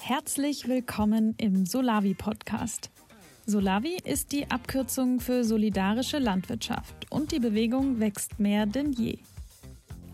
Herzlich 0.00 0.68
willkommen 0.68 1.34
im 1.38 1.64
Solavi 1.66 2.14
Podcast. 2.14 2.90
Solavi 3.46 3.96
ist 4.04 4.32
die 4.32 4.50
Abkürzung 4.50 5.20
für 5.20 5.44
solidarische 5.44 6.18
Landwirtschaft 6.18 7.10
und 7.10 7.32
die 7.32 7.40
Bewegung 7.40 7.98
wächst 7.98 8.38
mehr 8.38 8.66
denn 8.66 8.92
je. 8.92 9.18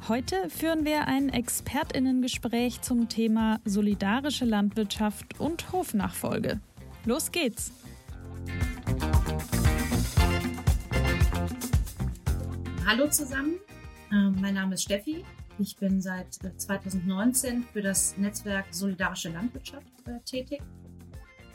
Heute 0.09 0.49
führen 0.49 0.85
wir 0.85 1.07
ein 1.07 1.29
Expertinnengespräch 1.29 2.81
zum 2.81 3.09
Thema 3.09 3.61
solidarische 3.65 4.47
Landwirtschaft 4.47 5.39
und 5.39 5.73
Hofnachfolge. 5.73 6.61
Los 7.05 7.31
geht's! 7.31 7.73
Hallo 12.87 13.11
zusammen, 13.11 13.57
mein 14.11 14.55
Name 14.55 14.75
ist 14.75 14.85
Steffi. 14.85 15.25
Ich 15.59 15.77
bin 15.77 16.01
seit 16.01 16.33
2019 16.35 17.61
äh, 17.61 17.63
für 17.73 17.83
das 17.83 18.17
Netzwerk 18.17 18.73
Solidarische 18.73 19.29
Landwirtschaft 19.29 19.93
äh, 20.07 20.21
tätig. 20.25 20.63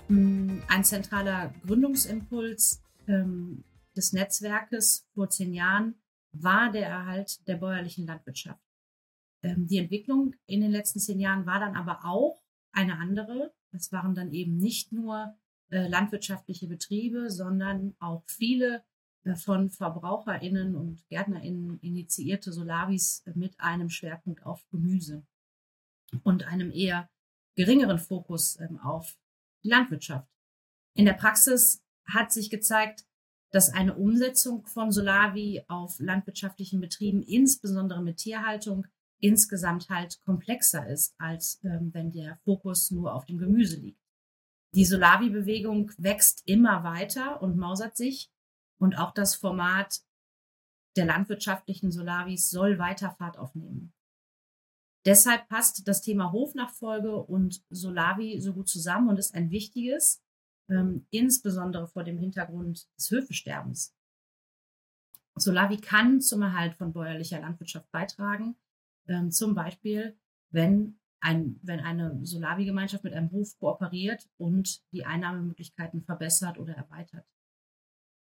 Mm, 0.07 0.59
ein 0.67 0.84
zentraler 0.84 1.53
Gründungsimpuls 1.66 2.84
ähm, 3.08 3.63
des 3.95 4.13
Netzwerkes 4.13 5.08
vor 5.13 5.30
zehn 5.30 5.53
Jahren 5.53 5.95
war 6.31 6.71
der 6.71 6.88
Erhalt 6.88 7.47
der 7.47 7.55
bäuerlichen 7.55 8.05
Landwirtschaft. 8.05 8.61
Ähm, 9.41 9.66
die 9.66 9.77
Entwicklung 9.77 10.35
in 10.45 10.61
den 10.61 10.72
letzten 10.72 10.99
zehn 10.99 11.20
Jahren 11.20 11.45
war 11.45 11.59
dann 11.59 11.75
aber 11.75 12.05
auch 12.05 12.44
eine 12.72 12.97
andere. 12.97 13.53
Es 13.72 13.91
waren 13.91 14.13
dann 14.13 14.31
eben 14.31 14.58
nicht 14.58 14.91
nur 14.91 15.35
äh, 15.70 15.88
landwirtschaftliche 15.88 16.67
Betriebe, 16.67 17.31
sondern 17.31 17.95
auch 17.99 18.23
viele 18.27 18.83
von 19.36 19.70
VerbraucherInnen 19.70 20.76
und 20.76 21.08
GärtnerInnen 21.08 21.80
initiierte 21.80 22.52
Solavis 22.52 23.23
mit 23.36 23.59
einem 23.59 23.90
Schwerpunkt 23.90 24.45
auf 24.45 24.68
Gemüse 24.70 25.26
und 26.23 26.44
einem 26.45 26.72
eher 26.72 27.09
geringeren 27.55 28.00
Fokus 28.00 28.59
ähm, 28.59 28.80
auf 28.80 29.17
die 29.64 29.70
Landwirtschaft. 29.70 30.30
In 30.95 31.06
der 31.06 31.14
Praxis 31.14 31.81
hat 32.06 32.31
sich 32.31 32.50
gezeigt, 32.50 33.06
dass 33.52 33.70
eine 33.70 33.95
Umsetzung 33.95 34.66
von 34.66 34.92
Solavi 34.92 35.64
auf 35.67 36.00
landwirtschaftlichen 36.00 36.81
Betrieben, 36.81 37.22
insbesondere 37.22 38.02
mit 38.02 38.17
Tierhaltung, 38.17 38.88
insgesamt 39.19 39.90
halt 39.90 40.19
komplexer 40.22 40.88
ist, 40.88 41.16
als 41.17 41.62
ähm, 41.64 41.92
wenn 41.94 42.12
der 42.12 42.38
Fokus 42.44 42.92
nur 42.92 43.14
auf 43.14 43.25
dem 43.25 43.38
Gemüse 43.38 43.78
liegt. 43.80 44.02
Die 44.75 44.86
Solavi-Bewegung 44.86 45.92
wächst 45.97 46.42
immer 46.45 46.84
weiter 46.84 47.42
und 47.42 47.58
mausert 47.58 47.95
sich 47.95 48.33
und 48.84 48.98
auch 48.98 49.14
das 49.14 49.34
Format 49.36 50.02
der 50.98 51.06
landwirtschaftlichen 51.06 51.89
Solavis 51.89 52.50
soll 52.50 52.80
weiter 52.80 53.12
Fahrt 53.12 53.38
aufnehmen. 53.38 53.94
Deshalb 55.06 55.48
passt 55.48 55.88
das 55.88 56.02
Thema 56.02 56.34
Hofnachfolge 56.34 57.16
und 57.16 57.64
Solavi 57.70 58.42
so 58.42 58.53
gut 58.53 58.67
zusammen 58.67 59.08
und 59.08 59.17
ist 59.17 59.36
ein 59.36 59.52
wichtiges, 59.52 60.22
ähm, 60.70 61.08
insbesondere 61.12 61.88
vor 61.88 62.03
dem 62.03 62.17
Hintergrund 62.17 62.90
des 62.98 63.09
Höfesterbens. 63.09 63.95
Solavi 65.36 65.78
kann 65.78 66.20
zum 66.20 66.42
Erhalt 66.42 66.75
von 66.75 66.92
bäuerlicher 66.92 67.40
Landwirtschaft 67.40 67.90
beitragen, 67.90 68.58
ähm, 69.08 69.31
zum 69.31 69.56
Beispiel, 69.56 70.18
wenn, 70.52 71.00
ein, 71.22 71.58
wenn 71.64 71.80
eine 71.80 72.20
Solavi-Gemeinschaft 72.25 73.06
mit 73.06 73.14
einem 73.14 73.31
Hof 73.31 73.58
kooperiert 73.59 74.30
und 74.38 74.84
die 74.92 75.06
Einnahmemöglichkeiten 75.06 76.03
verbessert 76.03 76.58
oder 76.59 76.75
erweitert. 76.75 77.25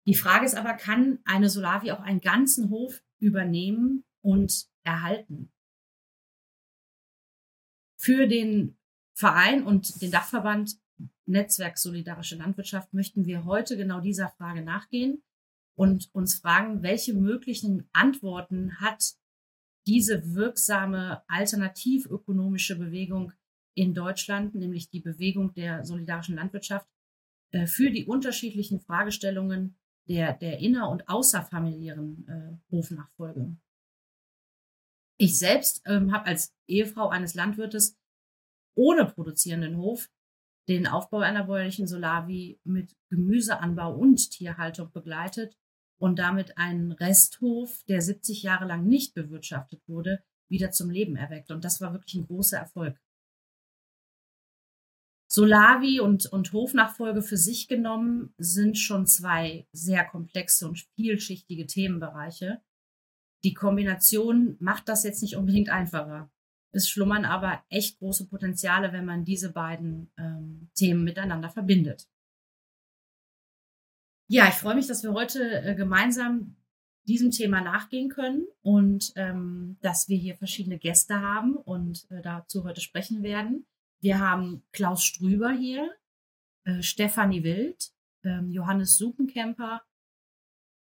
Die 0.06 0.14
Frage 0.14 0.44
ist 0.44 0.56
aber, 0.56 0.74
kann 0.74 1.20
eine 1.24 1.48
Solavi 1.48 1.92
auch 1.92 2.00
einen 2.00 2.20
ganzen 2.20 2.70
Hof 2.70 3.02
übernehmen 3.18 4.04
und 4.20 4.66
erhalten? 4.82 5.52
Für 7.96 8.26
den 8.26 8.76
Verein 9.14 9.64
und 9.64 10.02
den 10.02 10.10
Dachverband 10.10 10.76
Netzwerk 11.26 11.78
Solidarische 11.78 12.36
Landwirtschaft 12.36 12.92
möchten 12.92 13.26
wir 13.26 13.44
heute 13.44 13.76
genau 13.76 14.00
dieser 14.00 14.28
Frage 14.30 14.62
nachgehen 14.62 15.22
und 15.76 16.10
uns 16.12 16.34
fragen, 16.34 16.82
welche 16.82 17.14
möglichen 17.14 17.88
Antworten 17.92 18.80
hat 18.80 19.14
diese 19.86 20.34
wirksame 20.34 21.22
alternativökonomische 21.28 22.76
Bewegung 22.76 23.32
in 23.74 23.94
Deutschland, 23.94 24.54
nämlich 24.54 24.90
die 24.90 25.00
Bewegung 25.00 25.54
der 25.54 25.84
solidarischen 25.84 26.36
Landwirtschaft, 26.36 26.86
äh, 27.52 27.66
für 27.66 27.90
die 27.90 28.06
unterschiedlichen 28.06 28.80
Fragestellungen 28.80 29.76
der, 30.08 30.34
der 30.34 30.58
inner- 30.58 30.90
und 30.90 31.08
außerfamiliären 31.08 32.26
äh, 32.28 32.72
Hofnachfolge. 32.72 33.56
Ich 35.18 35.38
selbst 35.38 35.82
ähm, 35.86 36.12
habe 36.12 36.26
als 36.26 36.54
Ehefrau 36.66 37.08
eines 37.08 37.34
Landwirtes 37.34 37.96
ohne 38.74 39.06
produzierenden 39.06 39.76
Hof 39.76 40.08
den 40.68 40.86
Aufbau 40.86 41.18
einer 41.18 41.44
bäuerlichen 41.44 41.86
Solavi 41.86 42.60
mit 42.64 42.96
Gemüseanbau 43.10 43.94
und 43.94 44.30
Tierhaltung 44.30 44.90
begleitet 44.92 45.56
und 45.98 46.18
damit 46.18 46.58
einen 46.58 46.92
Resthof, 46.92 47.82
der 47.88 48.00
70 48.00 48.42
Jahre 48.42 48.66
lang 48.66 48.86
nicht 48.86 49.14
bewirtschaftet 49.14 49.82
wurde, 49.86 50.22
wieder 50.48 50.70
zum 50.70 50.90
Leben 50.90 51.16
erweckt. 51.16 51.50
Und 51.50 51.64
das 51.64 51.80
war 51.80 51.92
wirklich 51.92 52.14
ein 52.14 52.26
großer 52.26 52.58
Erfolg. 52.58 53.00
Solavi 55.32 55.98
und, 55.98 56.26
und 56.26 56.52
Hofnachfolge 56.52 57.22
für 57.22 57.38
sich 57.38 57.66
genommen 57.66 58.34
sind 58.36 58.76
schon 58.76 59.06
zwei 59.06 59.66
sehr 59.72 60.04
komplexe 60.04 60.68
und 60.68 60.78
vielschichtige 60.94 61.66
Themenbereiche. 61.66 62.60
Die 63.42 63.54
Kombination 63.54 64.56
macht 64.60 64.90
das 64.90 65.04
jetzt 65.04 65.22
nicht 65.22 65.36
unbedingt 65.36 65.70
einfacher. 65.70 66.30
Es 66.70 66.86
schlummern 66.86 67.24
aber 67.24 67.64
echt 67.70 67.98
große 67.98 68.28
Potenziale, 68.28 68.92
wenn 68.92 69.06
man 69.06 69.24
diese 69.24 69.52
beiden 69.54 70.12
ähm, 70.18 70.68
Themen 70.74 71.02
miteinander 71.02 71.48
verbindet. 71.48 72.06
Ja, 74.28 74.48
ich 74.48 74.54
freue 74.54 74.74
mich, 74.74 74.86
dass 74.86 75.02
wir 75.02 75.14
heute 75.14 75.62
äh, 75.62 75.74
gemeinsam 75.74 76.56
diesem 77.08 77.30
Thema 77.30 77.62
nachgehen 77.62 78.10
können 78.10 78.46
und 78.60 79.12
ähm, 79.16 79.78
dass 79.80 80.10
wir 80.10 80.18
hier 80.18 80.36
verschiedene 80.36 80.78
Gäste 80.78 81.22
haben 81.22 81.56
und 81.56 82.06
äh, 82.10 82.20
dazu 82.20 82.64
heute 82.64 82.82
sprechen 82.82 83.22
werden. 83.22 83.64
Wir 84.02 84.18
haben 84.18 84.64
Klaus 84.72 85.04
Strüber 85.04 85.52
hier, 85.52 85.94
äh, 86.64 86.82
Stefanie 86.82 87.44
Wild, 87.44 87.92
ähm, 88.24 88.50
Johannes 88.50 88.96
Supenkemper 88.96 89.82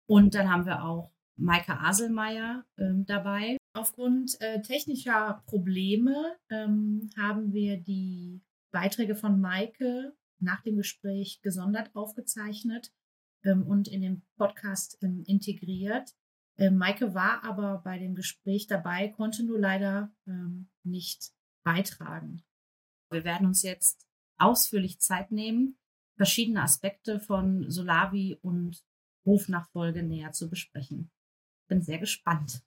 und 0.08 0.36
dann 0.36 0.48
haben 0.48 0.68
wir 0.68 0.84
auch 0.84 1.12
Maike 1.36 1.80
Aselmeier 1.80 2.66
ähm, 2.78 3.06
dabei. 3.08 3.58
Aufgrund 3.74 4.40
äh, 4.42 4.62
technischer 4.62 5.44
Probleme 5.48 6.38
ähm, 6.52 7.10
haben 7.18 7.52
wir 7.52 7.82
die 7.82 8.44
Beiträge 8.72 9.16
von 9.16 9.42
Maike 9.42 10.16
nach 10.40 10.62
dem 10.62 10.78
Gespräch 10.78 11.42
gesondert 11.42 11.96
aufgezeichnet 11.96 12.92
ähm, 13.44 13.64
und 13.66 13.88
in 13.88 14.02
den 14.02 14.22
Podcast 14.36 15.00
ähm, 15.02 15.24
integriert. 15.26 16.14
Ähm, 16.58 16.78
Maike 16.78 17.16
war 17.16 17.44
aber 17.44 17.82
bei 17.84 17.98
dem 17.98 18.14
Gespräch 18.14 18.68
dabei, 18.68 19.08
konnte 19.08 19.44
nur 19.44 19.58
leider 19.58 20.14
ähm, 20.28 20.70
nicht 20.84 21.32
beitragen. 21.64 22.44
Wir 23.12 23.24
werden 23.24 23.48
uns 23.48 23.64
jetzt 23.64 24.08
ausführlich 24.38 25.00
Zeit 25.00 25.32
nehmen, 25.32 25.78
verschiedene 26.16 26.62
Aspekte 26.62 27.20
von 27.20 27.70
Solavi 27.70 28.38
und 28.42 28.84
Hofnachfolge 29.26 30.04
näher 30.04 30.32
zu 30.32 30.50
besprechen. 30.50 31.12
Bin 31.68 31.82
sehr 31.82 32.00
gespannt. 32.00 32.62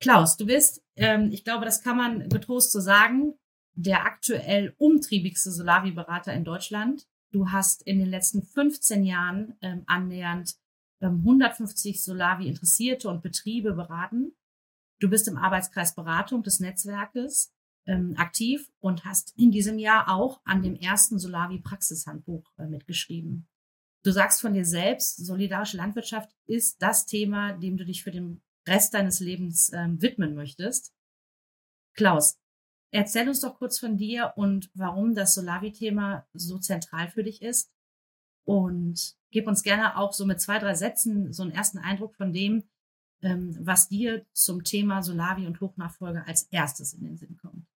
Klaus, 0.00 0.36
du 0.36 0.46
bist, 0.46 0.82
ähm, 0.96 1.30
ich 1.32 1.44
glaube, 1.44 1.64
das 1.64 1.82
kann 1.82 1.96
man 1.96 2.28
getrost 2.28 2.72
so 2.72 2.80
sagen, 2.80 3.34
der 3.74 4.04
aktuell 4.04 4.74
umtriebigste 4.78 5.50
Solavi-Berater 5.50 6.32
in 6.32 6.44
Deutschland. 6.44 7.06
Du 7.32 7.50
hast 7.50 7.82
in 7.82 7.98
den 7.98 8.08
letzten 8.08 8.42
15 8.42 9.04
Jahren 9.04 9.56
ähm, 9.60 9.84
annähernd 9.86 10.54
ähm, 11.00 11.18
150 11.18 12.02
Solavi-Interessierte 12.02 13.08
und 13.08 13.22
Betriebe 13.22 13.74
beraten. 13.74 14.36
Du 15.00 15.08
bist 15.08 15.28
im 15.28 15.36
Arbeitskreis 15.36 15.94
Beratung 15.94 16.42
des 16.42 16.60
Netzwerkes 16.60 17.52
ähm, 17.88 18.14
aktiv 18.16 18.70
und 18.80 19.04
hast 19.04 19.32
in 19.36 19.50
diesem 19.50 19.78
Jahr 19.78 20.08
auch 20.08 20.40
an 20.44 20.62
dem 20.62 20.76
ersten 20.76 21.18
Solavi 21.18 21.58
Praxishandbuch 21.58 22.44
äh, 22.58 22.66
mitgeschrieben. 22.66 23.48
Du 24.04 24.12
sagst 24.12 24.40
von 24.40 24.52
dir 24.52 24.64
selbst, 24.64 25.16
solidarische 25.16 25.78
Landwirtschaft 25.78 26.30
ist 26.46 26.80
das 26.82 27.06
Thema, 27.06 27.54
dem 27.54 27.76
du 27.76 27.84
dich 27.84 28.04
für 28.04 28.10
den 28.10 28.42
Rest 28.66 28.94
deines 28.94 29.20
Lebens 29.20 29.72
ähm, 29.72 30.00
widmen 30.00 30.34
möchtest. 30.34 30.92
Klaus, 31.94 32.38
erzähl 32.90 33.26
uns 33.26 33.40
doch 33.40 33.56
kurz 33.56 33.78
von 33.78 33.96
dir 33.96 34.34
und 34.36 34.70
warum 34.74 35.14
das 35.14 35.34
Solavi-Thema 35.34 36.28
so 36.34 36.58
zentral 36.58 37.08
für 37.08 37.24
dich 37.24 37.42
ist. 37.42 37.72
Und 38.44 39.16
gib 39.30 39.46
uns 39.46 39.62
gerne 39.62 39.96
auch 39.96 40.12
so 40.12 40.24
mit 40.26 40.40
zwei, 40.40 40.58
drei 40.58 40.74
Sätzen 40.74 41.32
so 41.32 41.42
einen 41.42 41.52
ersten 41.52 41.78
Eindruck 41.78 42.14
von 42.14 42.32
dem, 42.32 42.64
ähm, 43.22 43.56
was 43.60 43.88
dir 43.88 44.24
zum 44.32 44.62
Thema 44.62 45.02
Solavi 45.02 45.46
und 45.46 45.60
Hochnachfolge 45.60 46.26
als 46.26 46.44
erstes 46.44 46.92
in 46.92 47.02
den 47.02 47.16
Sinn 47.16 47.36
kommt. 47.36 47.67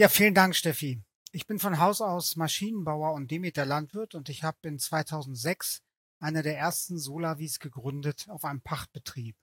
Ja, 0.00 0.08
vielen 0.08 0.34
Dank, 0.34 0.56
Steffi. 0.56 1.04
Ich 1.30 1.46
bin 1.46 1.58
von 1.58 1.78
Haus 1.78 2.00
aus 2.00 2.34
Maschinenbauer 2.36 3.12
und 3.12 3.30
Demeter 3.30 3.66
Landwirt 3.66 4.14
und 4.14 4.30
ich 4.30 4.42
habe 4.42 4.56
in 4.66 4.78
2006 4.78 5.82
einer 6.20 6.42
der 6.42 6.56
ersten 6.56 6.96
Solavis 6.96 7.58
gegründet 7.58 8.26
auf 8.30 8.46
einem 8.46 8.62
Pachtbetrieb. 8.62 9.36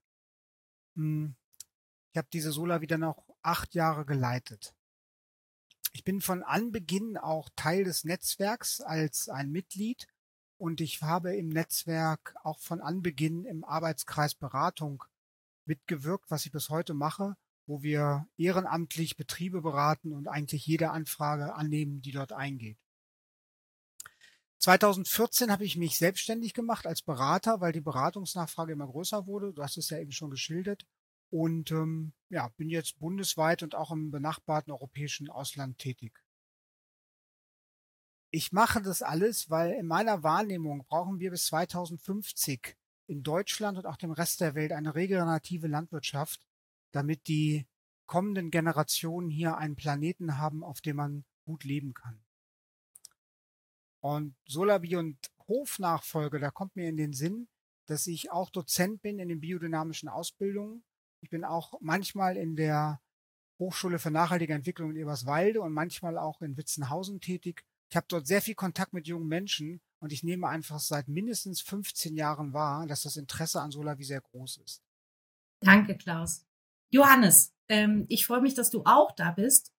Hm, 0.95 1.35
Ich 2.11 2.17
habe 2.17 2.27
diese 2.33 2.51
Sola 2.51 2.81
wieder 2.81 2.97
noch 2.97 3.23
acht 3.43 3.75
Jahre 3.75 4.03
geleitet. 4.03 4.73
Ich 5.93 6.03
bin 6.03 6.21
von 6.21 6.41
Anbeginn 6.41 7.17
auch 7.17 7.49
Teil 7.55 7.83
des 7.83 8.03
Netzwerks 8.03 8.81
als 8.81 9.29
ein 9.29 9.51
Mitglied 9.51 10.07
und 10.57 10.81
ich 10.81 11.03
habe 11.03 11.35
im 11.35 11.49
Netzwerk 11.49 12.33
auch 12.41 12.57
von 12.57 12.81
Anbeginn 12.81 13.45
im 13.45 13.63
Arbeitskreis 13.63 14.33
Beratung 14.33 15.03
mitgewirkt, 15.65 16.31
was 16.31 16.47
ich 16.47 16.51
bis 16.51 16.69
heute 16.69 16.95
mache, 16.95 17.37
wo 17.67 17.83
wir 17.83 18.27
ehrenamtlich 18.37 19.17
Betriebe 19.17 19.61
beraten 19.61 20.13
und 20.13 20.27
eigentlich 20.27 20.65
jede 20.65 20.89
Anfrage 20.91 21.53
annehmen, 21.53 22.01
die 22.01 22.11
dort 22.11 22.31
eingeht. 22.33 22.77
2014 24.59 25.51
habe 25.51 25.65
ich 25.65 25.77
mich 25.77 25.97
selbstständig 25.97 26.53
gemacht 26.53 26.87
als 26.87 27.01
Berater, 27.01 27.61
weil 27.61 27.73
die 27.73 27.81
Beratungsnachfrage 27.81 28.73
immer 28.73 28.87
größer 28.87 29.27
wurde. 29.27 29.53
Du 29.53 29.61
hast 29.61 29.77
es 29.77 29.89
ja 29.89 29.99
eben 29.99 30.11
schon 30.11 30.31
geschildert. 30.31 30.85
Und 31.29 31.71
ähm, 31.71 32.13
ja, 32.29 32.47
bin 32.55 32.69
jetzt 32.69 32.99
bundesweit 32.99 33.61
und 33.61 33.75
auch 33.75 33.91
im 33.91 34.11
benachbarten 34.11 34.71
europäischen 34.71 35.29
Ausland 35.29 35.77
tätig. 35.77 36.23
Ich 38.31 38.51
mache 38.51 38.81
das 38.81 39.01
alles, 39.01 39.49
weil 39.49 39.73
in 39.73 39.87
meiner 39.87 40.23
Wahrnehmung 40.23 40.85
brauchen 40.85 41.19
wir 41.19 41.31
bis 41.31 41.45
2050 41.47 42.77
in 43.07 43.23
Deutschland 43.23 43.77
und 43.77 43.85
auch 43.85 43.97
dem 43.97 44.11
Rest 44.11 44.41
der 44.41 44.55
Welt 44.55 44.71
eine 44.71 44.95
regenerative 44.95 45.67
Landwirtschaft, 45.67 46.45
damit 46.91 47.27
die 47.27 47.67
kommenden 48.05 48.51
Generationen 48.51 49.29
hier 49.29 49.57
einen 49.57 49.75
Planeten 49.75 50.37
haben, 50.37 50.63
auf 50.63 50.81
dem 50.81 50.95
man 50.95 51.25
gut 51.45 51.63
leben 51.63 51.93
kann. 51.93 52.19
Und 53.99 54.35
Solabi 54.47 54.95
und 54.95 55.17
Hofnachfolge, 55.47 56.39
da 56.39 56.51
kommt 56.51 56.75
mir 56.75 56.87
in 56.87 56.97
den 56.97 57.13
Sinn, 57.13 57.47
dass 57.85 58.07
ich 58.07 58.31
auch 58.31 58.49
Dozent 58.49 59.01
bin 59.01 59.19
in 59.19 59.29
den 59.29 59.39
biodynamischen 59.39 60.09
Ausbildungen. 60.09 60.83
Ich 61.21 61.29
bin 61.29 61.43
auch 61.43 61.73
manchmal 61.81 62.37
in 62.37 62.55
der 62.55 63.01
Hochschule 63.59 63.99
für 63.99 64.11
nachhaltige 64.11 64.53
Entwicklung 64.53 64.91
in 64.91 64.97
Eberswalde 64.97 65.61
und 65.61 65.73
manchmal 65.73 66.17
auch 66.17 66.41
in 66.41 66.57
Witzenhausen 66.57 67.19
tätig. 67.19 67.65
Ich 67.89 67.95
habe 67.95 68.07
dort 68.09 68.27
sehr 68.27 68.41
viel 68.41 68.55
Kontakt 68.55 68.93
mit 68.93 69.07
jungen 69.07 69.27
Menschen 69.27 69.81
und 69.99 70.11
ich 70.11 70.23
nehme 70.23 70.47
einfach 70.47 70.79
seit 70.79 71.07
mindestens 71.07 71.61
15 71.61 72.15
Jahren 72.15 72.53
wahr, 72.53 72.85
dass 72.85 73.03
das 73.03 73.15
Interesse 73.15 73.61
an 73.61 73.71
Solavi 73.71 74.03
sehr 74.03 74.21
groß 74.21 74.57
ist. 74.57 74.83
Danke, 75.61 75.97
Klaus. 75.97 76.46
Johannes, 76.89 77.53
ähm, 77.69 78.05
ich 78.09 78.25
freue 78.25 78.41
mich, 78.41 78.53
dass 78.53 78.69
du 78.69 78.83
auch 78.85 79.11
da 79.11 79.31
bist. 79.31 79.73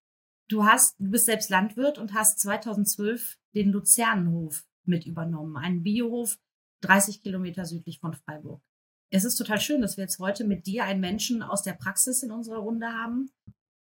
Du 0.48 0.64
hast, 0.64 0.98
du 0.98 1.10
bist 1.10 1.26
selbst 1.26 1.50
Landwirt 1.50 1.98
und 1.98 2.14
hast 2.14 2.40
2012 2.40 3.38
den 3.54 3.70
Luzernenhof 3.70 4.66
mit 4.84 5.06
übernommen, 5.06 5.56
einen 5.56 5.82
Biohof 5.82 6.38
30 6.82 7.22
Kilometer 7.22 7.64
südlich 7.64 7.98
von 8.00 8.14
Freiburg. 8.14 8.62
Es 9.10 9.24
ist 9.24 9.36
total 9.36 9.60
schön, 9.60 9.80
dass 9.80 9.96
wir 9.96 10.04
jetzt 10.04 10.18
heute 10.18 10.44
mit 10.44 10.66
dir 10.66 10.84
einen 10.84 11.00
Menschen 11.00 11.42
aus 11.42 11.62
der 11.62 11.72
Praxis 11.72 12.22
in 12.22 12.30
unserer 12.30 12.58
Runde 12.58 12.86
haben. 12.86 13.30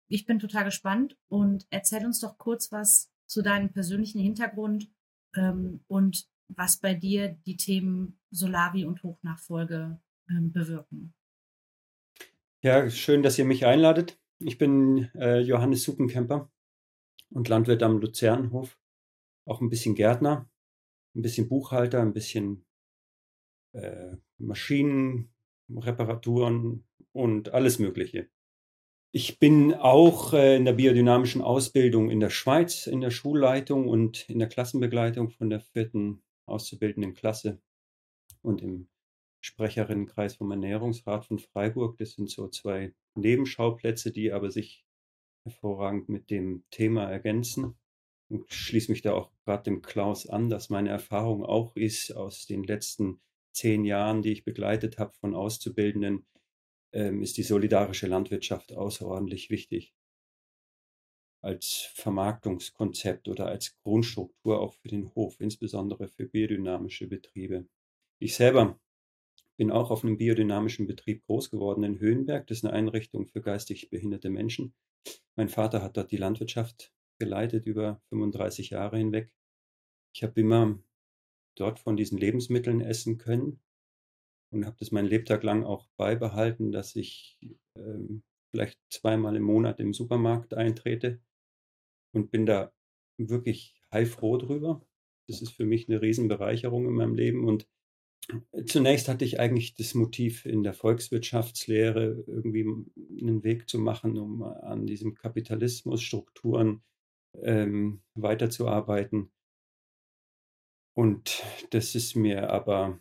Ich 0.07 0.25
bin 0.25 0.39
total 0.39 0.65
gespannt 0.65 1.17
und 1.27 1.65
erzähl 1.69 2.05
uns 2.05 2.19
doch 2.19 2.37
kurz 2.37 2.71
was 2.71 3.11
zu 3.27 3.41
deinem 3.41 3.71
persönlichen 3.71 4.19
Hintergrund 4.19 4.91
ähm, 5.35 5.83
und 5.87 6.27
was 6.49 6.77
bei 6.77 6.93
dir 6.93 7.29
die 7.45 7.57
Themen 7.57 8.19
Solavi 8.31 8.85
und 8.85 9.01
Hochnachfolge 9.03 9.99
ähm, 10.29 10.51
bewirken. 10.51 11.13
Ja, 12.65 12.89
schön, 12.89 13.23
dass 13.23 13.37
ihr 13.37 13.43
mich 13.43 13.65
einladet. 13.65 14.17
Ich 14.39 14.57
bin 14.57 15.09
äh, 15.15 15.39
Johannes 15.39 15.83
Suppenkemper 15.83 16.49
und 17.29 17.49
Landwirt 17.49 17.83
am 17.83 17.99
Luzernhof. 17.99 18.79
Auch 19.45 19.59
ein 19.59 19.69
bisschen 19.69 19.95
Gärtner, 19.95 20.49
ein 21.13 21.23
bisschen 21.23 21.49
Buchhalter, 21.49 22.01
ein 22.01 22.13
bisschen 22.13 22.65
äh, 23.73 24.15
Maschinen, 24.37 25.33
Reparaturen 25.75 26.87
und 27.11 27.53
alles 27.53 27.79
Mögliche. 27.79 28.29
Ich 29.11 29.39
bin 29.39 29.73
auch 29.73 30.31
äh, 30.31 30.55
in 30.55 30.63
der 30.63 30.71
biodynamischen 30.71 31.41
Ausbildung 31.41 32.09
in 32.09 32.21
der 32.21 32.29
Schweiz, 32.29 32.87
in 32.87 33.01
der 33.01 33.11
Schulleitung 33.11 33.89
und 33.89 34.29
in 34.29 34.39
der 34.39 34.47
Klassenbegleitung 34.47 35.31
von 35.31 35.49
der 35.49 35.59
vierten 35.59 36.23
auszubildenden 36.45 37.13
Klasse 37.13 37.61
und 38.41 38.61
im 38.61 38.87
Sprecherinnenkreis 39.43 40.35
vom 40.35 40.51
Ernährungsrat 40.51 41.25
von 41.25 41.37
Freiburg. 41.37 41.97
Das 41.97 42.13
sind 42.13 42.29
so 42.29 42.47
zwei 42.47 42.93
Nebenschauplätze, 43.15 44.11
die 44.11 44.31
aber 44.31 44.49
sich 44.51 44.85
hervorragend 45.45 46.07
mit 46.07 46.29
dem 46.29 46.63
Thema 46.71 47.11
ergänzen. 47.11 47.77
Und 48.29 48.51
schließe 48.51 48.89
mich 48.89 49.01
da 49.01 49.13
auch 49.13 49.31
gerade 49.43 49.63
dem 49.63 49.81
Klaus 49.81 50.27
an, 50.27 50.49
dass 50.49 50.69
meine 50.69 50.89
Erfahrung 50.89 51.45
auch 51.45 51.75
ist 51.75 52.15
aus 52.15 52.47
den 52.47 52.63
letzten 52.63 53.19
zehn 53.51 53.83
Jahren, 53.83 54.21
die 54.21 54.31
ich 54.31 54.45
begleitet 54.45 54.97
habe 54.97 55.11
von 55.13 55.35
Auszubildenden, 55.35 56.25
ähm, 56.93 57.21
ist 57.21 57.37
die 57.37 57.43
solidarische 57.43 58.07
Landwirtschaft 58.07 58.71
außerordentlich 58.71 59.49
wichtig. 59.49 59.93
Als 61.41 61.91
Vermarktungskonzept 61.95 63.27
oder 63.27 63.47
als 63.47 63.77
Grundstruktur 63.83 64.61
auch 64.61 64.73
für 64.75 64.87
den 64.87 65.13
Hof, 65.13 65.41
insbesondere 65.41 66.07
für 66.07 66.25
biodynamische 66.27 67.07
Betriebe. 67.07 67.67
Ich 68.19 68.35
selber 68.35 68.79
bin 69.57 69.71
auch 69.71 69.91
auf 69.91 70.03
einem 70.03 70.17
biodynamischen 70.17 70.87
Betrieb 70.87 71.23
groß 71.25 71.49
geworden 71.49 71.83
in 71.83 71.99
Höhenberg. 71.99 72.47
Das 72.47 72.57
ist 72.57 72.65
eine 72.65 72.73
Einrichtung 72.73 73.27
für 73.27 73.41
geistig 73.41 73.89
behinderte 73.89 74.29
Menschen. 74.29 74.73
Mein 75.35 75.49
Vater 75.49 75.81
hat 75.81 75.97
dort 75.97 76.11
die 76.11 76.17
Landwirtschaft 76.17 76.93
geleitet 77.19 77.65
über 77.65 78.01
35 78.09 78.71
Jahre 78.71 78.97
hinweg. 78.97 79.31
Ich 80.15 80.23
habe 80.23 80.39
immer 80.39 80.79
dort 81.55 81.79
von 81.79 81.95
diesen 81.95 82.17
Lebensmitteln 82.17 82.81
essen 82.81 83.17
können 83.17 83.59
und 84.51 84.65
habe 84.65 84.77
das 84.79 84.91
mein 84.91 85.05
Lebtag 85.05 85.43
lang 85.43 85.63
auch 85.63 85.87
beibehalten, 85.97 86.71
dass 86.71 86.95
ich 86.95 87.39
ähm, 87.75 88.23
vielleicht 88.51 88.79
zweimal 88.91 89.35
im 89.35 89.43
Monat 89.43 89.79
im 89.79 89.93
Supermarkt 89.93 90.53
eintrete 90.53 91.21
und 92.13 92.31
bin 92.31 92.45
da 92.45 92.71
wirklich 93.17 93.75
heilfroh 93.91 94.37
drüber. 94.37 94.85
Das 95.27 95.41
ist 95.41 95.53
für 95.53 95.65
mich 95.65 95.87
eine 95.87 96.01
Riesenbereicherung 96.01 96.85
in 96.85 96.93
meinem 96.93 97.15
Leben 97.15 97.47
und 97.47 97.67
Zunächst 98.65 99.09
hatte 99.09 99.25
ich 99.25 99.39
eigentlich 99.39 99.75
das 99.75 99.93
Motiv 99.93 100.45
in 100.45 100.63
der 100.63 100.73
Volkswirtschaftslehre 100.73 102.23
irgendwie 102.27 102.65
einen 103.21 103.43
Weg 103.43 103.69
zu 103.69 103.79
machen, 103.79 104.17
um 104.17 104.43
an 104.43 104.85
diesen 104.85 105.13
Kapitalismusstrukturen 105.13 106.81
ähm, 107.41 108.01
weiterzuarbeiten. 108.15 109.31
Und 110.95 111.43
das 111.71 111.95
ist 111.95 112.15
mir 112.15 112.49
aber 112.49 112.99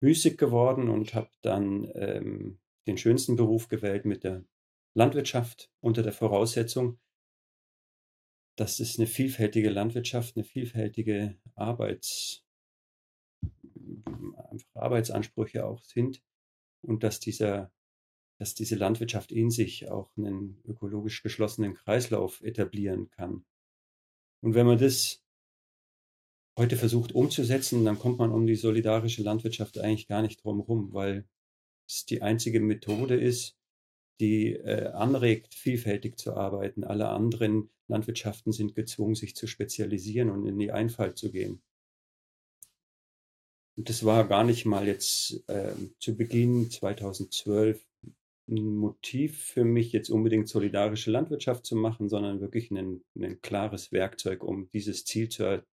müßig 0.00 0.38
geworden 0.38 0.88
und 0.88 1.14
habe 1.14 1.30
dann 1.42 1.90
ähm, 1.94 2.58
den 2.86 2.96
schönsten 2.96 3.36
Beruf 3.36 3.68
gewählt 3.68 4.04
mit 4.06 4.24
der 4.24 4.44
Landwirtschaft 4.94 5.70
unter 5.80 6.02
der 6.02 6.12
Voraussetzung, 6.12 6.98
dass 8.56 8.80
es 8.80 8.98
eine 8.98 9.06
vielfältige 9.06 9.70
Landwirtschaft, 9.70 10.36
eine 10.36 10.44
vielfältige 10.44 11.36
Arbeits 11.54 12.47
einfach 14.50 14.74
Arbeitsansprüche 14.74 15.66
auch 15.66 15.82
sind 15.84 16.22
und 16.82 17.02
dass 17.02 17.20
dieser 17.20 17.72
dass 18.38 18.54
diese 18.54 18.76
Landwirtschaft 18.76 19.32
in 19.32 19.50
sich 19.50 19.90
auch 19.90 20.16
einen 20.16 20.62
ökologisch 20.64 21.22
geschlossenen 21.22 21.74
Kreislauf 21.74 22.40
etablieren 22.42 23.10
kann. 23.10 23.44
Und 24.40 24.54
wenn 24.54 24.66
man 24.66 24.78
das 24.78 25.24
heute 26.56 26.76
versucht 26.76 27.12
umzusetzen, 27.12 27.84
dann 27.84 27.98
kommt 27.98 28.18
man 28.18 28.30
um 28.30 28.46
die 28.46 28.54
solidarische 28.54 29.22
Landwirtschaft 29.22 29.78
eigentlich 29.78 30.06
gar 30.06 30.22
nicht 30.22 30.42
drum 30.42 30.58
herum, 30.58 30.92
weil 30.92 31.28
es 31.88 32.06
die 32.06 32.22
einzige 32.22 32.60
Methode 32.60 33.16
ist, 33.16 33.56
die 34.20 34.52
äh, 34.52 34.88
anregt, 34.88 35.54
vielfältig 35.54 36.18
zu 36.18 36.34
arbeiten. 36.34 36.84
Alle 36.84 37.08
anderen 37.08 37.70
Landwirtschaften 37.88 38.52
sind 38.52 38.74
gezwungen, 38.74 39.14
sich 39.14 39.34
zu 39.34 39.46
spezialisieren 39.46 40.30
und 40.30 40.46
in 40.46 40.58
die 40.58 40.72
Einfalt 40.72 41.18
zu 41.18 41.30
gehen. 41.30 41.62
Und 43.78 43.88
das 43.88 44.04
war 44.04 44.26
gar 44.26 44.42
nicht 44.42 44.66
mal 44.66 44.88
jetzt 44.88 45.48
äh, 45.48 45.72
zu 46.00 46.16
Beginn 46.16 46.68
2012 46.68 47.80
ein 48.48 48.76
Motiv 48.76 49.40
für 49.40 49.64
mich, 49.64 49.92
jetzt 49.92 50.10
unbedingt 50.10 50.48
solidarische 50.48 51.12
Landwirtschaft 51.12 51.64
zu 51.64 51.76
machen, 51.76 52.08
sondern 52.08 52.40
wirklich 52.40 52.72
ein, 52.72 53.04
ein 53.14 53.40
klares 53.40 53.92
Werkzeug, 53.92 54.42
um 54.42 54.68
dieses 54.70 55.04
Ziel 55.04 55.28
zu, 55.28 55.44
er, 55.44 55.66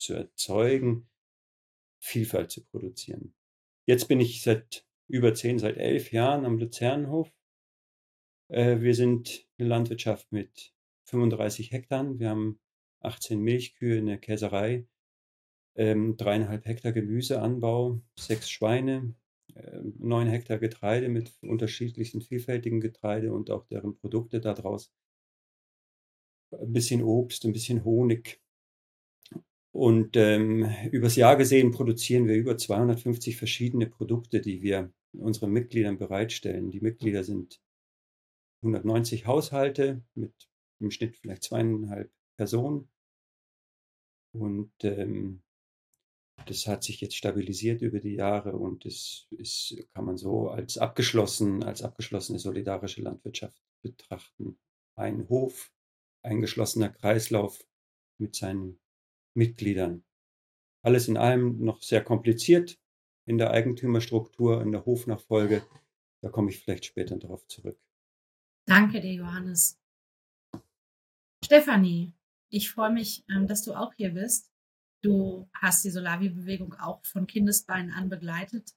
zu 0.00 0.14
erzeugen, 0.14 1.08
Vielfalt 2.00 2.50
zu 2.50 2.64
produzieren. 2.64 3.32
Jetzt 3.86 4.08
bin 4.08 4.18
ich 4.18 4.42
seit 4.42 4.84
über 5.06 5.34
zehn, 5.34 5.60
seit 5.60 5.76
elf 5.76 6.10
Jahren 6.10 6.44
am 6.44 6.58
Luzernhof. 6.58 7.30
Äh, 8.48 8.80
wir 8.80 8.96
sind 8.96 9.46
eine 9.56 9.68
Landwirtschaft 9.68 10.32
mit 10.32 10.74
35 11.04 11.70
Hektar. 11.70 12.18
Wir 12.18 12.30
haben 12.30 12.58
18 13.02 13.40
Milchkühe, 13.40 13.98
eine 13.98 14.18
Käserei, 14.18 14.88
ähm, 15.76 16.16
dreieinhalb 16.16 16.64
Hektar 16.66 16.92
Gemüseanbau, 16.92 18.00
sechs 18.18 18.50
Schweine, 18.50 19.14
äh, 19.54 19.80
neun 19.98 20.28
Hektar 20.28 20.58
Getreide 20.58 21.08
mit 21.08 21.32
unterschiedlichen, 21.42 22.20
vielfältigen 22.20 22.80
Getreide 22.80 23.32
und 23.32 23.50
auch 23.50 23.66
deren 23.66 23.96
Produkte 23.96 24.40
daraus. 24.40 24.92
Ein 26.50 26.72
bisschen 26.72 27.02
Obst, 27.02 27.44
ein 27.44 27.52
bisschen 27.52 27.84
Honig. 27.84 28.40
Und 29.72 30.16
ähm, 30.16 30.66
übers 30.90 31.16
Jahr 31.16 31.36
gesehen 31.36 31.70
produzieren 31.70 32.26
wir 32.26 32.34
über 32.34 32.56
250 32.56 33.36
verschiedene 33.36 33.86
Produkte, 33.86 34.40
die 34.40 34.62
wir 34.62 34.90
unseren 35.12 35.50
Mitgliedern 35.50 35.98
bereitstellen. 35.98 36.70
Die 36.70 36.80
Mitglieder 36.80 37.24
sind 37.24 37.60
190 38.62 39.26
Haushalte 39.26 40.02
mit 40.14 40.32
im 40.80 40.90
Schnitt 40.90 41.16
vielleicht 41.16 41.42
zweieinhalb 41.42 42.10
Personen. 42.36 42.88
Und 44.32 44.72
ähm, 44.82 45.42
das 46.44 46.66
hat 46.66 46.84
sich 46.84 47.00
jetzt 47.00 47.16
stabilisiert 47.16 47.82
über 47.82 47.98
die 47.98 48.14
Jahre 48.14 48.52
und 48.52 48.84
das 48.84 49.26
ist, 49.30 49.76
kann 49.94 50.04
man 50.04 50.16
so 50.16 50.48
als 50.48 50.78
abgeschlossen, 50.78 51.64
als 51.64 51.82
abgeschlossene 51.82 52.38
solidarische 52.38 53.02
Landwirtschaft 53.02 53.60
betrachten. 53.82 54.58
Ein 54.94 55.28
Hof, 55.28 55.72
ein 56.22 56.40
geschlossener 56.40 56.90
Kreislauf 56.90 57.66
mit 58.18 58.36
seinen 58.36 58.78
Mitgliedern. 59.34 60.04
Alles 60.82 61.08
in 61.08 61.16
allem 61.16 61.58
noch 61.64 61.82
sehr 61.82 62.04
kompliziert 62.04 62.78
in 63.24 63.38
der 63.38 63.50
Eigentümerstruktur, 63.50 64.62
in 64.62 64.72
der 64.72 64.86
Hofnachfolge. 64.86 65.66
Da 66.22 66.28
komme 66.28 66.50
ich 66.50 66.60
vielleicht 66.60 66.84
später 66.84 67.16
darauf 67.16 67.46
zurück. 67.48 67.78
Danke 68.66 69.00
dir, 69.00 69.12
Johannes. 69.12 69.80
Stefanie, 71.44 72.14
ich 72.48 72.70
freue 72.70 72.92
mich, 72.92 73.24
ähm, 73.28 73.46
dass 73.46 73.62
du 73.62 73.74
auch 73.74 73.92
hier 73.94 74.10
bist. 74.10 74.52
Du 75.02 75.48
hast 75.54 75.84
die 75.84 75.90
Solavi-Bewegung 75.90 76.74
auch 76.74 77.04
von 77.04 77.26
Kindesbeinen 77.26 77.92
an 77.92 78.08
begleitet. 78.08 78.74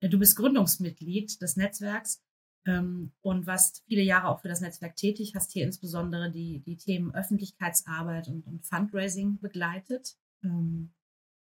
Äh, 0.00 0.08
du 0.08 0.18
bist 0.18 0.36
Gründungsmitglied 0.36 1.40
des 1.40 1.56
Netzwerks 1.56 2.22
ähm, 2.66 3.12
und 3.20 3.46
warst 3.46 3.82
viele 3.86 4.02
Jahre 4.02 4.28
auch 4.28 4.40
für 4.40 4.48
das 4.48 4.60
Netzwerk 4.60 4.96
tätig, 4.96 5.34
hast 5.34 5.52
hier 5.52 5.64
insbesondere 5.64 6.30
die, 6.30 6.60
die 6.60 6.76
Themen 6.76 7.14
Öffentlichkeitsarbeit 7.14 8.28
und, 8.28 8.46
und 8.46 8.64
Fundraising 8.64 9.38
begleitet. 9.40 10.16
Ähm, 10.42 10.92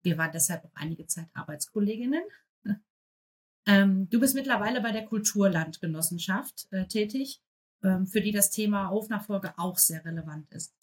wir 0.02 0.16
waren 0.16 0.32
deshalb 0.32 0.64
auch 0.64 0.74
einige 0.74 1.06
Zeit 1.06 1.28
Arbeitskolleginnen. 1.34 2.22
du 3.66 4.20
bist 4.20 4.34
mittlerweile 4.34 4.80
bei 4.80 4.92
der 4.92 5.04
Kulturlandgenossenschaft 5.06 6.68
äh, 6.70 6.86
tätig 6.86 7.42
ähm, 7.82 8.06
für 8.06 8.20
die 8.20 8.32
das 8.32 8.50
Thema 8.50 8.90
Hofnachfolge 8.90 9.54
auch 9.58 9.78
sehr 9.78 10.04
relevant 10.04 10.50
ist. 10.50 10.74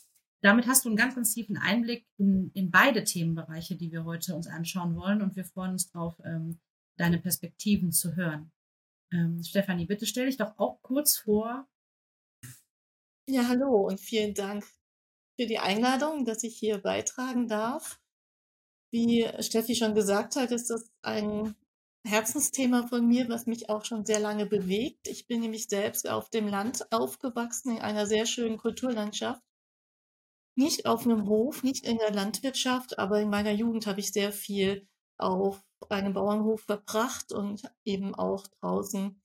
Damit 0.42 0.68
hast 0.68 0.86
du 0.86 0.90
einen 0.90 0.98
ganz, 0.98 1.16
ganz 1.16 1.34
tiefen 1.34 1.58
Einblick 1.58 2.06
in, 2.18 2.52
in 2.54 2.70
beide 2.70 3.04
Themenbereiche, 3.04 3.76
die 3.76 3.92
wir 3.92 4.06
heute 4.06 4.36
uns 4.36 4.48
anschauen 4.48 4.96
wollen. 4.96 5.22
Und 5.22 5.36
wir 5.36 5.46
freuen 5.46 5.72
uns 5.72 5.92
darauf, 5.92 6.20
ähm, 6.24 6.60
deine 6.98 7.18
Perspektiven 7.18 7.92
zu 7.92 8.16
hören. 8.16 8.52
Ähm, 9.12 9.42
Stefanie, 9.44 9.86
bitte 9.86 10.06
stell 10.06 10.28
dich 10.28 10.38
doch 10.38 10.58
auch 10.58 10.82
kurz 10.82 11.18
vor. 11.18 11.68
Ja, 13.30 13.48
hallo 13.48 13.88
und 13.88 14.00
vielen 14.00 14.34
Dank 14.34 14.64
für 15.40 15.48
die 15.48 15.60
Einladung, 15.60 16.26
dass 16.26 16.44
ich 16.44 16.58
hier 16.58 16.78
beitragen 16.78 17.48
darf. 17.48 18.00
Wie 18.92 19.28
Steffi 19.40 19.76
schon 19.76 19.96
gesagt 19.96 20.36
hat, 20.36 20.52
ist 20.52 20.70
das 20.70 20.90
ein 21.02 21.56
Herzensthema 22.06 22.88
von 22.88 23.06
mir, 23.06 23.28
was 23.28 23.46
mich 23.46 23.70
auch 23.70 23.84
schon 23.84 24.06
sehr 24.06 24.20
lange 24.20 24.46
bewegt. 24.46 25.08
Ich 25.08 25.28
bin 25.28 25.42
nämlich 25.42 25.68
selbst 25.68 26.10
auf 26.10 26.30
dem 26.30 26.48
Land 26.48 26.92
aufgewachsen, 26.92 27.72
in 27.72 27.82
einer 27.82 28.06
sehr 28.06 28.26
schönen 28.26 28.58
Kulturlandschaft. 28.58 29.42
Nicht 30.58 30.86
auf 30.86 31.06
einem 31.06 31.28
Hof, 31.28 31.64
nicht 31.64 31.86
in 31.86 31.98
der 31.98 32.12
Landwirtschaft, 32.12 32.98
aber 33.00 33.22
in 33.22 33.30
meiner 33.30 33.52
Jugend 33.52 33.86
habe 33.88 34.00
ich 34.00 34.12
sehr 34.12 34.32
viel 34.32 34.88
auf 35.18 35.64
einem 35.90 36.14
Bauernhof 36.14 36.62
verbracht 36.62 37.32
und 37.32 37.62
eben 37.86 38.16
auch 38.16 38.48
draußen 38.60 39.22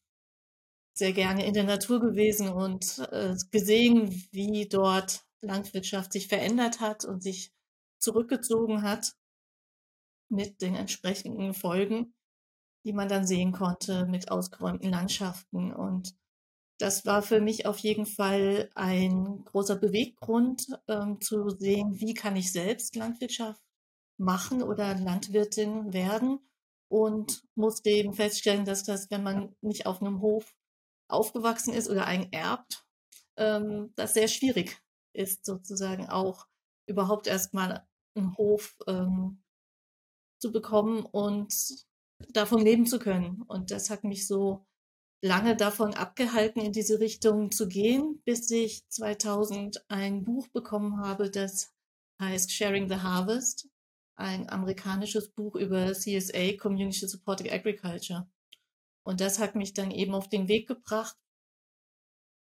sehr 0.95 1.13
gerne 1.13 1.47
in 1.47 1.55
der 1.55 1.65
Natur 1.65 2.01
gewesen 2.01 2.51
und 2.51 2.99
äh, 3.11 3.35
gesehen, 3.51 4.27
wie 4.31 4.69
dort 4.69 5.25
Landwirtschaft 5.41 6.13
sich 6.13 6.29
verändert 6.29 6.81
hat 6.81 7.05
und 7.05 7.23
sich 7.23 7.53
zurückgezogen 7.99 8.83
hat 8.83 9.15
mit 10.29 10.61
den 10.61 10.75
entsprechenden 10.75 11.55
Folgen 11.55 12.15
die 12.85 12.93
man 12.93 13.09
dann 13.09 13.27
sehen 13.27 13.53
konnte 13.53 14.07
mit 14.07 14.31
ausgeräumten 14.31 14.91
Landschaften. 14.91 15.73
Und 15.73 16.15
das 16.83 17.07
war 17.07 17.23
für 17.23 17.41
mich 17.41 17.65
auf 17.65 17.79
jeden 17.79 18.07
Fall 18.07 18.69
ein 18.75 19.45
großer 19.45 19.77
Beweggrund, 19.77 20.67
ähm, 20.89 21.21
zu 21.21 21.49
sehen, 21.51 22.01
wie 22.01 22.13
kann 22.13 22.35
ich 22.35 22.51
selbst 22.51 22.97
Landwirtschaft 22.97 23.63
machen 24.19 24.65
oder 24.65 24.97
Landwirtin 24.97 25.93
werden. 25.93 26.41
Und 26.89 27.45
musste 27.55 27.89
eben 27.89 28.13
feststellen, 28.13 28.65
dass 28.65 28.83
das, 28.83 29.11
wenn 29.13 29.23
man 29.23 29.55
nicht 29.61 29.87
auf 29.87 30.03
einem 30.03 30.21
Hof 30.21 30.55
aufgewachsen 31.09 31.73
ist 31.73 31.89
oder 31.89 32.05
einen 32.07 32.33
erbt, 32.33 32.85
ähm, 33.37 33.93
das 33.95 34.15
sehr 34.15 34.27
schwierig 34.27 34.83
ist, 35.15 35.47
sozusagen 35.47 36.09
auch 36.09 36.49
überhaupt 36.87 37.29
erstmal 37.29 37.87
einen 38.17 38.37
Hof 38.37 38.77
ähm, 38.89 39.43
zu 40.41 40.51
bekommen 40.51 41.07
und 41.07 41.55
davon 42.31 42.61
leben 42.61 42.87
zu 42.87 42.99
können. 42.99 43.43
Und 43.43 43.71
das 43.71 43.89
hat 43.89 44.03
mich 44.03 44.27
so 44.27 44.67
lange 45.23 45.57
davon 45.57 45.95
abgehalten, 45.95 46.61
in 46.61 46.73
diese 46.73 47.01
Richtung 47.01 47.53
zu 47.53 47.69
gehen, 47.69 48.21
bis 48.25 48.51
ich 48.51 48.87
2000 48.89 49.85
ein 49.89 50.25
Buch 50.25 50.49
bekommen 50.49 50.99
habe, 50.99 51.31
das 51.31 51.73
heißt 52.21 52.51
Sharing 52.53 52.89
the 52.89 52.97
Harvest, 52.97 53.69
ein 54.17 54.51
amerikanisches 54.51 55.31
Buch 55.31 55.55
über 55.55 55.93
CSA, 55.93 56.57
Community 56.59 57.07
Supported 57.07 57.51
Agriculture. 57.53 58.29
Und 59.05 59.21
das 59.21 59.39
hat 59.39 59.55
mich 59.55 59.75
dann 59.75 59.91
eben 59.91 60.15
auf 60.15 60.29
den 60.29 60.49
Weg 60.49 60.69
gebracht, 60.69 61.17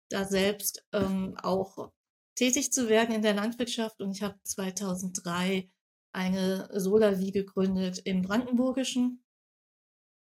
da 0.09 0.25
selbst 0.25 0.85
ähm, 0.93 1.37
auch 1.37 1.91
tätig 2.35 2.71
zu 2.71 2.89
werden 2.89 3.13
in 3.13 3.21
der 3.21 3.33
Landwirtschaft. 3.33 4.01
Und 4.01 4.11
ich 4.11 4.23
habe 4.23 4.39
2003 4.43 5.69
eine 6.13 6.69
Solavi 6.73 7.31
gegründet 7.31 7.99
im 8.05 8.21
Brandenburgischen 8.21 9.23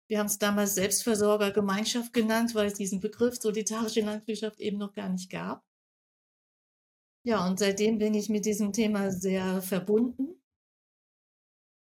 wir 0.08 0.18
haben 0.18 0.26
es 0.26 0.38
damals 0.38 0.74
Selbstversorgergemeinschaft 0.74 2.12
genannt, 2.12 2.54
weil 2.54 2.66
es 2.66 2.74
diesen 2.74 3.00
Begriff 3.00 3.36
solidarische 3.36 4.00
Landwirtschaft 4.00 4.58
eben 4.58 4.78
noch 4.78 4.94
gar 4.94 5.08
nicht 5.08 5.30
gab. 5.30 5.64
Ja, 7.24 7.46
und 7.46 7.58
seitdem 7.58 7.98
bin 7.98 8.14
ich 8.14 8.30
mit 8.30 8.46
diesem 8.46 8.72
Thema 8.72 9.10
sehr 9.10 9.60
verbunden 9.60 10.40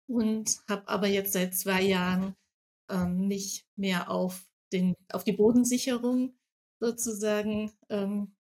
und 0.07 0.57
habe 0.69 0.87
aber 0.87 1.07
jetzt 1.07 1.33
seit 1.33 1.53
zwei 1.53 1.81
Jahren 1.81 2.35
ähm, 2.89 3.27
mich 3.27 3.65
mehr 3.75 4.09
auf, 4.09 4.47
den, 4.71 4.95
auf 5.11 5.25
die 5.25 5.33
Bodensicherung 5.33 6.37
sozusagen 6.79 7.73
ähm, 7.89 8.35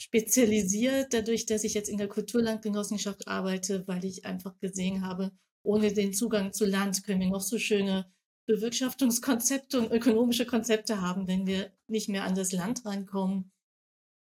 spezialisiert, 0.00 1.12
dadurch, 1.12 1.46
dass 1.46 1.62
ich 1.62 1.74
jetzt 1.74 1.88
in 1.88 1.98
der 1.98 2.08
Kulturlandgenossenschaft 2.08 3.28
arbeite, 3.28 3.86
weil 3.86 4.04
ich 4.04 4.24
einfach 4.24 4.58
gesehen 4.58 5.06
habe, 5.06 5.30
ohne 5.62 5.92
den 5.92 6.12
Zugang 6.12 6.52
zu 6.52 6.66
Land 6.66 7.04
können 7.04 7.20
wir 7.20 7.30
noch 7.30 7.40
so 7.40 7.58
schöne 7.58 8.12
Bewirtschaftungskonzepte 8.46 9.78
und 9.78 9.90
ökonomische 9.90 10.46
Konzepte 10.46 11.00
haben, 11.00 11.26
wenn 11.26 11.46
wir 11.46 11.72
nicht 11.88 12.08
mehr 12.08 12.24
an 12.24 12.34
das 12.34 12.52
Land 12.52 12.84
reinkommen, 12.84 13.50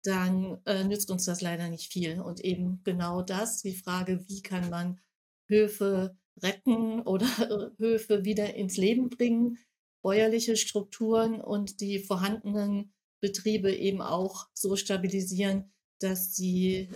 dann 0.03 0.61
äh, 0.65 0.83
nützt 0.83 1.11
uns 1.11 1.25
das 1.25 1.41
leider 1.41 1.69
nicht 1.69 1.91
viel. 1.91 2.19
Und 2.21 2.41
eben 2.41 2.81
genau 2.83 3.21
das, 3.21 3.61
die 3.61 3.75
Frage, 3.75 4.27
wie 4.27 4.41
kann 4.41 4.69
man 4.69 4.99
Höfe 5.47 6.17
retten 6.41 7.01
oder 7.01 7.25
Höfe 7.77 8.25
wieder 8.25 8.53
ins 8.55 8.77
Leben 8.77 9.09
bringen, 9.09 9.57
bäuerliche 10.01 10.57
Strukturen 10.57 11.41
und 11.41 11.79
die 11.79 11.99
vorhandenen 11.99 12.93
Betriebe 13.21 13.73
eben 13.73 14.01
auch 14.01 14.47
so 14.53 14.75
stabilisieren, 14.75 15.71
dass 15.99 16.35
sie 16.35 16.89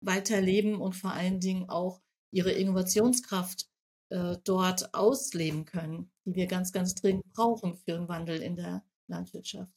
weiterleben 0.00 0.80
und 0.80 0.94
vor 0.94 1.12
allen 1.12 1.40
Dingen 1.40 1.68
auch 1.68 2.00
ihre 2.30 2.52
Innovationskraft 2.52 3.68
äh, 4.12 4.36
dort 4.44 4.94
ausleben 4.94 5.64
können, 5.64 6.10
die 6.24 6.34
wir 6.34 6.46
ganz, 6.46 6.72
ganz 6.72 6.94
dringend 6.94 7.32
brauchen 7.32 7.74
für 7.74 7.94
einen 7.94 8.08
Wandel 8.08 8.42
in 8.42 8.56
der 8.56 8.84
Landwirtschaft. 9.08 9.72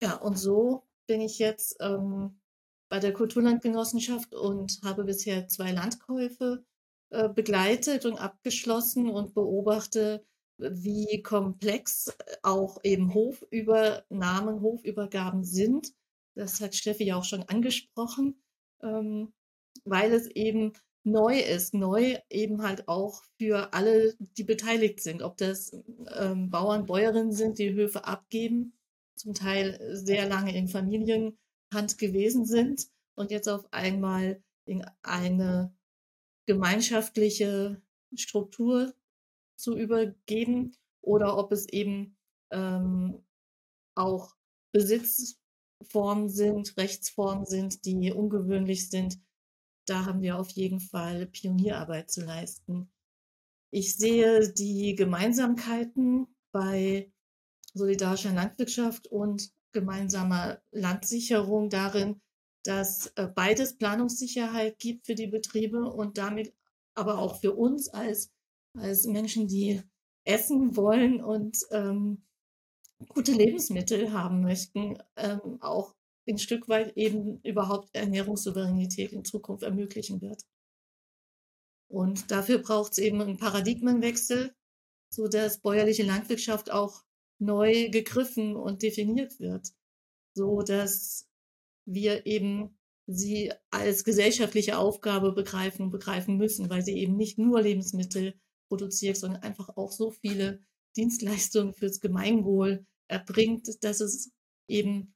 Ja, 0.00 0.14
und 0.16 0.38
so 0.38 0.84
bin 1.08 1.20
ich 1.20 1.40
jetzt 1.40 1.76
ähm, 1.80 2.40
bei 2.88 3.00
der 3.00 3.12
Kulturlandgenossenschaft 3.12 4.34
und 4.34 4.80
habe 4.84 5.02
bisher 5.04 5.48
zwei 5.48 5.72
Landkäufe 5.72 6.64
äh, 7.10 7.28
begleitet 7.28 8.06
und 8.06 8.18
abgeschlossen 8.18 9.10
und 9.10 9.34
beobachte, 9.34 10.24
wie 10.58 11.20
komplex 11.22 12.16
auch 12.42 12.78
eben 12.84 13.14
Hofübernahmen, 13.14 14.60
Hofübergaben 14.60 15.42
sind. 15.42 15.92
Das 16.36 16.60
hat 16.60 16.76
Steffi 16.76 17.04
ja 17.04 17.16
auch 17.16 17.24
schon 17.24 17.42
angesprochen, 17.42 18.40
ähm, 18.82 19.32
weil 19.84 20.12
es 20.12 20.28
eben 20.28 20.72
neu 21.10 21.38
ist, 21.38 21.74
neu 21.74 22.18
eben 22.30 22.62
halt 22.62 22.88
auch 22.88 23.22
für 23.38 23.72
alle, 23.72 24.14
die 24.36 24.44
beteiligt 24.44 25.00
sind, 25.00 25.22
ob 25.22 25.36
das 25.36 25.72
ähm, 26.16 26.50
Bauern, 26.50 26.86
Bäuerinnen 26.86 27.32
sind, 27.32 27.58
die 27.58 27.72
Höfe 27.72 28.04
abgeben, 28.04 28.72
zum 29.16 29.34
Teil 29.34 29.78
sehr 29.92 30.28
lange 30.28 30.56
in 30.56 30.68
Familienhand 30.68 31.98
gewesen 31.98 32.44
sind 32.44 32.86
und 33.14 33.30
jetzt 33.30 33.48
auf 33.48 33.72
einmal 33.72 34.42
in 34.64 34.84
eine 35.02 35.74
gemeinschaftliche 36.46 37.82
Struktur 38.14 38.94
zu 39.56 39.76
übergeben 39.76 40.76
oder 41.02 41.36
ob 41.36 41.52
es 41.52 41.68
eben 41.68 42.16
ähm, 42.50 43.22
auch 43.94 44.34
Besitzformen 44.72 46.28
sind, 46.28 46.76
Rechtsformen 46.76 47.44
sind, 47.44 47.84
die 47.84 48.12
ungewöhnlich 48.12 48.88
sind, 48.88 49.18
da 49.88 50.04
haben 50.04 50.22
wir 50.22 50.38
auf 50.38 50.50
jeden 50.50 50.80
Fall 50.80 51.26
Pionierarbeit 51.26 52.10
zu 52.10 52.24
leisten. 52.24 52.90
Ich 53.70 53.96
sehe 53.96 54.52
die 54.52 54.94
Gemeinsamkeiten 54.94 56.26
bei 56.52 57.12
solidarischer 57.74 58.32
Landwirtschaft 58.32 59.06
und 59.08 59.52
gemeinsamer 59.72 60.60
Landsicherung 60.70 61.68
darin, 61.68 62.20
dass 62.64 63.08
äh, 63.16 63.28
beides 63.28 63.76
Planungssicherheit 63.76 64.78
gibt 64.78 65.06
für 65.06 65.14
die 65.14 65.26
Betriebe 65.26 65.84
und 65.84 66.18
damit 66.18 66.54
aber 66.94 67.18
auch 67.18 67.40
für 67.40 67.54
uns 67.54 67.88
als, 67.88 68.32
als 68.74 69.04
Menschen, 69.06 69.46
die 69.46 69.82
essen 70.24 70.76
wollen 70.76 71.22
und 71.22 71.58
ähm, 71.70 72.22
gute 73.08 73.32
Lebensmittel 73.32 74.12
haben 74.12 74.42
möchten, 74.42 74.98
ähm, 75.16 75.58
auch 75.60 75.94
ein 76.28 76.38
Stück 76.38 76.68
weit 76.68 76.96
eben 76.96 77.40
überhaupt 77.42 77.94
Ernährungssouveränität 77.94 79.12
in 79.12 79.24
Zukunft 79.24 79.62
ermöglichen 79.62 80.20
wird. 80.20 80.42
Und 81.90 82.30
dafür 82.30 82.58
braucht 82.58 82.92
es 82.92 82.98
eben 82.98 83.20
einen 83.20 83.38
Paradigmenwechsel, 83.38 84.54
so 85.10 85.26
dass 85.26 85.60
bäuerliche 85.60 86.02
Landwirtschaft 86.02 86.70
auch 86.70 87.02
neu 87.40 87.88
gegriffen 87.88 88.56
und 88.56 88.82
definiert 88.82 89.40
wird, 89.40 89.68
so 90.34 90.60
dass 90.62 91.26
wir 91.86 92.26
eben 92.26 92.78
sie 93.06 93.52
als 93.70 94.04
gesellschaftliche 94.04 94.76
Aufgabe 94.76 95.32
begreifen 95.32 95.84
und 95.84 95.90
begreifen 95.90 96.36
müssen, 96.36 96.68
weil 96.68 96.84
sie 96.84 96.98
eben 96.98 97.16
nicht 97.16 97.38
nur 97.38 97.62
Lebensmittel 97.62 98.38
produziert, 98.68 99.16
sondern 99.16 99.42
einfach 99.42 99.70
auch 99.76 99.92
so 99.92 100.10
viele 100.10 100.60
Dienstleistungen 100.94 101.72
fürs 101.72 102.00
Gemeinwohl 102.00 102.84
erbringt, 103.08 103.82
dass 103.82 104.00
es 104.00 104.30
eben 104.68 105.14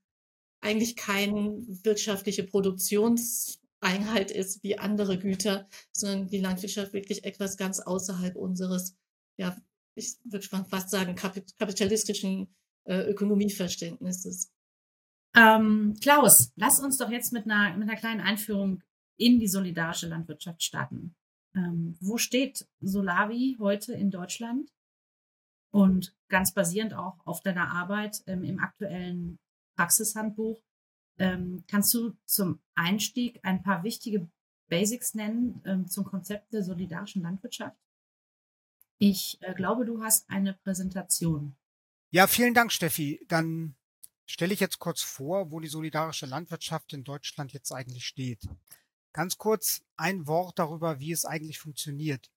eigentlich 0.62 0.96
keine 0.96 1.62
wirtschaftliche 1.66 2.44
Produktionseinheit 2.44 4.30
ist 4.30 4.62
wie 4.62 4.78
andere 4.78 5.18
Güter, 5.18 5.68
sondern 5.92 6.28
die 6.28 6.38
Landwirtschaft 6.38 6.92
wirklich 6.92 7.24
etwas 7.24 7.56
ganz 7.56 7.80
außerhalb 7.80 8.36
unseres, 8.36 8.96
ja, 9.36 9.56
ich 9.94 10.16
würde 10.24 10.46
fast 10.46 10.90
sagen, 10.90 11.14
kapitalistischen 11.14 12.54
äh, 12.84 13.02
Ökonomieverständnisses. 13.10 14.50
Ähm, 15.34 15.96
Klaus, 16.00 16.52
lass 16.56 16.80
uns 16.80 16.98
doch 16.98 17.10
jetzt 17.10 17.32
mit 17.32 17.44
einer, 17.44 17.76
mit 17.76 17.88
einer 17.88 17.98
kleinen 17.98 18.20
Einführung 18.20 18.82
in 19.16 19.38
die 19.38 19.48
solidarische 19.48 20.08
Landwirtschaft 20.08 20.62
starten. 20.62 21.14
Ähm, 21.54 21.96
wo 22.00 22.16
steht 22.16 22.66
Solavi 22.80 23.56
heute 23.58 23.92
in 23.94 24.10
Deutschland? 24.10 24.70
Und 25.70 26.14
ganz 26.28 26.52
basierend 26.52 26.94
auch 26.94 27.16
auf 27.24 27.40
deiner 27.40 27.70
Arbeit 27.70 28.22
ähm, 28.26 28.44
im 28.44 28.58
aktuellen 28.58 29.38
Praxishandbuch, 29.76 30.62
ähm, 31.18 31.64
kannst 31.68 31.92
du 31.94 32.16
zum 32.24 32.60
Einstieg 32.74 33.40
ein 33.42 33.62
paar 33.62 33.84
wichtige 33.84 34.30
Basics 34.68 35.14
nennen 35.14 35.60
ähm, 35.66 35.88
zum 35.88 36.04
Konzept 36.04 36.52
der 36.52 36.62
solidarischen 36.62 37.22
Landwirtschaft? 37.22 37.76
Ich 38.98 39.38
äh, 39.40 39.54
glaube, 39.54 39.84
du 39.84 40.02
hast 40.02 40.30
eine 40.30 40.54
Präsentation. 40.54 41.56
Ja, 42.10 42.26
vielen 42.26 42.54
Dank, 42.54 42.72
Steffi. 42.72 43.24
Dann 43.28 43.74
stelle 44.26 44.54
ich 44.54 44.60
jetzt 44.60 44.78
kurz 44.78 45.02
vor, 45.02 45.50
wo 45.50 45.60
die 45.60 45.68
solidarische 45.68 46.26
Landwirtschaft 46.26 46.92
in 46.92 47.04
Deutschland 47.04 47.52
jetzt 47.52 47.72
eigentlich 47.72 48.06
steht. 48.06 48.48
Ganz 49.12 49.36
kurz 49.36 49.82
ein 49.96 50.26
Wort 50.26 50.58
darüber, 50.58 51.00
wie 51.00 51.12
es 51.12 51.24
eigentlich 51.24 51.58
funktioniert. 51.58 52.30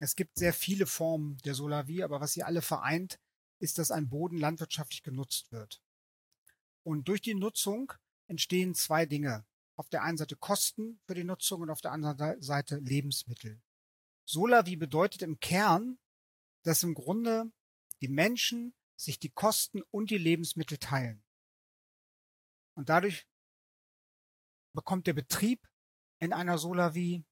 Es 0.00 0.16
gibt 0.16 0.36
sehr 0.36 0.52
viele 0.52 0.86
Formen 0.86 1.38
der 1.44 1.54
Solarie, 1.54 2.02
aber 2.02 2.20
was 2.20 2.32
sie 2.32 2.42
alle 2.42 2.62
vereint, 2.62 3.20
ist, 3.60 3.78
dass 3.78 3.92
ein 3.92 4.08
Boden 4.08 4.36
landwirtschaftlich 4.36 5.04
genutzt 5.04 5.52
wird. 5.52 5.80
Und 6.84 7.08
durch 7.08 7.20
die 7.20 7.34
Nutzung 7.34 7.92
entstehen 8.26 8.74
zwei 8.74 9.06
Dinge. 9.06 9.44
Auf 9.76 9.88
der 9.88 10.02
einen 10.02 10.18
Seite 10.18 10.36
Kosten 10.36 11.00
für 11.06 11.14
die 11.14 11.24
Nutzung 11.24 11.62
und 11.62 11.70
auf 11.70 11.80
der 11.80 11.92
anderen 11.92 12.40
Seite 12.42 12.76
Lebensmittel. 12.76 13.60
Solavi 14.24 14.76
bedeutet 14.76 15.22
im 15.22 15.40
Kern, 15.40 15.98
dass 16.62 16.82
im 16.82 16.94
Grunde 16.94 17.50
die 18.00 18.08
Menschen 18.08 18.74
sich 18.96 19.18
die 19.18 19.30
Kosten 19.30 19.82
und 19.90 20.10
die 20.10 20.18
Lebensmittel 20.18 20.78
teilen. 20.78 21.24
Und 22.74 22.88
dadurch 22.88 23.26
bekommt 24.72 25.06
der 25.06 25.12
Betrieb 25.12 25.68
in 26.20 26.32
einer 26.32 26.58
Solavi 26.58 27.24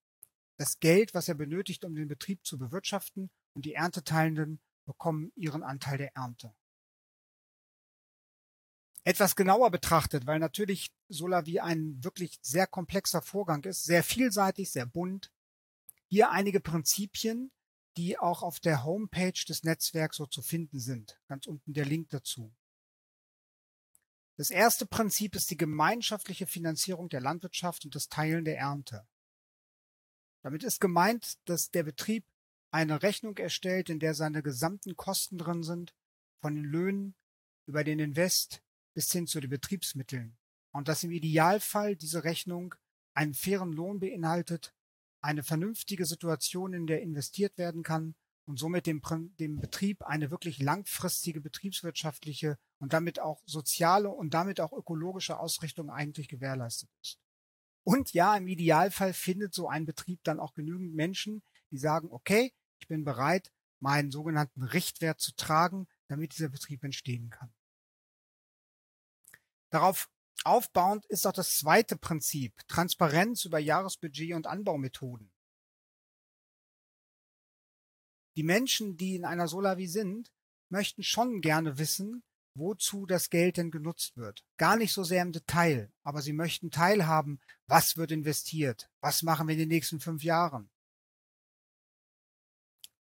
das 0.58 0.78
Geld, 0.78 1.14
was 1.14 1.28
er 1.28 1.34
benötigt, 1.34 1.84
um 1.84 1.94
den 1.94 2.08
Betrieb 2.08 2.44
zu 2.44 2.58
bewirtschaften, 2.58 3.30
und 3.54 3.64
die 3.64 3.74
Ernteteilenden 3.74 4.60
bekommen 4.84 5.32
ihren 5.34 5.62
Anteil 5.62 5.98
der 5.98 6.14
Ernte. 6.14 6.54
Etwas 9.04 9.34
genauer 9.34 9.70
betrachtet, 9.70 10.26
weil 10.26 10.38
natürlich 10.38 10.90
Solavi 11.08 11.60
ein 11.60 12.02
wirklich 12.04 12.38
sehr 12.42 12.66
komplexer 12.66 13.22
Vorgang 13.22 13.64
ist, 13.64 13.84
sehr 13.84 14.02
vielseitig, 14.04 14.70
sehr 14.70 14.86
bunt. 14.86 15.32
Hier 16.08 16.30
einige 16.30 16.60
Prinzipien, 16.60 17.50
die 17.96 18.18
auch 18.18 18.42
auf 18.42 18.60
der 18.60 18.84
Homepage 18.84 19.44
des 19.48 19.62
Netzwerks 19.64 20.16
so 20.16 20.26
zu 20.26 20.42
finden 20.42 20.78
sind. 20.78 21.18
Ganz 21.28 21.46
unten 21.46 21.72
der 21.72 21.86
Link 21.86 22.10
dazu. 22.10 22.54
Das 24.36 24.50
erste 24.50 24.86
Prinzip 24.86 25.34
ist 25.34 25.50
die 25.50 25.56
gemeinschaftliche 25.56 26.46
Finanzierung 26.46 27.08
der 27.08 27.20
Landwirtschaft 27.20 27.84
und 27.84 27.94
das 27.94 28.08
Teilen 28.08 28.44
der 28.44 28.58
Ernte. 28.58 29.06
Damit 30.42 30.62
ist 30.62 30.80
gemeint, 30.80 31.36
dass 31.46 31.70
der 31.70 31.82
Betrieb 31.82 32.24
eine 32.70 33.02
Rechnung 33.02 33.36
erstellt, 33.36 33.90
in 33.90 33.98
der 33.98 34.14
seine 34.14 34.42
gesamten 34.42 34.96
Kosten 34.96 35.38
drin 35.38 35.62
sind, 35.62 35.94
von 36.40 36.54
den 36.54 36.64
Löhnen 36.64 37.14
über 37.66 37.84
den 37.84 37.98
Invest 37.98 38.62
bis 38.94 39.10
hin 39.12 39.26
zu 39.26 39.40
den 39.40 39.50
Betriebsmitteln. 39.50 40.36
Und 40.72 40.88
dass 40.88 41.02
im 41.02 41.10
Idealfall 41.10 41.96
diese 41.96 42.24
Rechnung 42.24 42.74
einen 43.14 43.34
fairen 43.34 43.72
Lohn 43.72 44.00
beinhaltet 44.00 44.74
eine 45.22 45.42
vernünftige 45.42 46.06
Situation, 46.06 46.72
in 46.72 46.86
der 46.86 47.02
investiert 47.02 47.58
werden 47.58 47.82
kann 47.82 48.14
und 48.46 48.58
somit 48.58 48.86
dem, 48.86 49.02
dem 49.38 49.60
Betrieb 49.60 50.02
eine 50.02 50.30
wirklich 50.30 50.58
langfristige 50.58 51.40
betriebswirtschaftliche 51.40 52.58
und 52.78 52.92
damit 52.92 53.20
auch 53.20 53.42
soziale 53.46 54.08
und 54.08 54.34
damit 54.34 54.60
auch 54.60 54.72
ökologische 54.72 55.38
Ausrichtung 55.38 55.90
eigentlich 55.90 56.28
gewährleistet 56.28 56.90
ist. 57.02 57.18
Und 57.84 58.12
ja, 58.12 58.36
im 58.36 58.48
Idealfall 58.48 59.12
findet 59.12 59.54
so 59.54 59.68
ein 59.68 59.86
Betrieb 59.86 60.20
dann 60.24 60.40
auch 60.40 60.54
genügend 60.54 60.94
Menschen, 60.94 61.42
die 61.70 61.78
sagen, 61.78 62.08
okay, 62.10 62.52
ich 62.78 62.88
bin 62.88 63.04
bereit, 63.04 63.52
meinen 63.78 64.10
sogenannten 64.10 64.62
Richtwert 64.62 65.20
zu 65.20 65.34
tragen, 65.34 65.86
damit 66.08 66.34
dieser 66.34 66.48
Betrieb 66.48 66.82
entstehen 66.84 67.30
kann. 67.30 67.52
Darauf 69.70 70.10
Aufbauend 70.44 71.04
ist 71.06 71.26
auch 71.26 71.32
das 71.32 71.58
zweite 71.58 71.96
Prinzip, 71.96 72.66
Transparenz 72.66 73.44
über 73.44 73.58
Jahresbudget 73.58 74.32
und 74.34 74.46
Anbaumethoden. 74.46 75.30
Die 78.36 78.42
Menschen, 78.42 78.96
die 78.96 79.16
in 79.16 79.26
einer 79.26 79.48
Solavi 79.48 79.86
sind, 79.86 80.32
möchten 80.70 81.02
schon 81.02 81.42
gerne 81.42 81.78
wissen, 81.78 82.22
wozu 82.54 83.04
das 83.04 83.28
Geld 83.28 83.58
denn 83.58 83.70
genutzt 83.70 84.16
wird. 84.16 84.44
Gar 84.56 84.76
nicht 84.76 84.92
so 84.92 85.04
sehr 85.04 85.22
im 85.22 85.32
Detail, 85.32 85.92
aber 86.02 86.22
sie 86.22 86.32
möchten 86.32 86.70
teilhaben, 86.70 87.40
was 87.66 87.96
wird 87.96 88.10
investiert, 88.10 88.90
was 89.00 89.22
machen 89.22 89.46
wir 89.46 89.52
in 89.54 89.60
den 89.60 89.68
nächsten 89.68 90.00
fünf 90.00 90.22
Jahren. 90.22 90.70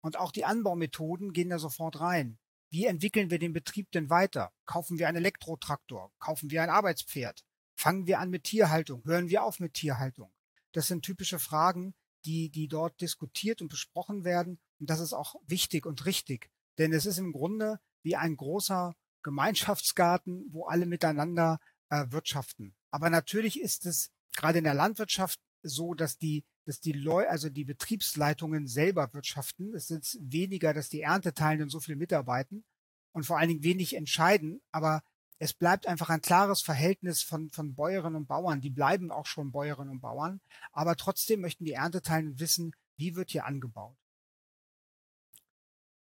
Und 0.03 0.19
auch 0.19 0.31
die 0.31 0.45
Anbaumethoden 0.45 1.33
gehen 1.33 1.51
da 1.51 1.59
sofort 1.59 1.99
rein. 1.99 2.39
Wie 2.75 2.87
entwickeln 2.87 3.31
wir 3.31 3.39
den 3.39 3.53
Betrieb 3.53 3.93
denn 3.93 4.11
weiter? 4.11 4.53
Kaufen 4.67 4.99
wir 4.99 5.07
einen 5.07 5.19
Elektrotraktor? 5.19 6.13
Kaufen 6.19 6.51
wir 6.51 6.61
ein 6.61 6.71
Arbeitspferd? 6.71 7.45
Fangen 7.77 8.09
wir 8.09 8.19
an 8.19 8.31
mit 8.31 8.43
Tierhaltung? 8.43 9.05
Hören 9.05 9.29
wir 9.29 9.45
auf 9.45 9.61
mit 9.61 9.75
Tierhaltung? 9.75 10.33
Das 10.73 10.89
sind 10.89 11.05
typische 11.05 11.39
Fragen, 11.39 11.95
die, 12.25 12.51
die 12.51 12.67
dort 12.67 13.01
diskutiert 13.01 13.63
und 13.63 13.69
besprochen 13.69 14.25
werden. 14.25 14.59
Und 14.81 14.91
das 14.91 14.99
ist 14.99 15.13
auch 15.13 15.37
wichtig 15.47 15.87
und 15.87 16.05
richtig. 16.05 16.51
Denn 16.79 16.93
es 16.93 17.07
ist 17.07 17.19
im 17.19 17.31
Grunde 17.31 17.79
wie 18.03 18.17
ein 18.17 18.37
großer 18.37 18.97
Gemeinschaftsgarten, 19.23 20.49
wo 20.51 20.67
alle 20.67 20.87
miteinander 20.87 21.61
äh, 21.91 22.07
wirtschaften. 22.09 22.75
Aber 22.91 23.09
natürlich 23.09 23.61
ist 23.61 23.87
es 23.87 24.11
gerade 24.33 24.59
in 24.59 24.65
der 24.65 24.75
Landwirtschaft 24.75 25.39
so, 25.63 25.95
dass 25.95 26.19
die, 26.19 26.45
dass 26.65 26.81
die 26.81 26.93
Leu 26.93 27.29
also 27.29 27.51
die 27.51 27.65
Betriebsleitungen 27.65 28.67
selber 28.67 29.13
wirtschaften. 29.13 29.75
Es 29.75 29.91
ist 29.91 30.19
weniger, 30.21 30.73
dass 30.73 30.89
die 30.89 31.03
Ernteteilenden 31.03 31.69
so 31.69 31.81
viel 31.81 31.97
mitarbeiten 31.97 32.65
und 33.13 33.25
vor 33.27 33.39
allen 33.39 33.49
Dingen 33.49 33.65
wenig 33.65 33.95
entscheiden. 33.95 34.63
Aber 34.73 35.03
es 35.39 35.53
bleibt 35.53 35.87
einfach 35.87 36.09
ein 36.09 36.23
klares 36.23 36.63
Verhältnis 36.63 37.23
von, 37.23 37.51
von 37.51 37.75
Bäuerinnen 37.75 38.17
und 38.17 38.27
Bauern. 38.27 38.61
Die 38.61 38.71
bleiben 38.71 39.11
auch 39.11 39.27
schon 39.27 39.53
Bäuerinnen 39.53 39.91
und 39.91 40.01
Bauern. 40.01 40.41
Aber 40.73 40.97
trotzdem 40.97 41.41
möchten 41.41 41.65
die 41.65 41.73
Ernteteilenden 41.73 42.41
wissen, 42.41 42.75
wie 42.97 43.15
wird 43.15 43.31
hier 43.31 43.45
angebaut. 43.45 43.97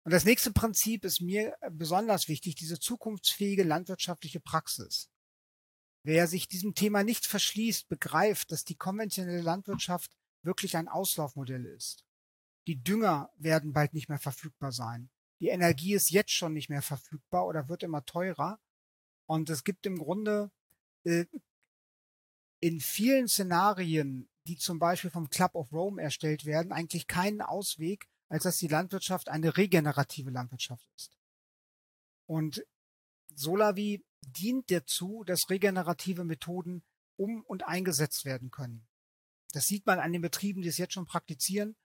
Und 0.05 0.13
das 0.13 0.25
nächste 0.25 0.53
Prinzip 0.53 1.05
ist 1.05 1.23
mir 1.23 1.57
besonders 1.71 2.29
wichtig, 2.29 2.55
diese 2.57 2.79
zukunftsfähige 2.79 3.63
landwirtschaftliche 3.65 4.39
Praxis. 4.39 5.09
Wer 6.03 6.27
sich 6.27 6.47
diesem 6.47 6.75
Thema 6.75 7.03
nicht 7.03 7.27
verschließt, 7.27 7.89
begreift, 7.89 8.53
dass 8.53 8.65
die 8.65 8.77
konventionelle 8.77 9.41
Landwirtschaft 9.41 10.11
wirklich 10.45 10.77
ein 10.77 10.89
Auslaufmodell 10.89 11.65
ist. 11.67 12.05
Die 12.67 12.83
Dünger 12.83 13.31
werden 13.37 13.73
bald 13.73 13.95
nicht 13.95 14.09
mehr 14.09 14.19
verfügbar 14.19 14.73
sein. 14.73 15.11
Die 15.41 15.49
Energie 15.49 15.95
ist 15.95 16.11
jetzt 16.11 16.33
schon 16.33 16.55
nicht 16.55 16.71
mehr 16.71 16.83
verfügbar 16.83 17.47
oder 17.47 17.69
wird 17.69 17.83
immer 17.83 18.05
teurer. 18.05 18.59
Und 19.27 19.51
es 19.51 19.65
gibt 19.65 19.87
im 19.87 19.99
Grunde 19.99 20.51
äh, 21.05 21.27
in 22.61 22.81
vielen 22.81 23.29
Szenarien 23.29 24.29
die 24.47 24.57
zum 24.57 24.79
Beispiel 24.79 25.11
vom 25.11 25.31
Club 25.31 25.55
of 25.55 25.73
Rome 25.73 26.01
erstellt 26.01 26.45
werden, 26.45 26.73
eigentlich 26.73 27.07
keinen 27.07 27.41
Ausweg, 27.41 28.09
als 28.29 28.45
dass 28.45 28.59
die 28.59 28.69
Landwirtschaft 28.69 29.29
eine 29.29 29.57
regenerative 29.57 30.31
Landwirtschaft 30.31 30.87
ist. 30.97 31.17
Und 32.27 32.65
Solavi 33.35 34.05
dient 34.23 34.71
dazu, 34.71 35.25
dass 35.25 35.51
regenerative 35.51 36.25
Methoden 36.25 36.83
um 37.17 37.43
und 37.43 37.65
eingesetzt 37.65 38.25
werden 38.25 38.51
können. 38.51 38.87
Das 39.55 39.67
sieht 39.67 39.87
man 39.87 40.01
an 40.01 40.13
den 40.13 40.23
Betrieben, 40.23 40.63
die 40.63 40.69
es 40.69 40.79
jetzt 40.79 40.95
schon 40.95 41.07
praktizieren. 41.07 41.77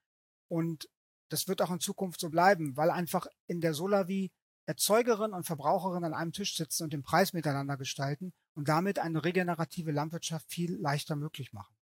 Und 0.48 0.88
das 1.28 1.46
wird 1.46 1.62
auch 1.62 1.70
in 1.70 1.78
Zukunft 1.78 2.20
so 2.20 2.28
bleiben, 2.28 2.76
weil 2.76 2.90
einfach 2.90 3.26
in 3.46 3.60
der 3.60 3.74
Solavi 3.74 4.32
Erzeugerin 4.66 5.32
und 5.32 5.46
Verbraucherin 5.46 6.04
an 6.04 6.14
einem 6.14 6.32
Tisch 6.32 6.56
sitzen 6.56 6.84
und 6.84 6.92
den 6.92 7.02
Preis 7.02 7.32
miteinander 7.32 7.76
gestalten 7.76 8.32
und 8.54 8.68
damit 8.68 8.98
eine 8.98 9.24
regenerative 9.24 9.92
Landwirtschaft 9.92 10.48
viel 10.50 10.76
leichter 10.76 11.16
möglich 11.16 11.52
machen. 11.52 11.74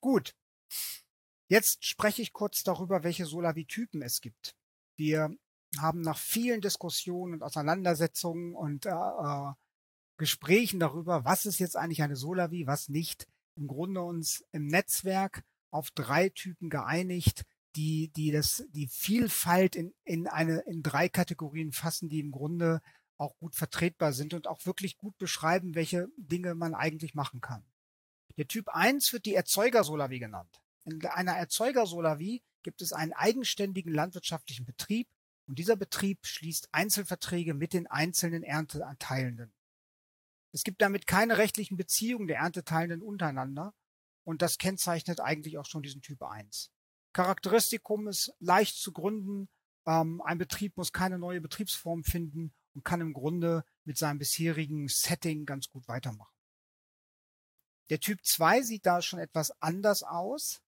Gut. 0.00 0.34
Jetzt 1.48 1.84
spreche 1.84 2.22
ich 2.22 2.32
kurz 2.32 2.62
darüber, 2.62 3.02
welche 3.02 3.26
Solavi-Typen 3.26 4.02
es 4.02 4.20
gibt. 4.20 4.56
Wir 4.96 5.34
haben 5.78 6.00
nach 6.00 6.18
vielen 6.18 6.60
Diskussionen 6.60 7.34
und 7.34 7.42
Auseinandersetzungen 7.42 8.54
und 8.54 8.86
äh, 8.86 8.90
äh, 8.90 9.52
Gesprächen 10.16 10.80
darüber, 10.80 11.24
was 11.24 11.46
ist 11.46 11.58
jetzt 11.58 11.76
eigentlich 11.76 12.02
eine 12.02 12.16
Solavi, 12.16 12.66
was 12.66 12.88
nicht, 12.88 13.26
im 13.58 13.66
Grunde 13.66 14.02
uns 14.02 14.44
im 14.52 14.66
Netzwerk 14.66 15.42
auf 15.70 15.90
drei 15.90 16.28
Typen 16.30 16.70
geeinigt, 16.70 17.44
die, 17.76 18.10
die 18.16 18.30
das, 18.30 18.64
die 18.70 18.88
Vielfalt 18.88 19.76
in, 19.76 19.94
in 20.04 20.26
eine, 20.26 20.60
in 20.60 20.82
drei 20.82 21.08
Kategorien 21.08 21.72
fassen, 21.72 22.08
die 22.08 22.20
im 22.20 22.30
Grunde 22.30 22.80
auch 23.18 23.36
gut 23.38 23.56
vertretbar 23.56 24.12
sind 24.12 24.32
und 24.32 24.46
auch 24.46 24.64
wirklich 24.64 24.96
gut 24.96 25.18
beschreiben, 25.18 25.74
welche 25.74 26.08
Dinge 26.16 26.54
man 26.54 26.74
eigentlich 26.74 27.14
machen 27.14 27.40
kann. 27.40 27.64
Der 28.36 28.46
Typ 28.46 28.68
1 28.68 29.12
wird 29.12 29.26
die 29.26 29.34
Erzeugersolavi 29.34 30.20
genannt. 30.20 30.60
In 30.84 31.04
einer 31.04 31.32
Erzeugersolavi 31.32 32.42
gibt 32.62 32.80
es 32.80 32.92
einen 32.92 33.12
eigenständigen 33.12 33.92
landwirtschaftlichen 33.92 34.64
Betrieb 34.64 35.08
und 35.46 35.58
dieser 35.58 35.76
Betrieb 35.76 36.24
schließt 36.24 36.68
Einzelverträge 36.72 37.54
mit 37.54 37.72
den 37.72 37.86
einzelnen 37.88 38.42
Ernteteilenden. 38.42 39.52
Es 40.58 40.64
gibt 40.64 40.82
damit 40.82 41.06
keine 41.06 41.38
rechtlichen 41.38 41.76
Beziehungen 41.76 42.26
der 42.26 42.38
Ernteteilenden 42.38 43.00
untereinander 43.00 43.74
und 44.24 44.42
das 44.42 44.58
kennzeichnet 44.58 45.20
eigentlich 45.20 45.56
auch 45.56 45.66
schon 45.66 45.84
diesen 45.84 46.02
Typ 46.02 46.20
1. 46.20 46.72
Charakteristikum 47.12 48.08
ist 48.08 48.32
leicht 48.40 48.74
zu 48.74 48.92
gründen. 48.92 49.48
Ähm, 49.86 50.20
ein 50.20 50.36
Betrieb 50.36 50.76
muss 50.76 50.92
keine 50.92 51.16
neue 51.16 51.40
Betriebsform 51.40 52.02
finden 52.02 52.52
und 52.74 52.84
kann 52.84 53.00
im 53.00 53.12
Grunde 53.12 53.64
mit 53.84 53.98
seinem 53.98 54.18
bisherigen 54.18 54.88
Setting 54.88 55.46
ganz 55.46 55.68
gut 55.68 55.86
weitermachen. 55.86 56.34
Der 57.88 58.00
Typ 58.00 58.24
2 58.24 58.62
sieht 58.62 58.84
da 58.84 59.00
schon 59.00 59.20
etwas 59.20 59.52
anders 59.62 60.02
aus. 60.02 60.60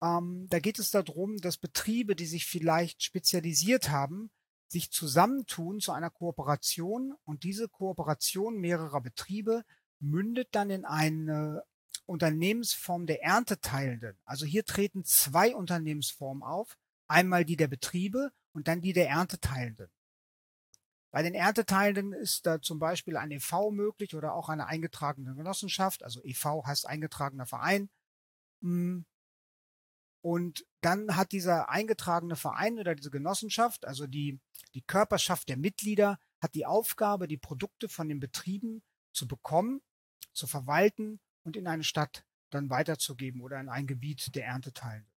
Ähm, 0.00 0.46
da 0.48 0.60
geht 0.60 0.78
es 0.78 0.92
darum, 0.92 1.38
dass 1.38 1.58
Betriebe, 1.58 2.14
die 2.14 2.26
sich 2.26 2.46
vielleicht 2.46 3.02
spezialisiert 3.02 3.88
haben, 3.88 4.30
sich 4.74 4.90
zusammentun 4.90 5.80
zu 5.80 5.92
einer 5.92 6.10
Kooperation 6.10 7.14
und 7.24 7.44
diese 7.44 7.68
Kooperation 7.68 8.58
mehrerer 8.58 9.00
Betriebe 9.00 9.64
mündet 10.00 10.48
dann 10.50 10.68
in 10.68 10.84
eine 10.84 11.62
Unternehmensform 12.06 13.06
der 13.06 13.22
Ernteteilenden. 13.22 14.18
Also 14.24 14.44
hier 14.44 14.64
treten 14.64 15.04
zwei 15.04 15.54
Unternehmensformen 15.54 16.42
auf, 16.42 16.76
einmal 17.06 17.44
die 17.44 17.56
der 17.56 17.68
Betriebe 17.68 18.32
und 18.52 18.68
dann 18.68 18.80
die 18.80 18.92
der 18.92 19.08
Ernteteilenden. 19.08 19.88
Bei 21.12 21.22
den 21.22 21.34
Ernteteilenden 21.34 22.12
ist 22.12 22.44
da 22.44 22.60
zum 22.60 22.80
Beispiel 22.80 23.16
ein 23.16 23.30
EV 23.30 23.70
möglich 23.70 24.16
oder 24.16 24.34
auch 24.34 24.48
eine 24.48 24.66
eingetragene 24.66 25.36
Genossenschaft. 25.36 26.02
Also 26.02 26.20
EV 26.24 26.64
heißt 26.66 26.88
eingetragener 26.88 27.46
Verein. 27.46 27.88
Und 30.24 30.64
dann 30.80 31.16
hat 31.16 31.32
dieser 31.32 31.68
eingetragene 31.68 32.34
Verein 32.34 32.78
oder 32.78 32.94
diese 32.94 33.10
Genossenschaft, 33.10 33.84
also 33.84 34.06
die, 34.06 34.40
die 34.72 34.80
Körperschaft 34.80 35.50
der 35.50 35.58
Mitglieder, 35.58 36.18
hat 36.40 36.54
die 36.54 36.64
Aufgabe, 36.64 37.28
die 37.28 37.36
Produkte 37.36 37.90
von 37.90 38.08
den 38.08 38.20
Betrieben 38.20 38.82
zu 39.12 39.28
bekommen, 39.28 39.82
zu 40.32 40.46
verwalten 40.46 41.20
und 41.42 41.56
in 41.56 41.66
eine 41.66 41.84
Stadt 41.84 42.24
dann 42.48 42.70
weiterzugeben 42.70 43.42
oder 43.42 43.60
in 43.60 43.68
ein 43.68 43.86
Gebiet 43.86 44.34
der 44.34 44.46
Ernteteilenden. 44.46 45.12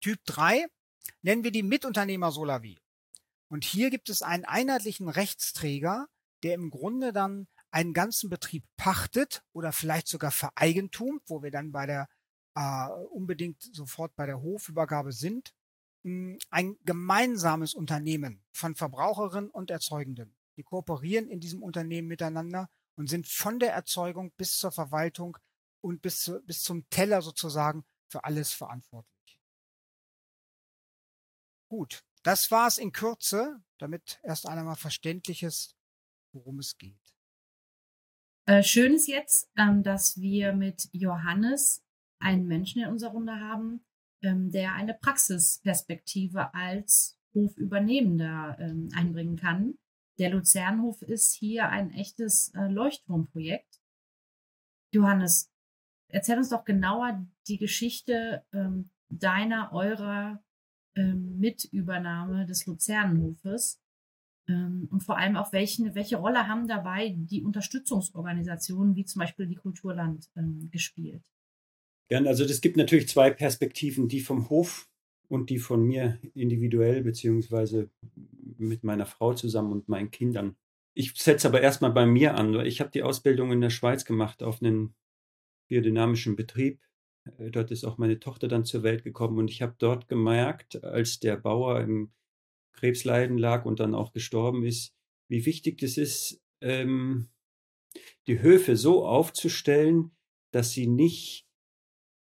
Typ 0.00 0.24
3 0.24 0.64
nennen 1.20 1.44
wir 1.44 1.50
die 1.50 1.62
Mitunternehmer 1.62 2.32
Solavi. 2.32 2.80
Und 3.48 3.66
hier 3.66 3.90
gibt 3.90 4.08
es 4.08 4.22
einen 4.22 4.46
einheitlichen 4.46 5.10
Rechtsträger, 5.10 6.08
der 6.44 6.54
im 6.54 6.70
Grunde 6.70 7.12
dann 7.12 7.46
einen 7.70 7.92
ganzen 7.92 8.30
Betrieb 8.30 8.64
pachtet 8.78 9.42
oder 9.52 9.70
vielleicht 9.70 10.08
sogar 10.08 10.30
vereigentumt, 10.30 11.20
wo 11.26 11.42
wir 11.42 11.50
dann 11.50 11.72
bei 11.72 11.84
der 11.84 12.08
äh, 12.54 12.88
unbedingt 13.10 13.62
sofort 13.62 14.14
bei 14.16 14.26
der 14.26 14.42
Hofübergabe 14.42 15.12
sind, 15.12 15.54
mh, 16.02 16.32
hm, 16.32 16.38
ein 16.50 16.76
gemeinsames 16.84 17.74
Unternehmen 17.74 18.44
von 18.52 18.74
Verbraucherinnen 18.74 19.50
und 19.50 19.70
Erzeugenden. 19.70 20.36
Die 20.56 20.62
kooperieren 20.62 21.28
in 21.28 21.40
diesem 21.40 21.62
Unternehmen 21.62 22.08
miteinander 22.08 22.68
und 22.96 23.08
sind 23.08 23.26
von 23.26 23.58
der 23.58 23.72
Erzeugung 23.72 24.32
bis 24.36 24.58
zur 24.58 24.70
Verwaltung 24.70 25.38
und 25.80 26.02
bis, 26.02 26.20
zu, 26.20 26.40
bis 26.42 26.62
zum 26.62 26.88
Teller 26.90 27.22
sozusagen 27.22 27.84
für 28.08 28.24
alles 28.24 28.52
verantwortlich. 28.52 29.40
Gut, 31.68 32.04
das 32.22 32.50
war 32.50 32.68
es 32.68 32.76
in 32.76 32.92
Kürze, 32.92 33.62
damit 33.78 34.20
erst 34.22 34.46
einmal 34.46 34.76
verständlich 34.76 35.42
ist, 35.42 35.74
worum 36.32 36.58
es 36.58 36.76
geht. 36.76 37.00
Äh, 38.46 38.62
schön 38.62 38.94
ist 38.94 39.08
jetzt, 39.08 39.50
ähm, 39.56 39.82
dass 39.82 40.20
wir 40.20 40.52
mit 40.52 40.88
Johannes 40.92 41.82
einen 42.22 42.46
Menschen 42.46 42.82
in 42.82 42.88
unserer 42.88 43.10
Runde 43.10 43.38
haben, 43.38 43.84
ähm, 44.22 44.50
der 44.50 44.74
eine 44.74 44.94
Praxisperspektive 44.94 46.54
als 46.54 47.18
Hofübernehmender 47.34 48.56
ähm, 48.60 48.88
einbringen 48.94 49.36
kann. 49.36 49.74
Der 50.18 50.30
Luzernhof 50.30 51.02
ist 51.02 51.34
hier 51.34 51.68
ein 51.68 51.90
echtes 51.92 52.52
äh, 52.54 52.68
Leuchtturmprojekt. 52.68 53.80
Johannes, 54.92 55.50
erzähl 56.08 56.38
uns 56.38 56.50
doch 56.50 56.64
genauer 56.64 57.26
die 57.48 57.58
Geschichte 57.58 58.44
ähm, 58.52 58.90
deiner, 59.08 59.72
eurer 59.72 60.42
Mitübernahme 60.94 62.44
des 62.44 62.66
Luzernhofes 62.66 63.80
ähm, 64.46 64.88
und 64.90 65.02
vor 65.02 65.16
allem 65.16 65.36
auch 65.36 65.50
welchen, 65.54 65.94
welche 65.94 66.18
Rolle 66.18 66.46
haben 66.48 66.68
dabei 66.68 67.14
die 67.16 67.42
Unterstützungsorganisationen 67.42 68.94
wie 68.94 69.06
zum 69.06 69.20
Beispiel 69.20 69.46
die 69.46 69.54
Kulturland 69.54 70.28
gespielt? 70.70 71.24
Also 72.14 72.44
es 72.44 72.60
gibt 72.60 72.76
natürlich 72.76 73.08
zwei 73.08 73.30
Perspektiven, 73.30 74.08
die 74.08 74.20
vom 74.20 74.50
Hof 74.50 74.88
und 75.28 75.50
die 75.50 75.58
von 75.58 75.82
mir 75.84 76.18
individuell 76.34 77.02
beziehungsweise 77.02 77.90
mit 78.58 78.84
meiner 78.84 79.06
Frau 79.06 79.34
zusammen 79.34 79.72
und 79.72 79.88
meinen 79.88 80.10
Kindern. 80.10 80.56
Ich 80.94 81.14
setze 81.14 81.48
aber 81.48 81.62
erstmal 81.62 81.92
bei 81.92 82.04
mir 82.04 82.34
an, 82.34 82.54
ich 82.66 82.80
habe 82.80 82.90
die 82.90 83.02
Ausbildung 83.02 83.50
in 83.50 83.60
der 83.60 83.70
Schweiz 83.70 84.04
gemacht 84.04 84.42
auf 84.42 84.62
einen 84.62 84.94
biodynamischen 85.68 86.36
Betrieb. 86.36 86.80
Äh, 87.38 87.50
dort 87.50 87.70
ist 87.70 87.84
auch 87.84 87.98
meine 87.98 88.20
Tochter 88.20 88.48
dann 88.48 88.64
zur 88.64 88.82
Welt 88.82 89.04
gekommen 89.04 89.38
und 89.38 89.50
ich 89.50 89.62
habe 89.62 89.74
dort 89.78 90.08
gemerkt, 90.08 90.84
als 90.84 91.18
der 91.18 91.36
Bauer 91.36 91.80
im 91.80 92.12
Krebsleiden 92.74 93.38
lag 93.38 93.64
und 93.64 93.80
dann 93.80 93.94
auch 93.94 94.12
gestorben 94.12 94.64
ist, 94.64 94.94
wie 95.28 95.46
wichtig 95.46 95.82
es 95.82 95.96
ist, 95.96 96.42
ähm, 96.60 97.28
die 98.26 98.40
Höfe 98.40 98.76
so 98.76 99.06
aufzustellen, 99.06 100.10
dass 100.50 100.72
sie 100.72 100.86
nicht 100.86 101.46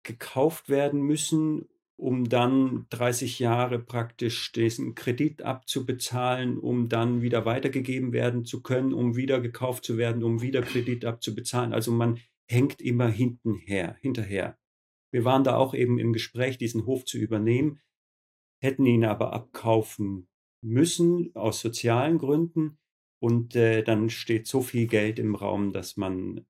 gekauft 0.03 0.69
werden 0.69 1.03
müssen, 1.03 1.69
um 1.97 2.29
dann 2.29 2.87
30 2.91 3.39
Jahre 3.39 3.79
praktisch 3.79 4.53
diesen 4.53 4.95
Kredit 4.95 5.43
abzubezahlen, 5.43 6.59
um 6.59 6.89
dann 6.89 7.21
wieder 7.21 7.45
weitergegeben 7.45 8.13
werden 8.13 8.45
zu 8.45 8.63
können, 8.63 8.95
um 8.95 9.17
wieder 9.17 9.41
gekauft 9.41 9.85
zu 9.85 9.99
werden, 9.99 10.23
um 10.25 10.41
wieder 10.41 10.63
Kredit 10.63 11.05
abzubezahlen. 11.05 11.75
Also 11.75 11.93
man 11.93 12.19
hängt 12.49 12.81
immer 12.81 13.09
hintenher, 13.09 13.97
hinterher. 14.01 14.59
Wir 15.13 15.25
waren 15.25 15.45
da 15.45 15.57
auch 15.57 15.75
eben 15.75 15.99
im 15.99 16.13
Gespräch, 16.13 16.57
diesen 16.57 16.87
Hof 16.87 17.05
zu 17.05 17.19
übernehmen, 17.19 17.81
hätten 18.63 18.87
ihn 18.87 19.05
aber 19.05 19.33
abkaufen 19.33 20.29
müssen 20.63 21.35
aus 21.35 21.61
sozialen 21.61 22.19
Gründen. 22.19 22.79
Und 23.23 23.55
äh, 23.55 23.83
dann 23.83 24.09
steht 24.09 24.47
so 24.47 24.63
viel 24.63 24.87
Geld 24.87 25.19
im 25.19 25.35
Raum, 25.35 25.73
dass 25.73 25.99
man 25.99 26.47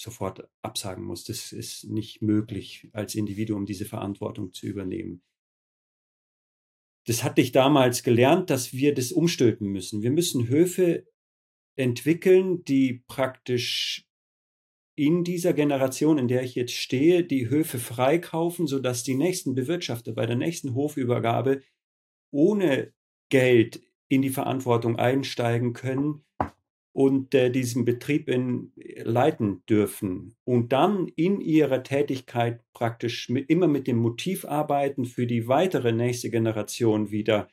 sofort 0.00 0.48
absagen 0.62 1.04
muss. 1.04 1.24
Das 1.24 1.52
ist 1.52 1.84
nicht 1.84 2.22
möglich, 2.22 2.88
als 2.92 3.14
Individuum 3.14 3.66
diese 3.66 3.84
Verantwortung 3.84 4.52
zu 4.52 4.66
übernehmen. 4.66 5.22
Das 7.06 7.22
hatte 7.24 7.40
ich 7.40 7.52
damals 7.52 8.02
gelernt, 8.02 8.50
dass 8.50 8.72
wir 8.72 8.94
das 8.94 9.12
umstülpen 9.12 9.68
müssen. 9.68 10.02
Wir 10.02 10.10
müssen 10.10 10.48
Höfe 10.48 11.06
entwickeln, 11.76 12.64
die 12.64 13.04
praktisch 13.06 14.06
in 14.96 15.24
dieser 15.24 15.54
Generation, 15.54 16.18
in 16.18 16.28
der 16.28 16.42
ich 16.42 16.54
jetzt 16.54 16.74
stehe, 16.74 17.24
die 17.24 17.48
Höfe 17.48 17.78
freikaufen, 17.78 18.66
sodass 18.66 19.02
die 19.02 19.14
nächsten 19.14 19.54
Bewirtschafter 19.54 20.12
bei 20.12 20.26
der 20.26 20.36
nächsten 20.36 20.74
Hofübergabe 20.74 21.62
ohne 22.30 22.92
Geld 23.30 23.82
in 24.08 24.22
die 24.22 24.30
Verantwortung 24.30 24.96
einsteigen 24.96 25.72
können 25.72 26.24
und 26.92 27.34
äh, 27.34 27.50
diesen 27.50 27.84
Betrieb 27.84 28.28
in, 28.28 28.72
leiten 29.02 29.62
dürfen 29.68 30.34
und 30.44 30.72
dann 30.72 31.06
in 31.08 31.40
ihrer 31.40 31.82
Tätigkeit 31.82 32.64
praktisch 32.72 33.28
mit, 33.28 33.48
immer 33.48 33.68
mit 33.68 33.86
dem 33.86 33.98
Motiv 33.98 34.44
arbeiten, 34.44 35.04
für 35.04 35.26
die 35.26 35.46
weitere 35.46 35.92
nächste 35.92 36.30
Generation 36.30 37.10
wieder 37.10 37.48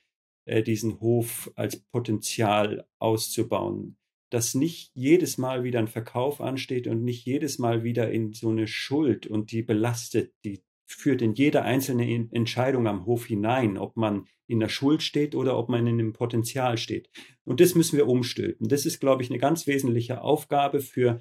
äh, 0.45 0.63
diesen 0.63 0.99
Hof 0.99 1.51
als 1.55 1.77
Potenzial 1.77 2.87
auszubauen. 2.99 3.97
Dass 4.29 4.55
nicht 4.55 4.91
jedes 4.93 5.37
Mal 5.37 5.63
wieder 5.63 5.79
ein 5.79 5.87
Verkauf 5.87 6.41
ansteht 6.41 6.87
und 6.87 7.03
nicht 7.03 7.25
jedes 7.25 7.59
Mal 7.59 7.83
wieder 7.83 8.11
in 8.11 8.33
so 8.33 8.49
eine 8.49 8.67
Schuld 8.67 9.27
und 9.27 9.51
die 9.51 9.61
belastet, 9.61 10.33
die 10.43 10.63
führt 10.87 11.21
in 11.21 11.33
jede 11.33 11.63
einzelne 11.63 12.29
Entscheidung 12.31 12.87
am 12.87 13.05
Hof 13.05 13.25
hinein, 13.25 13.77
ob 13.77 13.97
man 13.97 14.25
in 14.47 14.61
der 14.61 14.69
Schuld 14.69 15.03
steht 15.03 15.35
oder 15.35 15.57
ob 15.57 15.67
man 15.67 15.85
in 15.85 15.97
dem 15.97 16.13
Potenzial 16.13 16.77
steht. 16.77 17.09
Und 17.43 17.59
das 17.59 17.75
müssen 17.75 17.97
wir 17.97 18.07
umstülpen. 18.07 18.69
Das 18.69 18.85
ist, 18.85 18.99
glaube 18.99 19.21
ich, 19.21 19.29
eine 19.29 19.39
ganz 19.39 19.67
wesentliche 19.67 20.21
Aufgabe 20.21 20.79
für, 20.79 21.19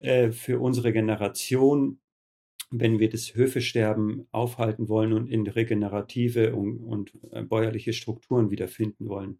äh, 0.00 0.32
für 0.32 0.60
unsere 0.60 0.92
Generation, 0.92 2.00
wenn 2.70 2.98
wir 2.98 3.08
das 3.08 3.36
Höfesterben 3.36 4.26
aufhalten 4.32 4.88
wollen 4.88 5.12
und 5.12 5.28
in 5.28 5.46
regenerative 5.46 6.56
und, 6.56 6.78
und 6.82 7.12
äh, 7.30 7.42
bäuerliche 7.42 7.92
Strukturen 7.92 8.50
wiederfinden 8.50 9.08
wollen. 9.08 9.38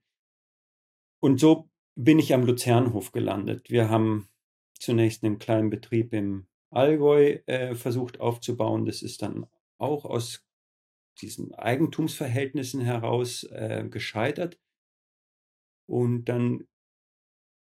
Und 1.18 1.40
so 1.40 1.68
bin 1.96 2.20
ich 2.20 2.32
am 2.32 2.46
Luzernhof 2.46 3.10
gelandet. 3.10 3.68
Wir 3.68 3.90
haben 3.90 4.28
zunächst 4.78 5.24
einen 5.24 5.40
kleinen 5.40 5.70
Betrieb 5.70 6.12
im 6.12 6.46
Allgäu 6.70 7.38
äh, 7.46 7.74
versucht 7.74 8.20
aufzubauen. 8.20 8.84
Das 8.84 9.02
ist 9.02 9.22
dann 9.22 9.46
auch 9.78 10.04
aus 10.04 10.46
diesen 11.20 11.54
Eigentumsverhältnissen 11.54 12.80
heraus 12.80 13.44
äh, 13.44 13.86
gescheitert. 13.88 14.60
Und 15.88 16.26
dann 16.26 16.66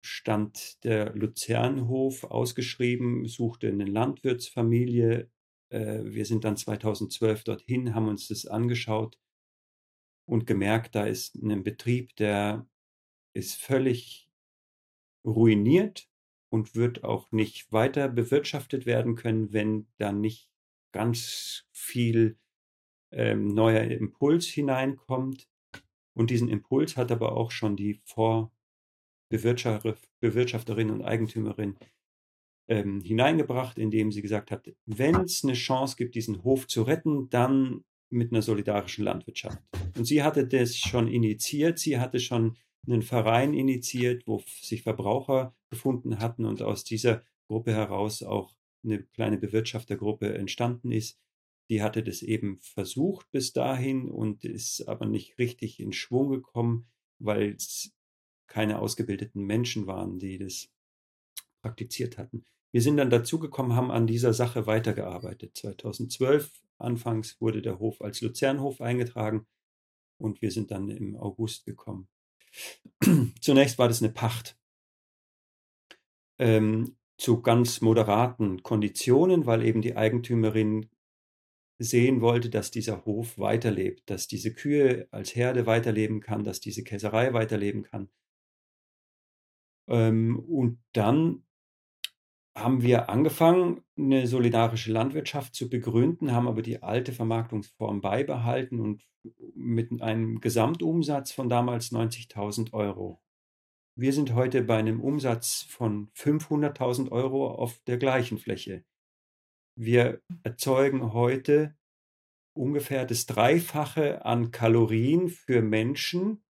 stand 0.05 0.83
der 0.85 1.15
Luzernhof 1.15 2.25
ausgeschrieben, 2.25 3.27
suchte 3.27 3.69
eine 3.69 3.85
Landwirtsfamilie. 3.85 5.31
Äh, 5.71 6.05
wir 6.05 6.27
sind 6.27 6.45
dann 6.45 6.57
2012 6.57 7.45
dorthin, 7.45 7.95
haben 7.95 8.09
uns 8.09 8.29
das 8.29 8.47
angeschaut 8.47 9.19
und 10.27 10.47
gemerkt, 10.47 10.95
da 10.95 11.07
ist 11.07 11.37
ein 11.37 11.63
Betrieb, 11.63 12.17
der 12.17 12.69
ist 13.35 13.57
völlig 13.57 14.29
ruiniert 15.27 16.09
und 16.51 16.75
wird 16.75 17.05
auch 17.05 17.33
nicht 17.33 17.73
weiter 17.73 18.09
bewirtschaftet 18.09 18.87
werden 18.87 19.17
können, 19.17 19.53
wenn 19.53 19.89
da 19.99 20.13
nicht 20.13 20.51
ganz 20.95 21.67
viel 21.73 22.39
ähm, 23.11 23.49
neuer 23.49 23.83
Impuls 23.83 24.47
hineinkommt. 24.47 25.51
Und 26.15 26.31
diesen 26.31 26.49
Impuls 26.49 26.97
hat 26.97 27.11
aber 27.11 27.37
auch 27.37 27.51
schon 27.51 27.77
die 27.77 28.01
Vorbewirtschafterin 28.05 30.93
und 30.93 31.03
Eigentümerin 31.03 31.77
ähm, 32.69 33.01
hineingebracht, 33.03 33.77
indem 33.77 34.13
sie 34.13 34.23
gesagt 34.23 34.53
hat, 34.53 34.73
wenn 34.87 35.17
es 35.17 35.43
eine 35.43 35.55
Chance 35.55 35.97
gibt, 35.97 36.15
diesen 36.15 36.45
Hof 36.45 36.69
zu 36.69 36.85
retten, 36.85 37.29
dann 37.29 37.83
mit 38.09 38.31
einer 38.33 38.43
solidarischen 38.43 39.05
Landwirtschaft. 39.05 39.59
Und 39.99 40.05
sie 40.05 40.23
hatte 40.23 40.47
das 40.47 40.79
schon 40.79 41.09
initiiert, 41.09 41.81
sie 41.81 41.99
hatte 41.99 42.21
schon 42.21 42.57
einen 42.87 43.03
Verein 43.03 43.53
initiiert, 43.53 44.29
wo 44.29 44.45
sich 44.47 44.83
Verbraucher 44.83 45.57
gefunden 45.71 46.21
hatten 46.21 46.45
und 46.45 46.63
aus 46.63 46.85
dieser 46.85 47.25
Gruppe 47.49 47.73
heraus 47.73 48.23
auch 48.23 48.55
eine 48.85 49.03
kleine 49.03 49.39
Bewirtschaftergruppe 49.39 50.35
entstanden 50.35 50.93
ist. 50.93 51.19
Die 51.71 51.83
hatte 51.83 52.03
das 52.03 52.23
eben 52.23 52.59
versucht 52.61 53.31
bis 53.31 53.53
dahin 53.53 54.11
und 54.11 54.45
ist 54.45 54.87
aber 54.87 55.07
nicht 55.07 55.39
richtig 55.39 55.81
in 55.81 55.93
Schwung 55.93 56.29
gekommen, 56.31 56.87
weil 57.19 57.55
es 57.55 57.93
keine 58.47 58.79
ausgebildeten 58.79 59.45
Menschen 59.45 59.87
waren, 59.87 60.19
die 60.19 60.39
das 60.39 60.69
praktiziert 61.63 62.19
hatten. 62.19 62.45
Wir 62.73 62.83
sind 62.83 62.97
dann 62.97 63.09
dazugekommen, 63.09 63.75
haben 63.75 63.91
an 63.91 64.07
dieser 64.07 64.35
Sache 64.35 64.67
weitergearbeitet. 64.67 65.57
2012 65.57 66.63
anfangs 66.79 67.41
wurde 67.41 67.63
der 67.63 67.79
Hof 67.79 68.03
als 68.03 68.21
Luzernhof 68.21 68.81
eingetragen 68.81 69.47
und 70.19 70.43
wir 70.43 70.51
sind 70.51 70.71
dann 70.71 70.91
im 70.91 71.17
August 71.17 71.65
gekommen. 71.65 72.09
Zunächst 73.41 73.79
war 73.79 73.89
das 73.89 74.03
eine 74.03 74.13
Pacht. 74.13 74.59
Ähm, 76.39 76.97
zu 77.17 77.43
ganz 77.43 77.81
moderaten 77.81 78.63
Konditionen, 78.63 79.47
weil 79.47 79.65
eben 79.65 79.83
die 79.83 79.97
Eigentümerin 79.97 80.89
sehen 81.79 82.21
wollte, 82.21 82.51
dass 82.51 82.71
dieser 82.71 83.05
Hof 83.05 83.39
weiterlebt, 83.39 84.09
dass 84.11 84.27
diese 84.29 84.53
Kühe 84.55 85.09
als 85.11 85.35
Herde 85.35 85.67
weiterleben 85.67 86.21
kann, 86.21 86.45
dass 86.45 86.61
diese 86.61 86.85
Käserei 86.85 87.33
weiterleben 87.33 87.83
kann. 87.83 88.09
Ähm, 89.89 90.39
und 90.39 90.79
dann 90.93 91.45
haben 92.57 92.83
wir 92.83 93.11
angefangen, 93.11 93.83
eine 93.99 94.27
solidarische 94.29 94.93
Landwirtschaft 94.93 95.55
zu 95.55 95.69
begründen, 95.69 96.33
haben 96.33 96.47
aber 96.47 96.63
die 96.63 96.83
alte 96.83 97.13
Vermarktungsform 97.13 98.01
beibehalten 98.01 98.79
und 98.79 99.05
mit 99.55 100.01
einem 100.01 100.41
Gesamtumsatz 100.41 101.33
von 101.33 101.49
damals 101.49 101.91
90.000 101.91 102.73
Euro 102.73 103.24
wir 103.97 104.13
sind 104.13 104.35
heute 104.35 104.63
bei 104.63 104.77
einem 104.77 105.01
Umsatz 105.01 105.63
von 105.63 106.11
500.000 106.17 107.11
Euro 107.13 107.51
auf 107.51 107.79
der 107.87 107.97
gleichen 107.97 108.39
Fläche. 108.39 108.85
Wir 109.77 110.21
erzeugen 110.43 111.13
heute 111.13 111.77
ungefähr 112.57 113.05
das 113.05 113.27
Dreifache 113.27 114.25
an 114.25 114.51
Kalorien 114.51 115.29
für 115.29 115.63
Menschen 115.63 116.45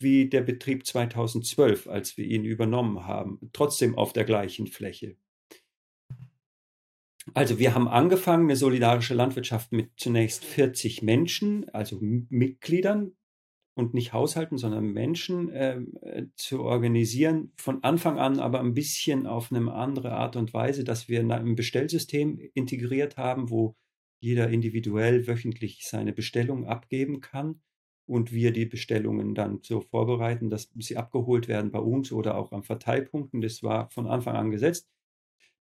wie 0.00 0.28
der 0.28 0.40
Betrieb 0.40 0.86
2012, 0.86 1.86
als 1.86 2.16
wir 2.16 2.24
ihn 2.24 2.44
übernommen 2.44 3.06
haben, 3.06 3.38
trotzdem 3.52 3.96
auf 3.98 4.12
der 4.12 4.24
gleichen 4.24 4.66
Fläche. 4.66 5.16
Also 7.34 7.58
wir 7.58 7.74
haben 7.74 7.86
angefangen, 7.86 8.44
eine 8.44 8.56
solidarische 8.56 9.14
Landwirtschaft 9.14 9.72
mit 9.72 9.92
zunächst 9.96 10.44
40 10.44 11.02
Menschen, 11.02 11.68
also 11.68 11.98
Mitgliedern, 12.00 13.12
und 13.74 13.94
nicht 13.94 14.12
Haushalten, 14.12 14.58
sondern 14.58 14.92
Menschen 14.92 15.50
ähm, 15.52 15.94
äh, 16.02 16.24
zu 16.36 16.62
organisieren, 16.62 17.52
von 17.56 17.82
Anfang 17.82 18.18
an 18.18 18.38
aber 18.38 18.60
ein 18.60 18.74
bisschen 18.74 19.26
auf 19.26 19.52
eine 19.52 19.72
andere 19.72 20.12
Art 20.12 20.36
und 20.36 20.52
Weise, 20.52 20.84
dass 20.84 21.08
wir 21.08 21.20
ein 21.20 21.54
Bestellsystem 21.54 22.38
integriert 22.54 23.16
haben, 23.16 23.50
wo 23.50 23.76
jeder 24.20 24.50
individuell 24.50 25.26
wöchentlich 25.26 25.86
seine 25.86 26.12
Bestellung 26.12 26.66
abgeben 26.66 27.20
kann 27.20 27.62
und 28.06 28.32
wir 28.32 28.52
die 28.52 28.66
Bestellungen 28.66 29.34
dann 29.34 29.60
so 29.62 29.80
vorbereiten, 29.80 30.50
dass 30.50 30.70
sie 30.76 30.96
abgeholt 30.96 31.48
werden 31.48 31.70
bei 31.70 31.78
uns 31.78 32.12
oder 32.12 32.36
auch 32.36 32.52
am 32.52 32.64
Verteilpunkten. 32.64 33.40
Das 33.40 33.62
war 33.62 33.88
von 33.90 34.06
Anfang 34.06 34.36
an 34.36 34.50
gesetzt. 34.50 34.88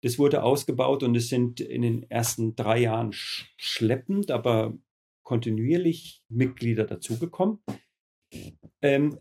Das 0.03 0.19
wurde 0.19 0.43
ausgebaut 0.43 1.03
und 1.03 1.17
es 1.17 1.29
sind 1.29 1.61
in 1.61 1.83
den 1.83 2.11
ersten 2.11 2.57
drei 2.57 2.81
Jahren 2.81 3.11
schleppend, 3.13 4.31
aber 4.31 4.77
kontinuierlich 5.25 6.25
Mitglieder 6.29 6.85
dazugekommen. 6.85 7.59
Ähm, 8.83 9.21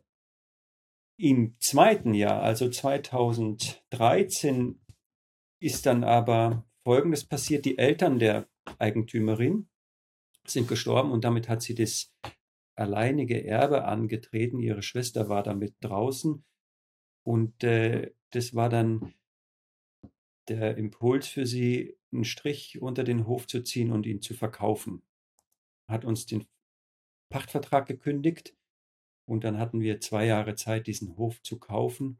Im 1.19 1.55
zweiten 1.59 2.13
Jahr, 2.13 2.43
also 2.43 2.69
2013, 2.69 4.79
ist 5.59 5.85
dann 5.85 6.03
aber 6.03 6.67
Folgendes 6.83 7.25
passiert. 7.25 7.65
Die 7.65 7.77
Eltern 7.77 8.19
der 8.19 8.47
Eigentümerin 8.79 9.69
sind 10.45 10.67
gestorben 10.67 11.11
und 11.11 11.23
damit 11.23 11.49
hat 11.49 11.61
sie 11.61 11.75
das 11.75 12.13
alleinige 12.75 13.43
Erbe 13.43 13.85
angetreten. 13.85 14.59
Ihre 14.59 14.83
Schwester 14.83 15.29
war 15.29 15.43
damit 15.43 15.75
draußen 15.81 16.45
und 17.25 17.63
äh, 17.63 18.13
das 18.31 18.53
war 18.53 18.69
dann 18.69 19.13
der 20.47 20.77
Impuls 20.77 21.27
für 21.27 21.45
sie, 21.45 21.97
einen 22.13 22.23
Strich 22.23 22.81
unter 22.81 23.03
den 23.03 23.27
Hof 23.27 23.47
zu 23.47 23.63
ziehen 23.63 23.91
und 23.91 24.05
ihn 24.05 24.21
zu 24.21 24.33
verkaufen. 24.33 25.03
Hat 25.89 26.05
uns 26.05 26.25
den 26.25 26.47
Pachtvertrag 27.29 27.85
gekündigt 27.85 28.55
und 29.27 29.43
dann 29.43 29.59
hatten 29.59 29.81
wir 29.81 29.99
zwei 29.99 30.25
Jahre 30.25 30.55
Zeit, 30.55 30.87
diesen 30.87 31.17
Hof 31.17 31.41
zu 31.43 31.59
kaufen. 31.59 32.19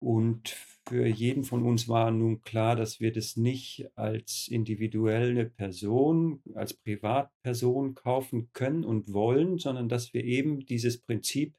Und 0.00 0.48
für 0.88 1.06
jeden 1.06 1.44
von 1.44 1.64
uns 1.64 1.88
war 1.88 2.10
nun 2.10 2.42
klar, 2.42 2.76
dass 2.76 3.00
wir 3.00 3.12
das 3.12 3.36
nicht 3.36 3.86
als 3.94 4.48
individuelle 4.48 5.46
Person, 5.46 6.42
als 6.54 6.74
Privatperson 6.74 7.94
kaufen 7.94 8.50
können 8.52 8.84
und 8.84 9.12
wollen, 9.12 9.58
sondern 9.58 9.88
dass 9.88 10.14
wir 10.14 10.24
eben 10.24 10.64
dieses 10.64 10.98
Prinzip 10.98 11.54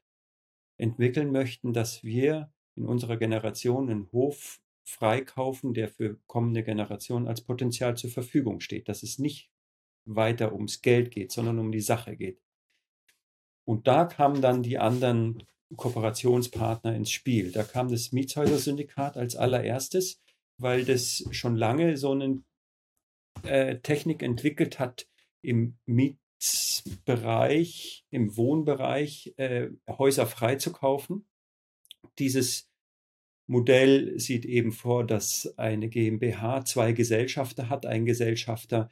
entwickeln 0.78 1.30
möchten, 1.30 1.72
dass 1.72 2.02
wir 2.02 2.52
in 2.74 2.86
unserer 2.86 3.16
Generation 3.16 3.90
einen 3.90 4.10
Hof 4.12 4.60
freikaufen, 4.84 5.74
der 5.74 5.88
für 5.88 6.18
kommende 6.26 6.64
Generationen 6.64 7.28
als 7.28 7.42
Potenzial 7.42 7.96
zur 7.96 8.10
Verfügung 8.10 8.60
steht, 8.60 8.88
dass 8.88 9.02
es 9.02 9.18
nicht 9.18 9.50
weiter 10.06 10.54
ums 10.54 10.80
Geld 10.80 11.10
geht, 11.10 11.30
sondern 11.30 11.58
um 11.58 11.70
die 11.70 11.80
Sache 11.80 12.16
geht. 12.16 12.40
Und 13.68 13.86
da 13.86 14.06
kamen 14.06 14.40
dann 14.40 14.62
die 14.62 14.78
anderen 14.78 15.42
Kooperationspartner 15.76 16.96
ins 16.96 17.10
Spiel. 17.10 17.52
Da 17.52 17.64
kam 17.64 17.90
das 17.90 18.12
Mietshäuser-Syndikat 18.12 19.18
als 19.18 19.36
allererstes, 19.36 20.22
weil 20.56 20.86
das 20.86 21.22
schon 21.32 21.54
lange 21.54 21.98
so 21.98 22.12
eine 22.12 22.42
äh, 23.42 23.76
Technik 23.80 24.22
entwickelt 24.22 24.78
hat, 24.78 25.06
im 25.42 25.76
Mietsbereich, 25.84 26.16
im 28.08 28.38
Wohnbereich 28.38 29.34
äh, 29.36 29.68
Häuser 29.86 30.26
freizukaufen. 30.26 31.26
Dieses 32.18 32.70
Modell 33.46 34.18
sieht 34.18 34.46
eben 34.46 34.72
vor, 34.72 35.06
dass 35.06 35.58
eine 35.58 35.90
GmbH 35.90 36.64
zwei 36.64 36.92
Gesellschafter 36.92 37.68
hat. 37.68 37.84
Ein 37.84 38.06
Gesellschafter 38.06 38.88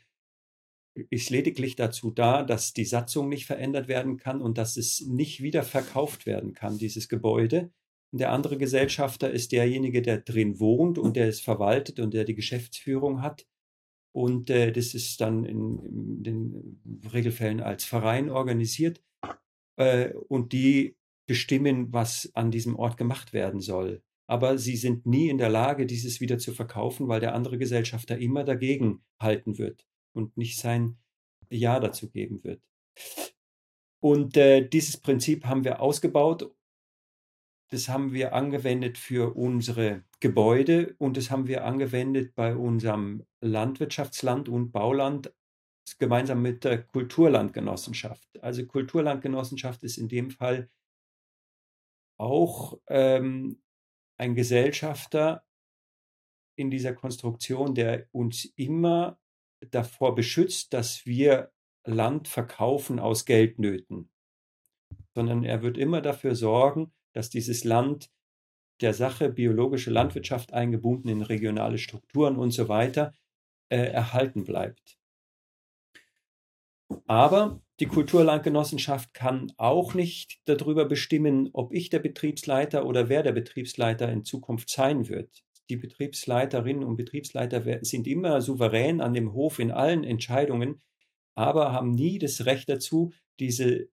ist 1.10 1.30
lediglich 1.30 1.76
dazu 1.76 2.10
da, 2.10 2.42
dass 2.42 2.72
die 2.72 2.84
Satzung 2.84 3.28
nicht 3.28 3.46
verändert 3.46 3.88
werden 3.88 4.16
kann 4.16 4.40
und 4.40 4.58
dass 4.58 4.76
es 4.76 5.00
nicht 5.02 5.42
wieder 5.42 5.62
verkauft 5.62 6.26
werden 6.26 6.52
kann, 6.52 6.78
dieses 6.78 7.08
Gebäude. 7.08 7.70
Und 8.12 8.20
der 8.20 8.32
andere 8.32 8.56
Gesellschafter 8.56 9.30
ist 9.30 9.52
derjenige, 9.52 10.00
der 10.00 10.18
drin 10.18 10.58
wohnt 10.58 10.98
und 10.98 11.16
der 11.16 11.28
es 11.28 11.40
verwaltet 11.40 12.00
und 12.00 12.14
der 12.14 12.24
die 12.24 12.34
Geschäftsführung 12.34 13.20
hat. 13.20 13.46
Und 14.14 14.48
äh, 14.48 14.72
das 14.72 14.94
ist 14.94 15.20
dann 15.20 15.44
in, 15.44 15.78
in, 15.80 16.22
den 16.22 16.80
Regelfällen 17.12 17.60
als 17.60 17.84
Verein 17.84 18.30
organisiert. 18.30 19.02
Äh, 19.78 20.14
und 20.28 20.52
die 20.52 20.96
bestimmen, 21.28 21.92
was 21.92 22.30
an 22.34 22.50
diesem 22.50 22.76
Ort 22.76 22.96
gemacht 22.96 23.34
werden 23.34 23.60
soll. 23.60 24.02
Aber 24.28 24.56
sie 24.56 24.76
sind 24.76 25.04
nie 25.04 25.28
in 25.28 25.38
der 25.38 25.50
Lage, 25.50 25.84
dieses 25.84 26.20
wieder 26.20 26.38
zu 26.38 26.52
verkaufen, 26.52 27.08
weil 27.08 27.20
der 27.20 27.34
andere 27.34 27.58
Gesellschafter 27.58 28.16
immer 28.16 28.44
dagegen 28.44 29.04
halten 29.20 29.58
wird 29.58 29.86
und 30.16 30.36
nicht 30.36 30.58
sein 30.58 30.98
Ja 31.50 31.78
dazu 31.78 32.10
geben 32.10 32.42
wird. 32.42 32.62
Und 34.00 34.36
äh, 34.36 34.66
dieses 34.66 34.96
Prinzip 34.96 35.44
haben 35.44 35.64
wir 35.64 35.80
ausgebaut. 35.80 36.52
Das 37.70 37.88
haben 37.88 38.12
wir 38.12 38.32
angewendet 38.32 38.96
für 38.96 39.36
unsere 39.36 40.04
Gebäude 40.20 40.94
und 40.98 41.16
das 41.16 41.30
haben 41.30 41.48
wir 41.48 41.64
angewendet 41.64 42.34
bei 42.34 42.54
unserem 42.54 43.26
Landwirtschaftsland 43.40 44.48
und 44.48 44.70
Bauland 44.70 45.34
gemeinsam 45.98 46.42
mit 46.42 46.64
der 46.64 46.82
Kulturlandgenossenschaft. 46.82 48.40
Also 48.40 48.66
Kulturlandgenossenschaft 48.66 49.82
ist 49.82 49.98
in 49.98 50.08
dem 50.08 50.30
Fall 50.30 50.70
auch 52.18 52.78
ähm, 52.88 53.62
ein 54.16 54.34
Gesellschafter 54.34 55.44
in 56.56 56.70
dieser 56.70 56.94
Konstruktion, 56.94 57.74
der 57.74 58.08
uns 58.12 58.44
immer 58.56 59.18
davor 59.60 60.14
beschützt, 60.14 60.72
dass 60.72 61.06
wir 61.06 61.50
Land 61.84 62.28
verkaufen 62.28 62.98
aus 62.98 63.24
Geldnöten, 63.24 64.10
sondern 65.14 65.44
er 65.44 65.62
wird 65.62 65.78
immer 65.78 66.00
dafür 66.00 66.34
sorgen, 66.34 66.92
dass 67.12 67.30
dieses 67.30 67.64
Land 67.64 68.10
der 68.80 68.92
Sache 68.92 69.30
biologische 69.30 69.90
Landwirtschaft 69.90 70.52
eingebunden 70.52 71.08
in 71.08 71.22
regionale 71.22 71.78
Strukturen 71.78 72.36
und 72.36 72.50
so 72.50 72.68
weiter 72.68 73.14
äh, 73.70 73.78
erhalten 73.78 74.44
bleibt. 74.44 74.98
Aber 77.06 77.62
die 77.80 77.86
Kulturlandgenossenschaft 77.86 79.14
kann 79.14 79.52
auch 79.56 79.94
nicht 79.94 80.40
darüber 80.44 80.84
bestimmen, 80.84 81.50
ob 81.52 81.72
ich 81.72 81.90
der 81.90 81.98
Betriebsleiter 81.98 82.86
oder 82.86 83.08
wer 83.08 83.22
der 83.22 83.32
Betriebsleiter 83.32 84.10
in 84.10 84.24
Zukunft 84.24 84.68
sein 84.68 85.08
wird 85.08 85.45
die 85.68 85.76
Betriebsleiterinnen 85.76 86.84
und 86.84 86.96
Betriebsleiter 86.96 87.84
sind 87.84 88.06
immer 88.06 88.40
souverän 88.40 89.00
an 89.00 89.14
dem 89.14 89.32
Hof 89.32 89.58
in 89.58 89.70
allen 89.70 90.04
Entscheidungen, 90.04 90.80
aber 91.34 91.72
haben 91.72 91.92
nie 91.92 92.18
das 92.18 92.46
Recht 92.46 92.68
dazu, 92.68 93.12
diese 93.38 93.88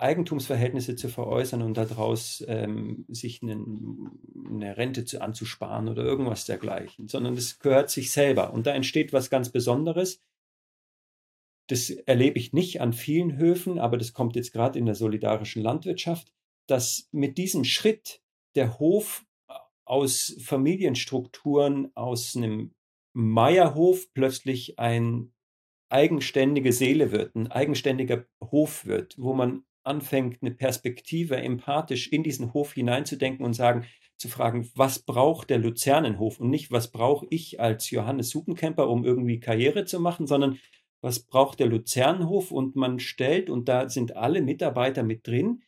Eigentumsverhältnisse 0.00 0.96
zu 0.96 1.08
veräußern 1.08 1.62
und 1.62 1.76
daraus 1.76 2.42
ähm, 2.48 3.04
sich 3.08 3.42
einen, 3.42 4.10
eine 4.48 4.76
Rente 4.76 5.04
zu, 5.04 5.20
anzusparen 5.20 5.88
oder 5.88 6.02
irgendwas 6.02 6.46
dergleichen, 6.46 7.08
sondern 7.08 7.34
es 7.34 7.58
gehört 7.58 7.90
sich 7.90 8.10
selber. 8.10 8.52
Und 8.52 8.66
da 8.66 8.74
entsteht 8.74 9.12
was 9.12 9.28
ganz 9.28 9.50
Besonderes. 9.50 10.22
Das 11.68 11.90
erlebe 11.90 12.38
ich 12.38 12.52
nicht 12.52 12.80
an 12.80 12.92
vielen 12.92 13.36
Höfen, 13.36 13.78
aber 13.78 13.98
das 13.98 14.12
kommt 14.12 14.36
jetzt 14.36 14.52
gerade 14.52 14.78
in 14.78 14.86
der 14.86 14.94
solidarischen 14.94 15.62
Landwirtschaft, 15.62 16.32
dass 16.66 17.08
mit 17.12 17.36
diesem 17.36 17.64
Schritt 17.64 18.22
der 18.54 18.78
Hof 18.78 19.24
aus 19.90 20.36
Familienstrukturen, 20.40 21.90
aus 21.96 22.36
einem 22.36 22.72
Meierhof 23.12 24.06
plötzlich 24.14 24.78
ein 24.78 25.32
eigenständige 25.88 26.72
Seele 26.72 27.10
wird, 27.10 27.34
ein 27.34 27.50
eigenständiger 27.50 28.24
Hof 28.40 28.86
wird, 28.86 29.16
wo 29.18 29.34
man 29.34 29.64
anfängt, 29.82 30.38
eine 30.42 30.52
Perspektive 30.52 31.38
empathisch 31.38 32.06
in 32.06 32.22
diesen 32.22 32.54
Hof 32.54 32.74
hineinzudenken 32.74 33.44
und 33.44 33.54
sagen, 33.54 33.84
zu 34.16 34.28
fragen, 34.28 34.70
was 34.76 35.00
braucht 35.00 35.50
der 35.50 35.58
Luzernenhof? 35.58 36.38
Und 36.38 36.50
nicht, 36.50 36.70
was 36.70 36.92
brauche 36.92 37.26
ich 37.28 37.58
als 37.58 37.90
Johannes 37.90 38.30
Supenkemper, 38.30 38.88
um 38.88 39.04
irgendwie 39.04 39.40
Karriere 39.40 39.86
zu 39.86 39.98
machen, 39.98 40.28
sondern 40.28 40.60
was 41.02 41.26
braucht 41.26 41.58
der 41.58 41.66
Luzernenhof? 41.66 42.52
Und 42.52 42.76
man 42.76 43.00
stellt, 43.00 43.50
und 43.50 43.68
da 43.68 43.88
sind 43.88 44.14
alle 44.14 44.40
Mitarbeiter 44.40 45.02
mit 45.02 45.26
drin, 45.26 45.62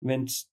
wenn 0.00 0.24
es 0.24 0.48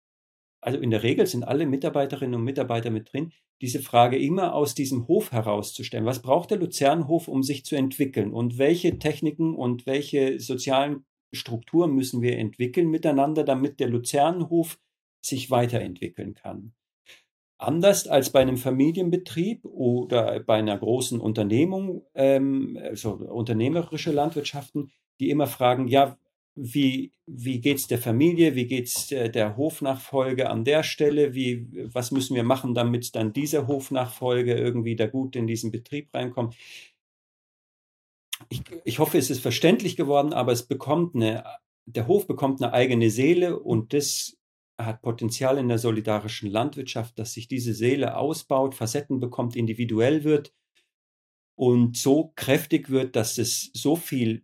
also 0.64 0.80
in 0.80 0.92
der 0.92 1.04
Regel 1.04 1.28
sind 1.28 1.44
alle 1.44 1.66
Mitarbeiterinnen 1.66 2.36
und 2.36 2.44
Mitarbeiter 2.44 2.90
mit 2.90 3.12
drin, 3.12 3.32
diese 3.62 3.80
Frage 3.80 4.18
immer 4.18 4.54
aus 4.56 4.76
diesem 4.76 5.08
Hof 5.08 5.32
herauszustellen. 5.32 6.06
Was 6.06 6.22
braucht 6.22 6.52
der 6.52 6.58
Luzernhof, 6.58 7.28
um 7.28 7.44
sich 7.44 7.66
zu 7.66 7.76
entwickeln? 7.76 8.34
Und 8.34 8.58
welche 8.58 9.00
Techniken 9.00 9.56
und 9.56 9.86
welche 9.86 10.40
sozialen 10.40 11.06
Strukturen 11.34 11.94
müssen 11.94 12.22
wir 12.22 12.38
entwickeln 12.38 12.90
miteinander, 12.90 13.44
damit 13.44 13.80
der 13.80 13.90
Luzernhof 13.90 14.80
sich 15.22 15.52
weiterentwickeln 15.52 16.34
kann? 16.34 16.74
Anders 17.58 18.08
als 18.08 18.32
bei 18.32 18.42
einem 18.42 18.58
Familienbetrieb 18.58 19.64
oder 19.64 20.42
bei 20.42 20.56
einer 20.56 20.78
großen 20.78 21.22
Unternehmung, 21.22 22.06
ähm, 22.14 22.78
also 22.82 23.14
unternehmerische 23.14 24.12
Landwirtschaften, 24.12 24.92
die 25.20 25.30
immer 25.30 25.48
fragen, 25.48 25.88
ja, 25.88 26.18
wie, 26.56 27.12
wie 27.26 27.62
geht 27.62 27.80
es 27.80 27.88
der 27.88 27.98
Familie, 27.98 28.56
wie 28.56 28.68
geht 28.68 28.88
es 28.88 29.08
der, 29.08 29.30
der, 29.30 29.58
Hofnachfolge 29.58 30.50
an 30.50 30.64
der 30.64 30.84
Stelle, 30.84 31.34
wie, 31.34 31.68
was 31.94 32.12
müssen 32.12 32.36
wir 32.36 32.44
machen, 32.44 32.76
damit 32.76 33.16
dann 33.16 33.34
diese 33.34 33.68
Hofnachfolge 33.68 34.54
irgendwie 34.54 34.96
da 34.96 35.08
gut 35.08 35.36
in 35.36 35.48
diesen 35.48 35.72
Betrieb 35.72 36.14
reinkommt. 36.14 36.56
Ich, 38.50 38.62
ich 38.84 39.00
hoffe, 39.00 39.18
es 39.18 39.30
ist 39.30 39.42
verständlich 39.42 39.96
geworden, 39.96 40.34
aber 40.34 40.52
es 40.52 40.68
bekommt 40.68 41.16
eine, 41.16 41.44
der 41.86 42.08
Hof 42.08 42.28
bekommt 42.28 42.62
eine 42.62 42.74
eigene 42.74 43.10
Seele 43.10 43.60
und 43.60 43.94
das 43.94 44.38
hat 44.78 45.02
Potenzial 45.02 45.58
in 45.58 45.70
der 45.70 45.80
solidarischen 45.80 46.50
Landwirtschaft, 46.50 47.18
dass 47.18 47.34
sich 47.34 47.48
diese 47.48 47.74
Seele 47.74 48.18
ausbaut, 48.18 48.76
Facetten 48.76 49.20
bekommt, 49.20 49.56
individuell 49.56 50.24
wird 50.24 50.54
und 51.56 51.98
so 51.98 52.34
kräftig 52.36 52.90
wird, 52.90 53.16
dass 53.16 53.38
es 53.38 53.72
so 53.74 53.96
viel 53.96 54.44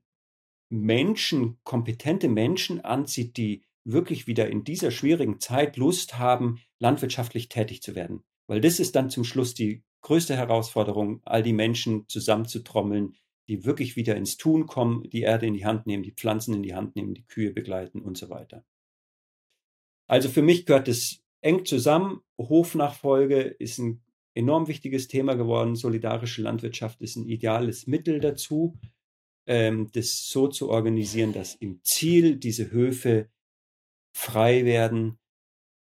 Menschen, 0.69 1.57
kompetente 1.63 2.29
Menschen 2.29 2.81
anzieht, 2.81 3.37
die 3.37 3.63
wirklich 3.83 4.27
wieder 4.27 4.49
in 4.49 4.63
dieser 4.63 4.91
schwierigen 4.91 5.39
Zeit 5.39 5.77
Lust 5.77 6.19
haben, 6.19 6.59
landwirtschaftlich 6.79 7.49
tätig 7.49 7.81
zu 7.81 7.95
werden. 7.95 8.23
Weil 8.47 8.61
das 8.61 8.79
ist 8.79 8.95
dann 8.95 9.09
zum 9.09 9.23
Schluss 9.23 9.53
die 9.53 9.83
größte 10.01 10.35
Herausforderung, 10.35 11.21
all 11.25 11.43
die 11.43 11.53
Menschen 11.53 12.07
zusammenzutrommeln, 12.07 13.15
die 13.47 13.65
wirklich 13.65 13.95
wieder 13.95 14.15
ins 14.15 14.37
Tun 14.37 14.67
kommen, 14.67 15.09
die 15.09 15.21
Erde 15.21 15.47
in 15.47 15.55
die 15.55 15.65
Hand 15.65 15.87
nehmen, 15.87 16.03
die 16.03 16.13
Pflanzen 16.13 16.53
in 16.53 16.63
die 16.63 16.75
Hand 16.75 16.95
nehmen, 16.95 17.15
die 17.15 17.25
Kühe 17.25 17.51
begleiten 17.51 18.01
und 18.01 18.17
so 18.17 18.29
weiter. 18.29 18.63
Also 20.07 20.29
für 20.29 20.41
mich 20.41 20.65
gehört 20.65 20.87
es 20.87 21.23
eng 21.41 21.65
zusammen. 21.65 22.21
Hofnachfolge 22.37 23.41
ist 23.41 23.79
ein 23.79 24.03
enorm 24.35 24.67
wichtiges 24.67 25.07
Thema 25.07 25.35
geworden. 25.35 25.75
Solidarische 25.75 26.41
Landwirtschaft 26.41 27.01
ist 27.01 27.15
ein 27.15 27.27
ideales 27.27 27.87
Mittel 27.87 28.19
dazu 28.19 28.77
ähm, 29.49 29.89
das 29.91 30.27
so 30.29 30.47
zu 30.47 30.69
organisieren, 30.69 31.33
dass 31.33 31.55
im 31.55 31.81
Ziel 31.83 32.37
diese 32.37 32.71
Höfe 32.71 33.29
frei 34.15 34.63
werden 34.63 35.19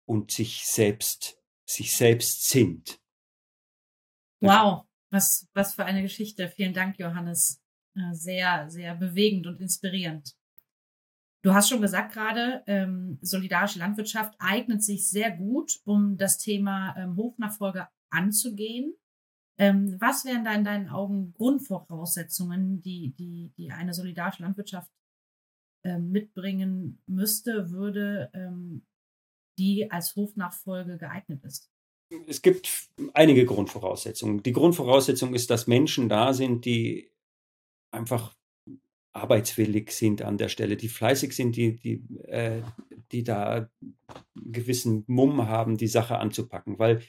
und 0.07 0.31
sich 0.31 0.63
selbst, 0.65 1.37
sich 1.65 1.95
selbst 1.95 2.47
sind. 2.47 3.01
Wow, 4.39 4.85
was, 5.11 5.47
was 5.53 5.75
für 5.75 5.83
eine 5.83 6.01
Geschichte. 6.01 6.47
Vielen 6.47 6.73
Dank, 6.73 6.97
Johannes. 6.99 7.61
Äh, 7.95 8.13
sehr, 8.13 8.69
sehr 8.69 8.95
bewegend 8.95 9.45
und 9.45 9.59
inspirierend. 9.59 10.35
Du 11.41 11.53
hast 11.53 11.69
schon 11.69 11.81
gesagt 11.81 12.13
gerade, 12.13 12.63
ähm, 12.65 13.17
solidarische 13.21 13.79
Landwirtschaft 13.79 14.35
eignet 14.39 14.83
sich 14.83 15.09
sehr 15.09 15.31
gut, 15.31 15.79
um 15.83 16.17
das 16.17 16.37
Thema 16.37 16.95
ähm, 16.97 17.17
Hofnachfolge 17.17 17.87
anzugehen. 18.09 18.93
Ähm, 19.59 19.99
was 19.99 20.23
wären 20.23 20.45
da 20.45 20.53
in 20.53 20.63
deinen 20.63 20.87
Augen 20.87 21.33
Grundvoraussetzungen, 21.33 22.81
die, 22.81 23.13
die, 23.19 23.51
die 23.57 23.71
eine 23.71 23.93
solidarische 23.93 24.43
Landwirtschaft 24.43 24.89
ähm, 25.83 26.11
mitbringen 26.11 27.01
müsste, 27.07 27.69
würde, 27.69 28.31
ähm, 28.33 28.85
die 29.57 29.91
als 29.91 30.15
Hofnachfolge 30.15 30.97
geeignet 30.97 31.43
ist? 31.43 31.69
Es 32.25 32.41
gibt 32.41 32.89
einige 33.13 33.45
Grundvoraussetzungen. 33.45 34.41
Die 34.41 34.53
Grundvoraussetzung 34.53 35.35
ist, 35.35 35.49
dass 35.49 35.67
Menschen 35.67 36.07
da 36.07 36.33
sind, 36.33 36.63
die 36.63 37.11
einfach 37.91 38.33
arbeitswillig 39.11 39.91
sind 39.91 40.21
an 40.21 40.37
der 40.37 40.47
Stelle, 40.49 40.77
die 40.77 40.87
fleißig 40.87 41.35
sind, 41.35 41.57
die, 41.57 41.75
die, 41.75 42.01
äh, 42.29 42.61
die 43.11 43.23
da 43.23 43.69
gewissen 44.35 45.03
Mumm 45.07 45.47
haben, 45.47 45.77
die 45.77 45.87
Sache 45.87 46.17
anzupacken. 46.17 46.79
Weil 46.79 47.01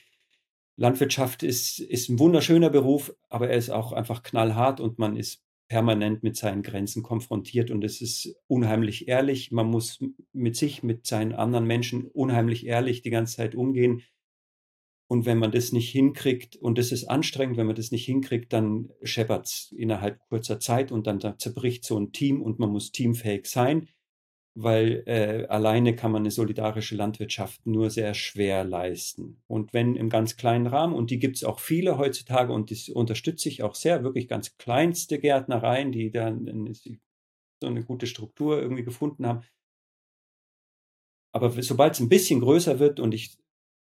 Landwirtschaft 0.81 1.43
ist, 1.43 1.79
ist 1.79 2.09
ein 2.09 2.19
wunderschöner 2.19 2.71
Beruf, 2.71 3.15
aber 3.29 3.51
er 3.51 3.59
ist 3.59 3.69
auch 3.69 3.93
einfach 3.93 4.23
knallhart 4.23 4.81
und 4.81 4.99
man 4.99 5.15
ist 5.15 5.45
permanent 5.69 6.23
mit 6.23 6.37
seinen 6.37 6.63
Grenzen 6.63 7.03
konfrontiert 7.03 7.71
und 7.71 7.85
es 7.85 8.01
ist 8.01 8.35
unheimlich 8.47 9.07
ehrlich. 9.07 9.53
Man 9.53 9.67
muss 9.67 10.03
mit 10.33 10.57
sich, 10.57 10.83
mit 10.83 11.07
seinen 11.07 11.35
anderen 11.35 11.67
Menschen 11.67 12.07
unheimlich 12.07 12.65
ehrlich 12.67 13.03
die 13.03 13.11
ganze 13.11 13.37
Zeit 13.37 13.55
umgehen. 13.55 14.03
Und 15.07 15.27
wenn 15.27 15.37
man 15.37 15.53
das 15.53 15.71
nicht 15.73 15.91
hinkriegt, 15.91 16.57
und 16.57 16.79
das 16.79 16.93
ist 16.93 17.05
anstrengend, 17.05 17.59
wenn 17.59 17.67
man 17.67 17.77
das 17.77 17.91
nicht 17.91 18.07
hinkriegt, 18.07 18.51
dann 18.55 18.89
scheppert 19.03 19.49
es 19.49 19.75
innerhalb 19.77 20.19
kurzer 20.31 20.61
Zeit 20.61 20.93
und 20.93 21.07
dann, 21.07 21.19
dann 21.19 21.39
zerbricht 21.39 21.85
so 21.85 21.99
ein 22.01 22.13
Team 22.13 22.41
und 22.41 22.59
man 22.59 22.71
muss 22.71 22.91
teamfähig 22.91 23.47
sein, 23.47 23.91
weil 24.55 25.05
äh, 25.07 25.47
alleine 25.49 25.95
kann 25.95 26.13
man 26.13 26.23
eine 26.23 26.31
solidarische 26.31 26.97
Landwirtschaft 26.97 27.65
nur 27.67 27.91
sehr 27.91 28.15
schwer 28.15 28.65
leisten. 28.65 29.43
Und 29.47 29.73
wenn 29.73 29.97
im 29.97 30.11
ganz 30.11 30.37
kleinen 30.37 30.67
Rahmen, 30.67 30.95
und 30.95 31.11
die 31.11 31.19
gibt 31.19 31.37
es 31.37 31.45
auch 31.45 31.61
viele 31.61 31.99
heutzutage 31.99 32.53
und 32.53 32.71
das 32.71 32.89
unterstütze 32.89 33.49
ich 33.49 33.63
auch 33.63 33.75
sehr, 33.75 34.03
wirklich 34.03 34.29
ganz 34.29 34.57
kleinste 34.59 35.19
Gärtnereien, 35.19 35.93
die 35.93 36.11
dann 36.11 36.73
so 37.63 37.67
eine 37.67 37.85
gute 37.85 38.07
Struktur 38.07 38.61
irgendwie 38.61 38.85
gefunden 38.85 39.27
haben. 39.27 39.43
Aber 41.33 41.51
sobald 41.63 41.95
es 41.95 42.01
ein 42.01 42.09
bisschen 42.09 42.41
größer 42.41 42.81
wird 42.81 42.99
und 42.99 43.15
ich 43.15 43.39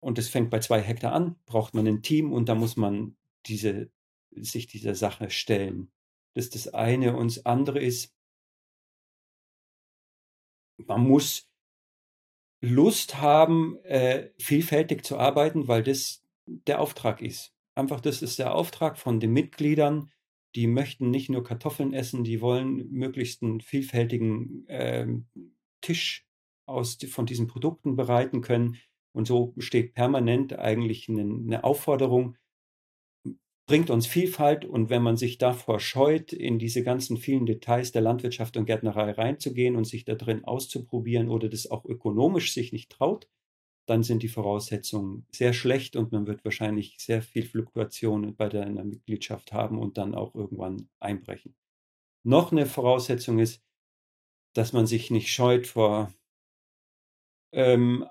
und 0.01 0.17
es 0.17 0.29
fängt 0.29 0.49
bei 0.49 0.59
zwei 0.59 0.81
Hektar 0.81 1.13
an, 1.13 1.35
braucht 1.45 1.73
man 1.73 1.87
ein 1.87 2.01
Team 2.01 2.31
und 2.31 2.49
da 2.49 2.55
muss 2.55 2.77
man 2.77 3.17
diese, 3.45 3.91
sich 4.31 4.67
dieser 4.67 4.95
Sache 4.95 5.29
stellen. 5.29 5.91
Das 6.35 6.45
ist 6.45 6.55
das 6.55 6.73
eine. 6.73 7.17
Und 7.17 7.35
das 7.35 7.45
andere 7.45 7.79
ist, 7.79 8.15
man 10.87 11.01
muss 11.01 11.49
Lust 12.61 13.21
haben, 13.21 13.77
äh, 13.83 14.29
vielfältig 14.37 15.05
zu 15.05 15.17
arbeiten, 15.17 15.67
weil 15.67 15.83
das 15.83 16.23
der 16.45 16.81
Auftrag 16.81 17.21
ist. 17.21 17.53
Einfach, 17.75 18.01
das 18.01 18.21
ist 18.21 18.39
der 18.39 18.53
Auftrag 18.53 18.97
von 18.97 19.19
den 19.19 19.31
Mitgliedern. 19.31 20.11
Die 20.55 20.67
möchten 20.67 21.09
nicht 21.09 21.29
nur 21.29 21.43
Kartoffeln 21.43 21.93
essen, 21.93 22.23
die 22.23 22.41
wollen 22.41 22.91
möglichst 22.91 23.43
einen 23.43 23.61
vielfältigen 23.61 24.67
äh, 24.67 25.07
Tisch 25.81 26.27
aus, 26.65 26.97
von 27.09 27.25
diesen 27.25 27.47
Produkten 27.47 27.95
bereiten 27.95 28.41
können. 28.41 28.77
Und 29.13 29.25
so 29.25 29.47
besteht 29.47 29.93
permanent 29.93 30.57
eigentlich 30.57 31.07
eine, 31.07 31.21
eine 31.21 31.63
Aufforderung, 31.63 32.35
bringt 33.69 33.91
uns 33.91 34.07
Vielfalt 34.07 34.65
und 34.65 34.89
wenn 34.89 35.03
man 35.03 35.15
sich 35.15 35.37
davor 35.37 35.79
scheut, 35.79 36.33
in 36.33 36.57
diese 36.57 36.81
ganzen 36.81 37.17
vielen 37.17 37.45
Details 37.45 37.91
der 37.91 38.01
Landwirtschaft 38.01 38.57
und 38.57 38.65
Gärtnerei 38.65 39.11
reinzugehen 39.11 39.75
und 39.75 39.85
sich 39.85 40.05
da 40.05 40.15
drin 40.15 40.43
auszuprobieren 40.43 41.29
oder 41.29 41.49
das 41.49 41.69
auch 41.69 41.85
ökonomisch 41.85 42.51
sich 42.51 42.73
nicht 42.73 42.89
traut, 42.89 43.29
dann 43.85 44.01
sind 44.01 44.23
die 44.23 44.27
Voraussetzungen 44.27 45.27
sehr 45.31 45.53
schlecht 45.53 45.95
und 45.95 46.11
man 46.11 46.25
wird 46.25 46.43
wahrscheinlich 46.43 46.95
sehr 46.97 47.21
viel 47.21 47.43
Fluktuation 47.43 48.35
bei 48.35 48.49
der 48.49 48.67
Mitgliedschaft 48.71 49.53
haben 49.53 49.77
und 49.77 49.99
dann 49.99 50.15
auch 50.15 50.33
irgendwann 50.33 50.89
einbrechen. 50.99 51.53
Noch 52.23 52.51
eine 52.51 52.65
Voraussetzung 52.65 53.37
ist, 53.37 53.61
dass 54.53 54.73
man 54.73 54.87
sich 54.87 55.11
nicht 55.11 55.31
scheut 55.31 55.67
vor 55.67 56.11
ähm, 57.51 58.03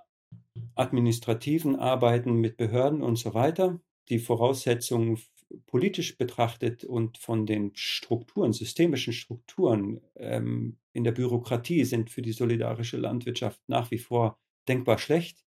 administrativen 0.77 1.75
Arbeiten 1.75 2.35
mit 2.35 2.57
Behörden 2.57 3.03
und 3.03 3.17
so 3.17 3.35
weiter. 3.35 3.81
Die 4.09 4.21
Voraussetzungen 4.21 5.19
politisch 5.67 6.19
betrachtet 6.19 6.85
und 6.85 7.19
von 7.19 7.47
den 7.47 7.73
Strukturen, 7.75 8.53
systemischen 8.53 9.13
Strukturen 9.13 10.01
ähm, 10.17 10.79
in 10.93 11.05
der 11.05 11.13
Bürokratie 11.13 11.85
sind 11.85 12.11
für 12.11 12.23
die 12.23 12.33
solidarische 12.33 12.97
Landwirtschaft 12.97 13.61
nach 13.69 13.91
wie 13.91 13.99
vor 13.99 14.39
denkbar 14.69 14.99
schlecht. 14.99 15.45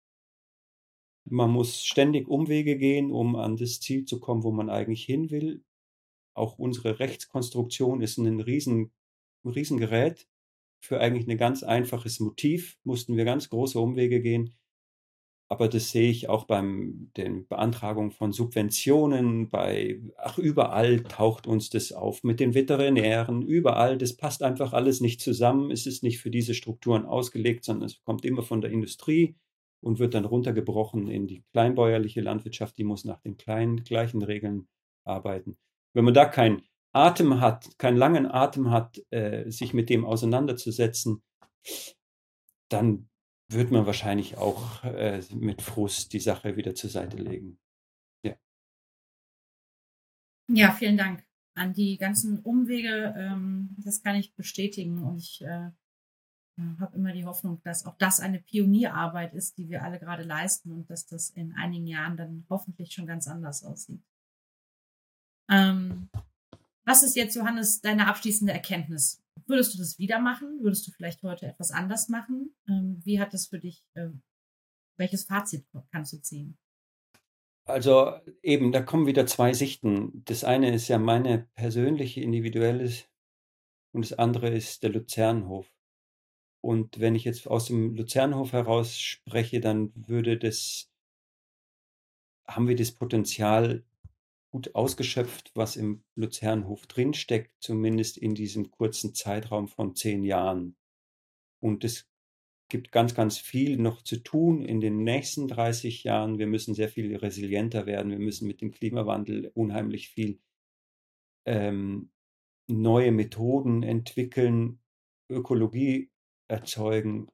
Man 1.26 1.52
muss 1.52 1.84
ständig 1.84 2.28
Umwege 2.28 2.78
gehen, 2.78 3.12
um 3.12 3.36
an 3.36 3.58
das 3.58 3.80
Ziel 3.80 4.06
zu 4.06 4.20
kommen, 4.20 4.44
wo 4.44 4.52
man 4.52 4.70
eigentlich 4.70 5.04
hin 5.04 5.30
will. 5.30 5.64
Auch 6.34 6.58
unsere 6.58 7.00
Rechtskonstruktion 7.00 8.02
ist 8.02 8.18
ein 8.18 8.40
riesen, 8.40 8.92
Riesengerät. 9.46 10.28
Für 10.82 11.02
eigentlich 11.02 11.28
ein 11.28 11.38
ganz 11.38 11.64
einfaches 11.64 12.20
Motiv 12.20 12.80
mussten 12.84 13.18
wir 13.18 13.26
ganz 13.26 13.50
große 13.50 13.80
Umwege 13.80 14.22
gehen. 14.22 14.56
Aber 15.52 15.68
das 15.68 15.90
sehe 15.90 16.12
ich 16.12 16.30
auch 16.30 16.46
beim 16.46 17.10
den 17.18 17.48
Beantragung 17.48 18.12
von 18.12 18.32
Subventionen, 18.32 19.50
bei, 19.50 20.00
ach, 20.18 20.38
überall 20.38 21.02
taucht 21.02 21.48
uns 21.48 21.72
das 21.72 21.92
auf. 21.92 22.24
Mit 22.24 22.40
den 22.40 22.54
Veterinären, 22.54 23.42
überall, 23.42 23.98
das 23.98 24.16
passt 24.16 24.44
einfach 24.44 24.74
alles 24.74 25.02
nicht 25.02 25.22
zusammen, 25.22 25.72
es 25.72 25.88
ist 25.88 26.04
nicht 26.04 26.20
für 26.20 26.30
diese 26.30 26.54
Strukturen 26.54 27.06
ausgelegt, 27.06 27.66
sondern 27.66 27.88
es 27.88 28.04
kommt 28.04 28.26
immer 28.26 28.44
von 28.44 28.62
der 28.62 28.70
Industrie 28.70 29.36
und 29.82 29.98
wird 29.98 30.14
dann 30.14 30.26
runtergebrochen 30.26 31.08
in 31.08 31.26
die 31.26 31.44
kleinbäuerliche 31.52 32.22
Landwirtschaft, 32.22 32.78
die 32.78 32.84
muss 32.84 33.04
nach 33.04 33.20
den 33.20 33.38
kleinen, 33.38 33.84
gleichen 33.84 34.22
Regeln 34.22 34.68
arbeiten. 35.04 35.58
Wenn 35.94 36.06
man 36.06 36.14
da 36.14 36.26
keinen 36.26 36.62
Atem 36.94 37.40
hat, 37.40 37.78
keinen 37.80 37.98
langen 37.98 38.28
Atem 38.28 38.70
hat, 38.70 39.02
äh, 39.10 39.50
sich 39.50 39.74
mit 39.74 39.90
dem 39.90 40.06
auseinanderzusetzen, 40.06 41.24
dann 42.70 43.10
wird 43.50 43.72
man 43.72 43.86
wahrscheinlich 43.86 44.38
auch 44.38 44.84
äh, 44.84 45.22
mit 45.34 45.62
Frust 45.62 46.14
die 46.14 46.20
Sache 46.20 46.56
wieder 46.56 46.76
zur 46.76 46.90
Seite 46.90 47.18
legen. 47.18 47.60
Ja. 48.24 48.36
Ja, 50.48 50.72
vielen 50.72 50.98
Dank. 50.98 51.26
An 51.56 51.74
die 51.74 51.98
ganzen 51.98 52.40
Umwege, 52.40 53.14
ähm, 53.18 53.76
das 53.78 54.02
kann 54.02 54.16
ich 54.16 54.36
bestätigen 54.36 55.04
und 55.04 55.18
ich 55.18 55.42
äh, 55.42 55.72
habe 56.80 56.96
immer 56.96 57.14
die 57.14 57.26
Hoffnung, 57.26 57.62
dass 57.64 57.86
auch 57.86 57.98
das 57.98 58.20
eine 58.20 58.40
Pionierarbeit 58.40 59.34
ist, 59.34 59.58
die 59.58 59.70
wir 59.70 59.84
alle 59.84 60.00
gerade 60.00 60.24
leisten 60.24 60.72
und 60.72 60.90
dass 60.90 61.06
das 61.06 61.30
in 61.30 61.54
einigen 61.54 61.88
Jahren 61.88 62.18
dann 62.18 62.46
hoffentlich 62.50 62.94
schon 62.94 63.08
ganz 63.08 63.28
anders 63.28 63.64
aussieht. 63.64 64.04
Ähm, 65.50 66.10
was 66.86 67.04
ist 67.04 67.16
jetzt, 67.16 67.36
Johannes, 67.36 67.82
deine 67.82 68.08
abschließende 68.08 68.54
Erkenntnis? 68.54 69.22
Würdest 69.50 69.74
du 69.74 69.80
das 69.80 69.98
wieder 69.98 70.20
machen? 70.20 70.60
Würdest 70.62 70.88
du 70.88 70.92
vielleicht 70.92 71.24
heute 71.24 71.48
etwas 71.48 71.72
anders 71.72 72.08
machen? 72.08 72.56
Ähm, 72.68 73.02
wie 73.04 73.20
hat 73.20 73.34
das 73.34 73.48
für 73.48 73.60
dich, 73.60 73.84
äh, 73.96 74.10
welches 74.98 75.24
Fazit 75.24 75.66
kannst 75.92 76.14
du 76.14 76.22
ziehen? 76.22 76.58
Also 77.66 78.14
eben, 78.44 78.72
da 78.72 78.82
kommen 78.82 79.08
wieder 79.08 79.26
zwei 79.26 79.54
Sichten. 79.54 80.24
Das 80.26 80.44
eine 80.44 80.74
ist 80.74 80.88
ja 80.88 81.00
meine 81.00 81.48
persönliche, 81.56 82.22
individuelle 82.22 82.92
und 83.92 84.06
das 84.06 84.18
andere 84.18 84.50
ist 84.50 84.84
der 84.84 84.92
Luzernhof. 84.92 85.72
Und 86.62 87.00
wenn 87.00 87.16
ich 87.16 87.24
jetzt 87.24 87.48
aus 87.48 87.66
dem 87.68 87.96
Luzernhof 87.96 88.54
heraus 88.54 89.00
spreche, 89.00 89.60
dann 89.62 89.92
würde 89.96 90.38
das, 90.38 90.92
haben 92.48 92.68
wir 92.68 92.76
das 92.76 92.92
Potenzial, 92.92 93.84
gut 94.52 94.76
ausgeschöpft, 94.76 95.52
was 95.56 95.76
im 95.76 96.04
Luzernhof 96.16 96.88
drinsteckt, 96.88 97.52
zumindest 97.60 98.18
in 98.18 98.36
diesem 98.36 98.72
kurzen 98.72 99.14
Zeitraum 99.14 99.68
von 99.68 99.96
zehn 99.96 100.24
Jahren. 100.24 100.76
Und 101.60 101.84
es 101.84 102.10
gibt 102.70 102.92
ganz, 102.92 103.16
ganz 103.16 103.38
viel 103.38 103.78
noch 103.78 104.02
zu 104.04 104.18
tun 104.18 104.64
in 104.64 104.80
den 104.80 105.04
nächsten 105.04 105.48
30 105.48 106.04
Jahren. 106.04 106.40
Wir 106.40 106.48
müssen 106.48 106.76
sehr 106.76 106.90
viel 106.90 107.16
resilienter 107.16 107.86
werden. 107.86 108.12
Wir 108.12 108.20
müssen 108.20 108.48
mit 108.48 108.62
dem 108.62 108.72
Klimawandel 108.72 109.52
unheimlich 109.54 110.10
viel 110.10 110.40
ähm, 111.46 112.12
neue 112.68 113.12
Methoden 113.12 113.84
entwickeln, 113.84 114.80
Ökologie 115.30 116.12
erzeugen 116.48 117.30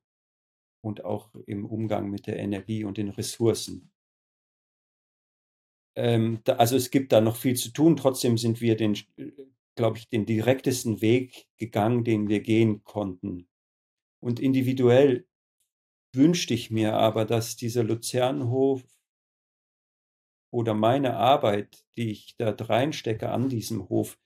und 0.81 1.03
auch 1.03 1.33
im 1.45 1.65
Umgang 1.65 2.09
mit 2.09 2.27
der 2.27 2.39
Energie 2.39 2.83
und 2.83 2.97
den 2.97 3.09
Ressourcen. 3.09 3.91
Ähm, 5.95 6.41
da, 6.43 6.55
also 6.55 6.75
es 6.75 6.91
gibt 6.91 7.11
da 7.11 7.21
noch 7.21 7.37
viel 7.37 7.55
zu 7.55 7.71
tun. 7.71 7.95
Trotzdem 7.95 8.37
sind 8.37 8.61
wir 8.61 8.75
den, 8.75 8.97
glaube 9.75 9.97
ich, 9.97 10.09
den 10.09 10.25
direktesten 10.25 11.01
Weg 11.01 11.47
gegangen, 11.57 12.03
den 12.03 12.27
wir 12.27 12.41
gehen 12.41 12.83
konnten. 12.83 13.47
Und 14.21 14.39
individuell 14.39 15.27
wünschte 16.13 16.53
ich 16.53 16.71
mir 16.71 16.93
aber, 16.93 17.25
dass 17.25 17.55
dieser 17.55 17.83
Luzernhof 17.83 18.83
oder 20.51 20.73
meine 20.73 21.17
Arbeit, 21.17 21.85
die 21.97 22.11
ich 22.11 22.35
da 22.37 22.51
reinstecke 22.51 23.29
an 23.29 23.49
diesem 23.49 23.89
Hof, 23.89 24.17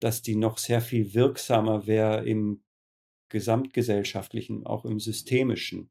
dass 0.00 0.22
die 0.22 0.36
noch 0.36 0.58
sehr 0.58 0.80
viel 0.80 1.14
wirksamer 1.14 1.86
wäre 1.86 2.24
im 2.24 2.64
gesamtgesellschaftlichen, 3.28 4.66
auch 4.66 4.84
im 4.84 5.00
systemischen. 5.00 5.90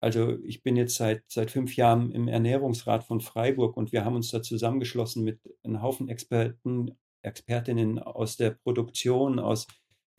Also 0.00 0.38
ich 0.44 0.62
bin 0.62 0.76
jetzt 0.76 0.94
seit, 0.94 1.24
seit 1.28 1.50
fünf 1.50 1.76
Jahren 1.76 2.12
im 2.12 2.28
Ernährungsrat 2.28 3.04
von 3.04 3.20
Freiburg 3.20 3.76
und 3.76 3.92
wir 3.92 4.04
haben 4.04 4.14
uns 4.14 4.30
da 4.30 4.42
zusammengeschlossen 4.42 5.24
mit 5.24 5.40
einem 5.64 5.82
Haufen 5.82 6.08
Experten, 6.08 6.96
Expertinnen 7.22 7.98
aus 7.98 8.36
der 8.36 8.50
Produktion, 8.50 9.40
aus 9.40 9.66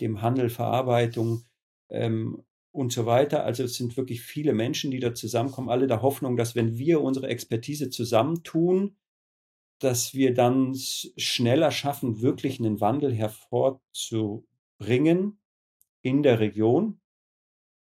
dem 0.01 0.21
Handel, 0.21 0.49
Verarbeitung 0.49 1.45
ähm, 1.89 2.43
und 2.71 2.91
so 2.91 3.05
weiter. 3.05 3.45
Also 3.45 3.63
es 3.63 3.75
sind 3.75 3.95
wirklich 3.95 4.21
viele 4.21 4.53
Menschen, 4.53 4.91
die 4.91 4.99
da 4.99 5.13
zusammenkommen, 5.13 5.69
alle 5.69 5.88
der 5.88 6.01
Hoffnung, 6.01 6.36
dass 6.36 6.55
wenn 6.55 6.77
wir 6.77 6.99
unsere 7.01 7.27
Expertise 7.27 7.89
zusammentun, 7.89 8.97
dass 9.80 10.13
wir 10.13 10.34
dann 10.34 10.75
schneller 10.75 11.71
schaffen, 11.71 12.21
wirklich 12.21 12.59
einen 12.59 12.82
Wandel 12.82 13.13
hervorzubringen 13.13 15.39
in 16.01 16.21
der 16.21 16.41
Region. 16.41 16.99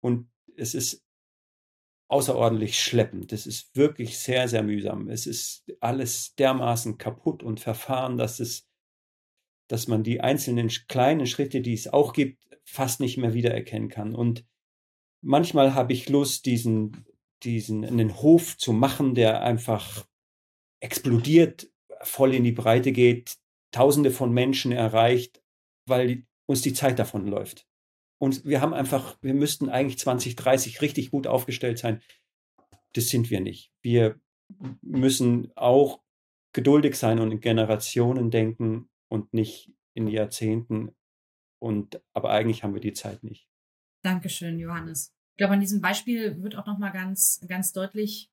Und 0.00 0.30
es 0.56 0.74
ist 0.74 1.04
außerordentlich 2.10 2.82
schleppend. 2.82 3.30
Das 3.30 3.46
ist 3.46 3.74
wirklich 3.76 4.18
sehr, 4.18 4.48
sehr 4.48 4.64
mühsam. 4.64 5.08
Es 5.08 5.26
ist 5.26 5.64
alles 5.80 6.34
dermaßen 6.34 6.98
kaputt 6.98 7.42
und 7.42 7.60
verfahren, 7.60 8.16
dass 8.16 8.40
es, 8.40 8.68
dass 9.68 9.86
man 9.86 10.02
die 10.02 10.20
einzelnen 10.20 10.68
kleinen 10.88 11.26
Schritte, 11.26 11.60
die 11.60 11.72
es 11.72 11.86
auch 11.86 12.12
gibt, 12.12 12.44
fast 12.64 12.98
nicht 12.98 13.16
mehr 13.16 13.32
wiedererkennen 13.32 13.88
kann. 13.88 14.16
Und 14.16 14.44
manchmal 15.22 15.74
habe 15.74 15.92
ich 15.92 16.08
Lust, 16.08 16.46
diesen, 16.46 17.06
diesen, 17.44 17.84
einen 17.84 18.20
Hof 18.20 18.58
zu 18.58 18.72
machen, 18.72 19.14
der 19.14 19.42
einfach 19.42 20.04
explodiert, 20.80 21.70
voll 22.02 22.34
in 22.34 22.44
die 22.44 22.52
Breite 22.52 22.92
geht, 22.92 23.36
Tausende 23.72 24.10
von 24.10 24.32
Menschen 24.32 24.72
erreicht, 24.72 25.44
weil 25.86 26.26
uns 26.46 26.60
die 26.60 26.72
Zeit 26.72 26.98
davon 26.98 27.28
läuft. 27.28 27.69
Und 28.20 28.44
wir 28.44 28.60
haben 28.60 28.74
einfach, 28.74 29.16
wir 29.22 29.32
müssten 29.32 29.70
eigentlich 29.70 29.98
2030 29.98 30.82
richtig 30.82 31.10
gut 31.10 31.26
aufgestellt 31.26 31.78
sein. 31.78 32.02
Das 32.92 33.08
sind 33.08 33.30
wir 33.30 33.40
nicht. 33.40 33.72
Wir 33.80 34.20
müssen 34.82 35.50
auch 35.56 36.02
geduldig 36.52 36.96
sein 36.96 37.18
und 37.18 37.32
in 37.32 37.40
Generationen 37.40 38.30
denken 38.30 38.90
und 39.08 39.32
nicht 39.32 39.72
in 39.94 40.06
Jahrzehnten. 40.06 40.94
Und 41.60 42.02
aber 42.12 42.30
eigentlich 42.30 42.62
haben 42.62 42.74
wir 42.74 42.82
die 42.82 42.92
Zeit 42.92 43.22
nicht. 43.24 43.48
Dankeschön, 44.02 44.58
Johannes. 44.58 45.14
Ich 45.32 45.38
glaube, 45.38 45.54
an 45.54 45.60
diesem 45.60 45.80
Beispiel 45.80 46.42
wird 46.42 46.56
auch 46.56 46.66
noch 46.66 46.78
mal 46.78 46.90
ganz, 46.90 47.40
ganz 47.48 47.72
deutlich, 47.72 48.30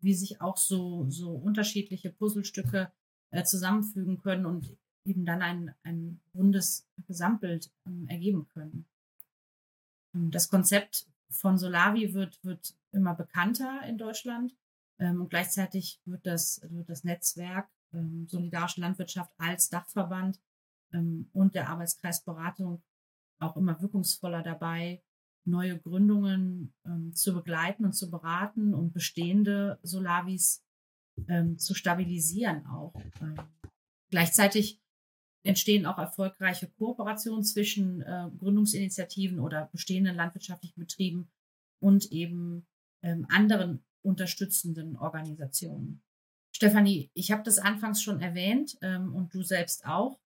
wie 0.00 0.14
sich 0.14 0.40
auch 0.40 0.56
so, 0.56 1.08
so 1.10 1.30
unterschiedliche 1.30 2.10
Puzzlestücke 2.10 2.90
äh, 3.30 3.44
zusammenfügen 3.44 4.18
können 4.18 4.46
und 4.46 4.76
eben 5.04 5.24
dann 5.24 5.42
ein, 5.42 5.74
ein 5.84 6.20
rundes 6.34 6.88
Gesamtbild 7.06 7.70
ähm, 7.86 8.08
ergeben 8.08 8.48
können. 8.48 8.86
Ähm, 10.14 10.30
das 10.30 10.48
Konzept 10.48 11.06
von 11.30 11.58
Solavi 11.58 12.14
wird, 12.14 12.42
wird 12.44 12.74
immer 12.92 13.14
bekannter 13.14 13.82
in 13.86 13.98
Deutschland 13.98 14.54
ähm, 14.98 15.20
und 15.20 15.30
gleichzeitig 15.30 16.00
wird 16.04 16.26
das, 16.26 16.60
wird 16.70 16.88
das 16.88 17.04
Netzwerk 17.04 17.68
ähm, 17.92 18.26
Solidarische 18.28 18.80
Landwirtschaft 18.80 19.32
als 19.38 19.68
Dachverband 19.68 20.40
und 21.34 21.54
der 21.54 21.68
Arbeitskreis 21.68 22.24
Beratung 22.24 22.82
auch 23.40 23.58
immer 23.58 23.78
wirkungsvoller 23.82 24.42
dabei, 24.42 25.02
neue 25.44 25.78
Gründungen 25.78 26.72
zu 27.12 27.34
begleiten 27.34 27.84
und 27.84 27.92
zu 27.92 28.10
beraten 28.10 28.72
und 28.72 28.94
bestehende 28.94 29.78
Solavis 29.82 30.64
zu 31.58 31.74
stabilisieren 31.74 32.64
auch. 32.68 32.94
Gleichzeitig 34.08 34.80
entstehen 35.48 35.86
auch 35.86 35.98
erfolgreiche 35.98 36.68
Kooperationen 36.68 37.42
zwischen 37.42 38.02
äh, 38.02 38.28
Gründungsinitiativen 38.38 39.40
oder 39.40 39.70
bestehenden 39.72 40.14
landwirtschaftlichen 40.14 40.78
Betrieben 40.78 41.30
und 41.80 42.12
eben 42.12 42.66
ähm, 43.02 43.26
anderen 43.30 43.82
unterstützenden 44.02 44.96
Organisationen. 44.96 46.02
Stefanie, 46.52 47.10
ich 47.14 47.30
habe 47.30 47.44
das 47.44 47.58
anfangs 47.58 48.02
schon 48.02 48.20
erwähnt 48.20 48.76
ähm, 48.82 49.14
und 49.14 49.32
du 49.32 49.42
selbst 49.42 49.86
auch. 49.86 50.20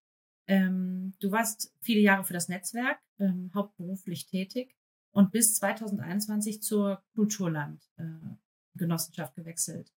Ähm, 0.48 1.14
du 1.20 1.30
warst 1.30 1.72
viele 1.80 2.00
Jahre 2.00 2.24
für 2.24 2.32
das 2.32 2.48
Netzwerk 2.48 2.98
ähm, 3.20 3.52
hauptberuflich 3.54 4.26
tätig 4.26 4.74
und 5.12 5.30
bis 5.30 5.54
2021 5.54 6.62
zur 6.62 7.00
Kulturland-Genossenschaft 7.14 9.38
äh, 9.38 9.40
gewechselt. 9.40 9.92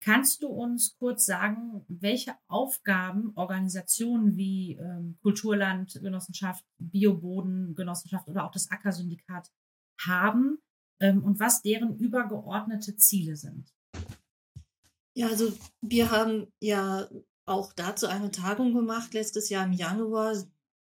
Kannst 0.00 0.42
du 0.42 0.48
uns 0.48 0.96
kurz 0.96 1.26
sagen, 1.26 1.84
welche 1.88 2.34
Aufgaben 2.46 3.32
Organisationen 3.34 4.36
wie 4.36 4.74
ähm, 4.74 5.18
Kulturland, 5.22 5.94
Genossenschaft, 6.00 6.64
oder 8.28 8.44
auch 8.44 8.52
das 8.52 8.70
Ackersyndikat 8.70 9.50
haben 10.00 10.58
ähm, 11.00 11.24
und 11.24 11.40
was 11.40 11.62
deren 11.62 11.96
übergeordnete 11.96 12.96
Ziele 12.96 13.36
sind? 13.36 13.74
Ja, 15.14 15.28
also 15.28 15.52
wir 15.80 16.12
haben 16.12 16.46
ja 16.60 17.08
auch 17.44 17.72
dazu 17.72 18.06
eine 18.06 18.30
Tagung 18.30 18.74
gemacht 18.74 19.14
letztes 19.14 19.48
Jahr 19.48 19.66
im 19.66 19.72
Januar, 19.72 20.36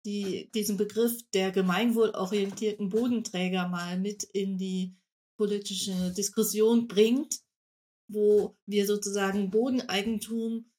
die 0.06 0.50
diesen 0.56 0.78
Begriff 0.78 1.22
der 1.34 1.52
gemeinwohlorientierten 1.52 2.90
Bodenträger 2.90 3.68
mal 3.68 4.00
mit 4.00 4.24
in 4.24 4.58
die 4.58 4.96
politische 5.38 6.14
Diskussion 6.14 6.88
bringt 6.88 7.42
wo 8.12 8.58
wir 8.66 8.86
sozusagen 8.86 9.50
Bodeneigentum 9.50 10.72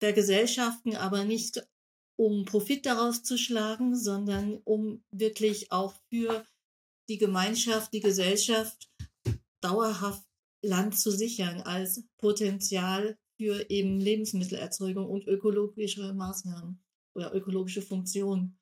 vergesellschaften, 0.00 0.96
aber 0.96 1.24
nicht 1.24 1.66
um 2.16 2.44
Profit 2.44 2.86
daraus 2.86 3.22
zu 3.22 3.38
schlagen, 3.38 3.96
sondern 3.96 4.58
um 4.64 5.02
wirklich 5.10 5.72
auch 5.72 5.94
für 6.08 6.44
die 7.08 7.18
Gemeinschaft, 7.18 7.92
die 7.92 8.00
Gesellschaft 8.00 8.90
dauerhaft 9.60 10.26
Land 10.64 10.98
zu 10.98 11.10
sichern 11.10 11.60
als 11.62 12.04
Potenzial 12.18 13.18
für 13.36 13.68
eben 13.70 14.00
Lebensmittelerzeugung 14.00 15.08
und 15.08 15.26
ökologische 15.26 16.12
Maßnahmen 16.14 16.82
oder 17.14 17.34
ökologische 17.34 17.82
Funktionen. 17.82 18.58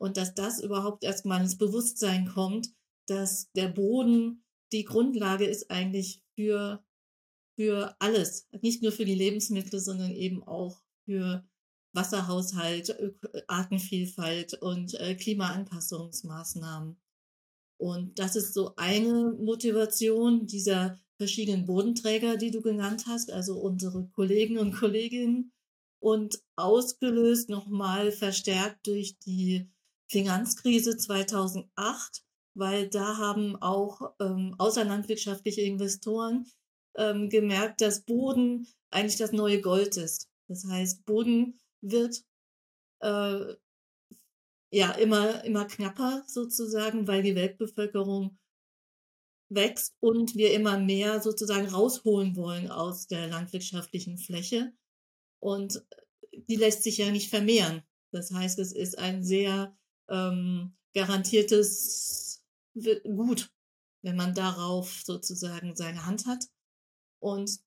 Und 0.00 0.16
dass 0.16 0.34
das 0.34 0.62
überhaupt 0.62 1.04
erstmal 1.04 1.40
ins 1.40 1.58
Bewusstsein 1.58 2.28
kommt, 2.28 2.72
dass 3.06 3.50
der 3.52 3.68
Boden 3.68 4.44
die 4.72 4.84
Grundlage 4.84 5.44
ist 5.44 5.70
eigentlich 5.70 6.22
für 6.36 6.84
für 7.56 7.94
alles, 7.98 8.48
nicht 8.60 8.82
nur 8.82 8.92
für 8.92 9.04
die 9.04 9.14
Lebensmittel, 9.14 9.80
sondern 9.80 10.12
eben 10.12 10.42
auch 10.42 10.80
für 11.04 11.44
Wasserhaushalt, 11.92 12.96
Artenvielfalt 13.46 14.54
und 14.54 14.94
äh, 14.94 15.14
Klimaanpassungsmaßnahmen. 15.14 16.96
Und 17.76 18.18
das 18.18 18.36
ist 18.36 18.54
so 18.54 18.74
eine 18.76 19.36
Motivation 19.38 20.46
dieser 20.46 20.98
verschiedenen 21.16 21.66
Bodenträger, 21.66 22.36
die 22.36 22.50
du 22.50 22.60
genannt 22.60 23.04
hast, 23.06 23.30
also 23.30 23.60
unsere 23.60 24.08
Kollegen 24.08 24.58
und 24.58 24.74
Kolleginnen 24.74 25.52
und 26.00 26.42
ausgelöst 26.56 27.48
nochmal 27.48 28.10
verstärkt 28.10 28.86
durch 28.86 29.18
die 29.20 29.70
Finanzkrise 30.10 30.96
2008, 30.96 32.24
weil 32.54 32.88
da 32.88 33.16
haben 33.16 33.56
auch 33.56 34.12
ähm, 34.20 34.54
außerlandwirtschaftliche 34.58 35.62
Investoren 35.62 36.46
ähm, 36.96 37.28
gemerkt, 37.28 37.80
dass 37.80 38.02
Boden 38.02 38.66
eigentlich 38.90 39.16
das 39.16 39.32
neue 39.32 39.60
Gold 39.60 39.96
ist. 39.96 40.28
Das 40.48 40.64
heißt, 40.64 41.04
Boden 41.04 41.58
wird 41.80 42.24
äh, 43.00 43.54
ja 44.70 44.90
immer, 44.92 45.44
immer 45.44 45.66
knapper 45.66 46.24
sozusagen, 46.26 47.06
weil 47.06 47.22
die 47.22 47.34
Weltbevölkerung 47.34 48.38
wächst 49.48 49.94
und 50.00 50.34
wir 50.34 50.52
immer 50.52 50.78
mehr 50.78 51.20
sozusagen 51.20 51.68
rausholen 51.68 52.36
wollen 52.36 52.70
aus 52.70 53.06
der 53.06 53.28
landwirtschaftlichen 53.28 54.18
Fläche. 54.18 54.72
Und 55.40 55.84
die 56.32 56.56
lässt 56.56 56.82
sich 56.82 56.98
ja 56.98 57.10
nicht 57.10 57.30
vermehren. 57.30 57.82
Das 58.10 58.30
heißt, 58.30 58.58
es 58.58 58.72
ist 58.72 58.98
ein 58.98 59.22
sehr 59.22 59.76
ähm, 60.08 60.76
garantiertes 60.94 62.42
Gut, 63.04 63.52
wenn 64.02 64.16
man 64.16 64.34
darauf 64.34 65.02
sozusagen 65.04 65.76
seine 65.76 66.06
Hand 66.06 66.26
hat. 66.26 66.44
Und 67.24 67.58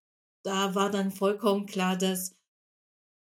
da 0.44 0.76
war 0.76 0.92
dann 0.92 1.10
vollkommen 1.10 1.66
klar, 1.66 1.98
dass 1.98 2.36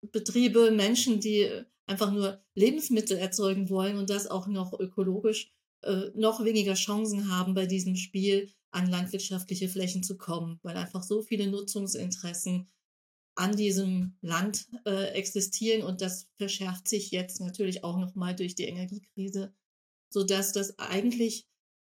Betriebe, 0.03 0.71
Menschen, 0.71 1.19
die 1.19 1.51
einfach 1.87 2.13
nur 2.13 2.45
Lebensmittel 2.55 3.17
erzeugen 3.17 3.71
wollen 3.71 3.97
und 3.97 4.11
das 4.11 4.27
auch 4.27 4.47
noch 4.47 4.79
ökologisch, 4.79 5.51
äh, 5.83 6.11
noch 6.15 6.45
weniger 6.45 6.75
Chancen 6.75 7.31
haben, 7.31 7.55
bei 7.55 7.65
diesem 7.65 7.97
Spiel 7.97 8.53
an 8.71 8.91
landwirtschaftliche 8.91 9.71
Flächen 9.71 10.03
zu 10.03 10.19
kommen, 10.19 10.61
weil 10.63 10.77
einfach 10.77 11.03
so 11.03 11.23
viele 11.23 11.47
Nutzungsinteressen 11.47 12.69
an 13.35 13.57
diesem 13.57 14.19
Land 14.21 14.69
äh, 14.85 15.15
existieren 15.15 15.85
und 15.87 16.03
das 16.03 16.29
verschärft 16.35 16.87
sich 16.87 17.13
jetzt 17.13 17.41
natürlich 17.41 17.83
auch 17.83 17.97
nochmal 17.97 18.37
durch 18.37 18.55
die 18.55 18.65
Energiekrise, 18.65 19.55
sodass 20.11 20.53
das 20.53 20.79
eigentlich 20.79 21.47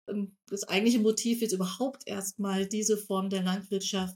ähm, 0.08 0.38
das 0.48 0.64
eigentliche 0.64 1.00
Motiv 1.00 1.42
ist 1.42 1.54
überhaupt 1.54 2.04
erstmal 2.06 2.68
diese 2.68 2.98
Form 2.98 3.32
der 3.32 3.42
Landwirtschaft 3.42 4.16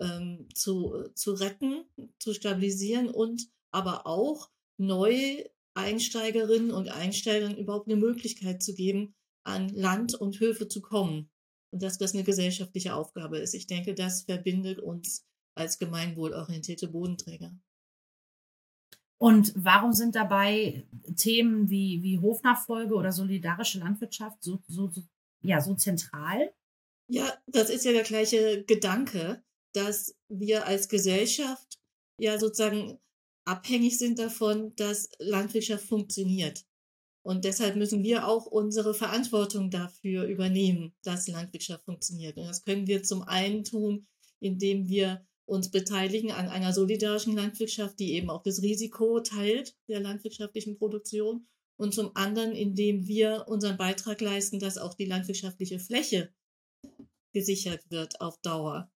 ähm, 0.00 0.48
zu, 0.54 1.08
zu 1.14 1.32
retten, 1.32 1.84
zu 2.18 2.34
stabilisieren 2.34 3.08
und 3.08 3.48
aber 3.70 4.06
auch 4.06 4.50
neu 4.78 5.44
Einsteigerinnen 5.74 6.70
und 6.70 6.88
Einsteigern 6.88 7.56
überhaupt 7.56 7.88
eine 7.88 7.96
Möglichkeit 7.96 8.62
zu 8.62 8.74
geben, 8.74 9.14
an 9.44 9.68
Land 9.70 10.14
und 10.14 10.40
Höfe 10.40 10.68
zu 10.68 10.80
kommen. 10.82 11.30
Und 11.70 11.82
dass 11.82 11.96
das 11.96 12.12
eine 12.12 12.24
gesellschaftliche 12.24 12.94
Aufgabe 12.94 13.38
ist. 13.38 13.54
Ich 13.54 13.66
denke, 13.66 13.94
das 13.94 14.22
verbindet 14.22 14.78
uns 14.78 15.24
als 15.54 15.78
gemeinwohlorientierte 15.78 16.88
Bodenträger. 16.88 17.56
Und 19.18 19.52
warum 19.54 19.92
sind 19.92 20.16
dabei 20.16 20.84
Themen 21.16 21.70
wie, 21.70 22.02
wie 22.02 22.18
Hofnachfolge 22.18 22.94
oder 22.94 23.12
solidarische 23.12 23.78
Landwirtschaft 23.78 24.42
so, 24.42 24.60
so, 24.66 24.90
so, 24.90 25.02
ja, 25.42 25.60
so 25.60 25.74
zentral? 25.74 26.52
Ja, 27.08 27.32
das 27.46 27.70
ist 27.70 27.84
ja 27.84 27.92
der 27.92 28.02
gleiche 28.02 28.64
Gedanke 28.64 29.42
dass 29.72 30.14
wir 30.28 30.66
als 30.66 30.88
Gesellschaft 30.88 31.78
ja 32.18 32.38
sozusagen 32.38 32.98
abhängig 33.44 33.98
sind 33.98 34.18
davon, 34.18 34.74
dass 34.76 35.08
Landwirtschaft 35.18 35.86
funktioniert. 35.86 36.64
Und 37.24 37.44
deshalb 37.44 37.76
müssen 37.76 38.02
wir 38.02 38.26
auch 38.26 38.46
unsere 38.46 38.94
Verantwortung 38.94 39.70
dafür 39.70 40.24
übernehmen, 40.24 40.92
dass 41.02 41.28
Landwirtschaft 41.28 41.84
funktioniert. 41.84 42.36
Und 42.36 42.46
das 42.46 42.64
können 42.64 42.86
wir 42.86 43.02
zum 43.04 43.22
einen 43.22 43.62
tun, 43.64 44.06
indem 44.40 44.88
wir 44.88 45.24
uns 45.44 45.70
beteiligen 45.70 46.32
an 46.32 46.48
einer 46.48 46.72
solidarischen 46.72 47.36
Landwirtschaft, 47.36 47.98
die 48.00 48.12
eben 48.14 48.30
auch 48.30 48.42
das 48.42 48.62
Risiko 48.62 49.20
teilt 49.20 49.76
der 49.88 50.00
landwirtschaftlichen 50.00 50.78
Produktion. 50.78 51.46
Und 51.76 51.94
zum 51.94 52.14
anderen, 52.14 52.52
indem 52.52 53.06
wir 53.06 53.46
unseren 53.48 53.76
Beitrag 53.76 54.20
leisten, 54.20 54.58
dass 54.58 54.78
auch 54.78 54.94
die 54.94 55.06
landwirtschaftliche 55.06 55.78
Fläche 55.78 56.32
gesichert 57.32 57.90
wird 57.90 58.20
auf 58.20 58.38
Dauer. 58.40 58.90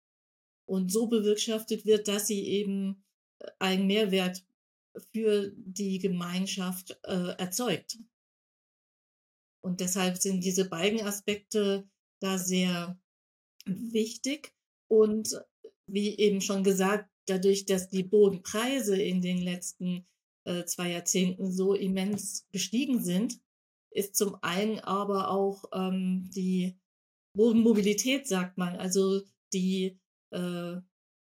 Und 0.74 0.92
so 0.92 1.06
bewirtschaftet 1.06 1.86
wird, 1.86 2.08
dass 2.08 2.26
sie 2.26 2.48
eben 2.48 3.06
äh, 3.40 3.48
einen 3.60 3.86
Mehrwert 3.86 4.44
für 5.14 5.52
die 5.56 6.00
Gemeinschaft 6.00 7.00
äh, 7.04 7.36
erzeugt. 7.38 8.00
Und 9.64 9.80
deshalb 9.82 10.18
sind 10.18 10.44
diese 10.44 10.68
beiden 10.68 11.02
Aspekte 11.02 11.88
da 12.20 12.40
sehr 12.40 13.00
wichtig. 13.66 14.56
Und 14.90 15.40
wie 15.88 16.18
eben 16.18 16.42
schon 16.42 16.64
gesagt, 16.64 17.08
dadurch, 17.28 17.66
dass 17.66 17.90
die 17.90 18.04
Bodenpreise 18.04 19.00
in 19.00 19.22
den 19.22 19.38
letzten 19.38 20.08
äh, 20.46 20.66
zwei 20.66 20.92
Jahrzehnten 20.92 21.52
so 21.52 21.76
immens 21.76 22.48
gestiegen 22.52 23.04
sind, 23.04 23.40
ist 23.92 24.16
zum 24.16 24.38
einen 24.42 24.80
aber 24.80 25.30
auch 25.30 25.66
ähm, 25.72 26.32
die 26.34 26.76
Bodenmobilität, 27.36 28.28
sagt 28.28 28.58
man, 28.58 28.76
also 28.76 29.22
die 29.54 30.00
äh, 30.34 30.82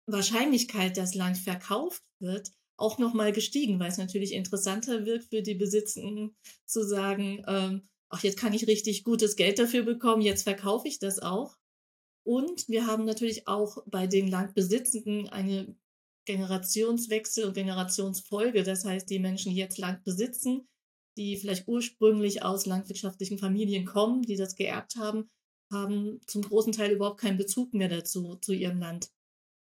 Wahrscheinlichkeit, 0.07 0.97
dass 0.97 1.15
Land 1.15 1.39
verkauft 1.39 2.03
wird, 2.21 2.53
auch 2.77 2.99
nochmal 2.99 3.33
gestiegen, 3.33 3.81
weil 3.81 3.91
es 3.91 3.99
natürlich 3.99 4.33
interessanter 4.33 5.07
wird 5.07 5.25
für 5.25 5.43
die 5.43 5.55
Besitzenden 5.55 6.37
zu 6.67 6.85
sagen, 6.85 7.43
ähm, 7.47 7.89
ach, 8.09 8.23
jetzt 8.23 8.39
kann 8.39 8.53
ich 8.53 8.67
richtig 8.67 9.05
gutes 9.05 9.37
Geld 9.37 9.59
dafür 9.59 9.83
bekommen, 9.83 10.23
jetzt 10.23 10.43
verkaufe 10.43 10.87
ich 10.89 10.99
das 10.99 11.19
auch. 11.19 11.57
Und 12.25 12.69
wir 12.69 12.87
haben 12.87 13.05
natürlich 13.05 13.47
auch 13.47 13.79
bei 13.87 14.07
den 14.07 14.29
Landbesitzenden 14.29 15.29
eine 15.29 15.77
Generationswechsel 16.27 17.45
und 17.45 17.55
Generationsfolge. 17.55 18.65
Das 18.65 18.85
heißt, 18.85 19.09
die 19.09 19.21
Menschen, 19.21 19.53
die 19.53 19.59
jetzt 19.59 19.79
Land 19.79 20.03
besitzen, 20.05 20.69
die 21.17 21.37
vielleicht 21.37 21.69
ursprünglich 21.69 22.43
aus 22.43 22.67
landwirtschaftlichen 22.67 23.39
Familien 23.39 23.87
kommen, 23.87 24.23
die 24.23 24.37
das 24.37 24.57
geerbt 24.57 24.97
haben, 24.97 25.31
haben 25.71 26.21
zum 26.27 26.43
großen 26.43 26.73
Teil 26.73 26.93
überhaupt 26.93 27.21
keinen 27.21 27.39
Bezug 27.39 27.75
mehr 27.75 27.89
dazu, 27.89 28.37
zu 28.37 28.53
ihrem 28.53 28.79
Land. 28.79 29.11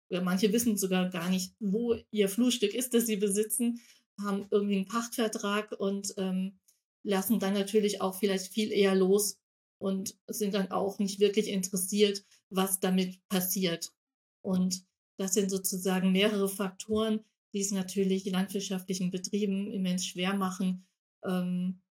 Oder 0.09 0.21
manche 0.21 0.53
wissen 0.53 0.77
sogar 0.77 1.09
gar 1.09 1.29
nicht, 1.29 1.53
wo 1.59 1.95
ihr 2.11 2.29
Flurstück 2.29 2.73
ist, 2.73 2.93
das 2.93 3.05
sie 3.07 3.17
besitzen, 3.17 3.81
haben 4.21 4.47
irgendwie 4.51 4.77
einen 4.77 4.87
Pachtvertrag 4.87 5.71
und 5.71 6.13
ähm, 6.17 6.59
lassen 7.03 7.39
dann 7.39 7.53
natürlich 7.53 8.01
auch 8.01 8.15
vielleicht 8.15 8.53
viel 8.53 8.71
eher 8.71 8.95
los 8.95 9.39
und 9.77 10.15
sind 10.27 10.53
dann 10.53 10.71
auch 10.71 10.99
nicht 10.99 11.19
wirklich 11.19 11.49
interessiert, 11.49 12.23
was 12.49 12.79
damit 12.79 13.19
passiert. 13.27 13.93
Und 14.41 14.85
das 15.17 15.33
sind 15.33 15.49
sozusagen 15.49 16.11
mehrere 16.11 16.47
Faktoren, 16.47 17.23
die 17.53 17.61
es 17.61 17.71
natürlich 17.71 18.25
landwirtschaftlichen 18.25 19.11
Betrieben 19.11 19.71
immens 19.71 20.05
schwer 20.05 20.33
machen, 20.33 20.85
ähm, 21.23 21.81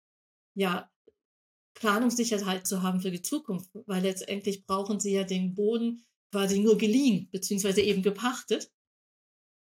ja, 0.55 0.91
Planungssicherheit 1.75 2.67
zu 2.67 2.83
haben 2.83 3.01
für 3.01 3.11
die 3.11 3.23
Zukunft, 3.23 3.71
weil 3.87 4.03
letztendlich 4.03 4.67
brauchen 4.67 5.01
sie 5.01 5.13
ja 5.13 5.25
den 5.25 5.55
Boden 5.55 6.05
quasi 6.31 6.59
nur 6.59 6.79
geliehen, 6.79 7.29
beziehungsweise 7.31 7.81
eben 7.81 8.03
gepachtet 8.03 8.71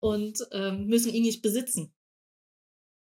und 0.01 0.47
ähm, 0.53 0.87
müssen 0.87 1.13
ihn 1.13 1.23
nicht 1.23 1.43
besitzen. 1.43 1.95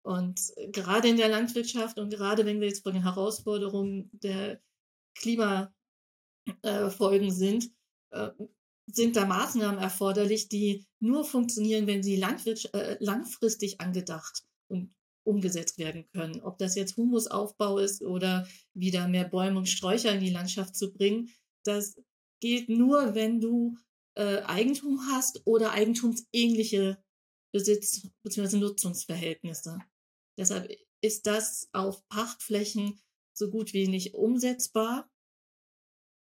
Und 0.02 0.52
gerade 0.72 1.08
in 1.08 1.16
der 1.16 1.28
Landwirtschaft 1.28 1.98
und 1.98 2.10
gerade 2.10 2.46
wenn 2.46 2.60
wir 2.60 2.68
jetzt 2.68 2.82
von 2.82 2.94
den 2.94 3.02
Herausforderungen 3.02 4.10
der 4.12 4.60
Klimafolgen 5.14 5.70
äh, 6.62 7.30
sind, 7.30 7.70
äh, 8.10 8.30
sind 8.86 9.16
da 9.16 9.26
Maßnahmen 9.26 9.80
erforderlich, 9.80 10.48
die 10.48 10.86
nur 11.00 11.24
funktionieren, 11.24 11.86
wenn 11.86 12.02
sie 12.02 12.20
äh, 12.20 12.96
langfristig 13.00 13.80
angedacht 13.80 14.44
und 14.68 14.94
umgesetzt 15.24 15.78
werden 15.78 16.06
können. 16.12 16.40
Ob 16.40 16.58
das 16.58 16.74
jetzt 16.74 16.96
Humusaufbau 16.96 17.78
ist 17.78 18.02
oder 18.02 18.48
wieder 18.74 19.08
mehr 19.08 19.24
Bäume 19.24 19.58
und 19.58 19.68
Sträucher 19.68 20.12
in 20.12 20.20
die 20.20 20.30
Landschaft 20.30 20.76
zu 20.76 20.92
bringen, 20.92 21.30
das 21.64 21.96
geht 22.40 22.68
nur, 22.68 23.14
wenn 23.14 23.40
du 23.40 23.76
äh, 24.16 24.42
Eigentum 24.42 25.00
hast 25.10 25.42
oder 25.46 25.72
eigentumsähnliche 25.72 27.02
Besitz- 27.52 28.08
bzw. 28.22 28.58
Nutzungsverhältnisse. 28.58 29.78
Deshalb 30.38 30.70
ist 31.02 31.26
das 31.26 31.68
auf 31.72 32.06
Pachtflächen 32.08 33.00
so 33.36 33.50
gut 33.50 33.72
wie 33.72 33.88
nicht 33.88 34.14
umsetzbar. 34.14 35.10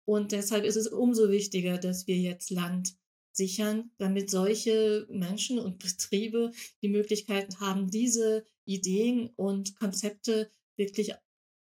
Und 0.07 0.32
deshalb 0.32 0.64
ist 0.64 0.76
es 0.76 0.88
umso 0.88 1.30
wichtiger, 1.30 1.78
dass 1.78 2.07
wir 2.07 2.16
jetzt 2.16 2.51
Land 2.51 2.97
sichern, 3.33 3.91
damit 3.99 4.30
solche 4.30 5.07
Menschen 5.11 5.59
und 5.59 5.78
Betriebe 5.78 6.53
die 6.83 6.89
Möglichkeit 6.89 7.61
haben, 7.61 7.91
diese 7.91 8.45
Ideen 8.64 9.30
und 9.37 9.76
Konzepte 9.76 10.51
wirklich 10.76 11.14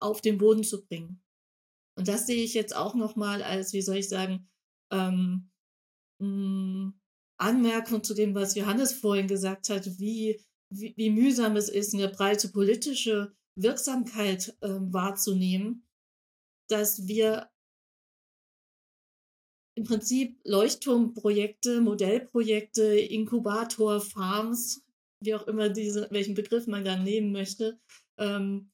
auf 0.00 0.20
den 0.20 0.38
Boden 0.38 0.64
zu 0.64 0.84
bringen. 0.84 1.22
Und 1.96 2.08
das 2.08 2.26
sehe 2.26 2.42
ich 2.42 2.54
jetzt 2.54 2.74
auch 2.74 2.94
nochmal 2.94 3.42
als, 3.42 3.72
wie 3.72 3.82
soll 3.82 3.96
ich 3.96 4.08
sagen, 4.08 4.48
ähm, 4.92 5.50
hm, 6.20 6.94
Anmerkung 7.38 8.02
zu 8.02 8.14
dem, 8.14 8.34
was 8.34 8.54
Johannes 8.54 8.92
vorhin 8.92 9.28
gesagt 9.28 9.68
hat, 9.68 9.98
wie, 9.98 10.40
wie, 10.70 10.94
wie 10.96 11.10
mühsam 11.10 11.56
es 11.56 11.68
ist, 11.68 11.94
eine 11.94 12.08
breite 12.08 12.48
politische 12.48 13.32
Wirksamkeit 13.56 14.56
äh, 14.60 14.68
wahrzunehmen, 14.68 15.88
dass 16.68 17.06
wir 17.06 17.50
im 19.78 19.84
Prinzip 19.84 20.40
Leuchtturmprojekte, 20.44 21.80
Modellprojekte, 21.80 22.98
Inkubator, 22.98 24.00
Farms, 24.00 24.84
wie 25.22 25.36
auch 25.36 25.46
immer 25.46 25.68
diese, 25.68 26.08
welchen 26.10 26.34
Begriff 26.34 26.66
man 26.66 26.84
da 26.84 26.96
nehmen 26.96 27.30
möchte, 27.30 27.78
ähm, 28.18 28.72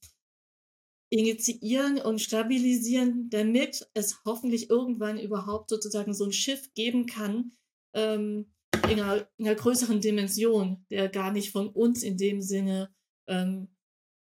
initiieren 1.12 1.98
und 1.98 2.22
stabilisieren, 2.22 3.28
damit 3.28 3.86
es 3.92 4.24
hoffentlich 4.24 4.70
irgendwann 4.70 5.18
überhaupt 5.20 5.68
sozusagen 5.68 6.14
so 6.14 6.24
ein 6.24 6.32
Schiff 6.32 6.72
geben 6.72 7.04
kann, 7.04 7.52
ähm, 7.94 8.50
in, 8.88 8.98
einer, 8.98 9.28
in, 9.36 9.46
einer, 9.46 9.56
größeren 9.56 10.00
Dimension, 10.00 10.86
der 10.90 11.10
gar 11.10 11.32
nicht 11.32 11.50
von 11.50 11.68
uns 11.68 12.02
in 12.02 12.16
dem 12.16 12.40
Sinne 12.40 12.94
ähm, 13.28 13.68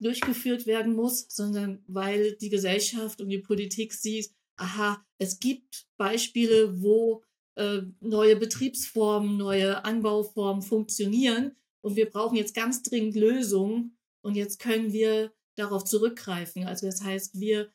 durchgeführt 0.01 0.65
werden 0.65 0.95
muss, 0.95 1.27
sondern 1.29 1.83
weil 1.87 2.35
die 2.37 2.49
Gesellschaft 2.49 3.21
und 3.21 3.29
die 3.29 3.37
Politik 3.37 3.93
sieht, 3.93 4.31
aha, 4.57 5.05
es 5.23 5.39
gibt 5.39 5.87
Beispiele, 5.97 6.81
wo 6.81 7.23
äh, 7.55 7.81
neue 8.01 8.35
Betriebsformen, 8.35 9.37
neue 9.37 9.85
Anbauformen 9.85 10.61
funktionieren 10.61 11.55
und 11.81 11.95
wir 11.95 12.09
brauchen 12.09 12.35
jetzt 12.35 12.53
ganz 12.53 12.83
dringend 12.83 13.15
Lösungen 13.15 13.97
und 14.21 14.35
jetzt 14.35 14.59
können 14.59 14.91
wir 14.91 15.33
darauf 15.55 15.85
zurückgreifen. 15.85 16.65
Also 16.65 16.87
das 16.87 17.03
heißt, 17.03 17.39
wir 17.39 17.71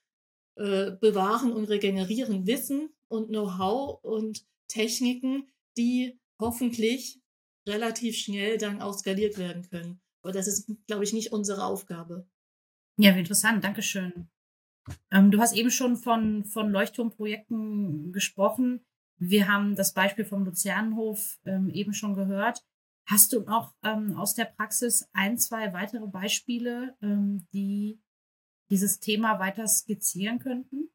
äh, 0.57 0.93
bewahren 0.93 1.53
und 1.53 1.67
regenerieren 1.67 2.47
Wissen 2.47 2.91
und 3.09 3.29
Know-how 3.29 4.03
und 4.03 4.45
Techniken, 4.69 5.49
die 5.77 6.19
hoffentlich 6.41 7.21
relativ 7.67 8.17
schnell 8.17 8.59
dann 8.59 8.83
auch 8.83 8.99
skaliert 8.99 9.39
werden 9.39 9.63
können. 9.71 10.01
Aber 10.23 10.33
das 10.33 10.49
ist, 10.49 10.71
glaube 10.87 11.05
ich, 11.05 11.13
nicht 11.13 11.33
unsere 11.33 11.65
Aufgabe. 11.65 12.27
Ja, 12.99 13.13
interessant. 13.13 13.63
Dankeschön. 13.63 14.29
Ähm, 15.11 15.31
du 15.31 15.41
hast 15.41 15.55
eben 15.55 15.71
schon 15.71 15.97
von, 15.97 16.45
von 16.45 16.71
Leuchtturmprojekten 16.71 18.13
gesprochen. 18.13 18.85
Wir 19.17 19.49
haben 19.49 19.75
das 19.75 19.95
Beispiel 19.95 20.25
vom 20.25 20.45
Luzernhof 20.45 21.39
ähm, 21.45 21.71
eben 21.71 21.93
schon 21.93 22.15
gehört. 22.15 22.65
Hast 23.07 23.33
du 23.33 23.41
noch 23.41 23.75
ähm, 23.83 24.17
aus 24.17 24.35
der 24.35 24.45
Praxis 24.45 25.09
ein, 25.13 25.39
zwei 25.39 25.73
weitere 25.73 26.07
Beispiele, 26.07 26.97
ähm, 27.03 27.47
die 27.53 28.01
dieses 28.71 29.01
Thema 29.01 29.39
weiter 29.39 29.67
skizzieren 29.67 30.39
könnten? 30.39 30.91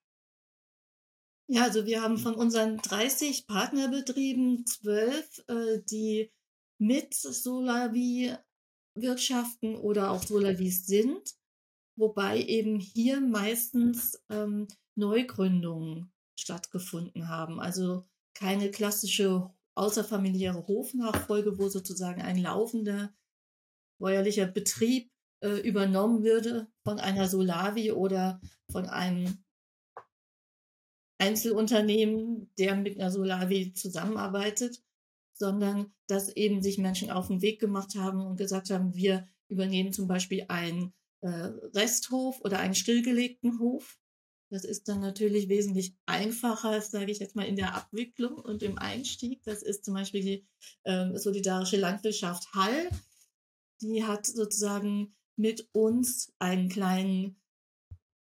Ja, 1.47 1.63
also 1.63 1.85
wir 1.85 2.01
haben 2.01 2.17
von 2.17 2.35
unseren 2.35 2.77
30 2.77 3.47
Partnerbetrieben 3.47 4.65
zwölf, 4.65 5.43
äh, 5.47 5.81
die 5.89 6.31
mit 6.77 7.13
Solavi 7.13 8.33
wirtschaften 8.95 9.75
oder 9.75 10.11
auch 10.11 10.23
Solavis 10.23 10.85
sind 10.85 11.35
wobei 11.95 12.41
eben 12.41 12.79
hier 12.79 13.21
meistens 13.21 14.23
ähm, 14.29 14.67
Neugründungen 14.95 16.11
stattgefunden 16.35 17.29
haben. 17.29 17.59
Also 17.59 18.05
keine 18.33 18.71
klassische 18.71 19.49
außerfamiliäre 19.75 20.67
Hofnachfolge, 20.67 21.57
wo 21.57 21.69
sozusagen 21.69 22.21
ein 22.21 22.37
laufender 22.37 23.13
bäuerlicher 23.99 24.45
Betrieb 24.45 25.11
äh, 25.41 25.59
übernommen 25.59 26.23
würde 26.23 26.67
von 26.83 26.99
einer 26.99 27.27
Solavi 27.27 27.91
oder 27.91 28.41
von 28.71 28.87
einem 28.87 29.43
Einzelunternehmen, 31.19 32.51
der 32.57 32.75
mit 32.75 32.99
einer 32.99 33.11
Solavi 33.11 33.73
zusammenarbeitet, 33.73 34.83
sondern 35.33 35.93
dass 36.07 36.29
eben 36.29 36.61
sich 36.61 36.77
Menschen 36.77 37.11
auf 37.11 37.27
den 37.27 37.41
Weg 37.41 37.59
gemacht 37.59 37.95
haben 37.95 38.21
und 38.25 38.37
gesagt 38.37 38.69
haben, 38.69 38.93
wir 38.93 39.27
übernehmen 39.47 39.93
zum 39.93 40.07
Beispiel 40.07 40.45
ein 40.49 40.93
äh, 41.24 41.51
Resthof 41.74 42.41
oder 42.41 42.59
einen 42.59 42.76
stillgelegten 42.76 43.59
Hof. 43.59 43.97
Das 44.49 44.65
ist 44.65 44.88
dann 44.88 44.99
natürlich 44.99 45.49
wesentlich 45.49 45.95
einfacher, 46.05 46.80
sage 46.82 47.11
ich 47.11 47.19
jetzt 47.19 47.36
mal, 47.36 47.47
in 47.47 47.55
der 47.55 47.76
Abwicklung 47.76 48.36
und 48.36 48.61
im 48.61 48.78
Einstieg. 48.78 49.41
Das 49.43 49.63
ist 49.63 49.86
zum 49.86 49.95
Beispiel 49.95 50.21
die 50.21 50.47
äh, 50.84 51.17
solidarische 51.17 51.78
Landwirtschaft 51.78 52.53
Hall. 52.53 52.89
Die 53.82 54.03
hat 54.03 54.28
sozusagen 54.28 55.15
mit 55.36 55.67
uns 55.71 56.34
einen 56.39 56.69
kleinen 56.69 57.41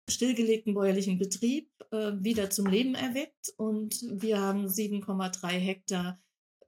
stillgelegten 0.09 0.73
bäuerlichen 0.73 1.17
Betrieb 1.17 1.71
äh, 1.91 2.11
wieder 2.19 2.49
zum 2.49 2.67
Leben 2.67 2.95
erweckt 2.95 3.53
und 3.57 3.95
wir 4.11 4.39
haben 4.39 4.67
7,3 4.67 5.47
Hektar 5.47 6.21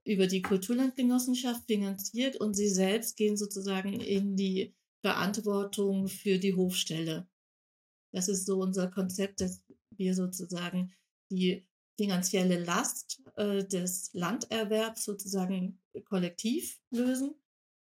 über 0.03 0.27
die 0.27 0.41
Kulturlandgenossenschaft 0.41 1.65
finanziert 1.67 2.37
und 2.37 2.55
sie 2.55 2.69
selbst 2.69 3.17
gehen 3.17 3.37
sozusagen 3.37 3.99
in 3.99 4.35
die 4.35 4.73
Verantwortung 5.01 6.07
für 6.07 6.37
die 6.37 6.53
Hofstelle. 6.53 7.27
Das 8.13 8.27
ist 8.27 8.45
so 8.45 8.59
unser 8.59 8.89
Konzept, 8.89 9.41
dass 9.41 9.63
wir 9.91 10.15
sozusagen 10.15 10.93
die 11.31 11.65
finanzielle 11.97 12.63
Last 12.63 13.21
äh, 13.35 13.63
des 13.65 14.11
Landerwerbs 14.13 15.03
sozusagen 15.03 15.79
kollektiv 16.05 16.81
lösen, 16.89 17.35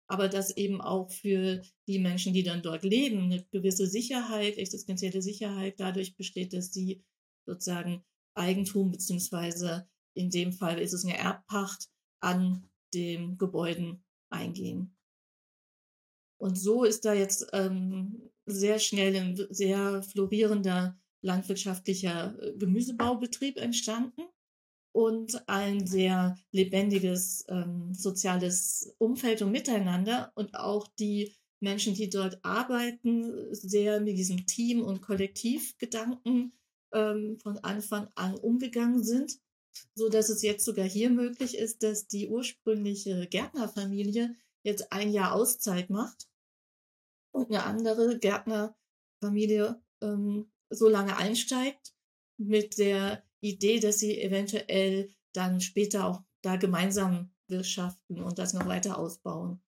aber 0.06 0.28
dass 0.28 0.56
eben 0.56 0.80
auch 0.80 1.10
für 1.10 1.62
die 1.86 1.98
Menschen, 1.98 2.34
die 2.34 2.42
dann 2.42 2.62
dort 2.62 2.84
leben, 2.84 3.24
eine 3.24 3.44
gewisse 3.50 3.86
Sicherheit, 3.86 4.58
existenzielle 4.58 5.22
Sicherheit 5.22 5.80
dadurch 5.80 6.16
besteht, 6.16 6.52
dass 6.52 6.72
sie 6.72 7.04
sozusagen 7.46 8.04
Eigentum 8.34 8.90
beziehungsweise 8.90 9.88
in 10.14 10.30
dem 10.30 10.52
Fall 10.52 10.78
ist 10.78 10.92
es 10.92 11.04
eine 11.04 11.16
Erbpacht 11.16 11.88
an 12.20 12.68
den 12.94 13.38
Gebäuden 13.38 14.04
eingehen. 14.30 14.96
Und 16.42 16.58
so 16.58 16.82
ist 16.82 17.04
da 17.04 17.14
jetzt 17.14 17.46
ähm, 17.52 18.28
sehr 18.46 18.80
schnell 18.80 19.14
ein 19.14 19.46
sehr 19.50 20.02
florierender 20.02 20.98
landwirtschaftlicher 21.20 22.36
äh, 22.42 22.58
Gemüsebaubetrieb 22.58 23.58
entstanden 23.58 24.22
und 24.90 25.48
ein 25.48 25.86
sehr 25.86 26.36
lebendiges 26.50 27.44
ähm, 27.48 27.94
soziales 27.94 28.92
Umfeld 28.98 29.40
und 29.42 29.52
Miteinander 29.52 30.32
und 30.34 30.56
auch 30.56 30.88
die 30.98 31.32
Menschen, 31.60 31.94
die 31.94 32.10
dort 32.10 32.44
arbeiten, 32.44 33.54
sehr 33.54 34.00
mit 34.00 34.18
diesem 34.18 34.44
Team- 34.44 34.82
und 34.82 35.00
Kollektivgedanken 35.00 36.54
ähm, 36.92 37.38
von 37.40 37.58
Anfang 37.58 38.08
an 38.16 38.34
umgegangen 38.34 39.04
sind, 39.04 39.38
so 39.94 40.08
dass 40.08 40.28
es 40.28 40.42
jetzt 40.42 40.64
sogar 40.64 40.88
hier 40.88 41.10
möglich 41.10 41.56
ist, 41.56 41.84
dass 41.84 42.08
die 42.08 42.26
ursprüngliche 42.26 43.28
Gärtnerfamilie 43.28 44.34
jetzt 44.64 44.92
ein 44.92 45.12
Jahr 45.12 45.34
Auszeit 45.34 45.88
macht 45.88 46.26
und 47.32 47.50
eine 47.50 47.64
andere 47.64 48.18
Gärtnerfamilie 48.18 49.82
ähm, 50.02 50.50
so 50.70 50.88
lange 50.88 51.16
einsteigt 51.16 51.92
mit 52.38 52.78
der 52.78 53.24
Idee, 53.40 53.80
dass 53.80 53.98
sie 53.98 54.20
eventuell 54.20 55.12
dann 55.32 55.60
später 55.60 56.06
auch 56.06 56.22
da 56.42 56.56
gemeinsam 56.56 57.32
wirtschaften 57.48 58.22
und 58.22 58.38
das 58.38 58.54
noch 58.54 58.66
weiter 58.66 58.98
ausbauen. 58.98 59.60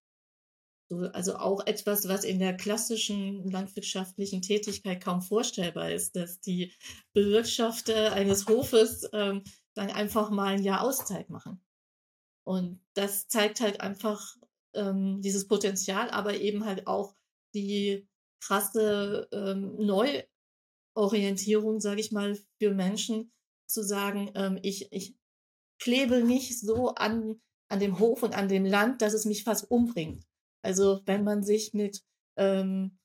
So, 0.90 0.98
also 0.98 1.36
auch 1.36 1.66
etwas, 1.66 2.08
was 2.08 2.24
in 2.24 2.38
der 2.38 2.56
klassischen 2.56 3.50
landwirtschaftlichen 3.50 4.42
Tätigkeit 4.42 5.02
kaum 5.02 5.22
vorstellbar 5.22 5.90
ist, 5.90 6.14
dass 6.14 6.40
die 6.40 6.72
Bewirtschafter 7.14 8.12
eines 8.12 8.46
Hofes 8.46 9.08
ähm, 9.12 9.42
dann 9.74 9.90
einfach 9.90 10.30
mal 10.30 10.54
ein 10.54 10.62
Jahr 10.62 10.82
Auszeit 10.82 11.30
machen. 11.30 11.60
Und 12.46 12.80
das 12.92 13.28
zeigt 13.28 13.60
halt 13.60 13.80
einfach 13.80 14.36
ähm, 14.74 15.22
dieses 15.22 15.48
Potenzial, 15.48 16.10
aber 16.10 16.36
eben 16.38 16.66
halt 16.66 16.86
auch 16.86 17.16
die 17.54 18.06
krasse 18.40 19.28
ähm, 19.32 19.76
Neuorientierung, 20.94 21.80
sage 21.80 22.00
ich 22.00 22.12
mal, 22.12 22.38
für 22.58 22.74
Menschen 22.74 23.32
zu 23.66 23.82
sagen, 23.82 24.30
ähm, 24.34 24.58
ich, 24.62 24.92
ich 24.92 25.16
klebe 25.80 26.22
nicht 26.22 26.60
so 26.60 26.94
an, 26.94 27.40
an 27.68 27.80
dem 27.80 27.98
Hof 27.98 28.22
und 28.22 28.34
an 28.34 28.48
dem 28.48 28.64
Land, 28.64 29.02
dass 29.02 29.14
es 29.14 29.24
mich 29.24 29.44
fast 29.44 29.70
umbringt. 29.70 30.24
Also 30.62 31.00
wenn 31.06 31.24
man 31.24 31.42
sich 31.42 31.74
mit 31.74 32.02
ähm, 32.36 32.98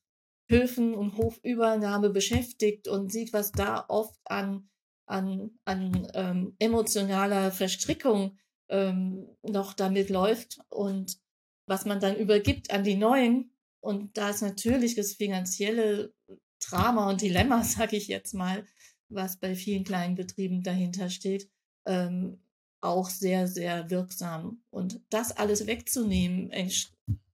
Höfen 0.50 0.94
und 0.94 1.16
Hofübernahme 1.16 2.10
beschäftigt 2.10 2.88
und 2.88 3.12
sieht, 3.12 3.32
was 3.32 3.52
da 3.52 3.84
oft 3.88 4.18
an, 4.24 4.68
an, 5.06 5.58
an 5.64 6.08
ähm, 6.14 6.56
emotionaler 6.58 7.52
Verstrickung 7.52 8.38
ähm, 8.68 9.28
noch 9.42 9.74
damit 9.74 10.10
läuft 10.10 10.58
und 10.68 11.18
was 11.66 11.84
man 11.84 12.00
dann 12.00 12.16
übergibt 12.16 12.70
an 12.70 12.82
die 12.82 12.96
Neuen, 12.96 13.52
und 13.80 14.16
da 14.16 14.30
ist 14.30 14.42
natürlich 14.42 14.94
das 14.94 15.14
finanzielle 15.14 16.12
Drama 16.60 17.08
und 17.10 17.22
Dilemma, 17.22 17.64
sage 17.64 17.96
ich 17.96 18.08
jetzt 18.08 18.34
mal, 18.34 18.66
was 19.08 19.38
bei 19.38 19.54
vielen 19.54 19.84
kleinen 19.84 20.14
Betrieben 20.14 20.62
dahinter 20.62 21.10
steht, 21.10 21.50
ähm, 21.86 22.40
auch 22.82 23.10
sehr, 23.10 23.46
sehr 23.46 23.90
wirksam. 23.90 24.62
Und 24.70 25.00
das 25.10 25.32
alles 25.32 25.66
wegzunehmen, 25.66 26.50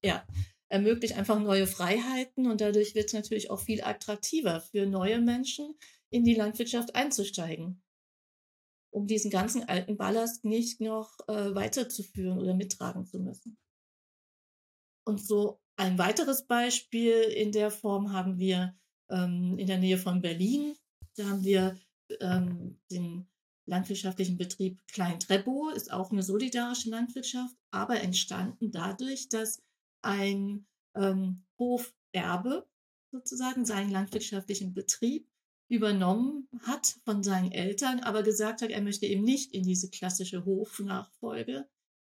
ja, 0.03 0.26
ermöglicht 0.68 1.16
einfach 1.16 1.38
neue 1.38 1.66
Freiheiten 1.66 2.51
und 2.51 2.61
dadurch 2.61 2.94
wird 2.94 3.07
es 3.07 3.12
natürlich 3.12 3.51
auch 3.51 3.61
viel 3.61 3.84
attraktiver 3.84 4.61
für 4.61 4.86
neue 4.86 5.20
Menschen, 5.20 5.76
in 6.11 6.24
die 6.24 6.34
Landwirtschaft 6.34 6.94
einzusteigen, 6.94 7.82
um 8.92 9.07
diesen 9.07 9.30
ganzen 9.30 9.68
alten 9.68 9.97
Ballast 9.97 10.44
nicht 10.44 10.80
noch 10.80 11.18
äh, 11.28 11.55
weiterzuführen 11.55 12.38
oder 12.38 12.55
mittragen 12.55 13.07
zu 13.07 13.18
müssen. 13.18 13.59
Und 15.05 15.24
so 15.24 15.61
ein 15.77 15.99
weiteres 15.99 16.47
Beispiel 16.47 17.14
in 17.14 17.53
der 17.53 17.70
Form 17.70 18.12
haben 18.12 18.39
wir 18.39 18.74
ähm, 19.11 19.59
in 19.59 19.66
der 19.66 19.79
Nähe 19.79 19.99
von 19.99 20.22
Berlin. 20.22 20.74
Da 21.16 21.29
haben 21.29 21.45
wir 21.45 21.79
ähm, 22.20 22.79
den 22.91 23.29
landwirtschaftlichen 23.66 24.37
Betrieb 24.37 24.81
Klein 24.87 25.20
Trebo, 25.20 25.70
ist 25.70 25.93
auch 25.93 26.11
eine 26.11 26.22
solidarische 26.22 26.91
Landwirtschaft, 26.91 27.55
aber 27.70 28.01
entstanden 28.01 28.70
dadurch, 28.70 29.29
dass 29.29 29.62
ein 30.03 30.66
ähm, 30.95 31.45
Hoferbe 31.59 32.66
sozusagen 33.11 33.64
seinen 33.64 33.91
landwirtschaftlichen 33.91 34.72
Betrieb 34.72 35.29
übernommen 35.68 36.49
hat 36.62 36.97
von 37.05 37.24
seinen 37.24 37.51
Eltern, 37.51 38.01
aber 38.01 38.22
gesagt 38.22 38.62
hat, 38.62 38.70
er 38.70 38.83
möchte 38.83 39.07
eben 39.07 39.24
nicht 39.24 39.53
in 39.53 39.64
diese 39.64 39.91
klassische 39.91 40.45
Hofnachfolge, 40.45 41.68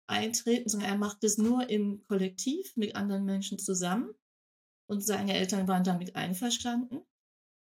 eintreten, 0.08 0.70
sondern 0.70 0.90
er 0.90 0.98
macht 0.98 1.24
es 1.24 1.38
nur 1.38 1.70
im 1.70 2.04
Kollektiv 2.04 2.76
mit 2.76 2.96
anderen 2.96 3.26
Menschen 3.26 3.60
zusammen. 3.60 4.14
Und 4.88 5.02
seine 5.02 5.34
Eltern 5.34 5.68
waren 5.68 5.84
damit 5.84 6.16
einverstanden. 6.16 7.02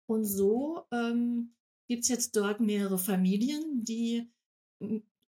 Und 0.06 0.24
so 0.24 0.82
ähm, 0.92 1.54
gibt 1.88 2.02
es 2.02 2.08
jetzt 2.08 2.36
dort 2.36 2.60
mehrere 2.60 2.98
Familien, 2.98 3.84
die 3.84 4.30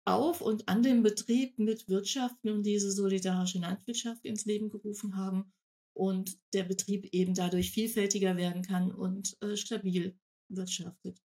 auf 0.05 0.41
und 0.41 0.67
an 0.67 0.83
dem 0.83 1.03
Betrieb 1.03 1.59
mit 1.59 1.89
Wirtschaften 1.89 2.49
und 2.49 2.63
diese 2.63 2.91
solidarische 2.91 3.59
Landwirtschaft 3.59 4.25
ins 4.25 4.45
Leben 4.45 4.69
gerufen 4.69 5.15
haben 5.15 5.51
und 5.93 6.39
der 6.53 6.63
Betrieb 6.63 7.05
eben 7.13 7.33
dadurch 7.33 7.71
vielfältiger 7.71 8.37
werden 8.37 8.61
kann 8.61 8.91
und 8.91 9.37
äh, 9.41 9.57
stabil 9.57 10.17
wirtschaftet. 10.49 11.21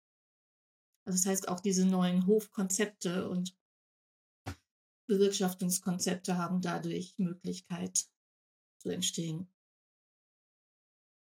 Also 1.05 1.17
das 1.17 1.25
heißt 1.25 1.47
auch 1.49 1.59
diese 1.59 1.85
neuen 1.85 2.25
Hofkonzepte 2.27 3.29
und 3.29 3.55
Bewirtschaftungskonzepte 5.07 6.37
haben 6.37 6.61
dadurch 6.61 7.15
Möglichkeit 7.17 8.05
zu 8.79 8.89
entstehen. 8.89 9.47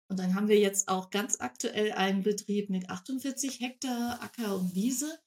Und 0.10 0.20
dann 0.20 0.36
haben 0.36 0.48
wir 0.48 0.60
jetzt 0.60 0.88
auch 0.88 1.10
ganz 1.10 1.42
aktuell 1.42 1.92
einen 1.92 2.24
Betrieb 2.24 2.70
mit 2.70 2.90
48 2.90 3.60
Hektar 3.60 4.22
Acker 4.22 4.56
und 4.56 4.74
Wiese. 4.74 5.20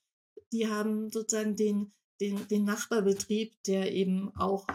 Die 0.52 0.68
haben 0.68 1.10
sozusagen 1.10 1.54
den, 1.54 1.92
den, 2.20 2.48
den 2.48 2.64
Nachbarbetrieb, 2.64 3.62
der 3.64 3.92
eben 3.92 4.34
auch 4.36 4.66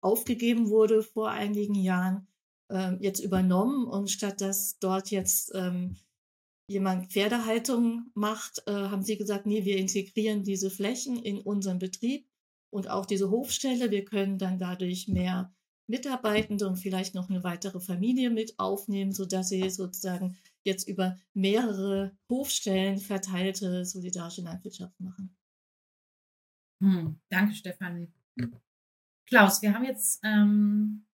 aufgegeben 0.00 0.70
wurde 0.70 1.02
vor 1.02 1.30
einigen 1.30 1.74
Jahren, 1.74 2.26
äh, 2.70 2.94
jetzt 3.00 3.20
übernommen. 3.20 3.86
Und 3.86 4.10
statt 4.10 4.40
dass 4.40 4.78
dort 4.78 5.10
jetzt 5.10 5.52
ähm, 5.54 5.96
jemand 6.66 7.12
Pferdehaltung 7.12 8.10
macht, 8.14 8.62
äh, 8.66 8.72
haben 8.72 9.02
sie 9.02 9.18
gesagt, 9.18 9.44
nee, 9.44 9.64
wir 9.66 9.76
integrieren 9.76 10.42
diese 10.42 10.70
Flächen 10.70 11.22
in 11.22 11.38
unseren 11.38 11.78
Betrieb 11.78 12.26
und 12.74 12.90
auch 12.90 13.06
diese 13.06 13.30
Hofstelle. 13.30 13.92
Wir 13.92 14.04
können 14.04 14.36
dann 14.36 14.58
dadurch 14.58 15.06
mehr 15.06 15.54
Mitarbeitende 15.86 16.66
und 16.66 16.76
vielleicht 16.76 17.14
noch 17.14 17.30
eine 17.30 17.44
weitere 17.44 17.78
Familie 17.78 18.30
mit 18.30 18.58
aufnehmen, 18.58 19.12
sodass 19.12 19.48
sie 19.50 19.70
sozusagen 19.70 20.36
jetzt 20.64 20.88
über 20.88 21.16
mehrere 21.34 22.16
Hofstellen 22.28 22.98
verteilte 22.98 23.84
solidarische 23.84 24.42
Landwirtschaft 24.42 24.98
machen. 24.98 25.36
Hm, 26.80 27.20
danke, 27.28 27.54
Stefanie. 27.54 28.12
Klaus, 29.26 29.62
wir 29.62 29.72
haben 29.72 29.84
jetzt 29.84 30.20
ähm, 30.24 31.06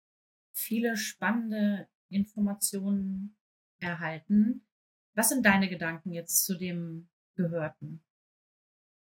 viele 0.54 0.96
spannende 0.96 1.90
Informationen 2.10 3.36
erhalten. 3.80 4.66
Was 5.14 5.30
sind 5.30 5.46
deine 5.46 5.68
Gedanken 5.68 6.14
jetzt 6.14 6.46
zu 6.46 6.58
dem 6.58 7.10
Gehörten? 7.36 8.02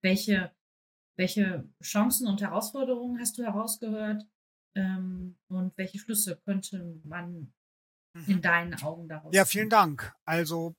Welche 0.01 0.51
welche 1.17 1.67
Chancen 1.83 2.27
und 2.27 2.41
Herausforderungen 2.41 3.19
hast 3.19 3.37
du 3.37 3.43
herausgehört? 3.43 4.23
Ähm, 4.75 5.37
und 5.47 5.75
welche 5.77 5.97
Schlüsse 5.99 6.39
könnte 6.45 7.01
man 7.03 7.51
in 8.27 8.37
mhm. 8.37 8.41
deinen 8.41 8.81
Augen 8.81 9.07
daraus 9.09 9.33
Ja, 9.35 9.45
vielen 9.45 9.69
Dank. 9.69 10.13
Also, 10.25 10.75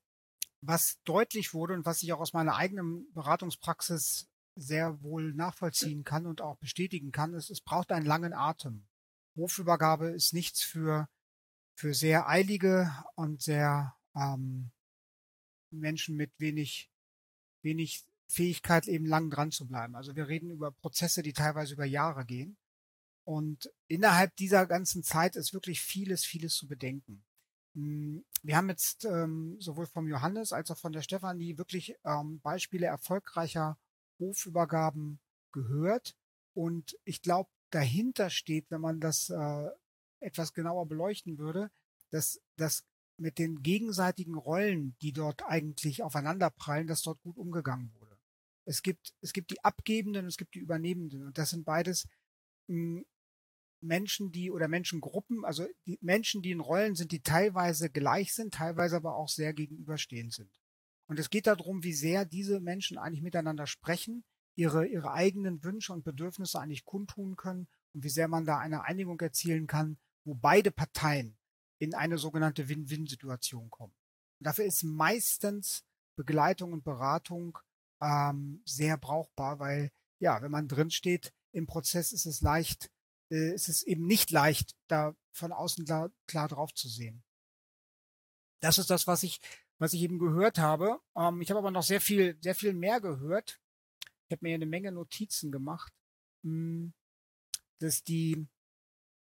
was 0.61 0.99
deutlich 1.05 1.53
wurde 1.53 1.75
und 1.75 1.85
was 1.85 2.03
ich 2.03 2.13
auch 2.13 2.21
aus 2.21 2.33
meiner 2.33 2.57
eigenen 2.57 3.13
Beratungspraxis 3.13 4.29
sehr 4.57 5.03
wohl 5.03 5.35
nachvollziehen 5.35 6.05
kann 6.05 6.27
und 6.27 6.41
auch 6.41 6.57
bestätigen 6.57 7.13
kann, 7.13 7.35
ist, 7.35 7.51
es 7.51 7.61
braucht 7.61 7.93
einen 7.93 8.07
langen 8.07 8.33
Atem. 8.33 8.87
Hofübergabe 9.37 10.11
ist 10.11 10.33
nichts 10.33 10.63
für, 10.63 11.09
für 11.77 11.95
sehr 11.95 12.29
eilige 12.29 12.93
und 13.15 13.41
sehr 13.41 13.97
ähm, 14.17 14.73
Menschen 15.71 16.17
mit 16.17 16.33
wenig, 16.39 16.91
wenig 17.63 18.05
Fähigkeit, 18.29 18.87
eben 18.87 19.07
lang 19.07 19.31
dran 19.31 19.51
zu 19.51 19.67
bleiben. 19.67 19.97
Also 19.97 20.15
wir 20.15 20.29
reden 20.29 20.51
über 20.51 20.71
Prozesse, 20.71 21.23
die 21.23 21.33
teilweise 21.33 21.75
über 21.75 21.85
Jahre 21.85 22.25
gehen. 22.25 22.57
Und 23.25 23.71
innerhalb 23.89 24.37
dieser 24.37 24.67
ganzen 24.67 25.03
Zeit 25.03 25.37
ist 25.37 25.53
wirklich 25.53 25.81
vieles, 25.81 26.25
vieles 26.25 26.55
zu 26.55 26.67
bedenken. 26.67 27.25
Hm, 27.75 28.25
wir 28.43 28.57
haben 28.57 28.69
jetzt 28.69 29.05
ähm, 29.05 29.57
sowohl 29.61 29.87
vom 29.87 30.09
Johannes 30.09 30.53
als 30.53 30.71
auch 30.71 30.79
von 30.79 30.93
der 30.93 31.03
Stefanie 31.03 31.59
wirklich 31.59 31.97
ähm, 32.05 32.41
Beispiele 32.41 32.87
erfolgreicher 32.87 33.79
Hofübergaben 34.19 35.21
gehört. 35.53 36.15
Und 36.55 36.99
ich 37.05 37.23
glaube, 37.23 37.51
dahinter 37.71 38.31
steht, 38.31 38.71
wenn 38.71 38.81
man 38.81 39.01
das 39.01 39.31
äh, 39.31 39.69
etwas 40.21 40.53
genauer 40.53 40.87
beleuchten 40.87 41.39
würde, 41.39 41.71
dass 42.11 42.41
das 42.57 42.85
mit 43.19 43.39
den 43.39 43.63
gegenseitigen 43.63 44.37
Rollen, 44.37 44.97
die 45.03 45.13
dort 45.13 45.45
eigentlich 45.45 46.03
aufeinanderprallen, 46.03 46.87
dass 46.87 47.03
dort 47.03 47.21
gut 47.23 47.37
umgegangen 47.37 47.93
wurde. 47.93 47.98
Es 48.69 48.83
gibt, 48.83 49.15
es 49.23 49.33
gibt 49.33 49.51
die 49.51 49.65
Abgebenden, 49.65 50.27
es 50.27 50.37
gibt 50.37 50.55
die 50.55 50.59
Übernehmenden. 50.59 51.27
Und 51.27 51.39
das 51.39 51.51
sind 51.51 51.65
beides 51.65 52.07
hm, 52.69 53.07
Menschen, 53.81 54.31
die 54.31 54.51
oder 54.51 54.69
Menschengruppen, 54.69 55.45
also 55.45 55.67
die 55.87 55.99
Menschen, 56.03 56.43
die 56.43 56.51
in 56.51 56.61
Rollen 56.61 56.95
sind, 56.95 57.13
die 57.13 57.23
teilweise 57.23 57.89
gleich 57.89 58.35
sind, 58.35 58.55
teilweise 58.55 58.97
aber 58.97 59.17
auch 59.17 59.29
sehr 59.29 59.55
gegenüberstehend 59.55 60.35
sind. 60.35 60.51
Und 61.07 61.19
es 61.19 61.31
geht 61.31 61.47
darum, 61.47 61.83
wie 61.83 61.95
sehr 61.95 62.27
diese 62.27 62.61
Menschen 62.61 62.99
eigentlich 62.99 63.23
miteinander 63.23 63.67
sprechen, 63.67 64.25
ihre, 64.55 64.87
ihre 64.87 65.13
eigenen 65.13 65.63
Wünsche 65.65 65.95
und 65.95 66.05
Bedürfnisse 66.05 66.61
eigentlich 66.61 66.85
kundtun 66.85 67.37
können 67.37 67.69
und 67.95 68.05
wie 68.05 68.11
sehr 68.11 68.29
man 68.29 68.45
da 68.45 68.59
eine 68.59 68.85
Einigung 68.85 69.19
erzielen 69.21 69.67
kann, 69.67 69.97
wo 70.25 70.35
beide 70.35 70.71
Parteien 70.71 71.39
in 71.79 71.95
eine 71.95 72.19
sogenannte 72.19 72.69
Win-Win-Situation 72.69 73.71
kommen. 73.71 73.95
Und 74.41 74.47
dafür 74.47 74.67
ist 74.67 74.83
meistens 74.83 75.85
Begleitung 76.17 76.73
und 76.73 76.85
Beratung 76.85 77.57
ähm, 78.01 78.63
sehr 78.65 78.97
brauchbar, 78.97 79.59
weil 79.59 79.91
ja, 80.21 80.43
wenn 80.43 80.51
man 80.51 80.69
drin 80.69 80.91
steht 80.91 81.33
im 81.53 81.67
Prozess, 81.67 82.13
ist 82.13 82.27
es 82.27 82.41
leicht, 82.41 82.91
äh, 83.31 83.55
ist 83.55 83.69
es 83.69 83.83
eben 83.83 84.07
nicht 84.07 84.31
leicht, 84.31 84.77
da 84.89 85.15
von 85.33 85.53
außen 85.53 85.85
klar, 85.85 86.11
klar 86.27 86.49
drauf 86.49 86.75
zu 86.75 86.89
sehen. 86.89 87.23
Das 88.61 88.79
ist 88.79 88.91
das, 88.91 89.07
was 89.07 89.23
ich, 89.23 89.41
was 89.79 89.93
ich 89.93 90.03
eben 90.03 90.19
gehört 90.19 90.59
habe. 90.59 91.01
Ähm, 91.17 91.41
ich 91.41 91.51
habe 91.51 91.59
aber 91.59 91.71
noch 91.71 91.83
sehr 91.83 92.01
viel, 92.01 92.37
sehr 92.43 92.55
viel 92.55 92.73
mehr 92.73 93.01
gehört. 93.01 93.61
Ich 94.27 94.33
habe 94.33 94.47
mir 94.47 94.55
eine 94.55 94.67
Menge 94.67 94.93
Notizen 94.93 95.53
gemacht, 95.53 95.93
mh, 96.43 96.51
hm, 96.53 96.95
dass 97.79 98.03
die, 98.03 98.47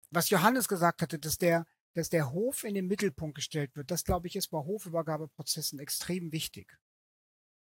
was 0.10 0.30
Johannes 0.30 0.68
gesagt 0.68 1.02
hatte, 1.02 1.20
dass 1.20 1.38
der, 1.38 1.66
dass 1.94 2.10
der 2.10 2.32
Hof 2.32 2.64
in 2.64 2.76
den 2.76 2.88
Mittelpunkt 2.88 3.36
gestellt 3.36 3.76
wird. 3.76 3.92
Das, 3.92 4.06
glaube 4.06 4.28
ich, 4.28 4.36
ist 4.36 4.48
bei 4.50 4.60
Hofübergabeprozessen 4.60 5.80
extrem 5.80 6.32
wichtig. 6.32 6.80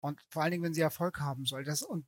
Und 0.02 0.20
vor 0.30 0.42
allen 0.42 0.52
Dingen, 0.52 0.64
wenn 0.64 0.74
sie 0.74 0.82
Erfolg 0.82 1.20
haben 1.20 1.46
soll. 1.46 1.64
Das, 1.64 1.82
und 1.82 2.06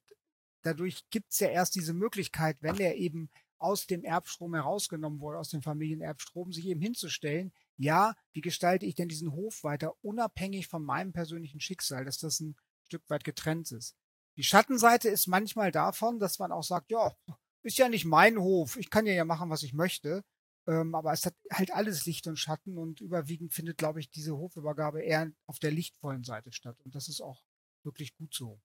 dadurch 0.64 1.10
gibt 1.10 1.32
es 1.32 1.39
ja 1.39 1.48
erst 1.50 1.76
diese 1.76 1.94
Möglichkeit, 1.94 2.58
wenn 2.62 2.78
er 2.80 2.96
eben 2.96 3.30
aus 3.60 3.88
dem 3.88 4.04
Erbstrom 4.04 4.56
herausgenommen 4.56 5.22
wurde, 5.22 5.39
aus 5.39 5.50
dem 5.50 5.62
Familienerbstrom, 5.62 6.52
sich 6.52 6.68
eben 6.68 6.82
hinzustellen, 6.82 7.54
ja, 7.78 8.14
wie 8.34 8.41
gestalte 8.41 8.86
ich 8.86 8.96
denn 8.96 9.08
diesen 9.08 9.32
Hof 9.32 9.64
weiter, 9.64 9.94
unabhängig 10.02 10.68
von 10.68 10.84
meinem 10.84 11.14
persönlichen 11.14 11.60
Schicksal, 11.60 12.04
dass 12.04 12.18
das 12.18 12.39
ein 12.41 12.56
Stück 12.84 13.04
weit 13.10 13.24
getrennt 13.24 13.72
ist. 13.72 13.96
Die 14.36 14.44
Schattenseite 14.44 15.10
ist 15.10 15.28
manchmal 15.28 15.72
davon, 15.72 16.20
dass 16.20 16.39
man 16.39 16.52
auch 16.52 16.64
sagt, 16.64 16.91
ja, 16.91 17.16
ist 17.62 17.78
ja 17.78 17.88
nicht 17.88 18.06
mein 18.06 18.38
Hof, 18.38 18.78
ich 18.78 18.89
kann 18.89 19.06
ja 19.06 19.14
ja 19.14 19.26
machen, 19.26 19.50
was 19.50 19.64
ich 19.64 19.74
möchte, 19.74 20.24
ähm, 20.68 20.94
aber 20.94 21.14
es 21.14 21.26
hat 21.26 21.36
halt 21.52 21.72
alles 21.72 22.06
Licht 22.06 22.28
und 22.28 22.38
Schatten 22.38 22.78
und 22.78 23.00
überwiegend 23.00 23.54
findet, 23.54 23.78
glaube 23.78 24.00
ich, 24.00 24.10
diese 24.10 24.38
Hofübergabe 24.38 25.02
eher 25.02 25.32
auf 25.46 25.60
der 25.60 25.72
lichtvollen 25.72 26.24
Seite 26.24 26.52
statt 26.52 26.78
und 26.84 26.96
das 26.96 27.08
ist 27.08 27.22
auch 27.22 27.44
wirklich 27.86 28.16
gut 28.16 28.34
so. 28.34 28.62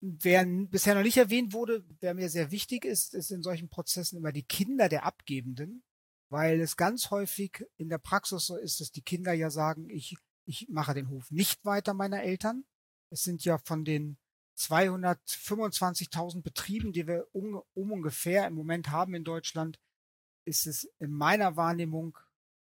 Wer 0.00 0.44
bisher 0.44 0.94
noch 0.94 1.02
nicht 1.02 1.16
erwähnt 1.16 1.52
wurde, 1.52 1.84
wer 2.00 2.14
mir 2.14 2.28
sehr 2.28 2.50
wichtig 2.50 2.84
ist, 2.84 3.14
ist 3.14 3.30
in 3.30 3.42
solchen 3.42 3.68
Prozessen 3.68 4.16
immer 4.16 4.32
die 4.32 4.42
Kinder 4.42 4.88
der 4.88 5.04
Abgebenden, 5.04 5.84
weil 6.28 6.60
es 6.60 6.76
ganz 6.76 7.10
häufig 7.10 7.64
in 7.76 7.88
der 7.88 7.98
Praxis 7.98 8.46
so 8.46 8.56
ist, 8.56 8.80
dass 8.80 8.90
die 8.90 9.02
Kinder 9.02 9.32
ja 9.32 9.50
sagen, 9.50 9.88
ich, 9.90 10.16
ich 10.44 10.68
mache 10.68 10.94
den 10.94 11.08
Hof 11.08 11.30
nicht 11.30 11.64
weiter 11.64 11.94
meiner 11.94 12.22
Eltern. 12.22 12.64
Es 13.10 13.22
sind 13.22 13.44
ja 13.44 13.58
von 13.58 13.84
den 13.84 14.18
225.000 14.58 16.42
Betrieben, 16.42 16.92
die 16.92 17.06
wir 17.06 17.26
um, 17.32 17.62
um 17.74 17.92
ungefähr 17.92 18.46
im 18.46 18.54
Moment 18.54 18.90
haben 18.90 19.14
in 19.14 19.24
Deutschland, 19.24 19.78
ist 20.44 20.66
es 20.66 20.84
in 20.98 21.12
meiner 21.12 21.56
Wahrnehmung, 21.56 22.18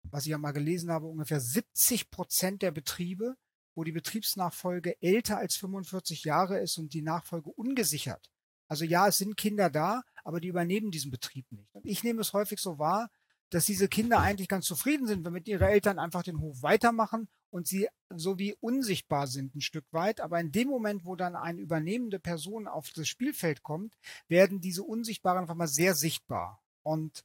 was 0.02 0.24
ich 0.24 0.30
ja 0.30 0.38
mal 0.38 0.52
gelesen 0.52 0.90
habe, 0.90 1.06
ungefähr 1.06 1.40
70 1.40 2.10
Prozent 2.10 2.62
der 2.62 2.72
Betriebe, 2.72 3.36
wo 3.74 3.84
die 3.84 3.92
Betriebsnachfolge 3.92 5.00
älter 5.02 5.38
als 5.38 5.56
45 5.56 6.24
Jahre 6.24 6.58
ist 6.58 6.78
und 6.78 6.94
die 6.94 7.02
Nachfolge 7.02 7.50
ungesichert. 7.50 8.30
Also 8.68 8.84
ja, 8.84 9.08
es 9.08 9.18
sind 9.18 9.36
Kinder 9.36 9.70
da, 9.70 10.02
aber 10.24 10.40
die 10.40 10.48
übernehmen 10.48 10.90
diesen 10.90 11.10
Betrieb 11.10 11.50
nicht. 11.52 11.74
Und 11.74 11.86
ich 11.86 12.02
nehme 12.04 12.20
es 12.20 12.32
häufig 12.32 12.58
so 12.58 12.78
wahr, 12.78 13.10
dass 13.50 13.66
diese 13.66 13.86
Kinder 13.86 14.20
eigentlich 14.20 14.48
ganz 14.48 14.64
zufrieden 14.64 15.06
sind, 15.06 15.24
wenn 15.24 15.32
mit 15.34 15.46
ihre 15.46 15.68
Eltern 15.68 15.98
einfach 15.98 16.22
den 16.22 16.40
Hof 16.40 16.62
weitermachen 16.62 17.28
und 17.50 17.66
sie 17.66 17.88
so 18.08 18.38
wie 18.38 18.54
unsichtbar 18.60 19.26
sind 19.26 19.54
ein 19.54 19.60
Stück 19.60 19.84
weit. 19.92 20.20
Aber 20.20 20.40
in 20.40 20.52
dem 20.52 20.68
Moment, 20.68 21.04
wo 21.04 21.16
dann 21.16 21.36
eine 21.36 21.60
übernehmende 21.60 22.18
Person 22.18 22.66
auf 22.66 22.90
das 22.94 23.08
Spielfeld 23.08 23.62
kommt, 23.62 23.94
werden 24.26 24.60
diese 24.60 24.82
Unsichtbaren 24.82 25.40
einfach 25.40 25.54
mal 25.54 25.68
sehr 25.68 25.94
sichtbar. 25.94 26.62
Und 26.82 27.24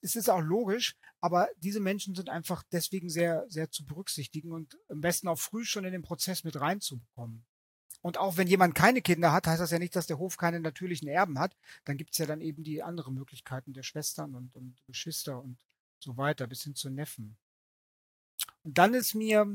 es 0.00 0.16
ist 0.16 0.28
auch 0.28 0.40
logisch, 0.40 0.96
aber 1.20 1.48
diese 1.58 1.80
Menschen 1.80 2.14
sind 2.14 2.28
einfach 2.28 2.62
deswegen 2.72 3.08
sehr, 3.10 3.46
sehr 3.48 3.70
zu 3.70 3.84
berücksichtigen 3.84 4.52
und 4.52 4.78
am 4.88 5.00
besten 5.00 5.28
auch 5.28 5.38
früh 5.38 5.64
schon 5.64 5.84
in 5.84 5.92
den 5.92 6.02
Prozess 6.02 6.44
mit 6.44 6.60
reinzubekommen. 6.60 7.44
Und 8.00 8.18
auch 8.18 8.36
wenn 8.36 8.46
jemand 8.46 8.74
keine 8.74 9.02
Kinder 9.02 9.32
hat, 9.32 9.46
heißt 9.46 9.60
das 9.60 9.72
ja 9.72 9.78
nicht, 9.78 9.96
dass 9.96 10.06
der 10.06 10.18
Hof 10.18 10.36
keine 10.36 10.60
natürlichen 10.60 11.08
Erben 11.08 11.38
hat. 11.38 11.56
Dann 11.84 11.96
gibt 11.96 12.12
es 12.12 12.18
ja 12.18 12.26
dann 12.26 12.40
eben 12.40 12.62
die 12.62 12.82
anderen 12.82 13.14
Möglichkeiten 13.14 13.72
der 13.72 13.82
Schwestern 13.82 14.34
und, 14.34 14.54
und 14.54 14.76
Geschwister 14.86 15.42
und 15.42 15.58
so 15.98 16.16
weiter, 16.16 16.46
bis 16.46 16.62
hin 16.62 16.76
zu 16.76 16.90
Neffen. 16.90 17.36
Und 18.62 18.78
dann 18.78 18.94
ist 18.94 19.14
mir 19.14 19.46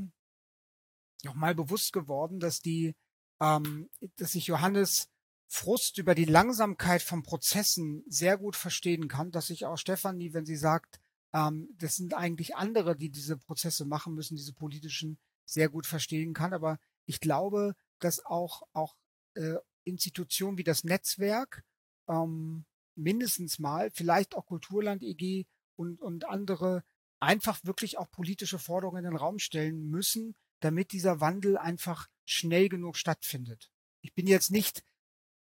nochmal 1.23 1.55
bewusst 1.55 1.93
geworden, 1.93 2.39
dass 2.41 2.59
die, 2.59 2.95
ähm, 3.39 3.89
dass 4.17 4.33
sich 4.33 4.47
Johannes 4.47 5.09
Frust 5.53 5.99
über 5.99 6.15
die 6.15 6.25
Langsamkeit 6.25 7.03
von 7.03 7.21
Prozessen 7.21 8.03
sehr 8.07 8.39
gut 8.39 8.55
verstehen 8.55 9.07
kann, 9.07 9.29
dass 9.29 9.51
ich 9.51 9.67
auch 9.67 9.77
Stefanie, 9.77 10.33
wenn 10.33 10.47
sie 10.47 10.55
sagt, 10.55 10.99
ähm, 11.31 11.69
das 11.77 11.95
sind 11.95 12.15
eigentlich 12.15 12.55
andere, 12.55 12.97
die 12.97 13.11
diese 13.11 13.37
Prozesse 13.37 13.85
machen 13.85 14.15
müssen, 14.15 14.35
diese 14.35 14.53
politischen, 14.53 15.19
sehr 15.45 15.69
gut 15.69 15.85
verstehen 15.85 16.33
kann. 16.33 16.53
Aber 16.53 16.79
ich 17.05 17.19
glaube, 17.19 17.75
dass 17.99 18.25
auch, 18.25 18.63
auch 18.73 18.95
äh, 19.35 19.57
Institutionen 19.83 20.57
wie 20.57 20.63
das 20.63 20.83
Netzwerk 20.83 21.63
ähm, 22.07 22.65
mindestens 22.95 23.59
mal, 23.59 23.91
vielleicht 23.91 24.33
auch 24.33 24.47
Kulturland 24.47 25.03
EG 25.03 25.45
und, 25.75 26.01
und 26.01 26.25
andere 26.25 26.83
einfach 27.19 27.63
wirklich 27.63 27.99
auch 27.99 28.09
politische 28.09 28.57
Forderungen 28.57 29.05
in 29.05 29.11
den 29.11 29.17
Raum 29.17 29.37
stellen 29.37 29.87
müssen, 29.87 30.35
damit 30.61 30.93
dieser 30.93 31.19
Wandel 31.19 31.59
einfach 31.59 32.07
schnell 32.25 32.69
genug 32.69 32.97
stattfindet. 32.97 33.71
Ich 34.01 34.15
bin 34.15 34.25
jetzt 34.25 34.49
nicht 34.49 34.83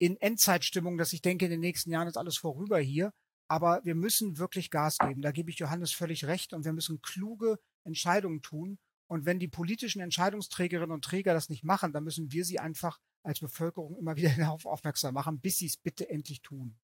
in 0.01 0.17
Endzeitstimmung, 0.17 0.97
dass 0.97 1.13
ich 1.13 1.21
denke, 1.21 1.45
in 1.45 1.51
den 1.51 1.61
nächsten 1.61 1.91
Jahren 1.91 2.09
ist 2.09 2.17
alles 2.17 2.39
vorüber 2.39 2.79
hier. 2.79 3.13
Aber 3.49 3.81
wir 3.85 3.95
müssen 3.95 4.39
wirklich 4.39 4.71
Gas 4.71 4.97
geben. 4.99 5.23
Da 5.23 5.31
gebe 5.31 5.51
ich 5.51 5.59
Johannes 5.59 5.93
völlig 5.93 6.25
recht. 6.25 6.55
Und 6.55 6.65
wir 6.65 6.73
müssen 6.73 7.03
kluge 7.03 7.59
Entscheidungen 7.85 8.41
tun. 8.41 8.79
Und 9.09 9.27
wenn 9.27 9.39
die 9.39 9.49
politischen 9.49 10.01
Entscheidungsträgerinnen 10.01 10.93
und 10.93 11.05
Träger 11.05 11.35
das 11.35 11.51
nicht 11.51 11.65
machen, 11.65 11.93
dann 11.93 12.05
müssen 12.05 12.33
wir 12.33 12.45
sie 12.45 12.59
einfach 12.59 12.99
als 13.23 13.41
Bevölkerung 13.41 13.97
immer 13.99 14.17
wieder 14.17 14.31
darauf 14.39 14.65
aufmerksam 14.65 15.15
machen, 15.15 15.41
bis 15.41 15.59
sie 15.59 15.67
es 15.67 15.77
bitte 15.77 16.09
endlich 16.09 16.41
tun. 16.41 16.79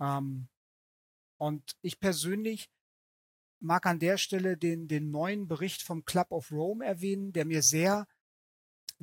Ähm, 0.00 0.48
und 1.38 1.76
ich 1.82 2.00
persönlich 2.00 2.68
mag 3.60 3.86
an 3.86 4.00
der 4.00 4.18
Stelle 4.18 4.56
den, 4.56 4.88
den 4.88 5.10
neuen 5.10 5.46
Bericht 5.46 5.82
vom 5.82 6.04
Club 6.04 6.32
of 6.32 6.50
Rome 6.50 6.84
erwähnen, 6.84 7.32
der 7.32 7.44
mir 7.44 7.62
sehr 7.62 8.06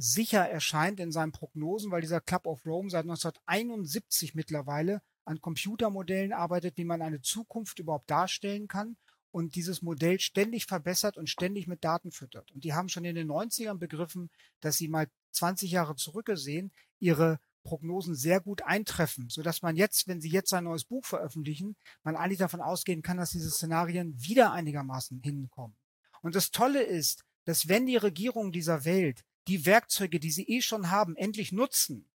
sicher 0.01 0.49
erscheint 0.49 0.99
in 0.99 1.11
seinen 1.11 1.31
Prognosen, 1.31 1.91
weil 1.91 2.01
dieser 2.01 2.21
Club 2.21 2.47
of 2.47 2.65
Rome 2.65 2.89
seit 2.89 3.03
1971 3.03 4.35
mittlerweile 4.35 5.01
an 5.25 5.41
Computermodellen 5.41 6.33
arbeitet, 6.33 6.77
wie 6.77 6.85
man 6.85 7.01
eine 7.01 7.21
Zukunft 7.21 7.79
überhaupt 7.79 8.09
darstellen 8.09 8.67
kann 8.67 8.97
und 9.31 9.55
dieses 9.55 9.81
Modell 9.81 10.19
ständig 10.19 10.65
verbessert 10.65 11.17
und 11.17 11.29
ständig 11.29 11.67
mit 11.67 11.83
Daten 11.83 12.11
füttert. 12.11 12.51
Und 12.51 12.63
die 12.63 12.73
haben 12.73 12.89
schon 12.89 13.05
in 13.05 13.15
den 13.15 13.29
90ern 13.29 13.77
begriffen, 13.77 14.29
dass 14.59 14.77
sie 14.77 14.87
mal 14.87 15.07
20 15.31 15.71
Jahre 15.71 15.95
zurückgesehen 15.95 16.71
ihre 16.99 17.39
Prognosen 17.63 18.15
sehr 18.15 18.41
gut 18.41 18.63
eintreffen, 18.63 19.29
so 19.29 19.43
dass 19.43 19.61
man 19.61 19.75
jetzt, 19.75 20.07
wenn 20.07 20.19
sie 20.19 20.29
jetzt 20.29 20.51
ein 20.53 20.63
neues 20.63 20.83
Buch 20.83 21.05
veröffentlichen, 21.05 21.75
man 22.03 22.15
eigentlich 22.15 22.39
davon 22.39 22.59
ausgehen 22.59 23.03
kann, 23.03 23.17
dass 23.17 23.31
diese 23.31 23.51
Szenarien 23.51 24.19
wieder 24.19 24.51
einigermaßen 24.51 25.21
hinkommen. 25.21 25.77
Und 26.21 26.35
das 26.35 26.49
Tolle 26.49 26.81
ist, 26.81 27.23
dass 27.45 27.67
wenn 27.67 27.85
die 27.85 27.97
Regierungen 27.97 28.51
dieser 28.51 28.83
Welt 28.83 29.23
die 29.47 29.65
Werkzeuge, 29.65 30.19
die 30.19 30.31
sie 30.31 30.47
eh 30.47 30.61
schon 30.61 30.91
haben, 30.91 31.15
endlich 31.15 31.51
nutzen, 31.51 32.09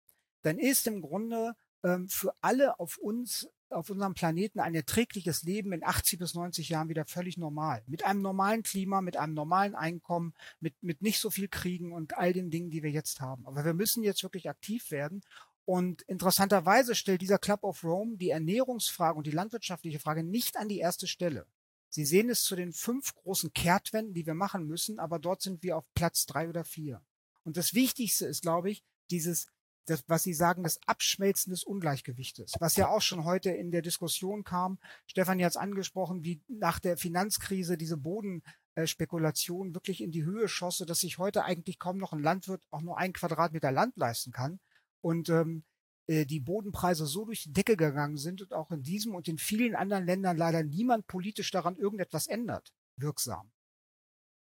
dann 0.42 0.58
ist 0.58 0.86
im 0.86 1.00
Grunde 1.00 1.54
ähm, 1.82 2.08
für 2.08 2.34
alle 2.40 2.78
auf 2.78 2.98
uns, 2.98 3.48
auf 3.70 3.90
unserem 3.90 4.14
Planeten 4.14 4.60
ein 4.60 4.74
erträgliches 4.74 5.42
Leben 5.42 5.72
in 5.72 5.84
80 5.84 6.18
bis 6.18 6.34
90 6.34 6.68
Jahren 6.68 6.88
wieder 6.88 7.06
völlig 7.06 7.36
normal. 7.36 7.82
Mit 7.86 8.04
einem 8.04 8.22
normalen 8.22 8.62
Klima, 8.62 9.00
mit 9.00 9.16
einem 9.16 9.34
normalen 9.34 9.74
Einkommen, 9.74 10.34
mit, 10.60 10.74
mit 10.82 11.02
nicht 11.02 11.18
so 11.18 11.30
viel 11.30 11.48
Kriegen 11.48 11.92
und 11.92 12.16
all 12.16 12.32
den 12.32 12.50
Dingen, 12.50 12.70
die 12.70 12.82
wir 12.82 12.90
jetzt 12.90 13.20
haben. 13.20 13.46
Aber 13.46 13.64
wir 13.64 13.74
müssen 13.74 14.02
jetzt 14.02 14.22
wirklich 14.22 14.48
aktiv 14.48 14.90
werden 14.90 15.22
Und 15.66 16.02
interessanterweise 16.02 16.94
stellt 16.94 17.22
dieser 17.22 17.38
Club 17.38 17.64
of 17.64 17.84
Rome 17.84 18.16
die 18.18 18.30
Ernährungsfrage 18.30 19.16
und 19.16 19.26
die 19.26 19.30
landwirtschaftliche 19.30 19.98
Frage 19.98 20.22
nicht 20.22 20.56
an 20.58 20.68
die 20.68 20.78
erste 20.78 21.06
Stelle. 21.06 21.46
Sie 21.88 22.04
sehen 22.04 22.28
es 22.28 22.42
zu 22.42 22.56
den 22.56 22.72
fünf 22.72 23.14
großen 23.14 23.52
Kehrtwenden, 23.52 24.14
die 24.14 24.26
wir 24.26 24.34
machen 24.34 24.66
müssen, 24.66 24.98
aber 24.98 25.18
dort 25.18 25.42
sind 25.42 25.62
wir 25.62 25.76
auf 25.76 25.84
Platz 25.94 26.26
drei 26.26 26.48
oder 26.48 26.64
vier. 26.64 27.00
Und 27.44 27.56
das 27.56 27.74
Wichtigste 27.74 28.26
ist, 28.26 28.42
glaube 28.42 28.70
ich, 28.70 28.82
dieses, 29.10 29.46
das, 29.86 30.02
was 30.06 30.22
Sie 30.22 30.34
sagen, 30.34 30.62
das 30.62 30.80
Abschmelzen 30.86 31.50
des 31.50 31.62
Ungleichgewichtes, 31.64 32.54
was 32.58 32.76
ja 32.76 32.88
auch 32.88 33.02
schon 33.02 33.24
heute 33.24 33.50
in 33.50 33.70
der 33.70 33.82
Diskussion 33.82 34.44
kam. 34.44 34.78
Stefan 35.06 35.40
hat 35.42 35.50
es 35.50 35.56
angesprochen, 35.56 36.24
wie 36.24 36.40
nach 36.48 36.78
der 36.78 36.96
Finanzkrise 36.96 37.76
diese 37.76 37.98
Bodenspekulation 37.98 39.74
wirklich 39.74 40.02
in 40.02 40.10
die 40.10 40.24
Höhe 40.24 40.48
schosse, 40.48 40.86
dass 40.86 41.00
sich 41.00 41.18
heute 41.18 41.44
eigentlich 41.44 41.78
kaum 41.78 41.98
noch 41.98 42.12
ein 42.12 42.22
Landwirt 42.22 42.62
auch 42.70 42.80
nur 42.80 42.98
ein 42.98 43.12
Quadratmeter 43.12 43.72
Land 43.72 43.96
leisten 43.96 44.32
kann. 44.32 44.58
Und 45.02 45.28
ähm, 45.28 45.64
äh, 46.06 46.26
die 46.26 46.40
Bodenpreise 46.40 47.06
so 47.06 47.24
durch 47.24 47.42
die 47.42 47.52
Decke 47.52 47.76
gegangen 47.76 48.16
sind 48.16 48.42
und 48.42 48.52
auch 48.52 48.70
in 48.70 48.82
diesem 48.82 49.14
und 49.14 49.28
in 49.28 49.38
vielen 49.38 49.74
anderen 49.74 50.06
Ländern 50.06 50.36
leider 50.36 50.62
niemand 50.62 51.06
politisch 51.06 51.50
daran 51.50 51.76
irgendetwas 51.76 52.26
ändert, 52.26 52.72
wirksam. 52.96 53.50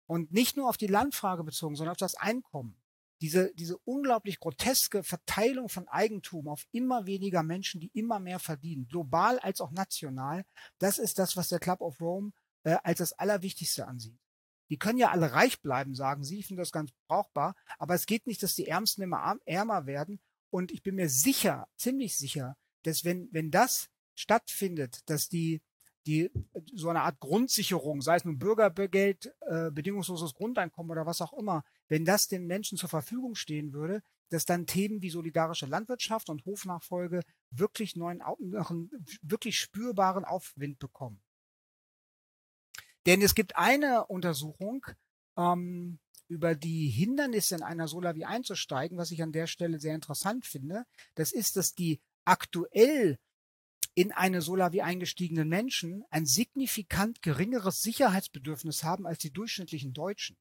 Und 0.07 0.32
nicht 0.32 0.57
nur 0.57 0.68
auf 0.68 0.76
die 0.76 0.86
Landfrage 0.86 1.44
bezogen, 1.44 1.76
sondern 1.76 1.92
auf 1.92 1.99
das 1.99 2.14
Einkommen. 2.14 2.76
Diese, 3.21 3.53
diese 3.55 3.79
unglaublich 3.79 4.39
groteske 4.39 5.03
Verteilung 5.03 5.69
von 5.69 5.89
Eigentum 5.89 6.49
auf 6.49 6.64
immer 6.71 7.07
weniger 7.07 7.43
Menschen, 7.43 7.81
die 7.81 7.91
immer 7.93 8.21
mehr 8.21 8.39
verdienen, 8.39 8.87
global 8.87 9.39
als 9.41 9.61
auch 9.61 9.73
national, 9.73 10.45
das 10.79 10.99
ist 10.99 11.19
das, 11.19 11.37
was 11.37 11.49
der 11.49 11.59
Club 11.59 11.81
of 11.81 12.01
Rome 12.01 12.33
äh, 12.62 12.77
als 12.85 12.99
das 12.99 13.12
Allerwichtigste 13.12 13.87
ansieht. 13.87 14.19
Die 14.71 14.79
können 14.79 14.99
ja 14.99 15.11
alle 15.11 15.33
reich 15.33 15.61
bleiben, 15.61 15.95
sagen 15.95 16.25
sie, 16.25 16.39
ich 16.39 16.47
finde 16.47 16.62
das 16.62 16.73
ganz 16.73 16.93
brauchbar, 17.09 17.57
aber 17.79 17.95
es 17.95 18.07
geht 18.07 18.27
nicht, 18.27 18.43
dass 18.43 18.55
die 18.55 18.69
Ärmsten 18.69 19.03
immer 19.03 19.39
ärmer 19.47 19.87
werden 19.87 20.21
und 20.51 20.71
ich 20.71 20.83
bin 20.83 20.95
mir 20.95 21.09
sicher, 21.09 21.69
ziemlich 21.77 22.16
sicher, 22.16 22.57
dass 22.83 23.05
wenn, 23.05 23.29
wenn 23.33 23.51
das 23.51 23.89
stattfindet, 24.14 25.09
dass 25.09 25.29
die, 25.29 25.62
die 26.09 26.31
so 26.73 26.89
eine 26.89 27.03
Art 27.03 27.21
Grundsicherung, 27.21 28.01
sei 28.01 28.17
es 28.17 28.25
nun 28.25 28.39
Bürgergeld, 28.39 29.31
äh, 29.43 29.71
bedingungsloses 29.71 30.33
Grundeinkommen 30.35 30.91
oder 30.91 31.05
was 31.05 31.21
auch 31.21 31.35
immer, 31.35 31.65
wenn 31.89 32.07
das 32.07 32.29
den 32.29 32.47
Menschen 32.47 32.79
zur 32.79 32.89
Verfügung 32.89 33.35
stehen 33.35 33.75
würde, 33.75 34.03
dass 34.31 34.47
dann 34.47 34.67
Themen 34.67 35.03
wie 35.03 35.11
solidarische 35.11 35.67
Landwirtschaft 35.67 36.31
und 36.31 36.45
Hofnachfolge 36.47 37.21
wirklich 37.51 37.95
neuen, 37.95 38.21
wirklich 39.23 39.59
spürbaren 39.59 40.25
Aufwind 40.25 40.79
bekommen. 40.79 41.21
Denn 43.07 43.21
es 43.21 43.35
gibt 43.35 43.57
eine 43.57 44.07
Untersuchung, 44.07 44.87
ähm, 45.37 45.99
über 46.29 46.55
die 46.55 46.89
Hindernisse 46.89 47.55
in 47.55 47.63
einer 47.63 47.89
Solavi 47.89 48.25
einzusteigen, 48.25 48.99
was 48.99 49.11
ich 49.11 49.23
an 49.23 49.33
der 49.33 49.47
Stelle 49.47 49.81
sehr 49.81 49.95
interessant 49.95 50.47
finde, 50.47 50.85
das 51.15 51.33
ist, 51.33 51.57
dass 51.57 51.75
die 51.75 52.01
aktuell 52.27 53.19
in 53.99 54.12
eine 54.12 54.42
Solavi 54.42 54.80
eingestiegenen 54.80 55.49
Menschen 55.49 56.05
ein 56.11 56.24
signifikant 56.24 57.20
geringeres 57.20 57.82
Sicherheitsbedürfnis 57.82 58.84
haben 58.84 59.07
als 59.07 59.18
die 59.18 59.32
durchschnittlichen 59.32 59.92
Deutschen. 59.92 60.36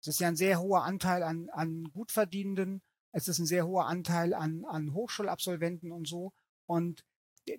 Es 0.00 0.08
ist 0.08 0.20
ja 0.20 0.28
ein 0.28 0.36
sehr 0.36 0.60
hoher 0.60 0.84
Anteil 0.84 1.24
an, 1.24 1.48
an 1.50 1.90
Gutverdienenden, 1.92 2.82
es 3.10 3.26
ist 3.26 3.38
ein 3.40 3.46
sehr 3.46 3.66
hoher 3.66 3.86
Anteil 3.86 4.34
an, 4.34 4.64
an 4.66 4.92
Hochschulabsolventen 4.92 5.90
und 5.90 6.06
so. 6.06 6.32
Und 6.66 7.04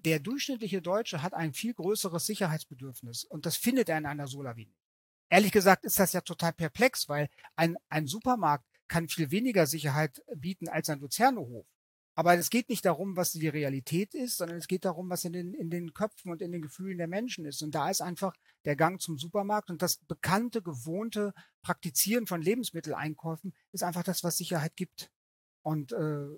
der 0.05 0.19
durchschnittliche 0.19 0.81
Deutsche 0.81 1.21
hat 1.21 1.33
ein 1.33 1.51
viel 1.53 1.73
größeres 1.73 2.25
Sicherheitsbedürfnis 2.25 3.25
und 3.25 3.45
das 3.45 3.57
findet 3.57 3.89
er 3.89 3.97
in 3.97 4.05
einer 4.05 4.27
Solavi 4.27 4.73
ehrlich 5.29 5.51
gesagt 5.51 5.85
ist 5.85 5.99
das 5.99 6.13
ja 6.13 6.21
total 6.21 6.53
perplex, 6.53 7.09
weil 7.09 7.29
ein, 7.55 7.77
ein 7.89 8.07
Supermarkt 8.07 8.65
kann 8.87 9.09
viel 9.09 9.31
weniger 9.31 9.67
Sicherheit 9.67 10.23
bieten 10.35 10.69
als 10.69 10.89
ein 10.89 10.99
Luzernehof. 10.99 11.65
Aber 12.17 12.33
es 12.33 12.49
geht 12.49 12.67
nicht 12.69 12.83
darum, 12.83 13.15
was 13.15 13.33
die 13.33 13.47
Realität 13.47 14.15
ist, 14.15 14.37
sondern 14.37 14.57
es 14.57 14.67
geht 14.67 14.85
darum, 14.85 15.07
was 15.07 15.23
in 15.23 15.33
den, 15.33 15.53
in 15.53 15.69
den 15.69 15.93
Köpfen 15.93 16.31
und 16.31 16.41
in 16.41 16.51
den 16.51 16.63
Gefühlen 16.63 16.97
der 16.97 17.07
Menschen 17.07 17.45
ist. 17.45 17.61
Und 17.61 17.75
da 17.75 17.91
ist 17.91 18.01
einfach 18.01 18.35
der 18.65 18.75
Gang 18.75 18.99
zum 18.99 19.19
Supermarkt 19.19 19.69
und 19.69 19.83
das 19.83 19.97
bekannte, 19.97 20.63
gewohnte 20.63 21.35
Praktizieren 21.61 22.25
von 22.25 22.41
Lebensmitteleinkäufen 22.41 23.53
ist 23.71 23.83
einfach 23.83 24.01
das, 24.01 24.23
was 24.23 24.35
Sicherheit 24.35 24.75
gibt. 24.75 25.11
Und 25.61 25.91
äh, 25.91 26.29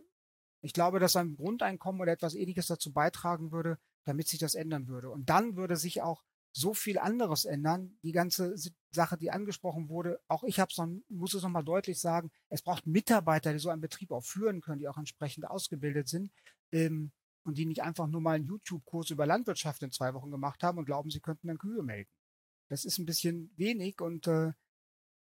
ich 0.60 0.74
glaube, 0.74 1.00
dass 1.00 1.16
ein 1.16 1.38
Grundeinkommen 1.38 2.02
oder 2.02 2.12
etwas 2.12 2.36
ähnliches 2.36 2.68
dazu 2.68 2.92
beitragen 2.92 3.54
würde, 3.54 3.80
damit 4.04 4.28
sich 4.28 4.40
das 4.42 4.56
ändern 4.56 4.90
würde. 4.90 5.10
Und 5.10 5.30
dann 5.30 5.56
würde 5.56 5.78
sich 5.78 6.02
auch 6.02 6.26
so 6.52 6.74
viel 6.74 7.00
anderes 7.00 7.46
ändern. 7.46 7.98
Die 8.04 8.12
ganze 8.12 8.54
Sache, 8.92 9.18
die 9.18 9.32
angesprochen 9.32 9.90
wurde, 9.90 10.20
auch 10.28 10.44
ich 10.44 10.60
habe 10.60 10.70
es 10.72 10.78
noch, 10.78 10.90
muss 11.10 11.34
es 11.34 11.44
nochmal 11.44 11.64
deutlich 11.64 12.00
sagen, 12.00 12.32
es 12.50 12.62
braucht 12.62 12.88
Mitarbeiter, 12.88 13.54
die 13.54 13.60
so 13.60 13.70
einen 13.70 13.82
Betrieb 13.82 14.12
auch 14.12 14.24
führen 14.24 14.62
können, 14.62 14.80
die 14.80 14.88
auch 14.88 14.98
entsprechend 14.98 15.48
ausgebildet 15.48 16.08
sind 16.08 16.32
ähm, 16.72 17.12
und 17.44 17.58
die 17.58 17.66
nicht 17.66 17.84
einfach 17.84 18.08
nur 18.08 18.22
mal 18.22 18.36
einen 18.36 18.46
YouTube-Kurs 18.46 19.12
über 19.12 19.26
Landwirtschaft 19.26 19.84
in 19.84 19.92
zwei 19.92 20.14
Wochen 20.14 20.32
gemacht 20.32 20.64
haben 20.64 20.78
und 20.78 20.86
glauben, 20.86 21.12
sie 21.12 21.20
könnten 21.20 21.48
dann 21.48 21.60
Kühe 21.60 21.84
melken. 21.84 22.14
Das 22.70 22.86
ist 22.86 22.98
ein 22.98 23.06
bisschen 23.06 23.52
wenig 23.58 24.02
und 24.02 24.28
äh, 24.28 24.54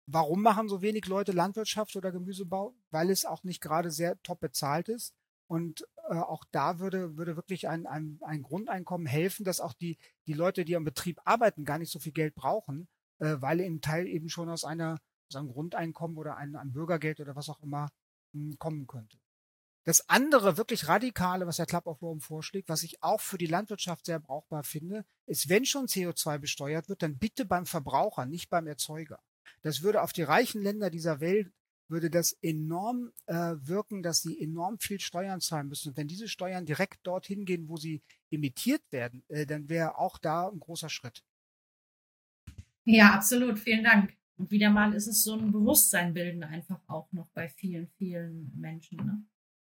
warum 0.07 0.43
machen 0.43 0.69
so 0.69 0.83
wenig 0.83 1.07
Leute 1.07 1.33
Landwirtschaft 1.33 1.95
oder 1.97 2.13
Gemüsebau? 2.13 2.75
Weil 2.91 3.11
es 3.11 3.25
auch 3.25 3.45
nicht 3.45 3.61
gerade 3.61 3.91
sehr 3.91 4.21
top 4.23 4.41
bezahlt 4.41 4.89
ist 4.89 5.15
und 5.47 5.87
äh, 6.09 6.17
auch 6.17 6.45
da 6.51 6.79
würde, 6.79 7.17
würde 7.17 7.37
wirklich 7.37 7.69
ein, 7.69 7.87
ein, 7.87 8.19
ein 8.23 8.43
Grundeinkommen 8.43 9.07
helfen, 9.07 9.45
dass 9.45 9.61
auch 9.61 9.75
die, 9.75 9.99
die 10.27 10.33
Leute, 10.33 10.65
die 10.65 10.77
am 10.77 10.85
Betrieb 10.85 11.21
arbeiten, 11.25 11.65
gar 11.65 11.79
nicht 11.79 11.93
so 11.93 11.99
viel 11.99 12.13
Geld 12.13 12.35
brauchen, 12.35 12.89
äh, 13.19 13.37
weil 13.41 13.61
im 13.61 13.81
Teil 13.81 14.07
eben 14.07 14.29
schon 14.29 14.49
aus 14.49 14.65
einer 14.65 14.99
aus 15.29 15.37
einem 15.37 15.49
Grundeinkommen 15.49 16.17
oder 16.17 16.37
ein, 16.37 16.55
ein 16.55 16.73
Bürgergeld 16.73 17.21
oder 17.21 17.35
was 17.35 17.49
auch 17.49 17.61
immer 17.61 17.89
mh, 18.33 18.51
hm, 18.51 18.59
kommen 18.59 18.87
könnte. 18.87 19.19
Das 19.85 20.09
andere 20.09 20.57
wirklich 20.57 20.89
radikale, 20.89 21.47
was 21.47 21.57
der 21.57 21.67
Club 21.67 21.87
of 21.87 22.01
Rome 22.01 22.21
vorschlägt, 22.21 22.71
was 22.71 22.83
ich 22.83 23.03
auch 23.03 23.21
für 23.21 23.37
die 23.37 23.47
Landwirtschaft 23.47 24.07
sehr 24.07 24.19
brauchbar 24.19 24.65
finde, 24.65 25.05
ist, 25.27 25.51
wenn 25.51 25.67
schon 25.67 25.87
CO2 25.87 26.39
besteuert 26.39 26.89
wird, 26.89 27.03
dann 27.03 27.19
bitte 27.19 27.45
beim 27.45 27.67
Verbraucher, 27.67 28.25
nicht 28.25 28.49
beim 28.49 28.67
Erzeuger. 28.67 29.21
Das 29.61 29.83
würde 29.83 30.03
auf 30.03 30.15
die 30.15 30.23
reichen 30.23 30.63
Länder 30.63 30.89
dieser 30.89 31.21
Welt 31.21 31.53
würde 31.89 32.09
das 32.09 32.33
enorm 32.41 33.13
äh, 33.27 33.35
wirken, 33.35 34.03
dass 34.03 34.23
sie 34.23 34.41
enorm 34.41 34.79
viel 34.79 35.01
Steuern 35.01 35.41
zahlen 35.41 35.69
müssen. 35.69 35.91
Und 35.91 35.97
wenn 35.99 36.09
diese 36.09 36.29
Steuern 36.29 36.65
direkt 36.65 37.07
dorthin 37.07 37.45
gehen, 37.45 37.69
wo 37.69 37.77
sie 37.77 38.03
emittiert 38.31 38.83
werden, 38.91 39.23
äh, 39.29 39.45
dann 39.47 39.69
wäre 39.69 39.99
auch 39.99 40.19
da 40.19 40.49
ein 40.49 40.61
großer 40.61 40.89
Schritt. 40.89 41.23
Ja, 42.85 43.15
absolut. 43.15 43.59
Vielen 43.59 43.85
Dank. 43.85 44.15
Und 44.37 44.51
wieder 44.51 44.71
mal 44.71 44.95
ist 44.95 45.07
es 45.07 45.23
so 45.23 45.35
ein 45.35 45.53
Bewusstsein 45.53 46.13
bilden 46.13 46.43
einfach 46.43 46.81
auch 46.89 47.11
noch 47.13 47.29
bei 47.31 47.49
vielen, 47.49 47.89
vielen 47.99 48.53
Menschen. 48.57 48.99
Ne? 48.99 49.25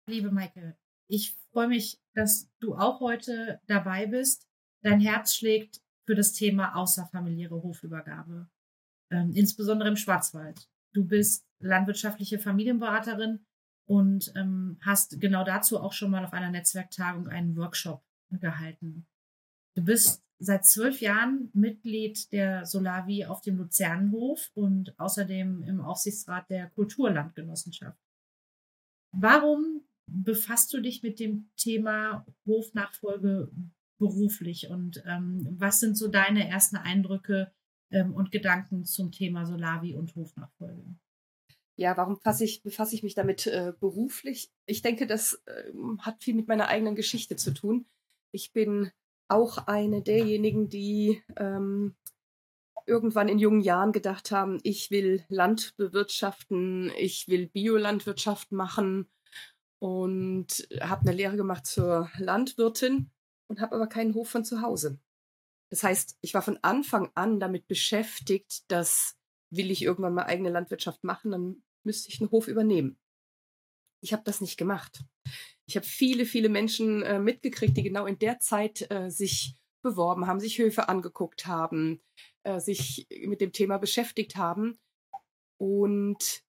Liebe 0.08 0.30
Maike, 0.30 0.76
ich 1.08 1.36
freue 1.52 1.68
mich, 1.68 2.00
dass 2.14 2.50
du 2.60 2.74
auch 2.74 3.00
heute 3.00 3.60
dabei 3.66 4.06
bist. 4.06 4.48
Dein 4.82 5.00
Herz 5.00 5.34
schlägt 5.34 5.80
für 6.06 6.14
das 6.14 6.32
Thema 6.32 6.74
außerfamiliäre 6.74 7.62
Hofübergabe, 7.62 8.48
ähm, 9.10 9.32
insbesondere 9.34 9.88
im 9.88 9.96
Schwarzwald. 9.96 10.68
Du 10.92 11.04
bist 11.04 11.46
landwirtschaftliche 11.60 12.38
Familienberaterin 12.38 13.44
und 13.86 14.32
ähm, 14.36 14.78
hast 14.80 15.20
genau 15.20 15.44
dazu 15.44 15.80
auch 15.80 15.92
schon 15.92 16.10
mal 16.10 16.24
auf 16.24 16.32
einer 16.32 16.50
Netzwerktagung 16.50 17.28
einen 17.28 17.56
Workshop 17.56 18.02
gehalten. 18.30 19.06
Du 19.74 19.84
bist 19.84 20.24
seit 20.38 20.66
zwölf 20.66 21.00
Jahren 21.00 21.50
Mitglied 21.52 22.30
der 22.32 22.64
Solavi 22.64 23.24
auf 23.24 23.40
dem 23.40 23.56
Luzernenhof 23.56 24.50
und 24.54 24.98
außerdem 24.98 25.62
im 25.62 25.80
Aufsichtsrat 25.80 26.48
der 26.50 26.70
Kulturlandgenossenschaft. 26.70 27.98
Warum 29.12 29.82
befasst 30.06 30.72
du 30.72 30.80
dich 30.80 31.02
mit 31.02 31.18
dem 31.20 31.50
Thema 31.56 32.26
Hofnachfolge 32.46 33.50
beruflich 33.98 34.68
und 34.70 35.02
ähm, 35.06 35.46
was 35.58 35.80
sind 35.80 35.96
so 35.96 36.08
deine 36.08 36.48
ersten 36.48 36.76
Eindrücke 36.76 37.52
ähm, 37.90 38.14
und 38.14 38.30
Gedanken 38.30 38.84
zum 38.84 39.10
Thema 39.10 39.44
Solavi 39.44 39.94
und 39.94 40.14
Hofnachfolge? 40.14 40.96
Ja, 41.76 41.96
warum 41.96 42.18
ich, 42.40 42.62
befasse 42.62 42.94
ich 42.94 43.02
mich 43.02 43.14
damit 43.14 43.46
äh, 43.46 43.72
beruflich? 43.78 44.50
Ich 44.66 44.82
denke, 44.82 45.06
das 45.06 45.42
äh, 45.46 45.72
hat 46.00 46.22
viel 46.22 46.34
mit 46.34 46.48
meiner 46.48 46.68
eigenen 46.68 46.96
Geschichte 46.96 47.36
zu 47.36 47.52
tun. 47.52 47.86
Ich 48.32 48.52
bin 48.52 48.90
auch 49.28 49.66
eine 49.66 50.02
derjenigen, 50.02 50.68
die 50.68 51.22
ähm, 51.36 51.96
irgendwann 52.86 53.28
in 53.28 53.38
jungen 53.38 53.60
Jahren 53.60 53.92
gedacht 53.92 54.30
haben, 54.30 54.58
ich 54.62 54.90
will 54.90 55.24
Land 55.28 55.76
bewirtschaften, 55.76 56.90
ich 56.98 57.28
will 57.28 57.48
Biolandwirtschaft 57.48 58.50
machen 58.50 59.10
und 59.78 60.66
habe 60.80 61.02
eine 61.02 61.12
Lehre 61.12 61.36
gemacht 61.36 61.66
zur 61.66 62.10
Landwirtin 62.16 63.10
und 63.48 63.60
habe 63.60 63.76
aber 63.76 63.86
keinen 63.86 64.14
Hof 64.14 64.30
von 64.30 64.44
zu 64.44 64.62
Hause. 64.62 64.98
Das 65.70 65.82
heißt, 65.82 66.16
ich 66.22 66.32
war 66.32 66.42
von 66.42 66.58
Anfang 66.62 67.10
an 67.14 67.40
damit 67.40 67.68
beschäftigt, 67.68 68.70
dass 68.70 69.16
will 69.50 69.70
ich 69.70 69.82
irgendwann 69.82 70.14
mal 70.14 70.24
eigene 70.24 70.50
Landwirtschaft 70.50 71.04
machen, 71.04 71.30
dann 71.30 71.62
müsste 71.84 72.08
ich 72.08 72.20
einen 72.20 72.30
Hof 72.30 72.48
übernehmen. 72.48 72.98
Ich 74.00 74.12
habe 74.12 74.22
das 74.24 74.40
nicht 74.40 74.56
gemacht. 74.56 75.04
Ich 75.68 75.76
habe 75.76 75.86
viele, 75.86 76.24
viele 76.24 76.48
Menschen 76.48 77.02
äh, 77.02 77.18
mitgekriegt, 77.18 77.76
die 77.76 77.82
genau 77.82 78.06
in 78.06 78.18
der 78.18 78.38
Zeit 78.38 78.90
äh, 78.90 79.10
sich 79.10 79.54
beworben 79.82 80.26
haben, 80.26 80.40
sich 80.40 80.58
Höfe 80.58 80.88
angeguckt 80.88 81.46
haben, 81.46 82.00
äh, 82.42 82.58
sich 82.58 83.06
mit 83.26 83.42
dem 83.42 83.52
Thema 83.52 83.76
beschäftigt 83.76 84.36
haben 84.36 84.78
und 85.60 86.42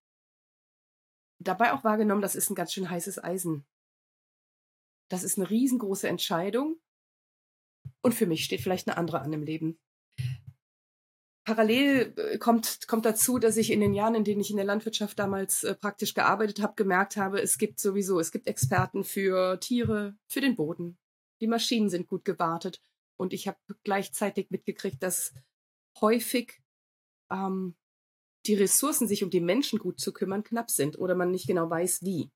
dabei 1.39 1.74
auch 1.74 1.84
wahrgenommen, 1.84 2.22
das 2.22 2.36
ist 2.36 2.49
ein 2.49 2.55
ganz 2.55 2.72
schön 2.72 2.89
heißes 2.89 3.22
Eisen. 3.22 3.65
Das 5.09 5.24
ist 5.24 5.38
eine 5.38 5.49
riesengroße 5.49 6.07
Entscheidung. 6.07 6.80
Und 8.01 8.13
für 8.13 8.26
mich 8.26 8.45
steht 8.45 8.61
vielleicht 8.61 8.88
eine 8.88 8.97
andere 8.97 9.22
an 9.22 9.34
im 9.34 9.43
Leben. 9.43 9.80
Parallel 11.50 12.14
äh, 12.16 12.38
kommt, 12.38 12.88
kommt 12.88 13.06
dazu, 13.06 13.39
dass 13.39 13.58
ich 13.58 13.72
in 13.72 13.80
den 13.80 13.95
Jahren, 13.95 14.14
in 14.14 14.24
denen 14.24 14.39
ich 14.39 14.52
in 14.52 14.58
der 14.58 14.68
Landwirtschaft 14.68 15.18
damals 15.18 15.64
äh, 15.64 15.74
praktisch 15.74 16.14
gearbeitet 16.14 16.62
habe, 16.62 16.76
gemerkt 16.76 17.18
habe, 17.18 17.41
es 17.41 17.58
gibt 17.58 17.80
sowieso, 17.80 18.20
es 18.20 18.32
gibt 18.32 18.45
Experten 18.45 19.04
für 19.04 19.60
Tiere, 19.60 20.16
für 20.28 20.41
den 20.41 20.56
Boden. 20.56 21.00
Die 21.41 21.47
Maschinen 21.47 21.89
sind 21.89 22.08
gut 22.08 22.24
gewartet. 22.24 22.84
Und 23.18 23.34
ich 23.34 23.47
habe 23.47 23.58
gleichzeitig 23.84 24.52
mitgekriegt, 24.52 25.02
dass 25.02 25.34
häufig 26.00 26.62
ähm, 27.32 27.76
die 28.45 28.54
Ressourcen, 28.54 29.08
sich 29.08 29.24
um 29.24 29.32
die 29.32 29.41
Menschen 29.41 29.80
gut 29.80 30.00
zu 30.00 30.14
kümmern, 30.14 30.43
knapp 30.43 30.70
sind 30.70 31.00
oder 31.00 31.16
man 31.16 31.32
nicht 31.32 31.47
genau 31.47 31.68
weiß, 31.68 32.04
wie. 32.04 32.30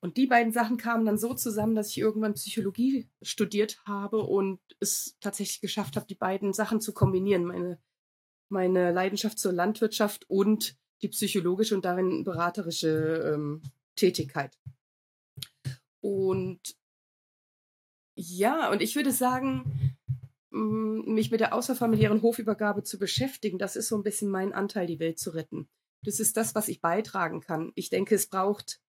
Und 0.00 0.16
die 0.16 0.26
beiden 0.26 0.52
Sachen 0.52 0.78
kamen 0.78 1.06
dann 1.06 1.16
so 1.16 1.32
zusammen, 1.32 1.76
dass 1.76 1.90
ich 1.90 1.98
irgendwann 1.98 2.34
Psychologie 2.34 3.08
studiert 3.22 3.80
habe 3.86 4.18
und 4.18 4.58
es 4.80 5.16
tatsächlich 5.20 5.60
geschafft 5.60 5.94
habe, 5.94 6.06
die 6.06 6.16
beiden 6.16 6.52
Sachen 6.52 6.80
zu 6.80 6.92
kombinieren. 6.92 7.44
Meine 7.44 7.78
meine 8.52 8.92
Leidenschaft 8.92 9.38
zur 9.38 9.52
Landwirtschaft 9.52 10.28
und 10.30 10.76
die 11.02 11.08
psychologische 11.08 11.74
und 11.74 11.84
darin 11.84 12.22
beraterische 12.22 13.32
ähm, 13.34 13.62
Tätigkeit. 13.96 14.56
Und 16.00 16.76
ja, 18.16 18.70
und 18.70 18.82
ich 18.82 18.94
würde 18.94 19.12
sagen, 19.12 19.96
mich 20.50 21.30
mit 21.30 21.40
der 21.40 21.54
außerfamiliären 21.54 22.22
Hofübergabe 22.22 22.82
zu 22.82 22.98
beschäftigen, 22.98 23.58
das 23.58 23.74
ist 23.74 23.88
so 23.88 23.96
ein 23.96 24.02
bisschen 24.02 24.30
mein 24.30 24.52
Anteil, 24.52 24.86
die 24.86 25.00
Welt 25.00 25.18
zu 25.18 25.30
retten. 25.30 25.68
Das 26.04 26.20
ist 26.20 26.36
das, 26.36 26.54
was 26.54 26.68
ich 26.68 26.80
beitragen 26.80 27.40
kann. 27.40 27.72
Ich 27.74 27.88
denke, 27.88 28.14
es 28.14 28.28
braucht 28.28 28.80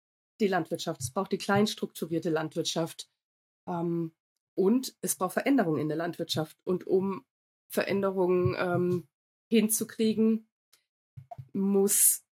die 0.41 0.47
Landwirtschaft, 0.47 1.01
es 1.01 1.11
braucht 1.11 1.31
die 1.31 1.37
kleinstrukturierte 1.37 2.29
Landwirtschaft 2.29 3.07
ähm, 3.67 4.13
und 4.55 4.95
es 5.01 5.15
braucht 5.15 5.33
Veränderungen 5.33 5.79
in 5.79 5.87
der 5.87 5.97
Landwirtschaft. 5.97 6.57
Und 6.65 6.85
um 6.85 7.23
Veränderungen 7.71 8.55
ähm, 8.57 9.07
hinzukriegen, 9.53 10.47
muss, 11.53 12.23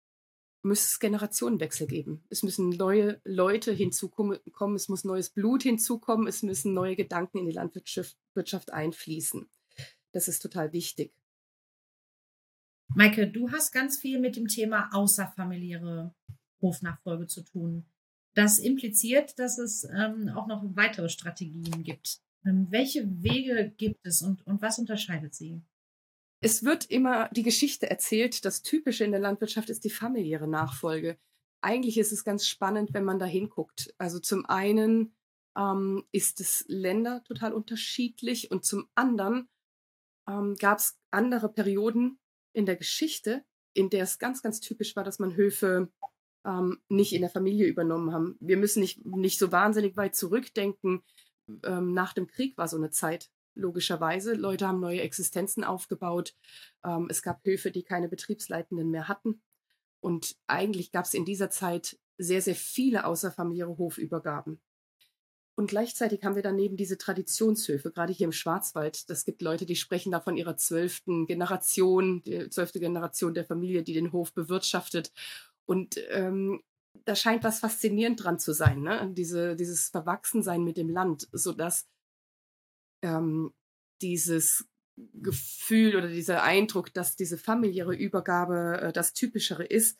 muss 0.62 0.84
es 0.84 1.00
Generationenwechsel 1.00 1.86
geben. 1.86 2.24
Es 2.28 2.42
müssen 2.42 2.70
neue 2.70 3.20
Leute 3.24 3.72
hinzukommen, 3.72 4.40
es 4.74 4.88
muss 4.88 5.04
neues 5.04 5.30
Blut 5.30 5.62
hinzukommen, 5.62 6.26
es 6.26 6.42
müssen 6.42 6.74
neue 6.74 6.96
Gedanken 6.96 7.38
in 7.38 7.46
die 7.46 7.52
Landwirtschaft 7.52 8.72
einfließen. 8.72 9.48
Das 10.12 10.28
ist 10.28 10.40
total 10.40 10.72
wichtig. 10.72 11.12
Maike, 12.94 13.26
du 13.26 13.50
hast 13.50 13.72
ganz 13.72 13.98
viel 13.98 14.20
mit 14.20 14.36
dem 14.36 14.48
Thema 14.48 14.90
außerfamiliäre 14.92 16.14
Hofnachfolge 16.60 17.26
zu 17.26 17.42
tun. 17.42 17.86
Das 18.34 18.58
impliziert, 18.58 19.38
dass 19.38 19.58
es 19.58 19.84
ähm, 19.84 20.30
auch 20.30 20.46
noch 20.46 20.62
weitere 20.74 21.08
Strategien 21.08 21.82
gibt. 21.84 22.20
Ähm, 22.44 22.66
welche 22.70 23.22
Wege 23.22 23.72
gibt 23.76 24.06
es 24.06 24.22
und, 24.22 24.46
und 24.46 24.60
was 24.60 24.78
unterscheidet 24.78 25.34
sie? 25.34 25.62
Es 26.42 26.64
wird 26.64 26.90
immer 26.90 27.28
die 27.28 27.44
Geschichte 27.44 27.88
erzählt. 27.88 28.44
Das 28.44 28.62
Typische 28.62 29.04
in 29.04 29.12
der 29.12 29.20
Landwirtschaft 29.20 29.70
ist 29.70 29.84
die 29.84 29.90
familiäre 29.90 30.48
Nachfolge. 30.48 31.16
Eigentlich 31.60 31.98
ist 31.98 32.10
es 32.10 32.24
ganz 32.24 32.46
spannend, 32.46 32.92
wenn 32.92 33.04
man 33.04 33.20
da 33.20 33.26
hinguckt. 33.26 33.94
Also 33.96 34.18
zum 34.18 34.44
einen 34.46 35.14
ähm, 35.56 36.04
ist 36.10 36.40
es 36.40 36.64
Länder 36.66 37.22
total 37.24 37.52
unterschiedlich 37.52 38.50
und 38.50 38.64
zum 38.64 38.88
anderen 38.96 39.48
ähm, 40.28 40.56
gab 40.58 40.78
es 40.78 40.98
andere 41.12 41.48
Perioden 41.48 42.18
in 42.52 42.66
der 42.66 42.76
Geschichte, 42.76 43.44
in 43.72 43.88
der 43.88 44.02
es 44.02 44.18
ganz, 44.18 44.42
ganz 44.42 44.58
typisch 44.58 44.96
war, 44.96 45.04
dass 45.04 45.20
man 45.20 45.36
Höfe 45.36 45.92
ähm, 46.44 46.82
nicht 46.88 47.12
in 47.12 47.20
der 47.20 47.30
Familie 47.30 47.68
übernommen 47.68 48.12
haben. 48.12 48.36
Wir 48.40 48.56
müssen 48.56 48.80
nicht, 48.80 49.06
nicht 49.06 49.38
so 49.38 49.52
wahnsinnig 49.52 49.96
weit 49.96 50.16
zurückdenken. 50.16 51.04
Ähm, 51.62 51.94
nach 51.94 52.14
dem 52.14 52.26
Krieg 52.26 52.58
war 52.58 52.66
so 52.66 52.76
eine 52.76 52.90
Zeit, 52.90 53.30
logischerweise. 53.54 54.34
Leute 54.34 54.66
haben 54.66 54.80
neue 54.80 55.02
Existenzen 55.02 55.64
aufgebaut. 55.64 56.34
Ähm, 56.84 57.06
es 57.10 57.22
gab 57.22 57.44
Höfe, 57.44 57.70
die 57.70 57.82
keine 57.82 58.08
Betriebsleitenden 58.08 58.90
mehr 58.90 59.08
hatten. 59.08 59.42
Und 60.00 60.36
eigentlich 60.46 60.90
gab 60.90 61.04
es 61.04 61.14
in 61.14 61.24
dieser 61.24 61.50
Zeit 61.50 61.98
sehr, 62.18 62.42
sehr 62.42 62.56
viele 62.56 63.04
außerfamiliäre 63.06 63.78
Hofübergaben. 63.78 64.60
Und 65.54 65.68
gleichzeitig 65.68 66.24
haben 66.24 66.34
wir 66.34 66.42
daneben 66.42 66.76
diese 66.76 66.96
Traditionshöfe, 66.96 67.90
gerade 67.92 68.12
hier 68.12 68.24
im 68.24 68.32
Schwarzwald. 68.32 69.10
Das 69.10 69.24
gibt 69.24 69.42
Leute, 69.42 69.66
die 69.66 69.76
sprechen 69.76 70.10
da 70.10 70.20
von 70.20 70.36
ihrer 70.36 70.56
zwölften 70.56 71.26
Generation, 71.26 72.22
die 72.22 72.48
zwölfte 72.48 72.80
Generation 72.80 73.34
der 73.34 73.44
Familie, 73.44 73.82
die 73.82 73.92
den 73.92 74.12
Hof 74.12 74.32
bewirtschaftet. 74.32 75.12
Und 75.66 75.98
ähm, 76.10 76.62
da 77.04 77.14
scheint 77.14 77.44
was 77.44 77.60
faszinierend 77.60 78.22
dran 78.22 78.38
zu 78.38 78.52
sein, 78.52 78.80
ne? 78.80 79.12
Diese, 79.14 79.56
dieses 79.56 79.88
Verwachsensein 79.88 80.64
mit 80.64 80.76
dem 80.76 80.88
Land, 80.88 81.28
sodass 81.32 81.86
ähm, 83.02 83.52
dieses 84.00 84.66
Gefühl 85.14 85.96
oder 85.96 86.08
dieser 86.08 86.42
Eindruck, 86.42 86.92
dass 86.92 87.16
diese 87.16 87.38
familiäre 87.38 87.94
Übergabe 87.94 88.80
äh, 88.80 88.92
das 88.92 89.12
Typischere 89.12 89.64
ist, 89.64 89.98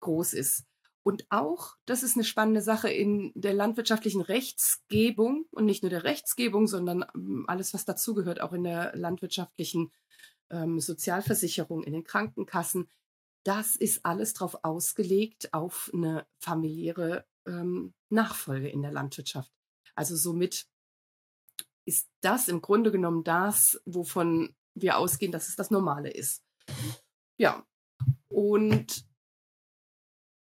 groß 0.00 0.32
ist. 0.34 0.64
Und 1.02 1.24
auch, 1.30 1.76
das 1.86 2.02
ist 2.02 2.16
eine 2.16 2.24
spannende 2.24 2.60
Sache 2.60 2.90
in 2.90 3.30
der 3.36 3.54
landwirtschaftlichen 3.54 4.20
Rechtsgebung 4.20 5.46
und 5.52 5.64
nicht 5.64 5.82
nur 5.82 5.90
der 5.90 6.02
Rechtsgebung, 6.02 6.66
sondern 6.66 7.04
ähm, 7.14 7.44
alles, 7.46 7.74
was 7.74 7.84
dazugehört, 7.84 8.40
auch 8.40 8.52
in 8.52 8.64
der 8.64 8.96
landwirtschaftlichen 8.96 9.92
ähm, 10.50 10.80
Sozialversicherung, 10.80 11.84
in 11.84 11.92
den 11.92 12.02
Krankenkassen. 12.02 12.88
Das 13.44 13.76
ist 13.76 14.04
alles 14.04 14.34
darauf 14.34 14.64
ausgelegt 14.64 15.54
auf 15.54 15.90
eine 15.94 16.26
familiäre 16.40 17.24
ähm, 17.46 17.94
Nachfolge 18.08 18.68
in 18.68 18.82
der 18.82 18.90
Landwirtschaft. 18.90 19.52
Also 19.94 20.16
somit 20.16 20.66
ist 21.86 22.08
das 22.20 22.48
im 22.48 22.60
Grunde 22.60 22.92
genommen 22.92 23.24
das, 23.24 23.80
wovon 23.84 24.54
wir 24.74 24.98
ausgehen, 24.98 25.32
dass 25.32 25.48
es 25.48 25.56
das 25.56 25.70
Normale 25.70 26.10
ist. 26.10 26.44
Ja, 27.38 27.66
und 28.28 29.06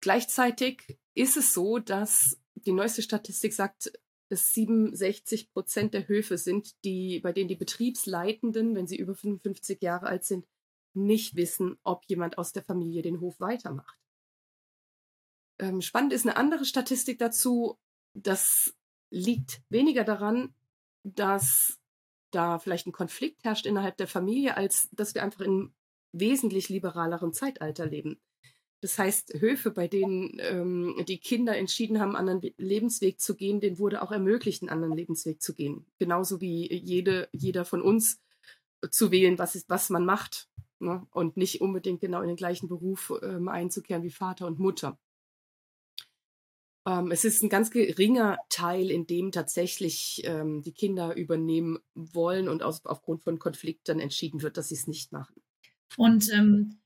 gleichzeitig 0.01 0.97
ist 1.13 1.37
es 1.37 1.53
so, 1.53 1.79
dass 1.79 2.39
die 2.55 2.71
neueste 2.71 3.01
Statistik 3.01 3.53
sagt, 3.53 3.91
dass 4.29 4.53
67 4.53 5.51
Prozent 5.51 5.93
der 5.93 6.07
Höfe 6.07 6.37
sind, 6.37 6.83
die, 6.83 7.19
bei 7.19 7.31
denen 7.31 7.47
die 7.47 7.55
Betriebsleitenden, 7.55 8.75
wenn 8.75 8.87
sie 8.87 8.97
über 8.97 9.13
55 9.13 9.81
Jahre 9.81 10.07
alt 10.07 10.25
sind, 10.25 10.47
nicht 10.95 11.35
wissen, 11.35 11.77
ob 11.83 12.05
jemand 12.07 12.37
aus 12.37 12.53
der 12.53 12.63
Familie 12.63 13.01
den 13.01 13.19
Hof 13.19 13.39
weitermacht. 13.39 13.99
Ähm, 15.59 15.81
spannend 15.81 16.13
ist 16.13 16.25
eine 16.25 16.37
andere 16.37 16.65
Statistik 16.65 17.19
dazu. 17.19 17.77
Das 18.13 18.73
liegt 19.11 19.61
weniger 19.69 20.03
daran, 20.03 20.53
dass 21.05 21.79
da 22.31 22.59
vielleicht 22.59 22.87
ein 22.87 22.91
Konflikt 22.91 23.43
herrscht 23.43 23.65
innerhalb 23.65 23.97
der 23.97 24.07
Familie, 24.07 24.57
als 24.57 24.89
dass 24.91 25.13
wir 25.13 25.23
einfach 25.23 25.41
in 25.41 25.51
einem 25.51 25.73
wesentlich 26.11 26.69
liberaleren 26.69 27.33
Zeitalter 27.33 27.85
leben. 27.85 28.19
Das 28.81 28.99
heißt, 28.99 29.39
Höfe, 29.39 29.71
bei 29.71 29.87
denen 29.87 30.37
ähm, 30.39 31.03
die 31.07 31.19
Kinder 31.19 31.57
entschieden 31.57 31.99
haben, 31.99 32.15
einen 32.15 32.29
anderen 32.29 32.53
Lebensweg 32.57 33.19
zu 33.19 33.35
gehen, 33.35 33.59
denen 33.59 33.79
wurde 33.79 34.01
auch 34.01 34.11
ermöglicht, 34.11 34.61
einen 34.61 34.69
anderen 34.69 34.95
Lebensweg 34.95 35.41
zu 35.41 35.53
gehen. 35.53 35.85
Genauso 35.97 36.41
wie 36.41 36.71
jede, 36.71 37.29
jeder 37.31 37.65
von 37.65 37.81
uns 37.81 38.19
zu 38.91 39.11
wählen, 39.11 39.39
was, 39.39 39.55
ist, 39.55 39.69
was 39.69 39.89
man 39.89 40.05
macht. 40.05 40.49
Ne? 40.79 41.07
Und 41.11 41.37
nicht 41.37 41.61
unbedingt 41.61 42.01
genau 42.01 42.21
in 42.21 42.27
den 42.27 42.35
gleichen 42.35 42.67
Beruf 42.67 43.13
ähm, 43.23 43.47
einzukehren 43.47 44.03
wie 44.03 44.11
Vater 44.11 44.45
und 44.45 44.59
Mutter. 44.59 44.99
Ähm, 46.85 47.11
es 47.11 47.25
ist 47.25 47.41
ein 47.41 47.49
ganz 47.49 47.71
geringer 47.71 48.37
Teil, 48.49 48.91
in 48.91 49.07
dem 49.07 49.31
tatsächlich 49.31 50.21
ähm, 50.25 50.61
die 50.61 50.73
Kinder 50.73 51.15
übernehmen 51.15 51.79
wollen 51.95 52.47
und 52.47 52.63
aus, 52.63 52.85
aufgrund 52.85 53.23
von 53.23 53.39
Konflikten 53.39 53.99
entschieden 53.99 54.41
wird, 54.41 54.57
dass 54.57 54.69
sie 54.69 54.75
es 54.75 54.87
nicht 54.87 55.11
machen. 55.11 55.41
Und 55.97 56.31
ähm, 56.31 56.79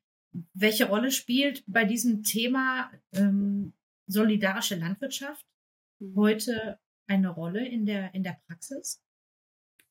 welche 0.54 0.88
Rolle 0.88 1.12
spielt 1.12 1.64
bei 1.68 1.86
diesem 1.86 2.24
Thema 2.24 2.92
ähm, 3.12 3.74
solidarische 4.08 4.76
Landwirtschaft 4.76 5.46
mhm. 6.00 6.16
heute 6.16 6.80
eine 7.08 7.30
Rolle 7.30 7.68
in 7.68 7.86
der, 7.86 8.14
in 8.14 8.24
der 8.24 8.38
Praxis? 8.48 9.02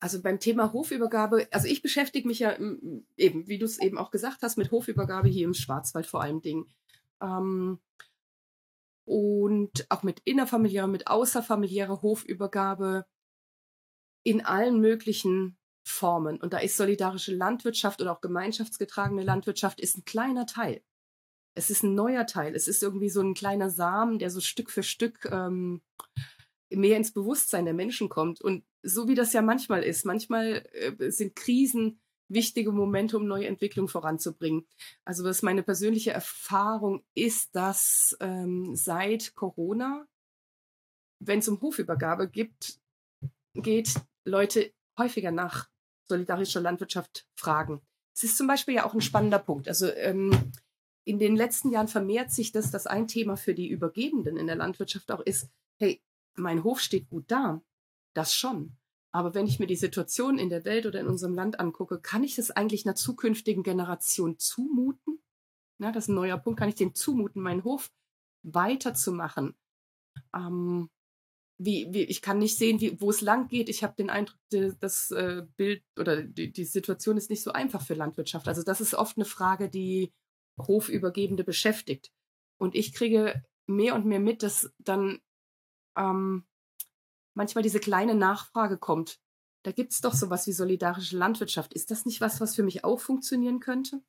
Also 0.01 0.22
beim 0.22 0.39
Thema 0.39 0.72
Hofübergabe, 0.72 1.48
also 1.51 1.66
ich 1.66 1.82
beschäftige 1.82 2.28
mich 2.28 2.39
ja 2.39 2.56
eben, 3.16 3.48
wie 3.48 3.59
du 3.59 3.64
es 3.64 3.80
eben 3.80 3.98
auch 3.98 4.12
gesagt 4.12 4.43
hast, 4.43 4.56
mit 4.56 4.70
Hofübergabe 4.70 5.28
hier 5.28 5.44
im 5.44 5.55
Schwarzwald 5.55 6.06
vor 6.06 6.22
allen 6.22 6.40
Dingen. 6.40 6.66
Und 9.09 9.86
auch 9.89 10.02
mit 10.02 10.20
innerfamiliärer, 10.26 10.86
mit 10.86 11.06
außerfamiliärer 11.06 12.02
Hofübergabe 12.02 13.06
in 14.22 14.44
allen 14.44 14.80
möglichen 14.80 15.56
Formen. 15.82 16.39
Und 16.39 16.52
da 16.52 16.59
ist 16.59 16.76
solidarische 16.76 17.35
Landwirtschaft 17.35 18.02
oder 18.02 18.12
auch 18.12 18.20
gemeinschaftsgetragene 18.20 19.22
Landwirtschaft 19.22 19.80
ist 19.80 19.97
ein 19.97 20.05
kleiner 20.05 20.44
Teil. 20.44 20.82
Es 21.55 21.70
ist 21.70 21.85
ein 21.85 21.94
neuer 21.94 22.26
Teil. 22.26 22.55
Es 22.55 22.68
ist 22.68 22.82
irgendwie 22.82 23.09
so 23.09 23.22
ein 23.22 23.32
kleiner 23.32 23.70
Samen, 23.70 24.18
der 24.18 24.28
so 24.28 24.43
Stück 24.43 24.70
für 24.70 24.82
Stück 24.82 25.24
ähm, 25.32 25.80
mehr 26.68 26.98
ins 26.98 27.14
Bewusstsein 27.14 27.64
der 27.64 27.72
Menschen 27.72 28.10
kommt. 28.10 28.43
Und 28.43 28.66
so 28.82 29.09
wie 29.09 29.14
das 29.14 29.32
ja 29.32 29.40
manchmal 29.40 29.85
ist, 29.85 30.05
manchmal 30.05 30.68
äh, 30.72 31.10
sind 31.10 31.35
Krisen 31.35 31.98
wichtige 32.28 32.72
Momente, 32.72 33.16
um 33.16 33.26
neue 33.26 33.46
Entwicklungen 33.46 33.88
voranzubringen. 33.88 34.66
Also 35.05 35.24
was 35.24 35.42
meine 35.42 35.62
persönliche 35.62 36.12
Erfahrung 36.12 37.02
ist, 37.14 37.56
dass 37.56 38.16
ähm, 38.20 38.76
seit 38.76 39.34
Corona 39.34 40.06
wenn 41.20 41.40
es 41.40 41.48
um 41.48 41.60
Hofübergabe 41.60 42.28
gibt, 42.28 42.80
geht, 43.55 43.94
Leute 44.24 44.72
häufiger 44.98 45.30
nach 45.30 45.68
solidarischer 46.09 46.60
Landwirtschaft 46.60 47.26
fragen. 47.34 47.80
Es 48.14 48.24
ist 48.24 48.36
zum 48.36 48.46
Beispiel 48.46 48.74
ja 48.74 48.86
auch 48.86 48.94
ein 48.94 49.00
spannender 49.00 49.38
Punkt. 49.38 49.68
Also 49.68 49.92
ähm, 49.92 50.52
in 51.05 51.18
den 51.18 51.36
letzten 51.36 51.70
Jahren 51.70 51.88
vermehrt 51.88 52.30
sich 52.30 52.52
das, 52.52 52.70
dass 52.70 52.86
ein 52.86 53.09
Thema 53.09 53.36
für 53.36 53.55
die 53.55 53.68
Übergebenden 53.68 54.36
in 54.36 54.46
der 54.46 54.56
Landwirtschaft 54.56 55.10
auch 55.10 55.20
ist, 55.20 55.48
hey, 55.78 56.02
mein 56.34 56.64
Hof 56.64 56.80
steht 56.80 57.09
gut 57.09 57.30
da. 57.30 57.62
Das 58.14 58.34
schon. 58.34 58.76
Aber 59.19 59.35
wenn 59.35 59.49
ich 59.49 59.59
mir 59.59 59.66
die 59.66 59.74
Situation 59.74 60.39
in 60.39 60.49
der 60.49 60.65
Welt 60.65 60.86
oder 60.86 61.01
in 61.01 61.09
unserem 61.09 61.35
Land 61.35 61.59
angucke, 61.59 61.99
kann 61.99 62.23
ich 62.23 62.36
das 62.36 62.53
eigentlich 62.53 62.86
einer 62.86 62.95
zukünftigen 62.95 63.65
Generation 63.65 64.39
zumuten? 64.39 65.19
Ja, 65.81 65.90
das 65.90 66.05
ist 66.05 66.11
ein 66.11 66.15
neuer 66.15 66.39
Punkt. 66.39 66.61
Kann 66.61 66.69
ich 66.69 66.77
dem 66.77 66.95
zumuten, 66.95 67.43
meinen 67.43 67.65
Hof 67.65 67.90
weiterzumachen? 68.45 69.57
Ähm, 70.32 70.89
wie, 71.61 71.89
wie, 71.90 72.05
ich 72.05 72.23
kann 72.23 72.39
nicht 72.39 72.57
sehen, 72.57 72.81
wie, 72.81 73.01
wo 73.01 73.11
es 73.11 73.20
lang 73.20 73.49
geht. 73.49 73.69
Ich 73.69 73.82
habe 73.82 73.97
den 73.97 74.09
Eindruck, 74.09 74.39
das 74.78 75.11
äh, 75.11 75.43
Bild 75.57 75.82
oder 75.99 76.23
die, 76.23 76.53
die 76.53 76.65
Situation 76.65 77.16
ist 77.16 77.28
nicht 77.28 77.43
so 77.43 77.51
einfach 77.51 77.82
für 77.85 77.95
Landwirtschaft. 77.95 78.47
Also 78.47 78.62
das 78.62 78.81
ist 78.81 78.95
oft 78.95 79.16
eine 79.16 79.24
Frage, 79.24 79.69
die 79.69 80.12
Hofübergebende 80.61 81.43
beschäftigt. 81.43 82.12
Und 82.57 82.77
ich 82.77 82.93
kriege 82.93 83.43
mehr 83.66 83.97
und 83.97 84.07
mehr 84.07 84.20
mit, 84.20 84.45
dass 84.45 84.73
dann 84.78 85.19
ähm, 85.97 86.45
manchmal 87.34 87.62
diese 87.62 87.80
kleine 87.80 88.14
Nachfrage 88.14 88.78
kommt. 88.78 89.18
Da 89.64 89.72
gibt 89.72 89.92
es 89.92 90.00
doch 90.00 90.14
sowas 90.14 90.46
wie 90.46 90.52
solidarische 90.52 91.16
Landwirtschaft. 91.16 91.74
Ist 91.74 91.90
das 91.90 92.06
nicht 92.06 92.20
was, 92.20 92.40
was 92.40 92.55
für 92.55 92.62
mich 92.62 92.84
auch 92.84 93.00
funktionieren 93.00 93.60
könnte? 93.60 94.02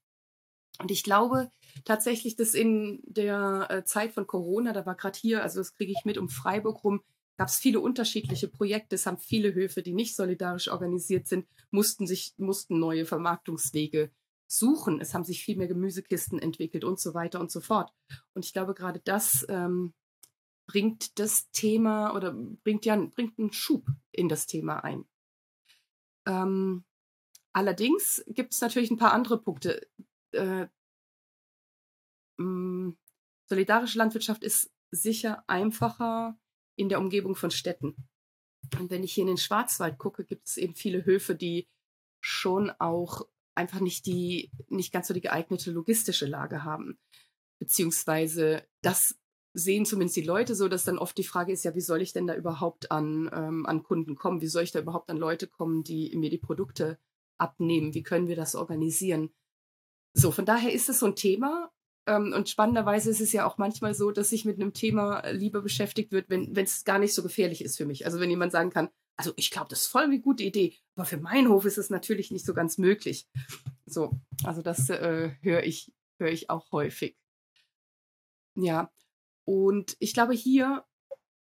Und 0.79 0.91
ich 0.91 1.03
glaube 1.03 1.51
tatsächlich, 1.83 2.35
dass 2.35 2.53
in 2.53 3.01
der 3.05 3.67
äh, 3.69 3.83
Zeit 3.83 4.13
von 4.13 4.27
Corona, 4.27 4.71
da 4.71 4.85
war 4.85 4.95
gerade 4.95 5.17
hier, 5.19 5.43
also 5.43 5.59
das 5.59 5.73
kriege 5.73 5.91
ich 5.91 6.05
mit 6.05 6.17
um 6.17 6.29
Freiburg 6.29 6.83
rum, 6.83 7.01
gab 7.37 7.49
es 7.49 7.57
viele 7.57 7.79
unterschiedliche 7.79 8.47
Projekte. 8.47 8.95
Es 8.95 9.05
haben 9.05 9.17
viele 9.17 9.53
Höfe, 9.53 9.81
die 9.81 9.93
nicht 9.93 10.15
solidarisch 10.15 10.69
organisiert 10.69 11.27
sind, 11.27 11.47
mussten 11.71 12.07
sich, 12.07 12.33
mussten 12.37 12.79
neue 12.79 13.05
Vermarktungswege 13.05 14.11
suchen. 14.47 14.99
Es 14.99 15.13
haben 15.13 15.23
sich 15.23 15.43
viel 15.43 15.57
mehr 15.57 15.67
Gemüsekisten 15.67 16.39
entwickelt 16.39 16.83
und 16.83 16.99
so 16.99 17.13
weiter 17.13 17.39
und 17.39 17.51
so 17.51 17.61
fort. 17.61 17.91
Und 18.33 18.45
ich 18.45 18.53
glaube, 18.53 18.73
gerade 18.73 19.01
das 19.03 19.45
ähm, 19.49 19.93
bringt 20.69 21.17
das 21.17 21.49
Thema 21.49 22.15
oder 22.15 22.31
bringt 22.31 22.85
ja 22.85 22.95
bringt 22.95 23.39
einen 23.39 23.51
Schub 23.51 23.87
in 24.11 24.29
das 24.29 24.45
Thema 24.45 24.83
ein. 24.83 25.05
Ähm, 26.27 26.85
allerdings 27.53 28.23
gibt 28.27 28.53
es 28.53 28.61
natürlich 28.61 28.91
ein 28.91 28.97
paar 28.97 29.13
andere 29.13 29.41
Punkte. 29.41 29.87
Äh, 30.31 30.67
mh, 32.37 32.45
mm, 32.45 32.97
solidarische 33.47 33.97
Landwirtschaft 33.97 34.43
ist 34.43 34.71
sicher 34.91 35.43
einfacher 35.47 36.39
in 36.75 36.87
der 36.87 36.99
Umgebung 36.99 37.35
von 37.35 37.49
Städten. 37.49 37.95
Und 38.77 38.91
wenn 38.91 39.03
ich 39.03 39.13
hier 39.13 39.23
in 39.23 39.29
den 39.29 39.37
Schwarzwald 39.37 39.97
gucke, 39.97 40.23
gibt 40.23 40.47
es 40.47 40.57
eben 40.57 40.75
viele 40.75 41.03
Höfe, 41.03 41.33
die 41.33 41.67
schon 42.21 42.69
auch 42.77 43.27
einfach 43.55 43.79
nicht 43.79 44.05
die, 44.05 44.51
nicht 44.67 44.93
ganz 44.93 45.07
so 45.07 45.15
die 45.15 45.21
geeignete 45.21 45.71
logistische 45.71 46.27
Lage 46.27 46.63
haben. 46.63 46.99
Beziehungsweise 47.57 48.67
das 48.81 49.18
sehen 49.53 49.85
zumindest 49.85 50.15
die 50.15 50.21
Leute 50.21 50.55
so, 50.55 50.67
dass 50.67 50.83
dann 50.83 50.97
oft 50.97 51.17
die 51.17 51.23
Frage 51.23 51.51
ist, 51.51 51.63
ja, 51.63 51.75
wie 51.75 51.81
soll 51.81 52.01
ich 52.01 52.13
denn 52.13 52.27
da 52.27 52.35
überhaupt 52.35 52.91
an, 52.91 53.29
ähm, 53.33 53.65
an 53.65 53.83
Kunden 53.83 54.15
kommen? 54.15 54.41
Wie 54.41 54.47
soll 54.47 54.63
ich 54.63 54.71
da 54.71 54.79
überhaupt 54.79 55.09
an 55.09 55.17
Leute 55.17 55.47
kommen, 55.47 55.83
die 55.83 56.15
mir 56.15 56.29
die 56.29 56.37
Produkte 56.37 56.99
abnehmen? 57.37 57.93
Wie 57.93 58.03
können 58.03 58.27
wir 58.27 58.35
das 58.35 58.55
organisieren? 58.55 59.31
So, 60.13 60.31
von 60.31 60.45
daher 60.45 60.71
ist 60.71 60.89
es 60.89 60.99
so 60.99 61.07
ein 61.07 61.15
Thema. 61.15 61.71
Ähm, 62.05 62.33
und 62.33 62.49
spannenderweise 62.49 63.09
ist 63.09 63.21
es 63.21 63.31
ja 63.31 63.45
auch 63.45 63.57
manchmal 63.57 63.93
so, 63.93 64.11
dass 64.11 64.29
sich 64.29 64.45
mit 64.45 64.59
einem 64.59 64.73
Thema 64.73 65.27
lieber 65.29 65.61
beschäftigt 65.61 66.11
wird, 66.11 66.29
wenn 66.29 66.55
es 66.55 66.83
gar 66.83 66.99
nicht 66.99 67.13
so 67.13 67.23
gefährlich 67.23 67.63
ist 67.63 67.77
für 67.77 67.85
mich. 67.85 68.05
Also 68.05 68.19
wenn 68.19 68.29
jemand 68.29 68.51
sagen 68.51 68.69
kann, 68.69 68.89
also 69.15 69.33
ich 69.35 69.51
glaube, 69.51 69.67
das 69.69 69.81
ist 69.81 69.87
voll 69.87 70.03
eine 70.03 70.21
gute 70.21 70.43
Idee, 70.43 70.77
aber 70.95 71.05
für 71.05 71.17
meinen 71.17 71.49
Hof 71.49 71.65
ist 71.65 71.77
es 71.77 71.89
natürlich 71.89 72.31
nicht 72.31 72.45
so 72.45 72.53
ganz 72.53 72.77
möglich. 72.77 73.27
So, 73.85 74.11
also 74.43 74.61
das 74.61 74.89
äh, 74.89 75.31
höre 75.41 75.63
ich, 75.63 75.91
höre 76.19 76.31
ich 76.31 76.49
auch 76.49 76.71
häufig. 76.71 77.17
Ja, 78.55 78.91
und 79.49 79.97
ich 79.97 80.13
glaube 80.13 80.33
hier, 80.33 80.85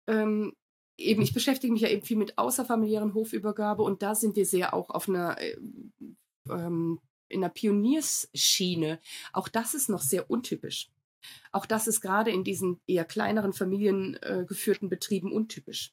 ähm, 0.06 0.56
eben, 0.95 1.24
ich 1.24 1.34
beschäftige 1.34 1.74
mich 1.74 1.82
ja 1.82 1.90
eben 1.90 2.06
viel 2.06 2.18
mit 2.18 2.38
außerfamiliären 2.38 3.16
Hofübergabe 3.16 3.82
und 3.82 4.03
da 4.03 4.14
sind 4.14 4.36
wir 4.36 4.45
sehr 4.45 4.76
auch 4.76 4.91
auf 4.91 5.10
einer, 5.10 5.41
äh, 5.41 5.57
ähm, 6.52 6.99
in 7.30 7.44
einer 7.44 7.52
Pioniersschiene. 7.52 8.99
Auch 9.34 9.48
das 9.48 9.74
ist 9.74 9.90
noch 9.90 10.03
sehr 10.03 10.30
untypisch. 10.30 10.91
Auch 11.52 11.66
das 11.66 11.88
ist 11.88 12.02
gerade 12.02 12.30
in 12.30 12.44
diesen 12.44 12.80
eher 12.86 13.06
kleineren 13.06 13.53
familiengeführten 13.53 14.88
äh, 14.88 14.90
Betrieben 14.90 15.32
untypisch. 15.32 15.91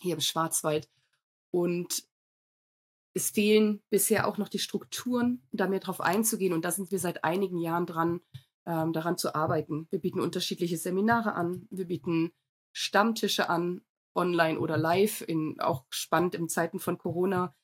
Hier 0.00 0.14
im 0.14 0.22
Schwarzwald. 0.22 0.88
Und 1.50 2.04
es 3.12 3.32
fehlen 3.32 3.82
bisher 3.90 4.26
auch 4.26 4.38
noch 4.38 4.48
die 4.48 4.58
Strukturen, 4.58 5.42
da 5.52 5.68
mehr 5.68 5.80
drauf 5.80 6.00
einzugehen. 6.00 6.54
Und 6.54 6.64
da 6.64 6.70
sind 6.70 6.90
wir 6.90 6.98
seit 6.98 7.22
einigen 7.22 7.58
Jahren 7.58 7.84
dran, 7.84 8.22
ähm, 8.66 8.92
daran 8.92 9.16
zu 9.16 9.34
arbeiten. 9.34 9.86
Wir 9.90 10.00
bieten 10.00 10.20
unterschiedliche 10.20 10.76
Seminare 10.76 11.34
an, 11.34 11.66
wir 11.70 11.86
bieten 11.86 12.32
Stammtische 12.72 13.48
an, 13.48 13.82
online 14.14 14.58
oder 14.58 14.76
live. 14.76 15.22
In, 15.26 15.60
auch 15.60 15.84
spannend 15.90 16.34
in 16.34 16.48
Zeiten 16.48 16.78
von 16.78 16.98
Corona 16.98 17.54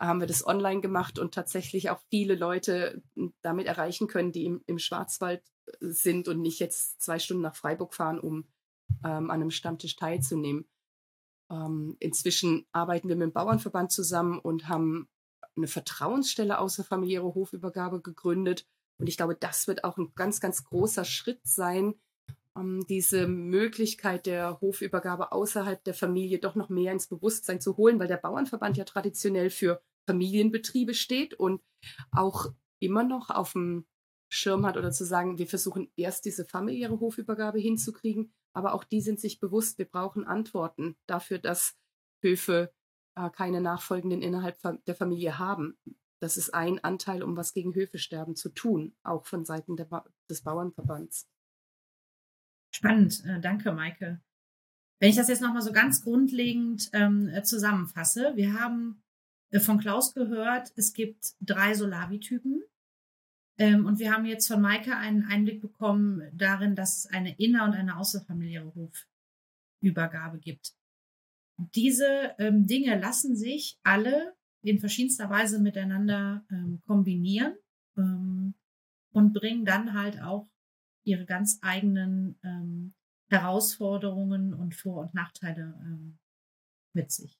haben 0.00 0.20
wir 0.20 0.26
das 0.26 0.46
online 0.46 0.80
gemacht 0.80 1.18
und 1.18 1.34
tatsächlich 1.34 1.90
auch 1.90 2.00
viele 2.08 2.36
Leute 2.36 3.02
damit 3.42 3.66
erreichen 3.66 4.06
können, 4.06 4.32
die 4.32 4.44
im, 4.44 4.62
im 4.66 4.78
Schwarzwald 4.78 5.42
äh, 5.66 5.72
sind 5.80 6.28
und 6.28 6.40
nicht 6.40 6.60
jetzt 6.60 7.00
zwei 7.00 7.18
Stunden 7.18 7.42
nach 7.42 7.56
Freiburg 7.56 7.94
fahren, 7.94 8.20
um 8.20 8.48
ähm, 9.04 9.30
an 9.30 9.40
einem 9.40 9.50
Stammtisch 9.50 9.96
teilzunehmen. 9.96 10.68
Ähm, 11.50 11.96
inzwischen 11.98 12.66
arbeiten 12.72 13.08
wir 13.08 13.16
mit 13.16 13.26
dem 13.26 13.32
Bauernverband 13.32 13.90
zusammen 13.90 14.38
und 14.38 14.68
haben 14.68 15.08
eine 15.56 15.66
Vertrauensstelle 15.66 16.58
außerfamiliäre 16.58 17.34
Hofübergabe 17.34 18.00
gegründet, 18.00 18.66
und 18.98 19.08
ich 19.08 19.16
glaube, 19.16 19.36
das 19.36 19.68
wird 19.68 19.84
auch 19.84 19.96
ein 19.96 20.12
ganz, 20.14 20.40
ganz 20.40 20.64
großer 20.64 21.04
Schritt 21.04 21.40
sein, 21.44 21.94
um 22.54 22.84
diese 22.86 23.28
Möglichkeit 23.28 24.26
der 24.26 24.60
Hofübergabe 24.60 25.30
außerhalb 25.30 25.82
der 25.84 25.94
Familie 25.94 26.40
doch 26.40 26.56
noch 26.56 26.68
mehr 26.68 26.92
ins 26.92 27.06
Bewusstsein 27.06 27.60
zu 27.60 27.76
holen, 27.76 28.00
weil 28.00 28.08
der 28.08 28.16
Bauernverband 28.16 28.76
ja 28.76 28.84
traditionell 28.84 29.50
für 29.50 29.80
Familienbetriebe 30.06 30.94
steht 30.94 31.34
und 31.34 31.62
auch 32.10 32.46
immer 32.80 33.04
noch 33.04 33.30
auf 33.30 33.52
dem 33.52 33.86
Schirm 34.28 34.66
hat 34.66 34.76
oder 34.76 34.90
zu 34.90 35.04
sagen, 35.04 35.38
wir 35.38 35.46
versuchen 35.46 35.90
erst 35.96 36.24
diese 36.24 36.44
familiäre 36.44 36.98
Hofübergabe 36.98 37.58
hinzukriegen, 37.58 38.32
aber 38.52 38.74
auch 38.74 38.84
die 38.84 39.00
sind 39.00 39.20
sich 39.20 39.38
bewusst, 39.38 39.78
wir 39.78 39.86
brauchen 39.86 40.24
Antworten 40.24 40.96
dafür, 41.06 41.38
dass 41.38 41.76
Höfe 42.20 42.72
äh, 43.14 43.30
keine 43.30 43.60
Nachfolgenden 43.60 44.20
innerhalb 44.20 44.58
der 44.86 44.94
Familie 44.94 45.38
haben 45.38 45.78
das 46.20 46.36
ist 46.36 46.54
ein 46.54 46.82
Anteil, 46.82 47.22
um 47.22 47.36
was 47.36 47.52
gegen 47.52 47.74
Höfesterben 47.74 48.36
zu 48.36 48.50
tun, 48.50 48.94
auch 49.02 49.26
von 49.26 49.44
Seiten 49.44 49.76
ba 49.76 50.04
des 50.28 50.42
Bauernverbands. 50.42 51.28
Spannend, 52.74 53.24
äh, 53.24 53.40
danke, 53.40 53.72
Maike. 53.72 54.20
Wenn 55.00 55.10
ich 55.10 55.16
das 55.16 55.28
jetzt 55.28 55.42
nochmal 55.42 55.62
so 55.62 55.72
ganz 55.72 56.02
grundlegend 56.02 56.90
ähm, 56.92 57.28
äh, 57.28 57.42
zusammenfasse, 57.42 58.32
wir 58.34 58.54
haben 58.54 59.02
äh, 59.50 59.60
von 59.60 59.78
Klaus 59.78 60.12
gehört, 60.12 60.72
es 60.76 60.92
gibt 60.92 61.34
drei 61.40 61.74
Solavi-Typen. 61.74 62.62
Ähm, 63.58 63.86
und 63.86 63.98
wir 63.98 64.12
haben 64.12 64.24
jetzt 64.24 64.46
von 64.48 64.60
Maike 64.60 64.96
einen 64.96 65.24
Einblick 65.24 65.60
bekommen 65.60 66.22
darin, 66.32 66.74
dass 66.74 66.98
es 66.98 67.06
eine 67.06 67.36
inner- 67.38 67.64
und 67.64 67.74
eine 67.74 67.96
außerfamiliäre 67.96 68.72
Hofübergabe 68.74 70.38
gibt. 70.38 70.74
Diese 71.74 72.34
ähm, 72.38 72.66
Dinge 72.66 72.98
lassen 72.98 73.36
sich 73.36 73.78
alle 73.82 74.36
in 74.62 74.80
verschiedenster 74.80 75.30
Weise 75.30 75.60
miteinander 75.60 76.44
ähm, 76.50 76.82
kombinieren 76.86 77.56
ähm, 77.96 78.54
und 79.12 79.32
bringen 79.32 79.64
dann 79.64 79.94
halt 79.94 80.20
auch 80.20 80.48
ihre 81.04 81.24
ganz 81.24 81.58
eigenen 81.62 82.38
ähm, 82.42 82.94
Herausforderungen 83.30 84.54
und 84.54 84.74
Vor- 84.74 85.02
und 85.02 85.14
Nachteile 85.14 85.74
ähm, 85.82 86.18
mit 86.92 87.10
sich. 87.12 87.38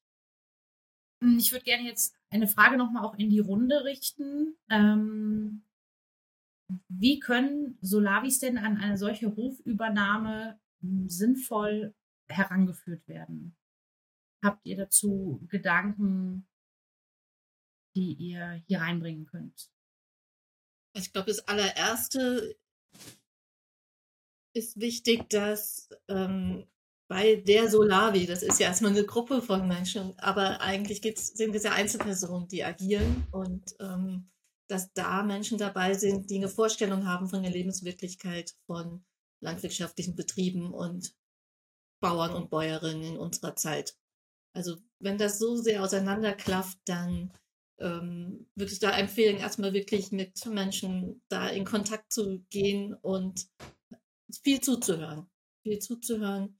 Hm, 1.23 1.39
ich 1.39 1.53
würde 1.53 1.65
gerne 1.65 1.85
jetzt 1.85 2.15
eine 2.31 2.47
Frage 2.47 2.77
nochmal 2.77 3.05
auch 3.05 3.17
in 3.17 3.31
die 3.31 3.41
Runde 3.41 3.85
richten. 3.85 4.57
Ähm, 4.71 5.65
wie 6.89 7.19
können 7.19 7.79
Solavis 7.81 8.41
denn 8.41 8.59
an 8.59 8.77
eine 8.77 8.99
solche 8.99 9.35
Hofübernahme 9.35 10.59
hm, 10.81 11.09
sinnvoll 11.09 11.95
herangeführt 12.29 13.07
werden? 13.09 13.57
Habt 14.43 14.65
ihr 14.67 14.77
dazu 14.77 15.45
Gedanken, 15.49 16.47
die 17.99 18.13
ihr 18.15 18.63
hier 18.67 18.81
reinbringen 18.81 19.27
könnt? 19.27 19.71
Ich 20.95 21.13
glaube, 21.13 21.29
das 21.29 21.47
allererste 21.49 22.57
ist 24.55 24.81
wichtig, 24.81 25.29
dass 25.29 25.89
ähm, 26.09 26.67
bei 27.09 27.37
der 27.37 27.69
Solavi, 27.71 28.27
das 28.27 28.43
ist 28.43 28.61
ja 28.61 28.69
erstmal 28.69 28.93
eine 28.93 29.05
Gruppe 29.05 29.43
von 29.43 29.67
Menschen, 29.67 30.19
aber 30.19 30.61
eigentlich 30.61 31.01
sind 31.17 31.55
es 31.55 31.65
ja 31.65 31.73
Einzelpersonen, 31.73 32.49
die 32.49 32.65
agieren 32.65 33.27
und 33.33 33.75
ähm, 33.81 34.31
dass 34.69 34.93
da 34.93 35.23
Menschen 35.23 35.59
dabei 35.59 35.95
sind, 35.95 36.31
die 36.31 36.37
eine 36.37 36.49
Vorstellung 36.49 37.07
haben 37.07 37.29
von 37.29 37.43
der 37.43 37.51
Lebenswirklichkeit 37.51 38.55
von 38.67 39.05
landwirtschaftlichen 39.41 40.15
Betrieben 40.15 40.73
und 40.75 41.15
Bauern 42.01 42.35
und 42.35 42.51
Bäuerinnen 42.51 43.03
in 43.03 43.17
unserer 43.17 43.57
Zeit. 43.57 43.97
Also 44.55 44.77
wenn 45.01 45.19
das 45.19 45.39
so 45.39 45.57
sehr 45.57 45.83
auseinanderklafft, 45.83 46.79
dann 46.85 47.33
ähm, 47.81 48.47
würde 48.55 48.73
ich 48.73 48.79
da 48.79 48.97
empfehlen, 48.97 49.37
erstmal 49.37 49.73
wirklich 49.73 50.13
mit 50.13 50.45
Menschen 50.47 51.23
da 51.29 51.49
in 51.49 51.65
Kontakt 51.65 52.13
zu 52.13 52.45
gehen 52.51 52.95
und 52.95 53.47
viel 54.43 54.61
zuzuhören. 54.61 55.27
Viel 55.63 55.79
zuzuhören, 55.79 56.59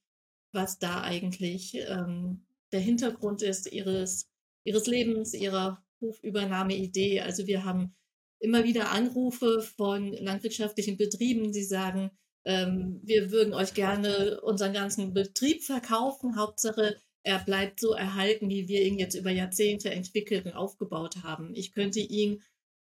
was 0.53 0.79
da 0.79 1.03
eigentlich 1.03 1.75
ähm, 1.75 2.47
der 2.73 2.81
Hintergrund 2.81 3.43
ist 3.43 3.71
ihres, 3.73 4.31
ihres 4.65 4.87
Lebens, 4.87 5.35
ihrer 5.35 5.83
Hofübernahmeidee. 6.01 7.21
Also 7.21 7.47
wir 7.47 7.65
haben 7.65 7.95
immer 8.41 8.65
wieder 8.65 8.91
Anrufe 8.91 9.63
von 9.63 10.13
landwirtschaftlichen 10.13 10.97
Betrieben, 10.97 11.53
die 11.53 11.65
sagen, 11.65 12.11
ähm, 12.45 13.01
wir 13.03 13.31
würden 13.31 13.53
euch 13.53 13.75
gerne 13.75 14.41
unseren 14.43 14.73
ganzen 14.73 15.13
Betrieb 15.13 15.65
verkaufen. 15.65 16.37
Hauptsache, 16.37 16.97
er 17.29 17.41
bleibt 17.41 17.79
so 17.79 17.93
erhalten, 17.93 18.49
wie 18.49 18.69
wir 18.69 18.83
ihn 18.83 18.99
jetzt 18.99 19.15
über 19.15 19.31
Jahrzehnte 19.31 19.91
entwickelt 19.91 20.47
und 20.47 20.55
aufgebaut 20.55 21.23
haben. 21.23 21.55
Ich 21.55 21.73
könnte 21.73 22.01
ihn 22.01 22.43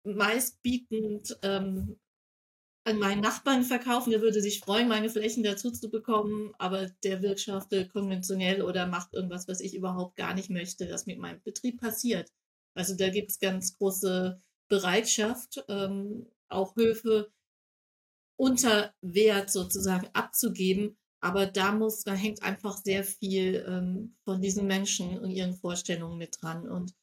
meistbietend 0.05 1.37
ähm, 1.41 1.99
an 2.85 2.99
meinen 2.99 3.19
Nachbarn 3.19 3.63
verkaufen, 3.63 4.11
der 4.11 4.21
würde 4.21 4.41
sich 4.41 4.61
freuen, 4.61 4.87
meine 4.87 5.09
Flächen 5.09 5.43
dazu 5.43 5.71
zu 5.71 5.89
bekommen, 5.89 6.53
aber 6.57 6.89
der 7.03 7.21
wirtschaftet 7.21 7.91
konventionell 7.91 8.61
oder 8.61 8.87
macht 8.87 9.13
irgendwas, 9.13 9.49
was 9.49 9.59
ich 9.59 9.75
überhaupt 9.75 10.15
gar 10.15 10.33
nicht 10.33 10.49
möchte, 10.49 10.87
dass 10.87 11.05
mit 11.05 11.19
meinem 11.19 11.41
Betrieb 11.43 11.81
passiert. 11.81 12.31
Also 12.75 12.95
da 12.95 13.09
gibt 13.09 13.31
es 13.31 13.39
ganz 13.39 13.77
große 13.77 14.39
Bereitschaft, 14.69 15.65
ähm, 15.67 16.27
auch 16.47 16.77
Höfe 16.77 17.29
unter 18.37 18.93
Wert 19.01 19.51
sozusagen 19.51 20.07
abzugeben. 20.13 20.97
Aber 21.21 21.45
da 21.45 21.73
muss, 21.73 22.03
da 22.03 22.13
hängt 22.13 22.43
einfach 22.43 22.77
sehr 22.77 23.03
viel 23.03 23.65
ähm, 23.67 24.15
von 24.23 24.41
diesen 24.41 24.67
Menschen 24.67 25.19
und 25.19 25.31
ihren 25.31 25.53
Vorstellungen 25.53 26.17
mit 26.17 26.41
dran. 26.41 26.67
Und 26.67 26.93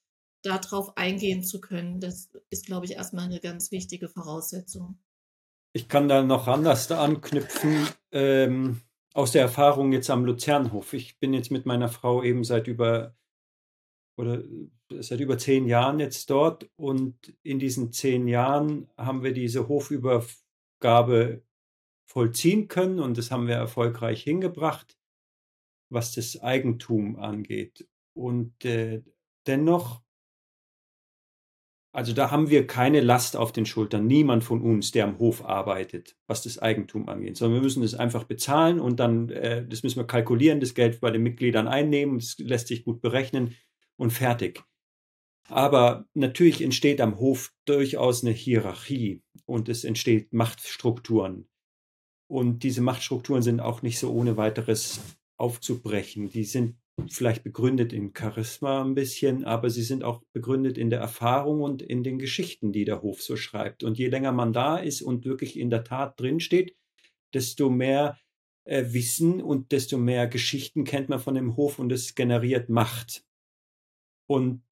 darauf 0.43 0.97
eingehen 0.97 1.43
zu 1.43 1.61
können, 1.61 2.01
das 2.01 2.31
ist, 2.51 2.67
glaube 2.67 2.87
ich, 2.87 2.93
erstmal 2.93 3.25
eine 3.25 3.41
ganz 3.41 3.71
wichtige 3.71 4.09
Voraussetzung. 4.09 4.99
Ich 5.75 5.89
kann 5.89 6.09
da 6.09 6.23
noch 6.23 6.49
anders 6.49 6.91
anknüpfen. 6.91 7.87
Ähm, 8.13 8.81
aus 9.17 9.33
der 9.33 9.43
Erfahrung 9.43 9.93
jetzt 9.93 10.11
am 10.11 10.27
Luzernhof. 10.27 10.93
Ich 10.93 11.19
bin 11.19 11.33
jetzt 11.33 11.51
mit 11.51 11.65
meiner 11.65 11.89
Frau 11.89 12.23
eben 12.23 12.45
seit 12.45 12.67
über 12.67 13.17
oder 14.19 14.43
seit 15.01 15.21
über 15.21 15.39
zehn 15.39 15.67
Jahren 15.67 16.01
jetzt 16.01 16.29
dort 16.29 16.69
und 16.77 17.35
in 17.43 17.59
diesen 17.59 17.93
zehn 17.93 18.29
Jahren 18.29 18.89
haben 18.99 19.23
wir 19.23 19.33
diese 19.33 19.69
Hofübergabe 19.69 21.43
vollziehen 22.07 22.69
können 22.69 23.01
und 23.01 23.19
das 23.19 23.31
haben 23.31 23.47
wir 23.47 23.57
erfolgreich 23.57 24.23
hingebracht, 24.23 24.97
was 25.91 26.13
das 26.13 26.41
Eigentum 26.43 27.17
angeht. 27.17 27.87
Und 28.15 28.65
äh, 28.65 29.03
dennoch, 29.47 30.03
also 31.93 32.13
da 32.13 32.31
haben 32.31 32.51
wir 32.51 32.67
keine 32.67 33.01
Last 33.01 33.37
auf 33.37 33.53
den 33.53 33.67
Schultern, 33.67 34.07
niemand 34.07 34.45
von 34.45 34.63
uns, 34.63 34.93
der 34.93 35.05
am 35.05 35.19
Hof 35.19 35.45
arbeitet, 35.45 36.17
was 36.27 36.43
das 36.43 36.59
Eigentum 36.59 37.09
angeht, 37.09 37.37
sondern 37.37 37.61
wir 37.61 37.63
müssen 37.63 37.83
es 37.83 37.95
einfach 37.95 38.25
bezahlen 38.25 38.81
und 38.81 39.01
dann, 39.01 39.29
äh, 39.31 39.67
das 39.67 39.83
müssen 39.83 39.99
wir 39.99 40.07
kalkulieren, 40.07 40.61
das 40.61 40.75
Geld 40.75 41.01
bei 41.01 41.11
den 41.11 41.23
Mitgliedern 41.23 41.69
einnehmen, 41.69 42.19
das 42.19 42.39
lässt 42.39 42.69
sich 42.69 42.85
gut 42.85 43.01
berechnen 43.01 43.55
und 43.97 44.13
fertig. 44.13 44.63
Aber 45.49 46.07
natürlich 46.15 46.63
entsteht 46.63 47.01
am 47.01 47.19
Hof 47.19 47.53
durchaus 47.67 48.25
eine 48.25 48.33
Hierarchie 48.33 49.23
und 49.45 49.69
es 49.69 49.85
entsteht 49.85 50.33
Machtstrukturen. 50.33 51.49
Und 52.29 52.63
diese 52.63 52.83
Machtstrukturen 52.83 53.43
sind 53.43 53.61
auch 53.61 53.83
nicht 53.83 53.99
so 53.99 54.13
ohne 54.13 54.37
weiteres 54.37 55.01
aufzubrechen. 55.39 56.29
Die 56.31 56.45
sind 56.45 56.77
vielleicht 57.09 57.45
begründet 57.45 57.93
in 57.93 58.13
Charisma 58.17 58.83
ein 58.83 58.95
bisschen, 58.95 59.45
aber 59.45 59.71
sie 59.71 59.83
sind 59.83 60.03
auch 60.03 60.23
begründet 60.33 60.79
in 60.79 60.91
der 60.91 61.01
Erfahrung 61.01 61.61
und 61.61 61.83
in 61.83 62.03
den 62.03 62.19
Geschichten, 62.19 62.73
die 62.73 62.85
der 62.85 63.03
Hof 63.03 63.23
so 63.23 63.37
schreibt. 63.37 63.85
Und 63.85 63.99
je 63.99 64.09
länger 64.09 64.33
man 64.33 64.53
da 64.53 64.79
ist 64.79 65.03
und 65.03 65.25
wirklich 65.25 65.59
in 65.59 65.71
der 65.71 65.85
Tat 65.85 66.19
drinsteht, 66.19 66.75
desto 67.35 67.69
mehr 67.69 68.19
äh, 68.65 68.93
Wissen 68.93 69.43
und 69.43 69.73
desto 69.73 69.99
mehr 69.99 70.27
Geschichten 70.27 70.85
kennt 70.85 71.09
man 71.09 71.21
von 71.21 71.35
dem 71.35 71.57
Hof 71.57 71.79
und 71.79 71.93
es 71.93 72.15
generiert 72.15 72.69
Macht. 72.69 73.25
Und 74.29 74.63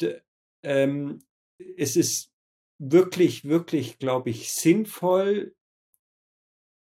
ähm, 0.64 1.20
es 1.76 1.96
ist 1.96 2.32
wirklich, 2.78 3.44
wirklich, 3.44 3.98
glaube 3.98 4.30
ich, 4.30 4.52
sinnvoll, 4.52 5.54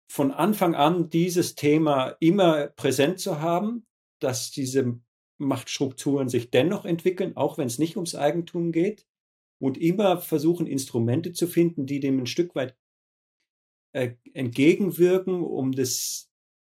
von 0.09 0.31
Anfang 0.31 0.75
an 0.75 1.09
dieses 1.09 1.55
Thema 1.55 2.15
immer 2.19 2.67
präsent 2.67 3.19
zu 3.19 3.41
haben, 3.41 3.85
dass 4.19 4.51
diese 4.51 4.99
Machtstrukturen 5.37 6.29
sich 6.29 6.49
dennoch 6.49 6.85
entwickeln, 6.85 7.35
auch 7.35 7.57
wenn 7.57 7.67
es 7.67 7.77
nicht 7.77 7.97
ums 7.97 8.15
Eigentum 8.15 8.71
geht, 8.71 9.05
und 9.59 9.77
immer 9.77 10.19
versuchen, 10.19 10.67
Instrumente 10.67 11.33
zu 11.33 11.47
finden, 11.47 11.85
die 11.85 11.99
dem 11.99 12.19
ein 12.19 12.27
Stück 12.27 12.55
weit 12.55 12.75
äh, 13.93 14.11
entgegenwirken, 14.33 15.43
um 15.43 15.71
das 15.71 16.29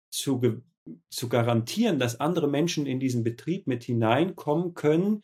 zu, 0.10 0.62
zu 1.10 1.30
garantieren, 1.30 2.00
dass 2.00 2.20
andere 2.20 2.48
Menschen 2.48 2.86
in 2.86 3.00
diesen 3.00 3.24
Betrieb 3.24 3.68
mit 3.68 3.84
hineinkommen 3.84 4.74
können, 4.74 5.24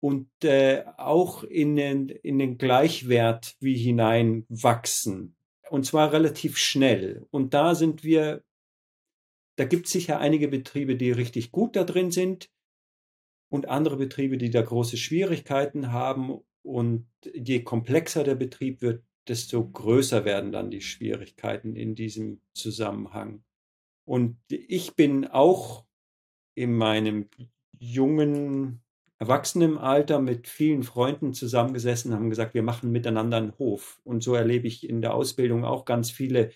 und 0.00 0.28
äh, 0.44 0.84
auch 0.96 1.44
in 1.44 1.76
den, 1.76 2.08
in 2.08 2.38
den 2.38 2.58
Gleichwert 2.58 3.56
wie 3.60 3.76
hineinwachsen. 3.76 5.36
Und 5.70 5.86
zwar 5.86 6.12
relativ 6.12 6.56
schnell. 6.56 7.28
Und 7.30 7.54
da 7.54 7.76
sind 7.76 8.02
wir, 8.02 8.42
da 9.56 9.64
gibt 9.64 9.86
es 9.86 9.92
sicher 9.92 10.18
einige 10.18 10.48
Betriebe, 10.48 10.96
die 10.96 11.12
richtig 11.12 11.52
gut 11.52 11.76
da 11.76 11.84
drin 11.84 12.10
sind 12.10 12.50
und 13.52 13.68
andere 13.68 13.96
Betriebe, 13.96 14.36
die 14.36 14.50
da 14.50 14.62
große 14.62 14.96
Schwierigkeiten 14.96 15.92
haben. 15.92 16.40
Und 16.62 17.06
je 17.32 17.62
komplexer 17.62 18.24
der 18.24 18.34
Betrieb 18.34 18.82
wird, 18.82 19.04
desto 19.28 19.64
größer 19.70 20.24
werden 20.24 20.50
dann 20.50 20.72
die 20.72 20.80
Schwierigkeiten 20.80 21.76
in 21.76 21.94
diesem 21.94 22.40
Zusammenhang. 22.52 23.44
Und 24.04 24.38
ich 24.48 24.96
bin 24.96 25.28
auch 25.28 25.86
in 26.56 26.74
meinem 26.74 27.28
jungen 27.78 28.82
Erwachsenenalter 29.20 30.18
mit 30.18 30.48
vielen 30.48 30.82
Freunden 30.82 31.34
zusammengesessen, 31.34 32.14
haben 32.14 32.30
gesagt, 32.30 32.54
wir 32.54 32.62
machen 32.62 32.90
miteinander 32.90 33.36
einen 33.36 33.58
Hof. 33.58 34.00
Und 34.02 34.22
so 34.22 34.34
erlebe 34.34 34.66
ich 34.66 34.88
in 34.88 35.02
der 35.02 35.12
Ausbildung 35.12 35.62
auch 35.64 35.84
ganz 35.84 36.10
viele 36.10 36.52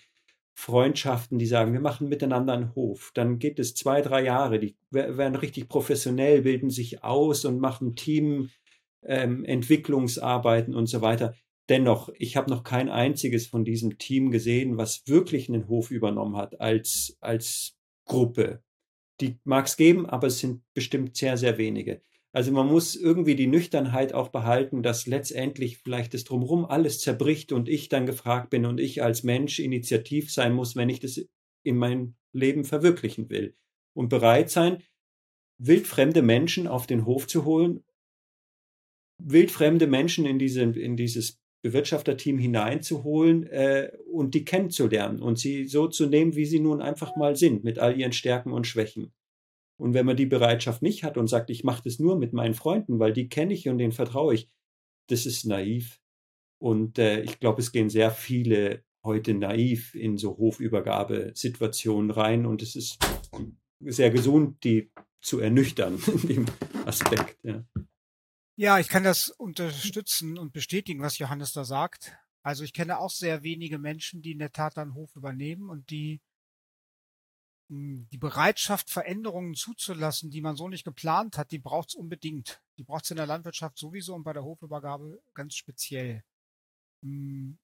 Freundschaften, 0.55 1.37
die 1.37 1.45
sagen, 1.45 1.73
wir 1.73 1.79
machen 1.79 2.09
miteinander 2.09 2.53
einen 2.53 2.73
Hof. 2.73 3.11
Dann 3.13 3.37
geht 3.37 3.59
es 3.59 3.75
zwei, 3.75 4.01
drei 4.01 4.23
Jahre, 4.23 4.57
die 4.57 4.75
werden 4.89 5.35
richtig 5.35 5.69
professionell, 5.69 6.41
bilden 6.41 6.71
sich 6.71 7.03
aus 7.03 7.45
und 7.45 7.59
machen 7.59 7.95
Teamentwicklungsarbeiten 7.95 10.73
ähm, 10.73 10.79
und 10.79 10.87
so 10.87 11.01
weiter. 11.01 11.35
Dennoch, 11.69 12.09
ich 12.17 12.35
habe 12.35 12.49
noch 12.49 12.63
kein 12.63 12.89
einziges 12.89 13.45
von 13.45 13.63
diesem 13.63 13.99
Team 13.99 14.31
gesehen, 14.31 14.77
was 14.77 15.07
wirklich 15.07 15.49
einen 15.49 15.67
Hof 15.67 15.91
übernommen 15.91 16.35
hat 16.35 16.59
als, 16.59 17.15
als 17.21 17.77
Gruppe. 18.05 18.63
Die 19.21 19.37
mag 19.43 19.67
es 19.67 19.77
geben, 19.77 20.07
aber 20.07 20.25
es 20.27 20.39
sind 20.39 20.63
bestimmt 20.73 21.15
sehr, 21.15 21.37
sehr 21.37 21.59
wenige. 21.59 22.01
Also 22.35 22.51
man 22.51 22.67
muss 22.67 22.97
irgendwie 22.97 23.35
die 23.35 23.47
Nüchternheit 23.47 24.13
auch 24.13 24.27
behalten, 24.27 24.83
dass 24.83 25.07
letztendlich 25.07 25.77
vielleicht 25.77 26.13
das 26.13 26.25
drumherum 26.25 26.65
alles 26.65 26.99
zerbricht 26.99 27.53
und 27.53 27.69
ich 27.69 27.87
dann 27.87 28.05
gefragt 28.05 28.49
bin 28.49 28.65
und 28.65 28.77
ich 28.77 29.01
als 29.01 29.23
Mensch 29.23 29.59
initiativ 29.59 30.29
sein 30.33 30.51
muss, 30.51 30.75
wenn 30.75 30.89
ich 30.89 30.99
das 30.99 31.25
in 31.63 31.77
mein 31.77 32.17
Leben 32.33 32.65
verwirklichen 32.65 33.29
will. 33.29 33.55
Und 33.93 34.09
bereit 34.09 34.49
sein, 34.49 34.83
wildfremde 35.59 36.21
Menschen 36.21 36.67
auf 36.67 36.87
den 36.87 37.05
Hof 37.05 37.25
zu 37.25 37.45
holen, 37.45 37.85
wildfremde 39.23 39.87
Menschen 39.87 40.25
in, 40.25 40.37
diese, 40.37 40.63
in 40.63 40.97
dieses 40.97 41.39
Bewirtschafterteam 41.61 42.37
hineinzuholen 42.37 43.47
äh, 43.47 43.93
und 44.11 44.33
die 44.35 44.43
kennenzulernen 44.43 45.21
und 45.21 45.39
sie 45.39 45.67
so 45.67 45.87
zu 45.87 46.05
nehmen, 46.05 46.35
wie 46.35 46.45
sie 46.45 46.59
nun 46.59 46.81
einfach 46.81 47.15
mal 47.15 47.37
sind, 47.37 47.63
mit 47.63 47.79
all 47.79 47.97
ihren 47.97 48.11
Stärken 48.11 48.51
und 48.51 48.67
Schwächen. 48.67 49.13
Und 49.77 49.93
wenn 49.93 50.05
man 50.05 50.17
die 50.17 50.25
Bereitschaft 50.25 50.81
nicht 50.81 51.03
hat 51.03 51.17
und 51.17 51.27
sagt, 51.27 51.49
ich 51.49 51.63
mache 51.63 51.83
das 51.83 51.99
nur 51.99 52.17
mit 52.17 52.33
meinen 52.33 52.53
Freunden, 52.53 52.99
weil 52.99 53.13
die 53.13 53.27
kenne 53.27 53.53
ich 53.53 53.67
und 53.67 53.77
denen 53.77 53.91
vertraue 53.91 54.33
ich, 54.33 54.49
das 55.07 55.25
ist 55.25 55.45
naiv. 55.45 55.99
Und 56.59 56.97
äh, 56.97 57.21
ich 57.21 57.39
glaube, 57.39 57.61
es 57.61 57.71
gehen 57.71 57.89
sehr 57.89 58.11
viele 58.11 58.83
heute 59.03 59.33
naiv 59.33 59.93
in 59.93 60.17
so 60.17 60.37
Hofübergabesituationen 60.37 62.09
rein 62.11 62.45
und 62.45 62.61
es 62.61 62.75
ist 62.75 62.97
sehr 63.81 64.09
gesund, 64.09 64.63
die 64.63 64.91
zu 65.21 65.39
ernüchtern 65.39 66.01
in 66.23 66.27
dem 66.27 66.45
Aspekt. 66.85 67.37
Ja. 67.43 67.63
ja, 68.55 68.79
ich 68.79 68.87
kann 68.87 69.03
das 69.03 69.29
unterstützen 69.29 70.37
und 70.37 70.53
bestätigen, 70.53 71.01
was 71.01 71.19
Johannes 71.19 71.53
da 71.53 71.65
sagt. 71.65 72.17
Also 72.41 72.63
ich 72.63 72.73
kenne 72.73 72.99
auch 72.99 73.09
sehr 73.09 73.43
wenige 73.43 73.79
Menschen, 73.79 74.21
die 74.21 74.31
in 74.31 74.39
der 74.39 74.51
Tat 74.51 74.77
einen 74.77 74.93
Hof 74.93 75.15
übernehmen 75.15 75.69
und 75.69 75.89
die 75.89 76.21
die 77.67 78.17
Bereitschaft, 78.17 78.91
Veränderungen 78.91 79.55
zuzulassen, 79.55 80.29
die 80.29 80.41
man 80.41 80.55
so 80.55 80.67
nicht 80.69 80.83
geplant 80.83 81.37
hat, 81.37 81.51
die 81.51 81.59
braucht 81.59 81.89
es 81.89 81.95
unbedingt. 81.95 82.61
Die 82.77 82.83
braucht 82.83 83.05
es 83.05 83.11
in 83.11 83.17
der 83.17 83.25
Landwirtschaft 83.25 83.77
sowieso 83.77 84.13
und 84.13 84.23
bei 84.23 84.33
der 84.33 84.43
Hofübergabe 84.43 85.21
ganz 85.33 85.55
speziell. 85.55 86.23
Und 87.01 87.57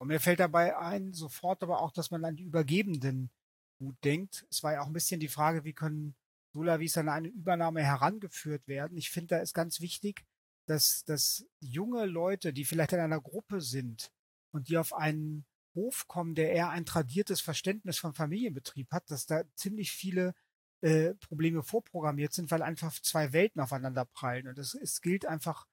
mir 0.00 0.18
fällt 0.20 0.40
dabei 0.40 0.76
ein, 0.76 1.12
sofort 1.12 1.62
aber 1.62 1.80
auch, 1.80 1.92
dass 1.92 2.10
man 2.10 2.24
an 2.24 2.34
die 2.34 2.42
Übergebenden 2.42 3.30
gut 3.78 3.96
denkt. 4.04 4.46
Es 4.50 4.62
war 4.62 4.72
ja 4.72 4.82
auch 4.82 4.86
ein 4.86 4.92
bisschen 4.92 5.20
die 5.20 5.28
Frage, 5.28 5.64
wie 5.64 5.74
können 5.74 6.16
Solavis 6.52 6.96
an 6.98 7.08
eine 7.08 7.28
Übernahme 7.28 7.82
herangeführt 7.82 8.66
werden. 8.66 8.96
Ich 8.96 9.10
finde, 9.10 9.36
da 9.36 9.38
ist 9.38 9.54
ganz 9.54 9.80
wichtig, 9.80 10.24
dass, 10.66 11.04
dass 11.04 11.46
junge 11.60 12.06
Leute, 12.06 12.52
die 12.52 12.64
vielleicht 12.64 12.92
in 12.92 13.00
einer 13.00 13.20
Gruppe 13.20 13.60
sind 13.60 14.12
und 14.52 14.68
die 14.68 14.78
auf 14.78 14.92
einen 14.92 15.44
Hof 15.74 16.06
kommen, 16.08 16.34
der 16.34 16.52
eher 16.52 16.70
ein 16.70 16.84
tradiertes 16.84 17.40
Verständnis 17.40 17.98
von 17.98 18.14
Familienbetrieb 18.14 18.90
hat, 18.90 19.10
dass 19.10 19.26
da 19.26 19.42
ziemlich 19.54 19.92
viele 19.92 20.34
äh, 20.82 21.14
Probleme 21.14 21.62
vorprogrammiert 21.62 22.32
sind, 22.32 22.50
weil 22.50 22.62
einfach 22.62 22.92
zwei 23.00 23.32
Welten 23.32 23.60
aufeinander 23.60 24.04
prallen. 24.04 24.48
Und 24.48 24.58
es, 24.58 24.74
es 24.74 25.00
gilt 25.00 25.26
einfach, 25.26 25.66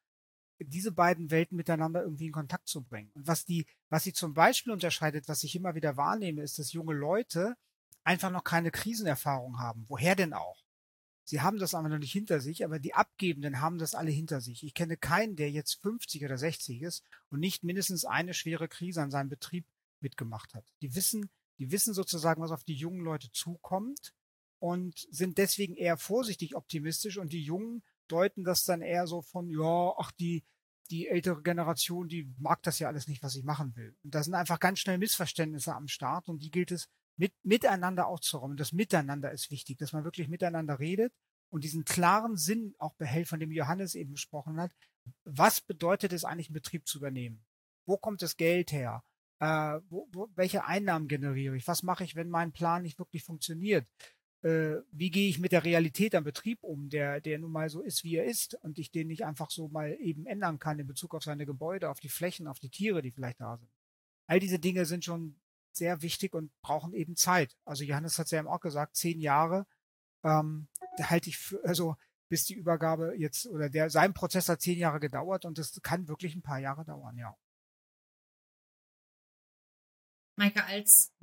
diese 0.59 0.91
beiden 0.91 1.31
Welten 1.31 1.55
miteinander 1.55 2.03
irgendwie 2.03 2.27
in 2.27 2.33
Kontakt 2.33 2.67
zu 2.67 2.83
bringen. 2.83 3.11
Und 3.13 3.27
was 3.27 3.45
die, 3.45 3.65
was 3.89 4.03
sie 4.03 4.13
zum 4.13 4.33
Beispiel 4.33 4.73
unterscheidet, 4.73 5.27
was 5.27 5.43
ich 5.43 5.55
immer 5.55 5.73
wieder 5.73 5.97
wahrnehme, 5.97 6.41
ist, 6.41 6.59
dass 6.59 6.73
junge 6.73 6.93
Leute 6.93 7.55
einfach 8.03 8.29
noch 8.29 8.43
keine 8.43 8.71
Krisenerfahrung 8.71 9.59
haben. 9.59 9.85
Woher 9.87 10.15
denn 10.15 10.33
auch? 10.33 10.63
Sie 11.23 11.41
haben 11.41 11.59
das 11.59 11.75
aber 11.75 11.89
noch 11.89 11.99
nicht 11.99 12.11
hinter 12.11 12.39
sich, 12.39 12.65
aber 12.65 12.79
die 12.79 12.95
Abgebenden 12.95 13.61
haben 13.61 13.77
das 13.77 13.93
alle 13.93 14.09
hinter 14.09 14.41
sich. 14.41 14.63
Ich 14.63 14.73
kenne 14.73 14.97
keinen, 14.97 15.35
der 15.35 15.51
jetzt 15.51 15.79
50 15.81 16.25
oder 16.25 16.37
60 16.37 16.81
ist 16.81 17.03
und 17.29 17.39
nicht 17.39 17.63
mindestens 17.63 18.03
eine 18.03 18.33
schwere 18.33 18.67
Krise 18.67 19.01
an 19.01 19.11
seinem 19.11 19.29
Betrieb 19.29 19.65
mitgemacht 20.01 20.53
hat. 20.53 20.65
Die 20.81 20.95
wissen, 20.95 21.29
die 21.57 21.71
wissen 21.71 21.93
sozusagen, 21.93 22.41
was 22.41 22.51
auf 22.51 22.63
die 22.63 22.75
jungen 22.75 23.01
Leute 23.01 23.31
zukommt 23.31 24.13
und 24.59 25.07
sind 25.11 25.37
deswegen 25.37 25.75
eher 25.75 25.97
vorsichtig 25.97 26.55
optimistisch 26.55 27.17
und 27.17 27.33
die 27.33 27.43
Jungen 27.43 27.83
deuten 28.07 28.43
das 28.43 28.65
dann 28.65 28.81
eher 28.81 29.07
so 29.07 29.21
von, 29.21 29.49
ja, 29.49 29.93
ach, 29.97 30.11
die, 30.11 30.43
die 30.89 31.07
ältere 31.07 31.41
Generation, 31.41 32.07
die 32.07 32.33
mag 32.37 32.63
das 32.63 32.79
ja 32.79 32.87
alles 32.87 33.07
nicht, 33.07 33.23
was 33.23 33.35
ich 33.35 33.43
machen 33.43 33.75
will. 33.75 33.95
Und 34.03 34.15
da 34.15 34.23
sind 34.23 34.33
einfach 34.33 34.59
ganz 34.59 34.79
schnell 34.79 34.97
Missverständnisse 34.97 35.75
am 35.75 35.87
Start 35.87 36.27
und 36.27 36.43
die 36.43 36.51
gilt 36.51 36.71
es 36.71 36.89
mit, 37.17 37.33
miteinander 37.43 38.07
aufzuräumen. 38.07 38.57
Das 38.57 38.71
Miteinander 38.71 39.31
ist 39.31 39.51
wichtig, 39.51 39.77
dass 39.77 39.93
man 39.93 40.03
wirklich 40.03 40.27
miteinander 40.27 40.79
redet 40.79 41.13
und 41.49 41.63
diesen 41.63 41.85
klaren 41.85 42.37
Sinn 42.37 42.75
auch 42.79 42.95
behält, 42.95 43.27
von 43.27 43.39
dem 43.39 43.51
Johannes 43.51 43.95
eben 43.95 44.11
gesprochen 44.11 44.59
hat. 44.59 44.71
Was 45.23 45.61
bedeutet 45.61 46.13
es 46.13 46.23
eigentlich, 46.23 46.47
einen 46.47 46.55
Betrieb 46.55 46.87
zu 46.87 46.97
übernehmen? 46.97 47.45
Wo 47.85 47.97
kommt 47.97 48.21
das 48.21 48.37
Geld 48.37 48.71
her? 48.71 49.03
Äh, 49.39 49.79
wo, 49.89 50.07
wo, 50.11 50.29
welche 50.35 50.65
Einnahmen 50.65 51.07
generiere 51.07 51.55
ich? 51.55 51.67
Was 51.67 51.83
mache 51.83 52.03
ich, 52.03 52.15
wenn 52.15 52.29
mein 52.29 52.51
Plan 52.51 52.83
nicht 52.83 52.99
wirklich 52.99 53.23
funktioniert? 53.23 53.87
Äh, 54.41 54.77
wie 54.91 55.11
gehe 55.11 55.29
ich 55.29 55.39
mit 55.39 55.51
der 55.51 55.63
Realität 55.63 56.15
am 56.15 56.23
Betrieb 56.23 56.63
um, 56.63 56.89
der, 56.89 57.21
der 57.21 57.39
nun 57.39 57.51
mal 57.51 57.69
so 57.69 57.81
ist, 57.81 58.03
wie 58.03 58.15
er 58.15 58.25
ist 58.25 58.55
und 58.63 58.79
ich 58.79 58.91
den 58.91 59.07
nicht 59.07 59.25
einfach 59.25 59.49
so 59.49 59.67
mal 59.67 59.97
eben 59.99 60.25
ändern 60.25 60.59
kann 60.59 60.79
in 60.79 60.87
Bezug 60.87 61.13
auf 61.13 61.23
seine 61.23 61.45
Gebäude, 61.45 61.89
auf 61.89 61.99
die 61.99 62.09
Flächen, 62.09 62.47
auf 62.47 62.59
die 62.59 62.69
Tiere, 62.69 63.01
die 63.01 63.11
vielleicht 63.11 63.41
da 63.41 63.57
sind. 63.57 63.69
All 64.27 64.39
diese 64.39 64.59
Dinge 64.59 64.85
sind 64.85 65.03
schon 65.05 65.39
sehr 65.73 66.01
wichtig 66.01 66.33
und 66.33 66.51
brauchen 66.61 66.93
eben 66.93 67.15
Zeit. 67.15 67.57
Also 67.65 67.83
Johannes 67.83 68.17
hat 68.17 68.25
es 68.25 68.31
ja 68.31 68.39
eben 68.39 68.47
auch 68.47 68.61
gesagt, 68.61 68.95
zehn 68.95 69.19
Jahre 69.19 69.65
ähm, 70.23 70.67
halte 71.01 71.29
ich 71.29 71.37
für, 71.37 71.63
also 71.63 71.95
bis 72.29 72.45
die 72.45 72.53
Übergabe 72.53 73.15
jetzt 73.17 73.47
oder 73.47 73.69
der 73.69 73.89
sein 73.89 74.13
Prozess 74.13 74.49
hat 74.49 74.61
zehn 74.61 74.77
Jahre 74.77 74.99
gedauert 74.99 75.45
und 75.45 75.57
das 75.57 75.81
kann 75.81 76.07
wirklich 76.07 76.35
ein 76.35 76.41
paar 76.41 76.59
Jahre 76.59 76.85
dauern, 76.85 77.17
ja. 77.17 77.35
Maike, 80.39 80.65
als 80.65 81.13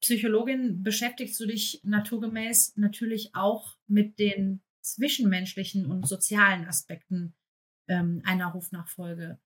Psychologin 0.00 0.82
beschäftigst 0.82 1.38
du 1.40 1.46
dich 1.46 1.80
naturgemäß 1.84 2.76
natürlich 2.76 3.34
auch 3.34 3.76
mit 3.86 4.18
den 4.18 4.60
zwischenmenschlichen 4.80 5.86
und 5.86 6.06
sozialen 6.06 6.66
Aspekten 6.66 7.34
ähm, 7.88 8.22
einer 8.24 8.48
Rufnachfolge. 8.48 9.38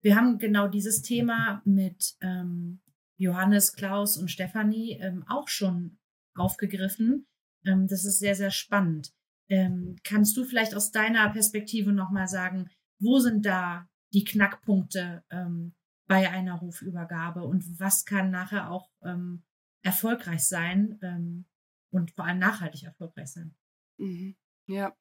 Wir 0.00 0.14
haben 0.14 0.38
genau 0.38 0.68
dieses 0.68 1.02
Thema 1.02 1.60
mit 1.64 2.16
ähm, 2.20 2.80
Johannes, 3.16 3.72
Klaus 3.72 4.16
und 4.16 4.30
Stefanie 4.30 4.92
ähm, 5.00 5.24
auch 5.26 5.48
schon 5.48 5.98
aufgegriffen. 6.36 7.26
Ähm, 7.64 7.88
das 7.88 8.04
ist 8.04 8.20
sehr, 8.20 8.36
sehr 8.36 8.52
spannend. 8.52 9.12
Ähm, 9.48 9.96
kannst 10.04 10.36
du 10.36 10.44
vielleicht 10.44 10.76
aus 10.76 10.92
deiner 10.92 11.28
Perspektive 11.30 11.92
nochmal 11.92 12.28
sagen, 12.28 12.70
wo 13.00 13.18
sind 13.18 13.44
da 13.44 13.88
die 14.12 14.22
Knackpunkte, 14.22 15.24
ähm, 15.30 15.74
bei 16.08 16.30
einer 16.30 16.56
Rufübergabe 16.56 17.44
und 17.44 17.78
was 17.78 18.04
kann 18.04 18.30
nachher 18.30 18.70
auch 18.70 18.90
ähm, 19.02 19.44
erfolgreich 19.82 20.42
sein 20.44 20.98
ähm, 21.02 21.44
und 21.90 22.10
vor 22.12 22.24
allem 22.24 22.38
nachhaltig 22.38 22.82
erfolgreich 22.84 23.28
sein. 23.28 23.54
Mhm. 23.98 24.34
Ja, 24.66 24.96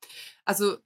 also 0.45 0.77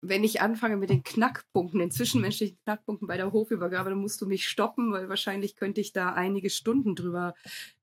wenn 0.00 0.24
ich 0.24 0.40
anfange 0.40 0.76
mit 0.76 0.90
den 0.90 1.02
Knackpunkten, 1.02 1.80
den 1.80 1.90
zwischenmenschlichen 1.90 2.58
Knackpunkten 2.64 3.08
bei 3.08 3.16
der 3.16 3.32
Hofübergabe, 3.32 3.90
dann 3.90 3.98
musst 3.98 4.20
du 4.20 4.26
mich 4.26 4.48
stoppen, 4.48 4.92
weil 4.92 5.08
wahrscheinlich 5.08 5.56
könnte 5.56 5.80
ich 5.80 5.92
da 5.92 6.12
einige 6.12 6.50
Stunden 6.50 6.94
drüber 6.94 7.34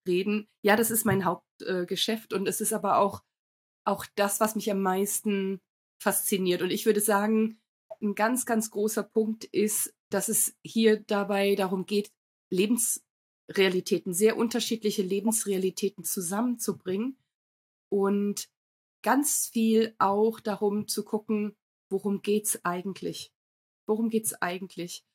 reden. 0.07 0.47
Ja, 0.61 0.75
das 0.75 0.91
ist 0.91 1.05
mein 1.05 1.25
Hauptgeschäft 1.25 2.31
äh, 2.31 2.35
und 2.35 2.47
es 2.47 2.61
ist 2.61 2.73
aber 2.73 2.97
auch, 2.97 3.23
auch 3.83 4.05
das, 4.15 4.39
was 4.39 4.55
mich 4.55 4.71
am 4.71 4.81
meisten 4.81 5.59
fasziniert. 5.97 6.61
Und 6.61 6.71
ich 6.71 6.85
würde 6.85 7.01
sagen, 7.01 7.59
ein 8.01 8.15
ganz, 8.15 8.45
ganz 8.45 8.71
großer 8.71 9.03
Punkt 9.03 9.43
ist, 9.45 9.94
dass 10.09 10.29
es 10.29 10.55
hier 10.63 10.99
dabei 10.99 11.55
darum 11.55 11.85
geht, 11.85 12.11
Lebensrealitäten, 12.49 14.13
sehr 14.13 14.37
unterschiedliche 14.37 15.01
Lebensrealitäten 15.01 16.03
zusammenzubringen 16.03 17.17
und 17.89 18.47
ganz 19.01 19.49
viel 19.51 19.95
auch 19.99 20.39
darum 20.39 20.87
zu 20.87 21.03
gucken, 21.03 21.55
worum 21.89 22.21
geht's 22.21 22.63
eigentlich? 22.65 23.31
Worum 23.87 24.09
geht's 24.09 24.33
eigentlich? 24.41 25.05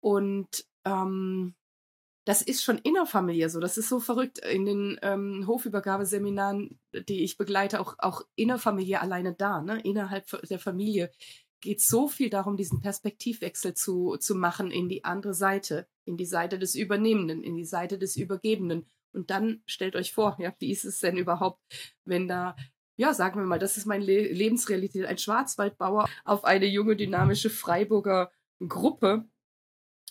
Und 0.00 0.66
ähm, 0.84 1.54
das 2.24 2.42
ist 2.42 2.62
schon 2.62 2.78
innerfamiliär 2.78 3.50
so. 3.50 3.60
Das 3.60 3.76
ist 3.76 3.88
so 3.88 3.98
verrückt. 3.98 4.38
In 4.38 4.66
den 4.66 4.98
ähm, 5.02 5.46
Hofübergabeseminaren, 5.46 6.78
die 7.08 7.24
ich 7.24 7.36
begleite, 7.36 7.80
auch, 7.80 7.96
auch 7.98 8.22
innerfamiliär 8.36 9.02
alleine 9.02 9.34
da, 9.34 9.62
ne? 9.62 9.80
innerhalb 9.80 10.26
der 10.48 10.58
Familie 10.58 11.10
geht 11.60 11.80
so 11.80 12.08
viel 12.08 12.30
darum, 12.30 12.56
diesen 12.56 12.80
Perspektivwechsel 12.80 13.74
zu, 13.74 14.16
zu 14.18 14.34
machen 14.34 14.70
in 14.70 14.88
die 14.88 15.04
andere 15.04 15.34
Seite, 15.34 15.86
in 16.04 16.16
die 16.16 16.26
Seite 16.26 16.58
des 16.58 16.74
Übernehmenden, 16.74 17.42
in 17.42 17.56
die 17.56 17.64
Seite 17.64 17.98
des 17.98 18.16
Übergebenden. 18.16 18.86
Und 19.12 19.30
dann 19.30 19.62
stellt 19.66 19.96
euch 19.96 20.12
vor, 20.12 20.36
ja, 20.38 20.54
wie 20.58 20.70
ist 20.70 20.84
es 20.84 21.00
denn 21.00 21.16
überhaupt, 21.16 21.60
wenn 22.04 22.28
da, 22.28 22.56
ja, 22.96 23.12
sagen 23.14 23.40
wir 23.40 23.46
mal, 23.46 23.58
das 23.58 23.76
ist 23.76 23.86
meine 23.86 24.04
Le 24.04 24.32
Lebensrealität, 24.32 25.06
ein 25.06 25.18
Schwarzwaldbauer 25.18 26.08
auf 26.24 26.44
eine 26.44 26.66
junge, 26.66 26.96
dynamische 26.96 27.50
Freiburger 27.50 28.30
Gruppe 28.66 29.24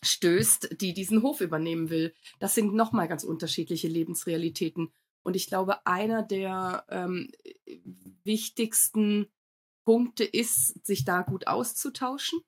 stößt, 0.02 0.82
die 0.82 0.94
diesen 0.94 1.24
Hof 1.24 1.42
übernehmen 1.42 1.90
will. 1.90 2.14
Das 2.40 2.56
sind 2.56 2.74
nochmal 2.74 3.08
ganz 3.08 3.24
unterschiedliche 3.24 3.88
Lebensrealitäten. 3.88 4.92
Und 5.24 5.36
ich 5.36 5.48
glaube, 5.48 5.86
einer 5.86 6.24
der 6.24 6.86
ähm, 6.90 7.32
wichtigsten 8.24 9.28
Punkte 9.90 10.24
ist, 10.24 10.86
sich 10.86 11.04
da 11.04 11.24
gut 11.24 11.48
auszutauschen, 11.48 12.42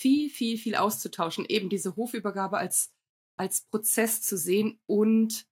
viel, 0.00 0.30
viel, 0.30 0.56
viel 0.56 0.76
auszutauschen, 0.76 1.44
eben 1.44 1.68
diese 1.68 1.96
Hofübergabe 1.96 2.58
als, 2.58 2.92
als 3.36 3.62
Prozess 3.62 4.22
zu 4.22 4.38
sehen 4.38 4.78
und 4.86 5.48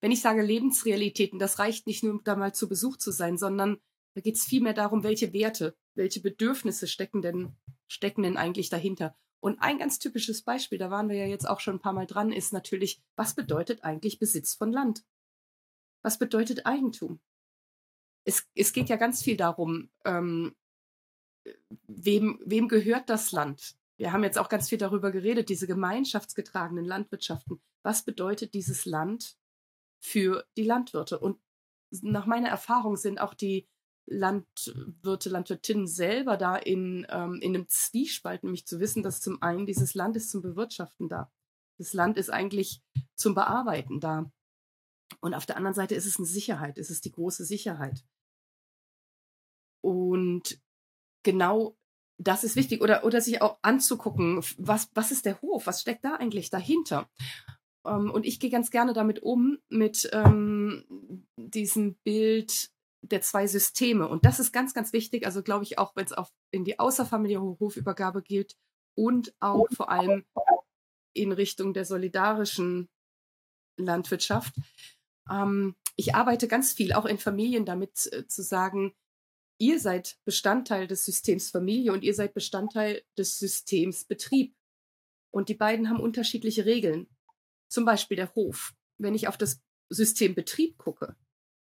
wenn 0.00 0.10
ich 0.10 0.22
sage 0.22 0.40
Lebensrealitäten, 0.40 1.38
das 1.38 1.58
reicht 1.58 1.86
nicht 1.86 2.02
nur, 2.02 2.18
da 2.24 2.34
mal 2.34 2.54
zu 2.54 2.66
Besuch 2.66 2.96
zu 2.96 3.10
sein, 3.10 3.36
sondern 3.36 3.76
da 4.14 4.22
geht 4.22 4.36
es 4.36 4.46
vielmehr 4.46 4.72
darum, 4.72 5.02
welche 5.02 5.34
Werte, 5.34 5.76
welche 5.94 6.22
Bedürfnisse 6.22 6.86
stecken 6.86 7.20
denn, 7.20 7.54
stecken 7.86 8.22
denn 8.22 8.38
eigentlich 8.38 8.70
dahinter. 8.70 9.14
Und 9.40 9.60
ein 9.60 9.78
ganz 9.78 9.98
typisches 9.98 10.44
Beispiel, 10.44 10.78
da 10.78 10.90
waren 10.90 11.10
wir 11.10 11.16
ja 11.16 11.26
jetzt 11.26 11.46
auch 11.46 11.60
schon 11.60 11.76
ein 11.76 11.82
paar 11.82 11.92
Mal 11.92 12.06
dran, 12.06 12.32
ist 12.32 12.54
natürlich, 12.54 13.02
was 13.16 13.34
bedeutet 13.34 13.84
eigentlich 13.84 14.18
Besitz 14.18 14.54
von 14.54 14.72
Land? 14.72 15.04
Was 16.00 16.18
bedeutet 16.18 16.64
Eigentum? 16.64 17.20
Es, 18.24 18.48
es 18.54 18.72
geht 18.72 18.88
ja 18.88 18.96
ganz 18.96 19.22
viel 19.22 19.36
darum, 19.36 19.90
ähm, 20.04 20.54
wem, 21.86 22.40
wem 22.44 22.68
gehört 22.68 23.08
das 23.08 23.32
Land? 23.32 23.76
Wir 23.96 24.12
haben 24.12 24.24
jetzt 24.24 24.38
auch 24.38 24.48
ganz 24.48 24.68
viel 24.68 24.78
darüber 24.78 25.12
geredet, 25.12 25.48
diese 25.48 25.66
gemeinschaftsgetragenen 25.66 26.84
Landwirtschaften. 26.84 27.60
Was 27.82 28.04
bedeutet 28.04 28.54
dieses 28.54 28.86
Land 28.86 29.36
für 30.00 30.46
die 30.56 30.64
Landwirte? 30.64 31.18
Und 31.18 31.38
nach 32.02 32.26
meiner 32.26 32.48
Erfahrung 32.48 32.96
sind 32.96 33.20
auch 33.20 33.34
die 33.34 33.68
Landwirte, 34.06 35.30
Landwirtinnen 35.30 35.86
selber 35.86 36.36
da 36.36 36.56
in, 36.56 37.06
ähm, 37.08 37.38
in 37.40 37.54
einem 37.54 37.68
Zwiespalt, 37.68 38.42
nämlich 38.42 38.66
zu 38.66 38.80
wissen, 38.80 39.02
dass 39.02 39.20
zum 39.20 39.40
einen 39.42 39.66
dieses 39.66 39.94
Land 39.94 40.16
ist 40.16 40.30
zum 40.30 40.42
Bewirtschaften 40.42 41.08
da. 41.08 41.30
Das 41.78 41.92
Land 41.92 42.18
ist 42.18 42.30
eigentlich 42.30 42.82
zum 43.14 43.34
Bearbeiten 43.34 44.00
da. 44.00 44.30
Und 45.20 45.34
auf 45.34 45.46
der 45.46 45.56
anderen 45.56 45.74
Seite 45.74 45.94
ist 45.94 46.06
es 46.06 46.18
eine 46.18 46.26
Sicherheit, 46.26 46.78
ist 46.78 46.90
es 46.90 47.00
die 47.00 47.12
große 47.12 47.44
Sicherheit. 47.44 48.04
Und 49.84 50.58
genau 51.24 51.76
das 52.16 52.42
ist 52.42 52.56
wichtig. 52.56 52.80
Oder, 52.80 53.04
oder 53.04 53.20
sich 53.20 53.42
auch 53.42 53.58
anzugucken, 53.60 54.42
was, 54.56 54.88
was 54.94 55.10
ist 55.10 55.26
der 55.26 55.40
Hof? 55.42 55.66
Was 55.66 55.82
steckt 55.82 56.06
da 56.06 56.14
eigentlich 56.14 56.48
dahinter? 56.48 57.10
Ähm, 57.86 58.10
und 58.10 58.24
ich 58.24 58.40
gehe 58.40 58.48
ganz 58.48 58.70
gerne 58.70 58.94
damit 58.94 59.20
um, 59.20 59.58
mit 59.68 60.08
ähm, 60.12 61.26
diesem 61.36 61.96
Bild 61.96 62.70
der 63.02 63.20
zwei 63.20 63.46
Systeme. 63.46 64.08
Und 64.08 64.24
das 64.24 64.40
ist 64.40 64.52
ganz, 64.52 64.72
ganz 64.72 64.94
wichtig. 64.94 65.26
Also 65.26 65.42
glaube 65.42 65.64
ich 65.64 65.78
auch, 65.78 65.94
wenn 65.96 66.06
es 66.06 66.14
in 66.50 66.64
die 66.64 66.78
außerfamiliäre 66.78 67.58
Hofübergabe 67.60 68.22
geht 68.22 68.56
und 68.96 69.34
auch 69.40 69.66
vor 69.76 69.90
allem 69.90 70.24
in 71.12 71.30
Richtung 71.30 71.74
der 71.74 71.84
solidarischen 71.84 72.88
Landwirtschaft. 73.76 74.54
Ähm, 75.30 75.76
ich 75.96 76.14
arbeite 76.14 76.48
ganz 76.48 76.72
viel 76.72 76.94
auch 76.94 77.04
in 77.04 77.18
Familien 77.18 77.66
damit 77.66 78.10
äh, 78.12 78.26
zu 78.26 78.42
sagen, 78.42 78.94
ihr 79.58 79.78
seid 79.80 80.18
Bestandteil 80.24 80.86
des 80.86 81.04
Systems 81.04 81.50
Familie 81.50 81.92
und 81.92 82.04
ihr 82.04 82.14
seid 82.14 82.34
Bestandteil 82.34 83.02
des 83.16 83.38
Systems 83.38 84.04
Betrieb. 84.04 84.54
Und 85.30 85.48
die 85.48 85.54
beiden 85.54 85.88
haben 85.88 86.00
unterschiedliche 86.00 86.64
Regeln. 86.64 87.08
Zum 87.68 87.84
Beispiel 87.84 88.16
der 88.16 88.34
Hof. 88.34 88.74
Wenn 88.98 89.14
ich 89.14 89.26
auf 89.26 89.36
das 89.36 89.60
System 89.88 90.34
Betrieb 90.34 90.78
gucke, 90.78 91.16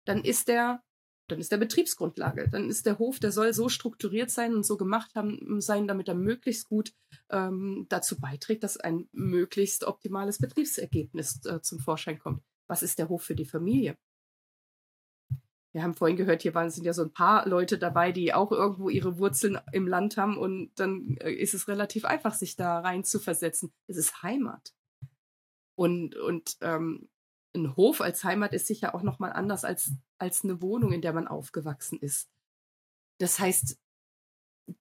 dann 0.05 0.23
ist 0.23 0.47
der, 0.49 0.83
dann 1.29 1.39
ist 1.39 1.51
der 1.51 1.57
Betriebsgrundlage. 1.57 2.49
Dann 2.49 2.69
ist 2.69 2.85
der 2.85 2.99
Hof, 2.99 3.19
der 3.19 3.31
soll 3.31 3.53
so 3.53 3.69
strukturiert 3.69 4.29
sein 4.29 4.53
und 4.53 4.65
so 4.65 4.75
gemacht 4.75 5.15
haben, 5.15 5.61
sein, 5.61 5.87
damit 5.87 6.09
er 6.09 6.15
möglichst 6.15 6.67
gut 6.67 6.93
ähm, 7.29 7.85
dazu 7.89 8.19
beiträgt, 8.19 8.63
dass 8.63 8.77
ein 8.77 9.07
möglichst 9.13 9.85
optimales 9.85 10.39
Betriebsergebnis 10.39 11.45
äh, 11.45 11.61
zum 11.61 11.79
Vorschein 11.79 12.19
kommt. 12.19 12.43
Was 12.67 12.83
ist 12.83 12.99
der 12.99 13.09
Hof 13.09 13.23
für 13.23 13.35
die 13.35 13.45
Familie? 13.45 13.97
Wir 15.73 15.81
haben 15.81 15.95
vorhin 15.95 16.17
gehört, 16.17 16.43
hier 16.43 16.53
waren, 16.53 16.69
sind 16.69 16.85
ja 16.85 16.93
so 16.93 17.01
ein 17.01 17.11
paar 17.11 17.47
Leute 17.47 17.79
dabei, 17.79 18.11
die 18.11 18.33
auch 18.33 18.51
irgendwo 18.51 18.89
ihre 18.89 19.17
Wurzeln 19.17 19.59
im 19.71 19.87
Land 19.87 20.17
haben 20.17 20.37
und 20.37 20.71
dann 20.75 21.17
äh, 21.17 21.31
ist 21.31 21.55
es 21.55 21.67
relativ 21.67 22.05
einfach, 22.05 22.35
sich 22.35 22.55
da 22.55 22.79
rein 22.79 23.03
zu 23.03 23.19
versetzen. 23.19 23.73
Es 23.87 23.97
ist 23.97 24.21
Heimat. 24.21 24.73
Und, 25.75 26.15
und 26.15 26.57
ähm, 26.61 27.09
ein 27.55 27.75
Hof 27.75 28.01
als 28.01 28.23
Heimat 28.23 28.53
ist 28.53 28.67
sicher 28.67 28.93
auch 28.93 29.01
nochmal 29.01 29.33
anders 29.33 29.65
als, 29.65 29.91
als 30.19 30.43
eine 30.43 30.61
Wohnung, 30.61 30.91
in 30.91 31.01
der 31.01 31.13
man 31.13 31.27
aufgewachsen 31.27 31.99
ist. 31.99 32.29
Das 33.17 33.39
heißt, 33.39 33.79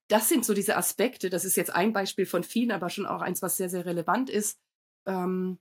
das 0.08 0.28
sind 0.28 0.44
so 0.44 0.52
diese 0.52 0.76
Aspekte, 0.76 1.30
das 1.30 1.46
ist 1.46 1.56
jetzt 1.56 1.74
ein 1.74 1.94
Beispiel 1.94 2.26
von 2.26 2.44
vielen, 2.44 2.70
aber 2.70 2.90
schon 2.90 3.06
auch 3.06 3.22
eins, 3.22 3.40
was 3.40 3.56
sehr, 3.56 3.70
sehr 3.70 3.86
relevant 3.86 4.28
ist, 4.28 4.60
ähm, 5.06 5.58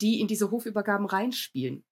die 0.00 0.20
in 0.20 0.26
diese 0.26 0.50
Hofübergaben 0.50 1.06
reinspielen. 1.06 1.84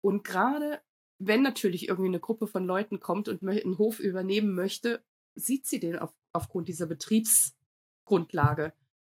Und 0.00 0.24
gerade 0.24 0.82
wenn 1.26 1.42
natürlich 1.42 1.88
irgendwie 1.88 2.08
eine 2.08 2.20
Gruppe 2.20 2.46
von 2.46 2.64
Leuten 2.64 3.00
kommt 3.00 3.28
und 3.28 3.42
einen 3.42 3.78
Hof 3.78 4.00
übernehmen 4.00 4.54
möchte, 4.54 5.04
sieht 5.34 5.66
sie 5.66 5.80
den 5.80 5.98
auf, 5.98 6.12
aufgrund 6.32 6.68
dieser 6.68 6.86
Betriebsgrundlage. 6.86 8.72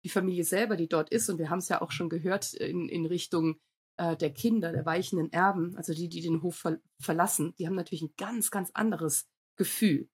Die 0.03 0.09
Familie 0.09 0.43
selber, 0.43 0.75
die 0.75 0.89
dort 0.89 1.09
ist, 1.09 1.29
und 1.29 1.37
wir 1.37 1.49
haben 1.49 1.59
es 1.59 1.69
ja 1.69 1.81
auch 1.81 1.91
schon 1.91 2.09
gehört 2.09 2.53
in, 2.53 2.89
in 2.89 3.05
Richtung 3.05 3.59
äh, 3.97 4.17
der 4.17 4.33
Kinder, 4.33 4.71
der 4.71 4.85
weichenden 4.85 5.31
Erben, 5.31 5.75
also 5.77 5.93
die, 5.93 6.09
die 6.09 6.21
den 6.21 6.41
Hof 6.41 6.57
ver 6.57 6.79
verlassen, 6.99 7.53
die 7.57 7.67
haben 7.67 7.75
natürlich 7.75 8.01
ein 8.01 8.13
ganz, 8.17 8.51
ganz 8.51 8.71
anderes 8.73 9.27
Gefühl 9.55 10.09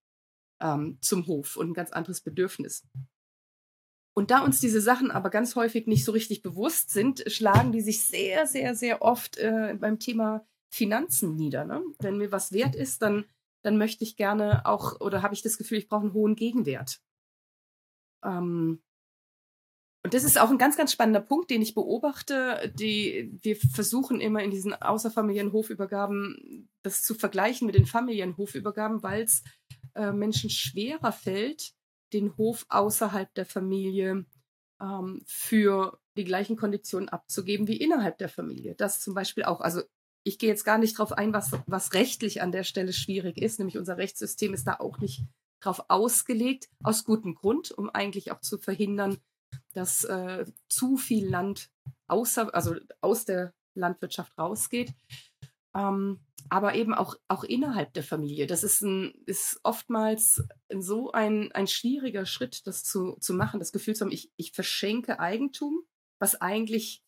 ähm, 0.62 0.98
zum 1.02 1.26
Hof 1.28 1.56
und 1.56 1.72
ein 1.72 1.74
ganz 1.74 1.92
anderes 1.92 2.22
Bedürfnis. 2.22 2.88
Und 4.16 4.32
da 4.32 4.44
uns 4.44 4.60
diese 4.60 4.82
Sachen 4.82 5.12
aber 5.12 5.30
ganz 5.30 5.56
häufig 5.56 5.88
nicht 5.88 6.04
so 6.04 6.12
richtig 6.12 6.42
bewusst 6.42 6.92
sind, 6.92 7.24
schlagen 7.28 7.72
die 7.72 7.82
sich 7.82 8.02
sehr, 8.02 8.46
sehr, 8.48 8.76
sehr 8.76 9.02
oft 9.02 9.38
äh, 9.38 9.76
beim 9.80 9.98
Thema 9.98 10.46
Finanzen 10.70 11.36
nieder. 11.36 11.66
Ne? 11.66 11.84
Wenn 12.00 12.18
mir 12.18 12.32
was 12.32 12.52
wert 12.52 12.76
ist, 12.76 13.02
dann, 13.02 13.26
dann 13.64 13.78
möchte 13.78 14.04
ich 14.04 14.16
gerne 14.16 14.66
auch 14.66 15.00
oder 15.02 15.22
habe 15.22 15.34
ich 15.34 15.42
das 15.42 15.58
Gefühl, 15.58 15.80
ich 15.80 15.88
brauche 15.88 16.02
einen 16.02 16.14
hohen 16.14 16.36
Gegenwert. 16.36 17.02
Ähm, 18.24 18.82
und 20.04 20.14
das 20.14 20.24
ist 20.24 20.40
auch 20.40 20.50
ein 20.50 20.58
ganz, 20.58 20.78
ganz 20.78 20.94
spannender 20.94 21.20
Punkt, 21.20 21.50
den 21.50 21.62
ich 21.62 21.76
beobachte. 21.76 22.72
Die, 22.76 23.38
wir 23.42 23.58
versuchen 23.58 24.22
immer 24.22 24.42
in 24.42 24.52
diesen 24.52 24.74
außerfamiliären 24.74 25.52
Hofübergaben 25.52 26.70
das 26.84 27.04
zu 27.04 27.16
vergleichen 27.16 27.66
mit 27.66 27.76
den 27.76 27.86
familiären 27.86 28.38
Hofübergaben, 28.38 29.04
weil 29.04 29.24
es 29.24 29.44
äh, 29.96 30.14
Menschen 30.14 30.50
schwerer 30.50 31.12
fällt, 31.12 31.74
den 32.14 32.38
Hof 32.38 32.66
außerhalb 32.70 33.34
der 33.34 33.46
Familie 33.46 34.26
ähm, 34.82 35.22
für 35.26 36.00
die 36.16 36.24
gleichen 36.24 36.56
Konditionen 36.56 37.10
abzugeben 37.10 37.68
wie 37.68 37.78
innerhalb 37.78 38.18
der 38.20 38.30
Familie. 38.30 38.76
Das 38.76 39.02
zum 39.02 39.14
Beispiel 39.14 39.44
auch, 39.44 39.60
also 39.60 39.82
ich 40.30 40.38
gehe 40.38 40.50
jetzt 40.50 40.64
gar 40.64 40.78
nicht 40.78 40.98
darauf 40.98 41.12
ein, 41.12 41.34
was, 41.34 41.52
was 41.66 41.94
rechtlich 41.94 42.44
an 42.44 42.52
der 42.52 42.64
Stelle 42.64 42.94
schwierig 42.94 43.40
ist, 43.40 43.58
nämlich 43.58 43.80
unser 43.80 43.98
Rechtssystem 43.98 44.54
ist 44.54 44.68
da 44.68 44.76
auch 44.76 45.00
nicht 45.00 45.24
drauf 45.60 45.86
ausgelegt, 45.88 46.70
aus 46.84 47.04
gutem 47.04 47.34
Grund, 47.34 47.72
um 47.72 47.90
eigentlich 47.90 48.32
auch 48.32 48.40
zu 48.40 48.60
verhindern, 48.60 49.18
dass 49.74 50.04
äh, 50.04 50.46
zu 50.68 50.98
viel 50.98 51.28
Land 51.28 51.72
außer, 52.08 52.54
also 52.54 52.76
aus 53.02 53.26
der 53.26 53.54
Landwirtschaft 53.76 54.38
rausgeht. 54.38 54.94
Ähm, 55.76 56.20
aber 56.50 56.76
eben 56.76 56.94
auch, 56.94 57.16
auch 57.28 57.44
innerhalb 57.44 57.94
der 57.94 58.04
Familie. 58.04 58.46
Das 58.46 58.64
ist, 58.64 58.82
ein, 58.82 59.14
ist 59.26 59.60
oftmals 59.64 60.44
so 60.72 61.12
ein, 61.12 61.52
ein 61.54 61.66
schwieriger 61.66 62.28
Schritt, 62.28 62.68
das 62.68 62.84
zu, 62.84 63.18
zu 63.20 63.34
machen, 63.34 63.60
das 63.60 63.72
Gefühl 63.72 63.96
zu 63.96 64.06
haben, 64.06 64.12
ich, 64.12 64.32
ich 64.38 64.52
verschenke 64.52 65.20
Eigentum, 65.20 65.82
was 66.20 66.40
eigentlich 66.40 67.04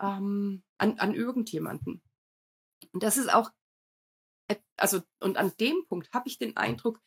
ähm, 0.00 0.62
an, 0.78 0.98
an 0.98 1.14
irgendjemanden. 1.14 2.00
Und 2.92 3.02
das 3.02 3.16
ist 3.16 3.32
auch, 3.32 3.50
also, 4.76 5.02
und 5.20 5.36
an 5.36 5.52
dem 5.60 5.84
Punkt 5.88 6.12
habe 6.12 6.28
ich 6.28 6.38
den 6.38 6.56
Eindruck, 6.56 7.00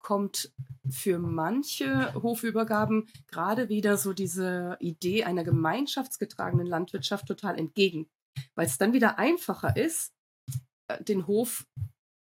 kommt 0.00 0.52
für 0.88 1.18
manche 1.18 2.14
Hofübergaben 2.14 3.08
gerade 3.28 3.68
wieder 3.68 3.96
so 3.96 4.12
diese 4.12 4.76
Idee 4.80 5.24
einer 5.24 5.44
gemeinschaftsgetragenen 5.44 6.66
Landwirtschaft 6.66 7.26
total 7.26 7.58
entgegen, 7.58 8.10
weil 8.54 8.66
es 8.66 8.78
dann 8.78 8.92
wieder 8.92 9.18
einfacher 9.18 9.76
ist, 9.76 10.12
äh, 10.88 11.02
den 11.04 11.26
Hof 11.26 11.66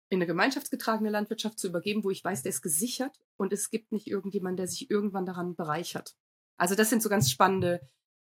in 0.09 0.17
eine 0.17 0.27
gemeinschaftsgetragene 0.27 1.09
Landwirtschaft 1.09 1.59
zu 1.59 1.67
übergeben, 1.67 2.03
wo 2.03 2.09
ich 2.09 2.23
weiß, 2.23 2.43
der 2.43 2.49
ist 2.49 2.61
gesichert 2.61 3.17
und 3.37 3.53
es 3.53 3.69
gibt 3.69 3.91
nicht 3.91 4.07
irgendjemand, 4.07 4.59
der 4.59 4.67
sich 4.67 4.89
irgendwann 4.89 5.25
daran 5.25 5.55
bereichert. 5.55 6.15
Also 6.57 6.75
das 6.75 6.89
sind 6.89 7.01
so 7.01 7.09
ganz 7.09 7.31
spannende, 7.31 7.79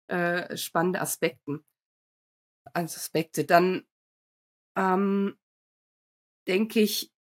äh, 0.07 0.57
spannende 0.57 1.01
Aspekten. 1.01 1.63
Aspekte. 2.73 3.43
Dann 3.43 3.83
ähm, 4.75 5.35
denke 6.47 6.79
ich, 6.79 7.11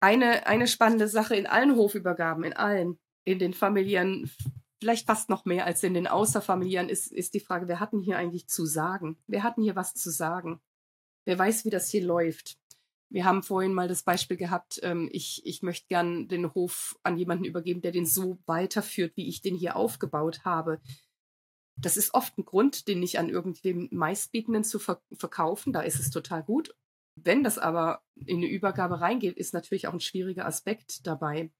eine, 0.00 0.46
eine 0.46 0.66
spannende 0.66 1.08
Sache 1.08 1.34
in 1.34 1.46
allen 1.46 1.76
Hofübergaben, 1.76 2.44
in 2.44 2.52
allen, 2.52 2.98
in 3.24 3.38
den 3.38 3.54
familiären, 3.54 4.30
vielleicht 4.80 5.06
fast 5.06 5.30
noch 5.30 5.46
mehr 5.46 5.64
als 5.64 5.82
in 5.82 5.94
den 5.94 6.06
außerfamiliären, 6.06 6.90
ist, 6.90 7.10
ist 7.10 7.32
die 7.32 7.40
Frage, 7.40 7.68
wer 7.68 7.80
hatten 7.80 8.00
hier 8.00 8.18
eigentlich 8.18 8.46
zu 8.46 8.66
sagen? 8.66 9.16
Wer 9.26 9.42
hatten 9.42 9.62
hier 9.62 9.76
was 9.76 9.94
zu 9.94 10.10
sagen? 10.10 10.60
Wer 11.24 11.38
weiß, 11.38 11.64
wie 11.64 11.70
das 11.70 11.88
hier 11.88 12.04
läuft? 12.04 12.58
Wir 13.08 13.24
haben 13.24 13.42
vorhin 13.42 13.72
mal 13.72 13.88
das 13.88 14.02
Beispiel 14.02 14.36
gehabt, 14.36 14.80
ähm, 14.82 15.08
ich, 15.10 15.40
ich 15.46 15.62
möchte 15.62 15.86
gern 15.88 16.28
den 16.28 16.52
Hof 16.52 16.98
an 17.02 17.16
jemanden 17.16 17.44
übergeben, 17.44 17.80
der 17.80 17.92
den 17.92 18.06
so 18.06 18.38
weiterführt, 18.46 19.16
wie 19.16 19.28
ich 19.28 19.40
den 19.40 19.54
hier 19.54 19.76
aufgebaut 19.76 20.44
habe. 20.44 20.80
Das 21.76 21.96
ist 21.96 22.12
oft 22.12 22.36
ein 22.36 22.44
Grund, 22.44 22.88
den 22.88 23.00
nicht 23.00 23.18
an 23.18 23.30
irgendwem 23.30 23.88
meistbietenden 23.90 24.64
zu 24.64 24.78
ver 24.78 25.00
verkaufen. 25.12 25.72
Da 25.72 25.80
ist 25.80 25.98
es 25.98 26.10
total 26.10 26.42
gut. 26.42 26.74
Wenn 27.16 27.44
das 27.44 27.58
aber 27.58 28.02
in 28.26 28.38
eine 28.38 28.48
Übergabe 28.48 29.00
reingeht, 29.00 29.36
ist 29.36 29.54
natürlich 29.54 29.86
auch 29.86 29.92
ein 29.92 30.00
schwieriger 30.00 30.46
Aspekt 30.46 31.06
dabei. 31.06 31.50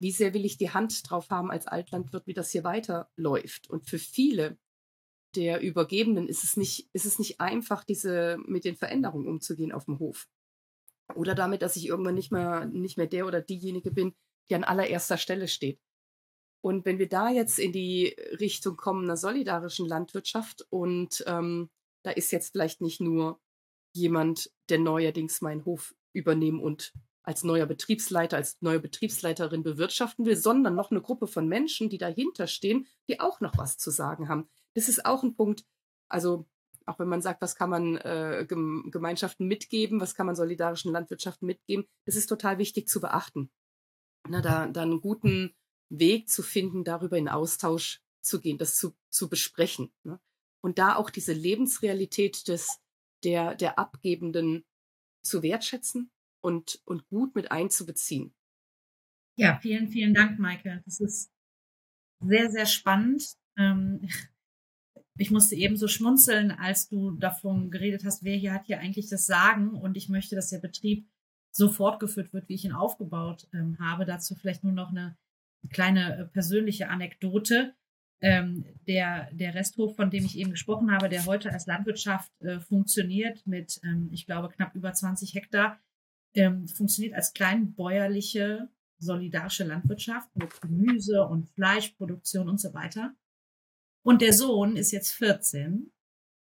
Wie 0.00 0.12
sehr 0.12 0.34
will 0.34 0.44
ich 0.44 0.58
die 0.58 0.70
Hand 0.70 1.08
drauf 1.08 1.30
haben 1.30 1.50
als 1.50 1.66
Altlandwirt, 1.66 2.26
wie 2.26 2.34
das 2.34 2.50
hier 2.50 2.64
weiterläuft? 2.64 3.68
Und 3.68 3.88
für 3.88 3.98
viele 3.98 4.58
der 5.34 5.60
Übergebenen 5.60 6.28
ist 6.28 6.44
es 6.44 6.56
nicht, 6.56 6.88
ist 6.92 7.04
es 7.04 7.18
nicht 7.18 7.40
einfach, 7.40 7.84
diese, 7.84 8.38
mit 8.46 8.64
den 8.64 8.76
Veränderungen 8.76 9.26
umzugehen 9.26 9.72
auf 9.72 9.86
dem 9.86 9.98
Hof. 9.98 10.28
Oder 11.14 11.34
damit, 11.34 11.62
dass 11.62 11.76
ich 11.76 11.86
irgendwann 11.86 12.14
nicht 12.14 12.30
mehr, 12.30 12.66
nicht 12.66 12.96
mehr 12.96 13.06
der 13.06 13.26
oder 13.26 13.40
diejenige 13.40 13.90
bin, 13.90 14.14
die 14.50 14.54
an 14.54 14.64
allererster 14.64 15.16
Stelle 15.16 15.48
steht. 15.48 15.80
Und 16.60 16.84
wenn 16.84 16.98
wir 16.98 17.08
da 17.08 17.30
jetzt 17.30 17.58
in 17.58 17.72
die 17.72 18.16
Richtung 18.40 18.76
kommen 18.76 19.04
einer 19.04 19.16
solidarischen 19.16 19.86
Landwirtschaft 19.86 20.66
und 20.70 21.24
ähm, 21.26 21.70
da 22.04 22.10
ist 22.10 22.32
jetzt 22.32 22.52
vielleicht 22.52 22.80
nicht 22.80 23.00
nur 23.00 23.40
jemand, 23.92 24.50
der 24.68 24.78
neuerdings 24.78 25.40
meinen 25.40 25.64
Hof 25.64 25.94
übernehmen 26.12 26.60
und 26.60 26.92
als 27.22 27.44
neuer 27.44 27.66
Betriebsleiter, 27.66 28.38
als 28.38 28.56
neue 28.60 28.80
Betriebsleiterin 28.80 29.62
bewirtschaften 29.62 30.24
will, 30.24 30.36
sondern 30.36 30.74
noch 30.74 30.90
eine 30.90 31.02
Gruppe 31.02 31.26
von 31.26 31.46
Menschen, 31.46 31.90
die 31.90 31.98
dahinter 31.98 32.46
stehen, 32.46 32.86
die 33.08 33.20
auch 33.20 33.40
noch 33.40 33.58
was 33.58 33.76
zu 33.76 33.90
sagen 33.90 34.28
haben. 34.28 34.48
Das 34.74 34.88
ist 34.88 35.04
auch 35.04 35.22
ein 35.22 35.34
Punkt, 35.34 35.64
also 36.08 36.46
auch 36.86 36.98
wenn 36.98 37.08
man 37.08 37.20
sagt, 37.20 37.42
was 37.42 37.54
kann 37.54 37.68
man 37.68 37.98
äh, 37.98 38.46
Gemeinschaften 38.48 39.46
mitgeben, 39.46 40.00
was 40.00 40.14
kann 40.14 40.24
man 40.24 40.36
solidarischen 40.36 40.90
Landwirtschaften 40.90 41.44
mitgeben, 41.44 41.84
das 42.06 42.16
ist 42.16 42.28
total 42.28 42.56
wichtig 42.56 42.88
zu 42.88 43.00
beachten. 43.00 43.50
Na, 44.26 44.40
da, 44.40 44.66
da 44.66 44.82
einen 44.82 45.02
guten 45.02 45.54
Weg 45.90 46.30
zu 46.30 46.42
finden, 46.42 46.84
darüber 46.84 47.18
in 47.18 47.28
Austausch 47.28 48.00
zu 48.22 48.40
gehen, 48.40 48.58
das 48.58 48.76
zu, 48.76 48.94
zu 49.10 49.28
besprechen. 49.28 49.92
Ne? 50.02 50.18
Und 50.60 50.78
da 50.78 50.96
auch 50.96 51.10
diese 51.10 51.32
Lebensrealität 51.32 52.48
des 52.48 52.80
der, 53.24 53.54
der 53.54 53.78
Abgebenden 53.78 54.64
zu 55.22 55.42
wertschätzen 55.42 56.10
und, 56.40 56.80
und 56.84 57.08
gut 57.08 57.34
mit 57.34 57.50
einzubeziehen. 57.50 58.34
Ja, 59.36 59.58
vielen, 59.60 59.88
vielen 59.88 60.14
Dank, 60.14 60.38
Maike. 60.38 60.82
Das 60.84 61.00
ist 61.00 61.30
sehr, 62.20 62.50
sehr 62.50 62.66
spannend. 62.66 63.36
Ähm, 63.56 64.08
ich 65.16 65.30
musste 65.30 65.56
eben 65.56 65.76
so 65.76 65.88
schmunzeln, 65.88 66.50
als 66.52 66.88
du 66.88 67.12
davon 67.12 67.70
geredet 67.70 68.04
hast, 68.04 68.22
wer 68.22 68.36
hier 68.36 68.52
hat 68.52 68.66
hier 68.66 68.78
eigentlich 68.78 69.08
das 69.08 69.26
Sagen 69.26 69.70
und 69.70 69.96
ich 69.96 70.08
möchte, 70.08 70.36
dass 70.36 70.50
der 70.50 70.58
Betrieb 70.58 71.08
so 71.50 71.68
fortgeführt 71.68 72.32
wird, 72.32 72.48
wie 72.48 72.54
ich 72.54 72.64
ihn 72.64 72.72
aufgebaut 72.72 73.48
ähm, 73.52 73.78
habe. 73.80 74.04
Dazu 74.04 74.34
vielleicht 74.34 74.64
nur 74.64 74.72
noch 74.72 74.90
eine 74.90 75.16
kleine 75.70 76.16
äh, 76.16 76.24
persönliche 76.26 76.88
Anekdote. 76.88 77.74
Ähm, 78.20 78.64
der, 78.88 79.30
der 79.32 79.54
Resthof, 79.54 79.94
von 79.94 80.10
dem 80.10 80.24
ich 80.24 80.36
eben 80.36 80.50
gesprochen 80.50 80.90
habe, 80.90 81.08
der 81.08 81.24
heute 81.26 81.52
als 81.52 81.66
Landwirtschaft 81.66 82.32
äh, 82.40 82.58
funktioniert 82.58 83.46
mit, 83.46 83.80
ähm, 83.84 84.10
ich 84.12 84.26
glaube, 84.26 84.48
knapp 84.48 84.74
über 84.74 84.92
20 84.92 85.34
Hektar, 85.34 85.78
ähm, 86.34 86.66
funktioniert 86.66 87.14
als 87.14 87.32
kleinbäuerliche, 87.32 88.68
solidarische 88.98 89.64
Landwirtschaft 89.64 90.34
mit 90.34 90.60
Gemüse 90.60 91.24
und 91.24 91.48
Fleischproduktion 91.50 92.48
und 92.48 92.60
so 92.60 92.74
weiter. 92.74 93.14
Und 94.02 94.22
der 94.22 94.32
Sohn 94.32 94.76
ist 94.76 94.90
jetzt 94.90 95.12
14 95.12 95.92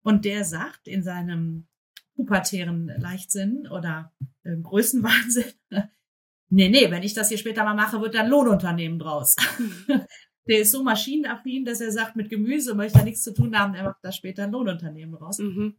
und 0.01 0.25
der 0.25 0.45
sagt 0.45 0.87
in 0.87 1.03
seinem 1.03 1.67
pubertären 2.15 2.87
Leichtsinn 2.97 3.67
oder 3.67 4.13
äh, 4.43 4.55
Größenwahnsinn, 4.55 5.53
nee, 6.49 6.69
nee, 6.69 6.89
wenn 6.89 7.03
ich 7.03 7.13
das 7.13 7.29
hier 7.29 7.37
später 7.37 7.63
mal 7.63 7.75
mache, 7.75 8.01
wird 8.01 8.15
dann 8.15 8.29
Lohnunternehmen 8.29 8.97
draus. 8.97 9.35
der 10.47 10.59
ist 10.59 10.71
so 10.71 10.83
maschinenaffin, 10.83 11.65
dass 11.65 11.81
er 11.81 11.91
sagt, 11.91 12.15
mit 12.15 12.29
Gemüse 12.29 12.75
möchte 12.75 12.99
er 12.99 13.05
nichts 13.05 13.23
zu 13.23 13.33
tun 13.33 13.57
haben, 13.57 13.73
er 13.73 13.83
macht 13.83 14.03
da 14.03 14.11
später 14.11 14.43
ein 14.43 14.51
Lohnunternehmen 14.51 15.15
raus. 15.15 15.39
Mhm. 15.39 15.75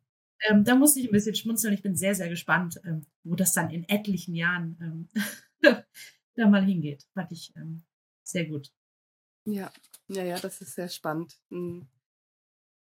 Ähm, 0.49 0.65
da 0.65 0.75
muss 0.75 0.97
ich 0.97 1.07
ein 1.07 1.13
bisschen 1.13 1.35
schmunzeln. 1.35 1.75
Ich 1.75 1.83
bin 1.83 1.97
sehr, 1.97 2.15
sehr 2.15 2.29
gespannt, 2.29 2.81
ähm, 2.85 3.07
wo 3.25 3.35
das 3.35 3.53
dann 3.53 3.71
in 3.71 3.89
etlichen 3.89 4.35
Jahren 4.35 4.79
ähm, 4.81 5.09
da 6.37 6.49
mal 6.49 6.65
hingeht. 6.65 7.07
Fand 7.15 7.33
ich 7.33 7.53
ähm, 7.57 7.83
sehr 8.23 8.47
gut. 8.47 8.71
Ja, 9.45 9.73
ja, 10.09 10.23
ja, 10.23 10.39
das 10.39 10.61
ist 10.61 10.75
sehr 10.75 10.89
spannend. 10.89 11.39
Hm. 11.51 11.89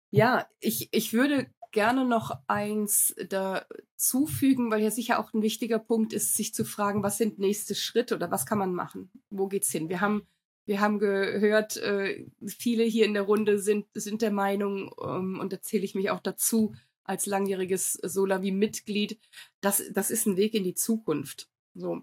Ja, 0.09 0.47
ich, 0.59 0.89
ich 0.91 1.13
würde 1.13 1.47
gerne 1.71 2.05
noch 2.05 2.31
eins 2.47 3.13
dazufügen, 3.29 4.71
weil 4.71 4.81
ja 4.81 4.89
sicher 4.89 5.19
auch 5.19 5.33
ein 5.33 5.41
wichtiger 5.41 5.79
Punkt 5.79 6.13
ist, 6.13 6.35
sich 6.35 6.53
zu 6.53 6.65
fragen, 6.65 7.03
was 7.03 7.17
sind 7.17 7.39
nächste 7.39 7.75
Schritte 7.75 8.15
oder 8.15 8.31
was 8.31 8.45
kann 8.45 8.57
man 8.57 8.73
machen? 8.73 9.11
Wo 9.29 9.47
geht's 9.47 9.69
hin? 9.69 9.89
Wir 9.89 10.01
haben 10.01 10.25
wir 10.68 10.81
haben 10.81 10.99
gehört, 10.99 11.77
äh, 11.77 12.26
viele 12.45 12.84
hier 12.84 13.06
in 13.06 13.14
der 13.14 13.23
Runde 13.23 13.57
sind, 13.57 13.88
sind 13.94 14.22
der 14.22 14.31
Meinung, 14.31 14.94
ähm, 15.02 15.39
und 15.39 15.53
da 15.53 15.61
zähle 15.61 15.85
ich 15.85 15.95
mich 15.95 16.10
auch 16.11 16.19
dazu, 16.19 16.76
als 17.06 17.26
langjähriges 17.26 17.94
Solavi-Mitglied, 17.94 19.18
das, 19.61 19.84
das 19.91 20.11
ist 20.11 20.27
ein 20.27 20.38
Weg 20.38 20.53
in 20.53 20.64
die 20.64 20.76
Zukunft. 20.76 21.49
So, 21.73 22.02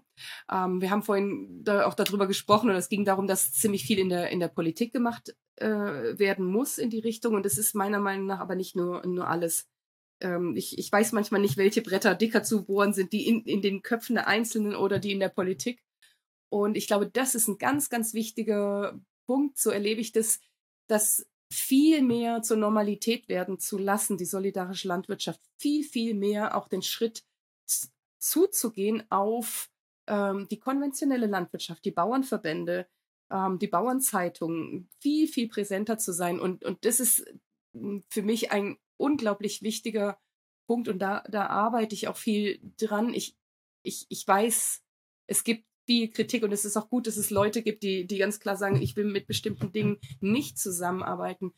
ähm, 0.51 0.81
wir 0.81 0.89
haben 0.89 1.03
vorhin 1.03 1.61
da 1.63 1.85
auch 1.85 1.93
darüber 1.93 2.27
gesprochen 2.27 2.69
und 2.69 2.75
es 2.75 2.89
ging 2.89 3.05
darum, 3.05 3.27
dass 3.27 3.53
ziemlich 3.53 3.85
viel 3.85 3.99
in 3.99 4.09
der 4.09 4.29
in 4.29 4.39
der 4.39 4.47
Politik 4.47 4.93
gemacht 4.93 5.35
äh, 5.57 5.67
werden 5.67 6.45
muss 6.45 6.77
in 6.77 6.89
die 6.89 6.99
Richtung 6.99 7.35
und 7.35 7.45
es 7.45 7.57
ist 7.57 7.75
meiner 7.75 7.99
Meinung 7.99 8.25
nach 8.25 8.39
aber 8.39 8.55
nicht 8.55 8.77
nur 8.77 9.05
nur 9.05 9.27
alles. 9.27 9.67
Ähm, 10.21 10.55
ich, 10.55 10.77
ich 10.77 10.89
weiß 10.89 11.11
manchmal 11.11 11.41
nicht, 11.41 11.57
welche 11.57 11.81
Bretter 11.81 12.15
dicker 12.15 12.41
zu 12.41 12.63
bohren 12.63 12.93
sind, 12.93 13.11
die 13.11 13.27
in, 13.27 13.43
in 13.43 13.61
den 13.61 13.81
Köpfen 13.81 14.15
der 14.15 14.27
Einzelnen 14.27 14.75
oder 14.75 14.97
die 14.97 15.11
in 15.11 15.19
der 15.19 15.29
Politik. 15.29 15.83
Und 16.55 16.77
ich 16.77 16.87
glaube, 16.87 17.07
das 17.07 17.35
ist 17.35 17.49
ein 17.49 17.57
ganz, 17.57 17.89
ganz 17.89 18.13
wichtiger 18.13 18.97
Punkt. 19.27 19.57
So 19.57 19.71
erlebe 19.71 19.99
ich 19.99 20.13
das, 20.13 20.39
dass 20.87 21.27
viel 21.51 22.01
mehr 22.01 22.43
zur 22.43 22.55
Normalität 22.55 23.27
werden 23.27 23.59
zu 23.59 23.77
lassen, 23.77 24.17
die 24.17 24.25
solidarische 24.25 24.87
Landwirtschaft, 24.87 25.41
viel, 25.57 25.83
viel 25.83 26.13
mehr 26.13 26.55
auch 26.55 26.69
den 26.69 26.81
Schritt 26.81 27.25
zuzugehen 28.19 29.03
auf 29.11 29.69
ähm, 30.07 30.47
die 30.49 30.57
konventionelle 30.57 31.27
Landwirtschaft, 31.27 31.83
die 31.83 31.91
Bauernverbände, 31.91 32.87
ähm, 33.29 33.59
die 33.59 33.67
Bauernzeitungen, 33.67 34.87
viel, 35.01 35.27
viel 35.27 35.49
präsenter 35.49 35.97
zu 35.97 36.13
sein. 36.13 36.39
Und, 36.39 36.63
und 36.63 36.85
das 36.85 37.01
ist 37.01 37.25
hm, 37.73 38.05
für 38.09 38.21
mich 38.21 38.51
ein 38.51 38.77
unglaublich 38.95 39.61
wichtiger 39.61 40.21
Punkt 40.67 40.87
und 40.87 40.99
da, 40.99 41.21
da 41.29 41.47
arbeite 41.47 41.95
ich 41.95 42.07
auch 42.07 42.17
viel 42.17 42.61
dran. 42.77 43.13
Ich, 43.13 43.35
ich, 43.83 44.05
ich 44.07 44.25
weiß, 44.25 44.81
es 45.27 45.43
gibt 45.43 45.65
viel 45.85 46.09
Kritik 46.09 46.43
und 46.43 46.51
es 46.51 46.65
ist 46.65 46.77
auch 46.77 46.89
gut, 46.89 47.07
dass 47.07 47.17
es 47.17 47.29
Leute 47.29 47.61
gibt, 47.61 47.83
die, 47.83 48.05
die 48.07 48.17
ganz 48.17 48.39
klar 48.39 48.55
sagen, 48.57 48.81
ich 48.81 48.95
will 48.95 49.05
mit 49.05 49.27
bestimmten 49.27 49.71
Dingen 49.71 49.97
nicht 50.19 50.57
zusammenarbeiten. 50.57 51.53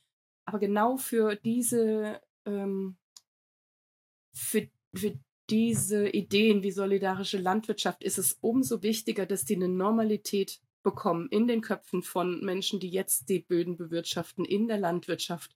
Aber 0.45 0.59
genau 0.59 0.97
für 0.97 1.35
diese, 1.35 2.21
ähm, 2.45 2.97
für, 4.33 4.67
für 4.93 5.19
diese 5.49 6.09
Ideen 6.09 6.63
wie 6.63 6.71
solidarische 6.71 7.37
Landwirtschaft 7.37 8.03
ist 8.03 8.17
es 8.17 8.37
umso 8.41 8.83
wichtiger, 8.83 9.25
dass 9.25 9.45
die 9.45 9.55
eine 9.55 9.69
Normalität 9.69 10.59
bekommen 10.83 11.27
in 11.29 11.47
den 11.47 11.61
Köpfen 11.61 12.03
von 12.03 12.43
Menschen, 12.43 12.79
die 12.79 12.89
jetzt 12.89 13.29
die 13.29 13.39
Böden 13.39 13.77
bewirtschaften, 13.77 14.45
in 14.45 14.67
der 14.67 14.77
Landwirtschaft, 14.77 15.55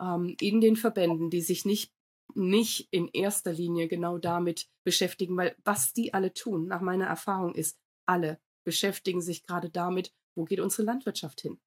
ähm, 0.00 0.36
in 0.40 0.60
den 0.60 0.76
Verbänden, 0.76 1.30
die 1.30 1.40
sich 1.40 1.64
nicht 1.64 1.92
nicht 2.34 2.88
in 2.90 3.08
erster 3.08 3.52
Linie 3.52 3.88
genau 3.88 4.18
damit 4.18 4.68
beschäftigen, 4.84 5.36
weil 5.36 5.54
was 5.64 5.92
die 5.92 6.14
alle 6.14 6.32
tun, 6.32 6.66
nach 6.66 6.80
meiner 6.80 7.06
Erfahrung 7.06 7.54
ist, 7.54 7.78
alle 8.12 8.38
beschäftigen 8.64 9.22
sich 9.22 9.42
gerade 9.42 9.70
damit, 9.70 10.12
wo 10.36 10.44
geht 10.44 10.60
unsere 10.60 10.84
Landwirtschaft 10.84 11.40
hin? 11.40 11.58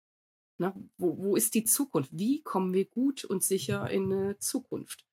Ne? 0.58 0.74
Wo, 0.98 1.18
wo 1.18 1.36
ist 1.36 1.54
die 1.56 1.66
Zukunft? 1.66 2.12
Wie 2.14 2.42
kommen 2.44 2.74
wir 2.74 2.86
gut 2.86 3.26
und 3.26 3.44
sicher 3.44 3.90
in 3.90 4.12
eine 4.12 4.38
Zukunft? 4.38 5.06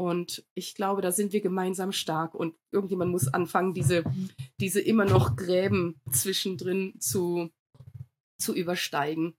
Und 0.00 0.44
ich 0.54 0.74
glaube, 0.74 1.02
da 1.02 1.10
sind 1.10 1.32
wir 1.32 1.40
gemeinsam 1.40 1.92
stark 1.92 2.34
und 2.34 2.54
irgendjemand 2.70 3.10
muss 3.10 3.28
anfangen, 3.28 3.74
diese, 3.74 4.04
diese 4.60 4.80
immer 4.80 5.04
noch 5.04 5.36
Gräben 5.36 6.00
zwischendrin 6.12 7.00
zu, 7.00 7.50
zu 8.40 8.54
übersteigen. 8.54 9.36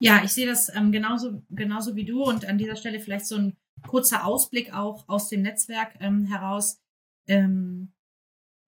Ja, 0.00 0.24
ich 0.24 0.32
sehe 0.32 0.46
das 0.46 0.74
ähm, 0.74 0.92
genauso, 0.92 1.42
genauso 1.50 1.94
wie 1.94 2.04
du 2.04 2.24
und 2.24 2.46
an 2.46 2.58
dieser 2.58 2.76
Stelle 2.76 3.00
vielleicht 3.00 3.26
so 3.26 3.36
ein 3.36 3.56
kurzer 3.86 4.24
Ausblick 4.24 4.72
auch 4.72 5.08
aus 5.08 5.28
dem 5.28 5.42
Netzwerk 5.42 5.94
ähm, 6.00 6.24
heraus. 6.24 6.80
Ähm, 7.26 7.92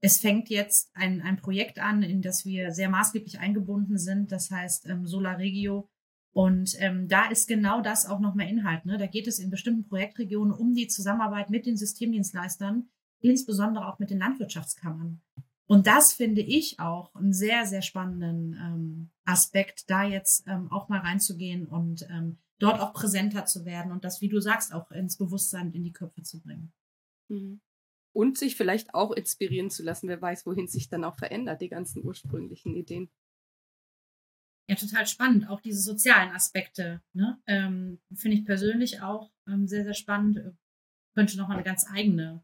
es 0.07 0.19
fängt 0.19 0.51
jetzt 0.51 0.89
ein, 0.95 1.21
ein 1.21 1.37
Projekt 1.37 1.81
an, 1.81 2.05
in 2.05 2.23
das 2.23 2.45
wir 2.45 2.71
sehr 2.71 2.89
maßgeblich 2.89 3.41
eingebunden 3.41 3.99
sind, 3.99 4.31
das 4.31 4.53
heißt 4.53 4.87
ähm, 4.89 5.05
Solar 5.05 5.39
Regio. 5.39 5.89
Und 6.33 6.77
ähm, 6.79 7.09
da 7.09 7.29
ist 7.29 7.49
genau 7.49 7.81
das 7.81 8.07
auch 8.07 8.21
nochmal 8.21 8.49
Inhalt. 8.49 8.87
Ne? 8.87 8.99
Da 8.99 9.07
geht 9.09 9.27
es 9.27 9.41
in 9.41 9.51
bestimmten 9.51 9.89
Projektregionen 9.89 10.53
um 10.53 10.75
die 10.75 10.87
Zusammenarbeit 10.87 11.51
mit 11.51 11.67
den 11.67 11.77
Systemdienstleistern, 11.77 12.89
insbesondere 13.21 13.89
auch 13.89 13.99
mit 13.99 14.11
den 14.11 14.21
Landwirtschaftskammern. 14.21 15.23
Und 15.67 15.89
das 15.89 16.13
finde 16.13 16.43
ich 16.43 16.79
auch 16.79 17.13
einen 17.17 17.33
sehr, 17.33 17.67
sehr 17.67 17.83
spannenden 17.83 18.53
ähm, 18.53 19.11
Aspekt, 19.25 19.91
da 19.91 20.05
jetzt 20.05 20.47
ähm, 20.47 20.71
auch 20.71 20.89
mal 20.89 21.01
reinzugehen 21.01 21.67
und 21.67 22.07
ähm, 22.11 22.39
dort 22.61 22.79
auch 22.79 22.93
präsenter 22.93 23.45
zu 23.47 23.65
werden 23.65 23.91
und 23.91 24.05
das, 24.05 24.21
wie 24.21 24.29
du 24.29 24.39
sagst, 24.39 24.73
auch 24.73 24.93
ins 24.93 25.17
Bewusstsein, 25.17 25.73
in 25.73 25.83
die 25.83 25.93
Köpfe 25.93 26.23
zu 26.23 26.41
bringen. 26.41 26.73
Mhm 27.29 27.61
und 28.17 28.39
sich 28.39 28.57
vielleicht 28.57 28.95
auch 28.95 29.13
inspirieren 29.13 29.69
zu 29.69 29.83
lassen. 29.83 30.09
Wer 30.09 30.23
weiß, 30.23 30.47
wohin 30.47 30.69
sich 30.69 30.89
dann 30.89 31.05
auch 31.05 31.17
verändert, 31.17 31.61
die 31.61 31.69
ganzen 31.69 32.03
ursprünglichen 32.03 32.75
Ideen. 32.75 33.11
Ja, 34.69 34.75
total 34.75 35.07
spannend. 35.07 35.51
Auch 35.51 35.61
diese 35.61 35.81
sozialen 35.81 36.31
Aspekte 36.31 37.03
ne? 37.13 37.39
ähm, 37.47 38.01
finde 38.15 38.39
ich 38.39 38.47
persönlich 38.47 39.03
auch 39.03 39.31
ähm, 39.47 39.69
sehr, 39.69 39.85
sehr 39.85 39.95
spannend. 39.95 40.41
Könnte 41.15 41.37
nochmal 41.37 41.59
eine 41.59 41.65
ganz 41.65 41.87
eigene 41.89 42.43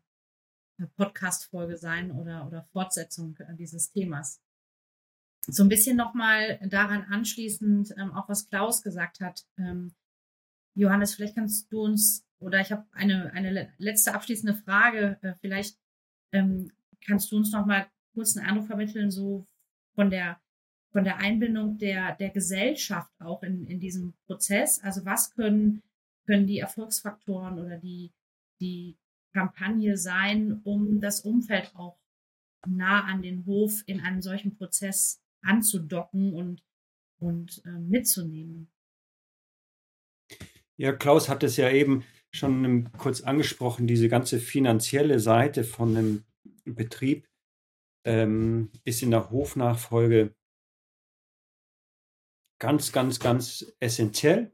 äh, 0.78 0.86
Podcast-Folge 0.88 1.78
sein 1.78 2.12
oder, 2.12 2.46
oder 2.46 2.68
Fortsetzung 2.72 3.38
äh, 3.38 3.56
dieses 3.56 3.90
Themas. 3.90 4.42
So 5.48 5.64
ein 5.64 5.70
bisschen 5.70 5.96
nochmal 5.96 6.60
daran 6.68 7.02
anschließend, 7.04 7.94
ähm, 7.98 8.12
auch 8.12 8.28
was 8.28 8.46
Klaus 8.46 8.82
gesagt 8.82 9.20
hat. 9.20 9.46
Ähm, 9.56 9.94
Johannes, 10.74 11.14
vielleicht 11.14 11.34
kannst 11.34 11.72
du 11.72 11.80
uns 11.80 12.26
oder 12.43 12.60
ich 12.60 12.73
habe 12.73 12.85
eine, 12.93 13.32
eine 13.32 13.73
letzte 13.78 14.14
abschließende 14.14 14.55
Frage. 14.55 15.19
Äh, 15.23 15.35
vielleicht 15.40 15.78
ähm, 16.32 16.70
kannst 17.05 17.32
du 17.32 17.36
uns 17.36 17.52
noch 17.52 17.66
mal 17.66 17.86
kurz 18.14 18.36
einen 18.36 18.47
Eindruck 18.47 18.66
vermitteln, 18.66 19.10
so 19.10 19.47
von 19.94 20.10
der, 20.10 20.40
von 20.93 21.05
der 21.05 21.19
Einbindung 21.19 21.78
der, 21.78 22.16
der 22.16 22.31
Gesellschaft 22.31 23.12
auch 23.20 23.43
in, 23.43 23.66
in 23.66 23.81
diesem 23.81 24.14
Prozess. 24.27 24.81
Also 24.82 25.05
was 25.05 25.35
können, 25.35 25.82
können 26.27 26.47
die 26.47 26.59
Erfolgsfaktoren 26.59 27.59
oder 27.59 27.78
die, 27.78 28.12
die 28.60 28.97
Kampagne 29.32 29.97
sein, 29.97 30.60
um 30.64 31.01
das 31.01 31.20
Umfeld 31.20 31.74
auch 31.74 31.98
nah 32.66 33.05
an 33.05 33.23
den 33.23 33.44
Hof 33.47 33.82
in 33.86 34.01
einem 34.01 34.23
solchen 34.23 34.56
Prozess 34.56 35.20
anzudocken 35.43 36.35
und, 36.35 36.62
und 37.19 37.62
äh, 37.64 37.70
mitzunehmen? 37.70 38.70
Ja, 40.77 40.93
Klaus 40.93 41.28
hat 41.28 41.43
es 41.43 41.56
ja 41.56 41.70
eben 41.70 42.05
schon 42.34 42.90
kurz 42.98 43.20
angesprochen, 43.20 43.86
diese 43.86 44.09
ganze 44.09 44.38
finanzielle 44.38 45.20
Seite 45.20 45.64
von 45.64 45.96
einem 45.96 46.24
Betrieb 46.64 47.28
ähm, 48.04 48.70
ist 48.84 49.02
in 49.02 49.10
der 49.10 49.30
Hofnachfolge 49.30 50.34
ganz, 52.60 52.92
ganz, 52.92 53.20
ganz 53.20 53.74
essentiell. 53.80 54.52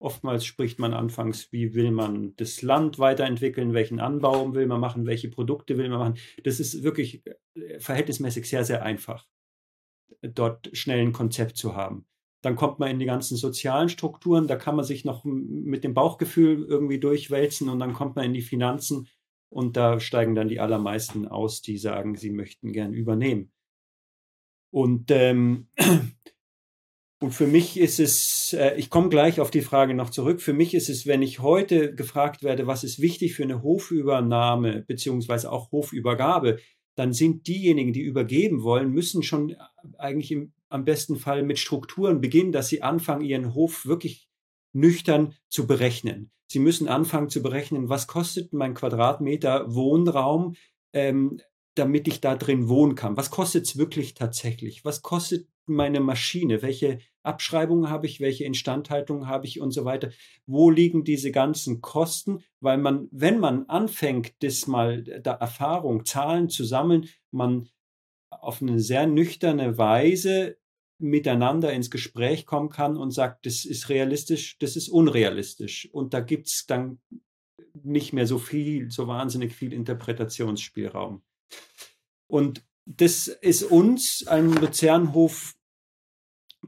Oftmals 0.00 0.44
spricht 0.44 0.78
man 0.78 0.94
anfangs, 0.94 1.52
wie 1.52 1.74
will 1.74 1.92
man 1.92 2.34
das 2.36 2.60
Land 2.62 2.98
weiterentwickeln, 2.98 3.72
welchen 3.72 4.00
Anbau 4.00 4.54
will 4.54 4.66
man 4.66 4.80
machen, 4.80 5.06
welche 5.06 5.28
Produkte 5.28 5.78
will 5.78 5.88
man 5.88 5.98
machen. 5.98 6.18
Das 6.44 6.60
ist 6.60 6.82
wirklich 6.82 7.24
äh, 7.54 7.78
verhältnismäßig 7.78 8.48
sehr, 8.48 8.64
sehr 8.64 8.82
einfach, 8.82 9.28
dort 10.20 10.76
schnell 10.76 11.00
ein 11.00 11.12
Konzept 11.12 11.56
zu 11.56 11.74
haben. 11.76 12.06
Dann 12.42 12.56
kommt 12.56 12.78
man 12.78 12.90
in 12.90 12.98
die 12.98 13.06
ganzen 13.06 13.36
sozialen 13.36 13.88
Strukturen, 13.88 14.46
da 14.46 14.56
kann 14.56 14.76
man 14.76 14.84
sich 14.84 15.04
noch 15.04 15.24
mit 15.24 15.84
dem 15.84 15.94
Bauchgefühl 15.94 16.64
irgendwie 16.64 17.00
durchwälzen 17.00 17.68
und 17.68 17.78
dann 17.78 17.92
kommt 17.92 18.16
man 18.16 18.24
in 18.24 18.34
die 18.34 18.42
Finanzen 18.42 19.08
und 19.48 19.76
da 19.76 20.00
steigen 20.00 20.34
dann 20.34 20.48
die 20.48 20.60
allermeisten 20.60 21.26
aus, 21.28 21.62
die 21.62 21.78
sagen, 21.78 22.16
sie 22.16 22.30
möchten 22.30 22.72
gern 22.72 22.92
übernehmen. 22.92 23.52
Und 24.70 25.10
ähm, 25.10 25.68
Und 27.22 27.30
für 27.30 27.46
mich 27.46 27.78
ist 27.78 28.00
es, 28.00 28.52
äh, 28.52 28.74
ich 28.76 28.90
komme 28.90 29.08
gleich 29.08 29.38
auf 29.38 29.52
die 29.52 29.60
Frage 29.60 29.94
noch 29.94 30.10
zurück, 30.10 30.42
für 30.42 30.52
mich 30.52 30.74
ist 30.74 30.88
es, 30.88 31.06
wenn 31.06 31.22
ich 31.22 31.38
heute 31.38 31.94
gefragt 31.94 32.42
werde, 32.42 32.66
was 32.66 32.82
ist 32.82 33.00
wichtig 33.00 33.34
für 33.34 33.44
eine 33.44 33.62
Hofübernahme 33.62 34.82
beziehungsweise 34.82 35.52
auch 35.52 35.70
Hofübergabe, 35.70 36.58
dann 36.96 37.12
sind 37.12 37.46
diejenigen, 37.46 37.92
die 37.92 38.00
übergeben 38.00 38.64
wollen, 38.64 38.90
müssen 38.90 39.22
schon 39.22 39.54
eigentlich 39.98 40.32
im, 40.32 40.52
am 40.72 40.84
besten 40.84 41.16
Fall 41.16 41.42
mit 41.42 41.58
Strukturen 41.58 42.20
beginnen, 42.20 42.52
dass 42.52 42.68
sie 42.68 42.82
anfangen, 42.82 43.24
ihren 43.24 43.54
Hof 43.54 43.86
wirklich 43.86 44.28
nüchtern 44.72 45.34
zu 45.48 45.66
berechnen. 45.66 46.30
Sie 46.50 46.58
müssen 46.58 46.88
anfangen 46.88 47.30
zu 47.30 47.42
berechnen, 47.42 47.88
was 47.88 48.06
kostet 48.06 48.52
mein 48.52 48.74
Quadratmeter 48.74 49.74
Wohnraum, 49.74 50.54
ähm, 50.92 51.40
damit 51.74 52.08
ich 52.08 52.20
da 52.20 52.36
drin 52.36 52.68
wohnen 52.68 52.94
kann. 52.94 53.16
Was 53.16 53.30
kostet 53.30 53.64
es 53.64 53.78
wirklich 53.78 54.14
tatsächlich? 54.14 54.84
Was 54.84 55.00
kostet 55.00 55.48
meine 55.64 56.00
Maschine? 56.00 56.60
Welche 56.60 56.98
Abschreibungen 57.22 57.88
habe 57.88 58.06
ich? 58.06 58.20
Welche 58.20 58.44
Instandhaltung 58.44 59.26
habe 59.26 59.46
ich 59.46 59.60
und 59.60 59.70
so 59.70 59.84
weiter? 59.84 60.10
Wo 60.46 60.70
liegen 60.70 61.04
diese 61.04 61.30
ganzen 61.30 61.80
Kosten? 61.80 62.44
Weil 62.60 62.78
man, 62.78 63.08
wenn 63.10 63.38
man 63.38 63.66
anfängt, 63.68 64.34
das 64.40 64.66
mal 64.66 65.02
der 65.02 65.34
Erfahrung, 65.34 66.04
Zahlen 66.04 66.50
zu 66.50 66.64
sammeln, 66.64 67.08
man 67.30 67.68
auf 68.30 68.60
eine 68.60 68.80
sehr 68.80 69.06
nüchterne 69.06 69.78
Weise 69.78 70.58
miteinander 71.02 71.72
ins 71.72 71.90
Gespräch 71.90 72.46
kommen 72.46 72.70
kann 72.70 72.96
und 72.96 73.10
sagt, 73.10 73.44
das 73.46 73.64
ist 73.64 73.88
realistisch, 73.88 74.56
das 74.58 74.76
ist 74.76 74.88
unrealistisch. 74.88 75.88
Und 75.92 76.14
da 76.14 76.20
gibt 76.20 76.46
es 76.46 76.66
dann 76.66 77.00
nicht 77.82 78.12
mehr 78.12 78.26
so 78.26 78.38
viel, 78.38 78.90
so 78.90 79.08
wahnsinnig 79.08 79.52
viel 79.54 79.72
Interpretationsspielraum. 79.72 81.22
Und 82.28 82.64
das 82.84 83.28
ist 83.28 83.64
uns, 83.64 84.26
einem 84.26 84.54
Luzernhof, 84.54 85.54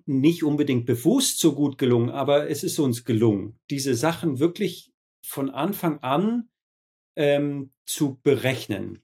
nicht 0.06 0.42
unbedingt 0.42 0.86
bewusst 0.86 1.38
so 1.38 1.54
gut 1.54 1.78
gelungen, 1.78 2.10
aber 2.10 2.50
es 2.50 2.64
ist 2.64 2.78
uns 2.78 3.04
gelungen, 3.04 3.58
diese 3.70 3.94
Sachen 3.94 4.40
wirklich 4.40 4.92
von 5.22 5.50
Anfang 5.50 6.00
an 6.00 6.50
ähm, 7.16 7.72
zu 7.86 8.20
berechnen. 8.22 9.02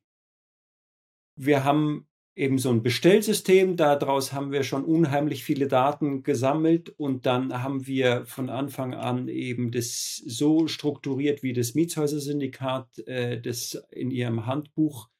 Wir 1.36 1.64
haben 1.64 2.09
eben 2.40 2.56
so 2.56 2.70
ein 2.70 2.82
Bestellsystem, 2.82 3.76
daraus 3.76 4.32
haben 4.32 4.50
wir 4.50 4.62
schon 4.62 4.82
unheimlich 4.82 5.44
viele 5.44 5.68
Daten 5.68 6.22
gesammelt 6.22 6.88
und 6.88 7.26
dann 7.26 7.62
haben 7.62 7.86
wir 7.86 8.24
von 8.24 8.48
Anfang 8.48 8.94
an 8.94 9.28
eben 9.28 9.70
das 9.70 10.16
so 10.24 10.66
strukturiert, 10.66 11.42
wie 11.42 11.52
das 11.52 11.74
Mietshäuser-Syndikat 11.74 12.98
äh, 13.00 13.38
das 13.38 13.82
in 13.90 14.10
ihrem 14.10 14.46
Handbuch 14.46 15.10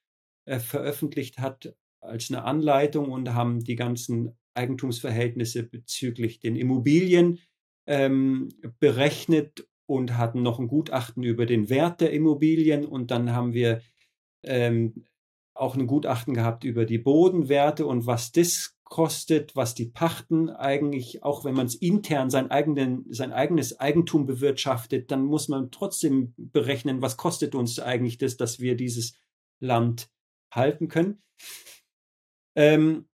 äh, 0.47 0.59
veröffentlicht 0.59 1.39
hat 1.39 1.77
als 2.01 2.31
eine 2.31 2.45
Anleitung 2.45 3.11
und 3.11 3.35
haben 3.35 3.63
die 3.63 3.77
ganzen 3.77 4.35
Eigentumsverhältnisse 4.55 5.63
bezüglich 5.65 6.41
den 6.41 6.57
Immobilien 6.57 7.39
ähm, 7.87 8.49
berechnet 8.79 9.69
und 9.85 10.17
hatten 10.17 10.43
noch 10.43 10.59
ein 10.59 10.69
Gutachten 10.69 11.23
über 11.23 11.45
den 11.45 11.69
Wert 11.69 12.01
der 12.01 12.13
Immobilien. 12.13 12.87
Und 12.87 13.11
dann 13.11 13.33
haben 13.33 13.53
wir 13.53 13.83
ähm, 14.43 15.05
auch 15.61 15.77
ein 15.77 15.87
Gutachten 15.87 16.35
gehabt 16.35 16.65
über 16.65 16.85
die 16.85 16.99
Bodenwerte 16.99 17.87
und 17.87 18.07
was 18.07 18.33
das 18.33 18.77
kostet, 18.85 19.55
was 19.55 19.75
die 19.75 19.87
Pachten 19.87 20.51
eigentlich, 20.51 21.23
auch 21.23 21.45
wenn 21.45 21.55
man 21.55 21.67
es 21.67 21.77
intern 21.77 22.29
sein, 22.29 22.51
eigenen, 22.51 23.07
sein 23.11 23.33
eigenes 23.33 23.79
Eigentum 23.79 24.27
bewirtschaftet, 24.27 25.11
dann 25.11 25.25
muss 25.25 25.49
man 25.49 25.71
trotzdem 25.71 26.35
berechnen, 26.37 27.01
was 27.01 27.17
kostet 27.17 27.55
uns 27.55 27.79
eigentlich 27.79 28.19
das, 28.19 28.37
dass 28.37 28.59
wir 28.59 28.77
dieses 28.77 29.15
Land 29.61 30.11
halten 30.53 30.89
können. 30.89 31.23
Ähm, 32.57 33.07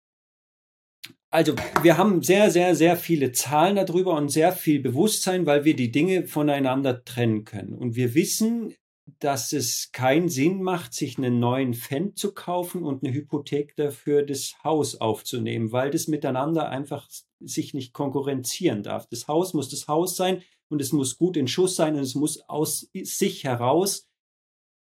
also 1.30 1.54
wir 1.82 1.98
haben 1.98 2.22
sehr, 2.22 2.50
sehr, 2.50 2.74
sehr 2.74 2.96
viele 2.96 3.32
Zahlen 3.32 3.76
darüber 3.76 4.16
und 4.16 4.30
sehr 4.30 4.52
viel 4.52 4.80
Bewusstsein, 4.80 5.44
weil 5.44 5.64
wir 5.66 5.76
die 5.76 5.90
Dinge 5.90 6.26
voneinander 6.26 7.04
trennen 7.04 7.44
können. 7.44 7.74
Und 7.74 7.96
wir 7.96 8.14
wissen, 8.14 8.74
dass 9.20 9.52
es 9.52 9.92
keinen 9.92 10.28
Sinn 10.28 10.62
macht, 10.62 10.92
sich 10.92 11.16
einen 11.16 11.38
neuen 11.38 11.74
Fan 11.74 12.16
zu 12.16 12.34
kaufen 12.34 12.82
und 12.82 13.04
eine 13.04 13.14
Hypothek 13.14 13.76
dafür 13.76 14.22
das 14.22 14.56
Haus 14.64 14.96
aufzunehmen, 14.96 15.70
weil 15.70 15.90
das 15.90 16.08
miteinander 16.08 16.68
einfach 16.68 17.08
sich 17.40 17.72
nicht 17.72 17.92
konkurrenzieren 17.92 18.82
darf. 18.82 19.06
Das 19.08 19.28
Haus 19.28 19.54
muss 19.54 19.68
das 19.68 19.86
Haus 19.86 20.16
sein 20.16 20.42
und 20.68 20.82
es 20.82 20.92
muss 20.92 21.18
gut 21.18 21.36
in 21.36 21.46
Schuss 21.46 21.76
sein 21.76 21.94
und 21.94 22.00
es 22.00 22.16
muss 22.16 22.40
aus 22.48 22.90
sich 22.92 23.44
heraus 23.44 24.08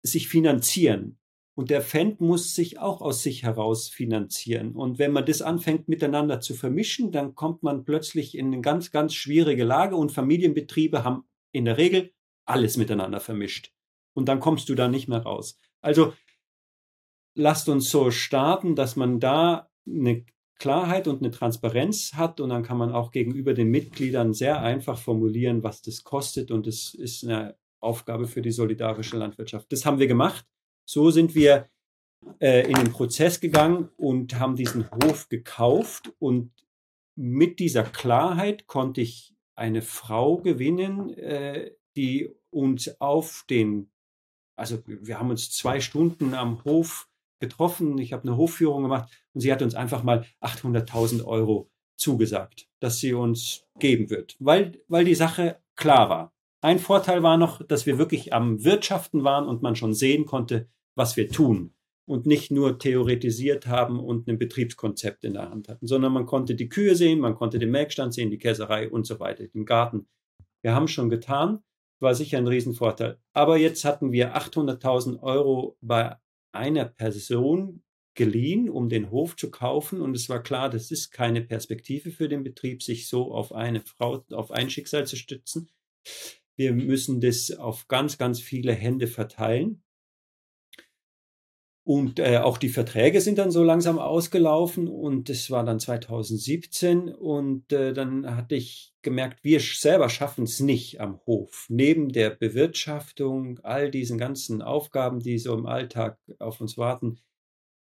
sich 0.01 0.27
finanzieren. 0.27 1.19
Und 1.57 1.69
der 1.69 1.81
Fan 1.81 2.17
muss 2.19 2.53
sich 2.53 2.79
auch 2.79 3.01
aus 3.01 3.23
sich 3.23 3.43
heraus 3.43 3.87
finanzieren. 3.87 4.75
Und 4.75 4.99
wenn 4.99 5.11
man 5.11 5.25
das 5.25 5.41
anfängt 5.41 5.87
miteinander 5.87 6.41
zu 6.41 6.53
vermischen, 6.53 7.11
dann 7.11 7.33
kommt 7.33 7.63
man 7.63 7.85
plötzlich 7.85 8.37
in 8.37 8.47
eine 8.47 8.61
ganz, 8.61 8.91
ganz 8.91 9.13
schwierige 9.13 9.63
Lage 9.63 9.95
und 9.95 10.11
Familienbetriebe 10.11 11.03
haben 11.05 11.23
in 11.53 11.65
der 11.65 11.77
Regel 11.77 12.11
alles 12.45 12.75
miteinander 12.75 13.21
vermischt. 13.21 13.74
Und 14.15 14.27
dann 14.27 14.39
kommst 14.39 14.69
du 14.69 14.75
da 14.75 14.87
nicht 14.87 15.07
mehr 15.07 15.19
raus. 15.19 15.59
Also 15.81 16.13
lasst 17.35 17.69
uns 17.69 17.89
so 17.89 18.09
starten, 18.09 18.75
dass 18.75 18.95
man 18.95 19.19
da 19.19 19.69
eine 19.85 20.25
Klarheit 20.57 21.07
und 21.07 21.21
eine 21.21 21.31
Transparenz 21.31 22.13
hat 22.13 22.39
und 22.39 22.49
dann 22.49 22.63
kann 22.63 22.77
man 22.77 22.91
auch 22.91 23.11
gegenüber 23.11 23.53
den 23.53 23.69
Mitgliedern 23.69 24.33
sehr 24.33 24.61
einfach 24.61 24.97
formulieren, 24.97 25.63
was 25.63 25.81
das 25.81 26.03
kostet 26.03 26.49
und 26.49 26.65
das 26.65 26.93
ist 26.93 27.23
eine 27.25 27.57
Aufgabe 27.81 28.25
für 28.25 28.41
die 28.41 28.51
solidarische 28.51 29.17
Landwirtschaft. 29.17 29.69
Das 29.71 29.85
haben 29.85 29.99
wir 29.99 30.07
gemacht 30.07 30.45
so 30.85 31.09
sind 31.09 31.35
wir 31.35 31.69
äh, 32.39 32.67
in 32.67 32.75
den 32.75 32.91
Prozess 32.91 33.39
gegangen 33.39 33.89
und 33.97 34.39
haben 34.39 34.55
diesen 34.55 34.89
Hof 34.91 35.27
gekauft 35.29 36.13
und 36.19 36.51
mit 37.15 37.59
dieser 37.59 37.83
Klarheit 37.83 38.67
konnte 38.67 39.01
ich 39.01 39.35
eine 39.55 39.81
Frau 39.81 40.37
gewinnen, 40.37 41.09
äh, 41.17 41.71
die 41.95 42.29
uns 42.51 42.99
auf 43.01 43.45
den, 43.49 43.89
also 44.55 44.79
wir 44.85 45.19
haben 45.19 45.29
uns 45.29 45.51
zwei 45.51 45.79
Stunden 45.79 46.33
am 46.33 46.63
Hof 46.63 47.09
getroffen, 47.39 47.97
ich 47.97 48.13
habe 48.13 48.23
eine 48.23 48.37
Hofführung 48.37 48.83
gemacht 48.83 49.11
und 49.33 49.41
sie 49.41 49.51
hat 49.51 49.61
uns 49.61 49.75
einfach 49.75 50.03
mal 50.03 50.25
800.000 50.41 51.23
Euro 51.25 51.69
zugesagt, 51.97 52.67
dass 52.79 52.99
sie 52.99 53.13
uns 53.13 53.65
geben 53.79 54.09
wird, 54.09 54.35
weil, 54.39 54.81
weil 54.87 55.05
die 55.05 55.15
Sache 55.15 55.59
klar 55.75 56.09
war. 56.09 56.33
Ein 56.61 56.79
Vorteil 56.79 57.21
war 57.21 57.37
noch, 57.37 57.61
dass 57.61 57.85
wir 57.85 57.97
wirklich 57.97 58.33
am 58.33 58.63
Wirtschaften 58.63 59.23
waren 59.23 59.47
und 59.47 59.61
man 59.61 59.75
schon 59.75 59.93
sehen 59.93 60.25
konnte, 60.25 60.67
was 60.95 61.15
wir 61.17 61.29
tun 61.29 61.75
und 62.07 62.25
nicht 62.25 62.51
nur 62.51 62.79
theoretisiert 62.79 63.67
haben 63.67 63.99
und 63.99 64.27
ein 64.27 64.37
Betriebskonzept 64.37 65.23
in 65.23 65.33
der 65.33 65.49
Hand 65.49 65.67
hatten, 65.67 65.87
sondern 65.87 66.13
man 66.13 66.25
konnte 66.25 66.55
die 66.55 66.69
Kühe 66.69 66.95
sehen, 66.95 67.19
man 67.19 67.35
konnte 67.35 67.59
den 67.59 67.71
Melkstand 67.71 68.13
sehen, 68.13 68.29
die 68.29 68.37
Käserei 68.37 68.89
und 68.89 69.05
so 69.05 69.19
weiter, 69.19 69.47
den 69.47 69.65
Garten. 69.65 70.07
Wir 70.61 70.73
haben 70.73 70.87
schon 70.87 71.09
getan, 71.09 71.63
war 72.05 72.15
sicher 72.15 72.37
ein 72.37 72.47
Riesenvorteil. 72.47 73.17
Aber 73.33 73.57
jetzt 73.57 73.83
hatten 73.83 74.13
wir 74.13 74.37
800.000 74.37 75.21
Euro 75.21 75.77
bei 75.81 76.15
einer 76.53 76.85
Person 76.85 77.83
geliehen, 78.13 78.69
um 78.69 78.87
den 78.87 79.11
Hof 79.11 79.35
zu 79.35 79.51
kaufen. 79.51 80.01
Und 80.01 80.15
es 80.15 80.29
war 80.29 80.41
klar, 80.41 80.69
das 80.69 80.91
ist 80.91 81.11
keine 81.11 81.41
Perspektive 81.41 82.11
für 82.11 82.29
den 82.29 82.43
Betrieb, 82.43 82.81
sich 82.81 83.09
so 83.09 83.33
auf 83.33 83.51
eine 83.51 83.81
Frau, 83.81 84.23
auf 84.31 84.51
ein 84.51 84.69
Schicksal 84.69 85.05
zu 85.05 85.17
stützen. 85.17 85.69
Wir 86.55 86.71
müssen 86.71 87.19
das 87.19 87.51
auf 87.51 87.87
ganz, 87.89 88.17
ganz 88.17 88.39
viele 88.39 88.71
Hände 88.71 89.07
verteilen. 89.07 89.83
Und 91.87 92.17
äh, 92.17 92.39
auch 92.39 92.57
die 92.57 92.69
Verträge 92.69 93.21
sind 93.21 93.37
dann 93.37 93.51
so 93.51 93.63
langsam 93.63 93.99
ausgelaufen 93.99 94.87
und 94.87 95.29
das 95.29 95.51
war 95.51 95.63
dann 95.63 95.79
2017 95.79 97.09
und 97.09 97.71
äh, 97.71 97.93
dann 97.93 98.35
hatte 98.35 98.55
ich 98.55 98.95
gemerkt, 99.03 99.43
wir 99.43 99.59
selber 99.59 100.09
schaffen 100.09 100.45
es 100.45 100.59
nicht 100.59 100.99
am 100.99 101.19
Hof. 101.27 101.67
Neben 101.69 102.09
der 102.09 102.31
Bewirtschaftung, 102.31 103.59
all 103.61 103.91
diesen 103.91 104.17
ganzen 104.17 104.63
Aufgaben, 104.63 105.19
die 105.19 105.37
so 105.37 105.53
im 105.53 105.67
Alltag 105.67 106.17
auf 106.39 106.59
uns 106.59 106.75
warten, 106.75 107.19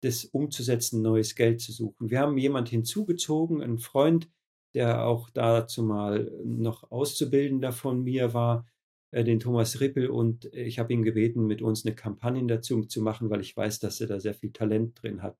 das 0.00 0.24
umzusetzen, 0.24 1.00
neues 1.00 1.36
Geld 1.36 1.60
zu 1.60 1.70
suchen. 1.70 2.10
Wir 2.10 2.18
haben 2.18 2.36
jemand 2.38 2.68
hinzugezogen, 2.68 3.62
einen 3.62 3.78
Freund, 3.78 4.28
der 4.74 5.06
auch 5.06 5.30
dazu 5.30 5.84
mal 5.84 6.28
noch 6.44 6.90
Auszubildender 6.90 7.70
von 7.70 8.02
mir 8.02 8.34
war, 8.34 8.66
den 9.12 9.40
Thomas 9.40 9.80
Rippel 9.80 10.09
und 10.09 10.47
ich 10.55 10.78
habe 10.78 10.93
ihn 10.93 11.02
gebeten, 11.02 11.47
mit 11.47 11.60
uns 11.60 11.84
eine 11.84 11.94
Kampagne 11.94 12.47
dazu 12.47 12.82
zu 12.84 13.02
machen, 13.02 13.28
weil 13.28 13.43
ich 13.43 13.56
weiß, 13.56 13.78
dass 13.78 14.01
er 14.01 14.06
da 14.06 14.18
sehr 14.18 14.34
viel 14.34 14.52
Talent 14.52 15.02
drin 15.02 15.22
hat. 15.22 15.39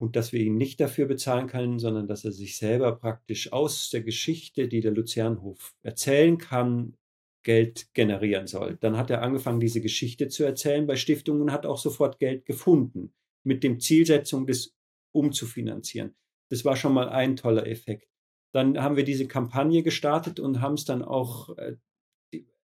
Und 0.00 0.14
dass 0.14 0.32
wir 0.32 0.40
ihn 0.40 0.56
nicht 0.56 0.78
dafür 0.78 1.06
bezahlen 1.06 1.48
können, 1.48 1.80
sondern 1.80 2.06
dass 2.06 2.24
er 2.24 2.30
sich 2.30 2.56
selber 2.56 2.94
praktisch 2.94 3.52
aus 3.52 3.90
der 3.90 4.02
Geschichte, 4.02 4.68
die 4.68 4.80
der 4.80 4.92
Luzernhof 4.92 5.74
erzählen 5.82 6.38
kann, 6.38 6.94
Geld 7.42 7.92
generieren 7.94 8.46
soll. 8.46 8.76
Dann 8.80 8.96
hat 8.96 9.10
er 9.10 9.22
angefangen, 9.22 9.58
diese 9.58 9.80
Geschichte 9.80 10.28
zu 10.28 10.44
erzählen 10.44 10.86
bei 10.86 10.94
Stiftungen 10.94 11.42
und 11.42 11.52
hat 11.52 11.66
auch 11.66 11.78
sofort 11.78 12.20
Geld 12.20 12.44
gefunden, 12.46 13.12
mit 13.44 13.64
dem 13.64 13.80
Zielsetzung, 13.80 14.46
das 14.46 14.74
umzufinanzieren. 15.12 16.14
Das 16.50 16.64
war 16.64 16.76
schon 16.76 16.94
mal 16.94 17.08
ein 17.08 17.34
toller 17.34 17.66
Effekt. 17.66 18.08
Dann 18.52 18.78
haben 18.80 18.96
wir 18.96 19.04
diese 19.04 19.26
Kampagne 19.26 19.82
gestartet 19.82 20.40
und 20.40 20.60
haben 20.60 20.74
es 20.74 20.84
dann 20.84 21.02
auch 21.02 21.56
äh, 21.58 21.76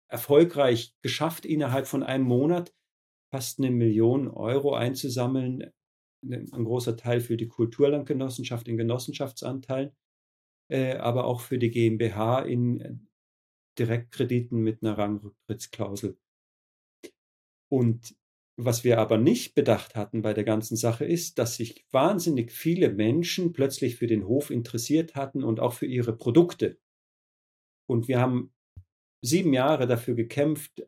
erfolgreich 0.09 0.95
geschafft, 1.01 1.45
innerhalb 1.45 1.87
von 1.87 2.03
einem 2.03 2.25
Monat 2.25 2.73
fast 3.31 3.59
eine 3.59 3.71
Million 3.71 4.27
Euro 4.29 4.73
einzusammeln. 4.73 5.71
Ein 6.23 6.63
großer 6.63 6.97
Teil 6.97 7.21
für 7.21 7.37
die 7.37 7.47
Kulturlandgenossenschaft 7.47 8.67
in 8.67 8.77
Genossenschaftsanteilen. 8.77 9.91
äh, 10.69 10.95
aber 10.97 11.25
auch 11.25 11.41
für 11.41 11.57
die 11.59 11.71
GmbH 11.71 12.41
in 12.41 13.07
Direktkrediten 13.79 14.59
mit 14.61 14.83
einer 14.83 14.97
Rangrücktrittsklausel. 14.97 16.17
Und 17.69 18.15
was 18.59 18.83
wir 18.83 18.99
aber 18.99 19.17
nicht 19.17 19.53
bedacht 19.53 19.95
hatten 19.95 20.23
bei 20.23 20.33
der 20.33 20.43
ganzen 20.43 20.77
Sache 20.77 21.05
ist, 21.05 21.37
dass 21.37 21.57
sich 21.57 21.85
wahnsinnig 21.91 22.51
viele 22.51 22.91
Menschen 22.91 23.53
plötzlich 23.53 23.97
für 23.97 24.07
den 24.07 24.25
Hof 24.27 24.49
interessiert 24.49 25.15
hatten 25.15 25.43
und 25.43 25.59
auch 25.59 25.73
für 25.73 25.85
ihre 25.85 26.17
Produkte. 26.17 26.79
Und 27.87 28.07
wir 28.07 28.19
haben 28.19 28.51
sieben 29.21 29.53
Jahre 29.53 29.87
dafür 29.87 30.15
gekämpft, 30.15 30.87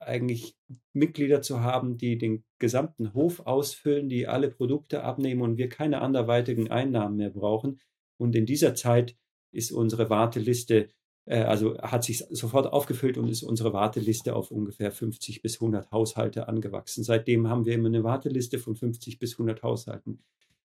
eigentlich 0.00 0.56
Mitglieder 0.92 1.42
zu 1.42 1.60
haben, 1.60 1.98
die 1.98 2.18
den 2.18 2.44
gesamten 2.58 3.14
Hof 3.14 3.40
ausfüllen, 3.40 4.08
die 4.08 4.28
alle 4.28 4.50
Produkte 4.50 5.02
abnehmen 5.02 5.42
und 5.42 5.58
wir 5.58 5.68
keine 5.68 6.00
anderweitigen 6.00 6.70
Einnahmen 6.70 7.16
mehr 7.16 7.30
brauchen. 7.30 7.80
Und 8.16 8.34
in 8.36 8.46
dieser 8.46 8.74
Zeit 8.74 9.16
ist 9.52 9.72
unsere 9.72 10.08
Warteliste 10.08 10.88
äh, 11.28 11.42
also 11.42 11.78
hat 11.78 12.04
sich 12.04 12.24
sofort 12.30 12.72
aufgefüllt 12.72 13.18
und 13.18 13.28
ist 13.28 13.42
unsere 13.42 13.72
Warteliste 13.72 14.34
auf 14.34 14.50
ungefähr 14.50 14.90
50 14.90 15.42
bis 15.42 15.60
100 15.60 15.90
Haushalte 15.90 16.48
angewachsen. 16.48 17.04
Seitdem 17.04 17.48
haben 17.48 17.66
wir 17.66 17.74
immer 17.74 17.88
eine 17.88 18.02
Warteliste 18.02 18.58
von 18.58 18.74
50 18.74 19.18
bis 19.18 19.34
100 19.34 19.62
Haushalten. 19.62 20.24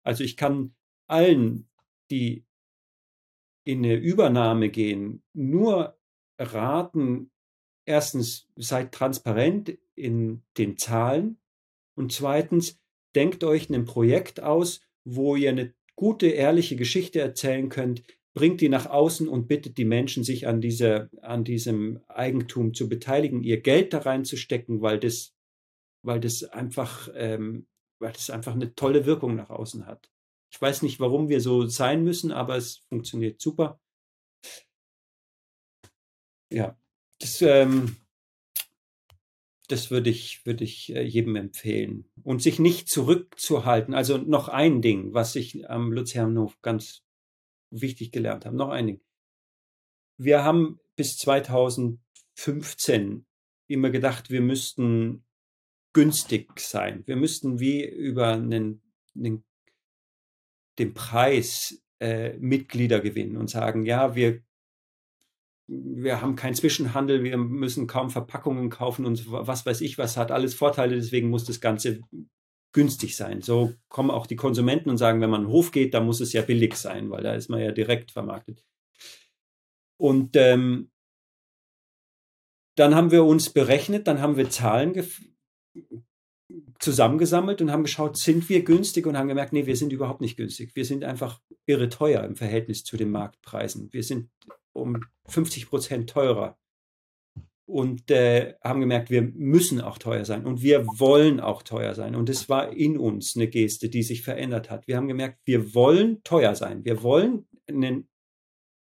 Also 0.03 0.23
ich 0.23 0.35
kann 0.35 0.73
allen, 1.07 1.69
die 2.09 2.45
in 3.65 3.79
eine 3.85 3.95
Übernahme 3.95 4.69
gehen, 4.69 5.23
nur 5.33 5.96
raten, 6.37 7.31
erstens, 7.85 8.47
seid 8.55 8.91
transparent 8.91 9.77
in 9.95 10.43
den 10.57 10.77
Zahlen 10.77 11.39
und 11.95 12.11
zweitens, 12.11 12.79
denkt 13.15 13.43
euch 13.43 13.69
ein 13.69 13.85
Projekt 13.85 14.41
aus, 14.41 14.81
wo 15.03 15.35
ihr 15.35 15.49
eine 15.49 15.73
gute, 15.95 16.27
ehrliche 16.27 16.75
Geschichte 16.75 17.19
erzählen 17.19 17.69
könnt, 17.69 18.03
bringt 18.35 18.61
die 18.61 18.69
nach 18.69 18.85
außen 18.85 19.27
und 19.27 19.47
bittet 19.47 19.79
die 19.79 19.85
Menschen, 19.85 20.23
sich 20.23 20.47
an, 20.47 20.61
dieser, 20.61 21.09
an 21.23 21.43
diesem 21.43 22.01
Eigentum 22.07 22.75
zu 22.75 22.87
beteiligen, 22.87 23.41
ihr 23.41 23.61
Geld 23.61 23.93
da 23.93 23.99
reinzustecken, 23.99 24.81
weil 24.81 24.99
das, 24.99 25.33
weil 26.03 26.19
das 26.19 26.43
einfach, 26.43 27.09
ähm, 27.15 27.65
weil 27.99 28.11
das 28.11 28.29
einfach 28.29 28.53
eine 28.53 28.75
tolle 28.75 29.07
Wirkung 29.07 29.35
nach 29.35 29.49
außen 29.49 29.87
hat. 29.87 30.11
Ich 30.51 30.61
weiß 30.61 30.83
nicht, 30.83 30.99
warum 30.99 31.29
wir 31.29 31.41
so 31.41 31.65
sein 31.65 32.03
müssen, 32.03 32.31
aber 32.31 32.57
es 32.57 32.83
funktioniert 32.89 33.41
super. 33.41 33.79
Ja, 36.49 36.79
das, 37.19 37.41
ähm, 37.41 37.97
das 39.67 39.91
würde 39.91 40.09
ich, 40.09 40.45
würde 40.45 40.63
ich 40.63 40.95
äh, 40.95 41.03
jedem 41.03 41.35
empfehlen. 41.35 42.09
Und 42.23 42.41
sich 42.41 42.57
nicht 42.59 42.87
zurückzuhalten. 42.89 43.93
Also 43.93 44.17
noch 44.17 44.47
ein 44.47 44.81
Ding, 44.81 45.13
was 45.13 45.35
ich 45.35 45.69
am 45.69 45.91
Luzernhof 45.91 46.61
ganz 46.61 47.03
wichtig 47.69 48.11
gelernt 48.11 48.45
haben. 48.45 48.55
Noch 48.55 48.69
ein 48.69 48.87
Ding. 48.87 49.01
Wir 50.17 50.43
haben 50.43 50.79
bis 50.95 51.17
2015 51.17 53.25
immer 53.67 53.89
gedacht, 53.89 54.29
wir 54.29 54.41
müssten 54.41 55.25
günstig 55.93 56.59
sein. 56.59 57.03
Wir 57.05 57.17
müssten 57.17 57.59
wie 57.59 57.85
über 57.85 58.33
einen, 58.33 58.81
einen 59.15 59.43
den 60.79 60.93
Preis 60.93 61.83
äh, 61.99 62.37
Mitglieder 62.37 62.99
gewinnen 62.99 63.37
und 63.37 63.49
sagen, 63.49 63.85
ja, 63.85 64.15
wir, 64.15 64.41
wir 65.67 66.21
haben 66.21 66.35
keinen 66.35 66.55
Zwischenhandel, 66.55 67.23
wir 67.23 67.37
müssen 67.37 67.87
kaum 67.87 68.09
Verpackungen 68.09 68.69
kaufen 68.69 69.05
und 69.05 69.29
was 69.29 69.65
weiß 69.65 69.81
ich, 69.81 69.97
was 69.97 70.15
hat 70.15 70.31
alles 70.31 70.53
Vorteile, 70.53 70.95
deswegen 70.95 71.29
muss 71.29 71.43
das 71.43 71.59
Ganze 71.59 72.01
günstig 72.73 73.15
sein. 73.15 73.41
So 73.41 73.73
kommen 73.89 74.11
auch 74.11 74.27
die 74.27 74.35
Konsumenten 74.35 74.89
und 74.89 74.97
sagen, 74.97 75.19
wenn 75.19 75.29
man 75.29 75.41
in 75.41 75.47
den 75.47 75.53
Hof 75.53 75.71
geht, 75.71 75.93
dann 75.93 76.05
muss 76.05 76.21
es 76.21 76.33
ja 76.33 76.41
billig 76.41 76.75
sein, 76.75 77.09
weil 77.09 77.23
da 77.23 77.33
ist 77.33 77.49
man 77.49 77.59
ja 77.59 77.71
direkt 77.71 78.11
vermarktet. 78.11 78.63
Und 79.99 80.35
ähm, 80.35 80.91
dann 82.75 82.95
haben 82.95 83.11
wir 83.11 83.23
uns 83.23 83.49
berechnet, 83.49 84.07
dann 84.07 84.21
haben 84.21 84.37
wir 84.37 84.49
Zahlen 84.49 84.93
zusammengesammelt 86.79 87.61
und 87.61 87.71
haben 87.71 87.83
geschaut, 87.83 88.17
sind 88.17 88.47
wir 88.47 88.63
günstig 88.63 89.07
und 89.07 89.17
haben 89.17 89.27
gemerkt, 89.27 89.51
nee, 89.51 89.65
wir 89.65 89.75
sind 89.75 89.91
überhaupt 89.91 90.21
nicht 90.21 90.37
günstig. 90.37 90.75
Wir 90.75 90.85
sind 90.85 91.03
einfach 91.03 91.41
irre 91.65 91.89
teuer 91.89 92.23
im 92.23 92.35
Verhältnis 92.35 92.83
zu 92.83 92.95
den 92.95 93.09
Marktpreisen. 93.09 93.91
Wir 93.91 94.03
sind 94.03 94.29
um 94.77 95.01
50 95.27 95.69
Prozent 95.69 96.09
teurer 96.09 96.57
und 97.67 98.09
äh, 98.11 98.55
haben 98.63 98.79
gemerkt, 98.79 99.09
wir 99.09 99.21
müssen 99.21 99.81
auch 99.81 99.97
teuer 99.97 100.23
sein 100.23 100.45
und 100.45 100.61
wir 100.61 100.85
wollen 100.85 101.41
auch 101.41 101.63
teuer 101.63 101.95
sein. 101.95 102.15
Und 102.15 102.29
es 102.29 102.47
war 102.47 102.71
in 102.71 102.97
uns 102.97 103.35
eine 103.35 103.47
Geste, 103.47 103.89
die 103.89 104.03
sich 104.03 104.21
verändert 104.21 104.69
hat. 104.69 104.87
Wir 104.87 104.95
haben 104.95 105.09
gemerkt, 105.09 105.39
wir 105.43 105.75
wollen 105.75 106.23
teuer 106.23 106.55
sein. 106.55 106.85
Wir 106.85 107.03
wollen 107.03 107.45
einen 107.67 108.07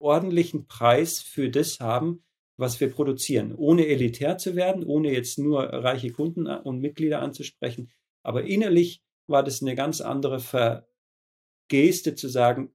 ordentlichen 0.01 0.67
Preis 0.67 1.21
für 1.21 1.49
das 1.49 1.79
haben, 1.79 2.25
was 2.59 2.81
wir 2.81 2.91
produzieren, 2.91 3.55
ohne 3.55 3.87
elitär 3.87 4.37
zu 4.37 4.57
werden, 4.57 4.85
ohne 4.85 5.13
jetzt 5.13 5.39
nur 5.39 5.63
reiche 5.63 6.11
Kunden 6.11 6.49
und 6.49 6.81
Mitglieder 6.81 7.23
anzusprechen. 7.23 7.91
Aber 8.25 8.45
innerlich 8.45 9.01
war 9.29 9.45
das 9.45 9.63
eine 9.63 9.77
ganz 9.77 10.01
andere 10.01 10.41
Ver 10.41 10.89
Geste 11.69 12.15
zu 12.15 12.29
sagen, 12.29 12.75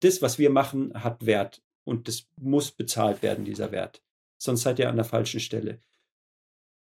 das, 0.00 0.22
was 0.22 0.38
wir 0.38 0.50
machen, 0.50 0.94
hat 0.94 1.26
Wert 1.26 1.62
und 1.88 2.06
das 2.06 2.28
muss 2.36 2.70
bezahlt 2.70 3.22
werden, 3.22 3.44
dieser 3.44 3.72
Wert 3.72 4.02
sonst 4.38 4.62
seid 4.62 4.78
ihr 4.78 4.88
an 4.88 4.96
der 4.96 5.04
falschen 5.04 5.40
Stelle. 5.40 5.82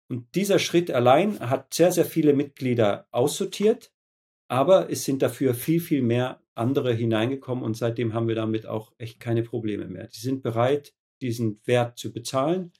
Und 0.08 0.34
dieser 0.34 0.58
Schritt 0.58 0.90
allein 0.90 1.38
hat 1.40 1.72
sehr, 1.72 1.92
sehr 1.92 2.04
viele 2.04 2.34
Mitglieder 2.34 3.06
aussortiert, 3.12 3.92
aber 4.48 4.90
es 4.90 5.04
sind 5.04 5.22
dafür 5.22 5.54
viel, 5.54 5.80
viel 5.80 6.02
mehr 6.02 6.42
andere 6.54 6.92
hineingekommen 6.92 7.64
und 7.64 7.76
seitdem 7.76 8.12
haben 8.12 8.28
wir 8.28 8.34
damit 8.34 8.66
auch 8.66 8.92
echt 8.98 9.20
keine 9.20 9.42
Probleme 9.42 9.86
mehr. 9.86 10.08
Die 10.08 10.20
sind 10.20 10.42
bereit, 10.42 10.94
diesen 11.22 11.60
Wert 11.64 11.98
zu 11.98 12.12
bezahlen. 12.12 12.72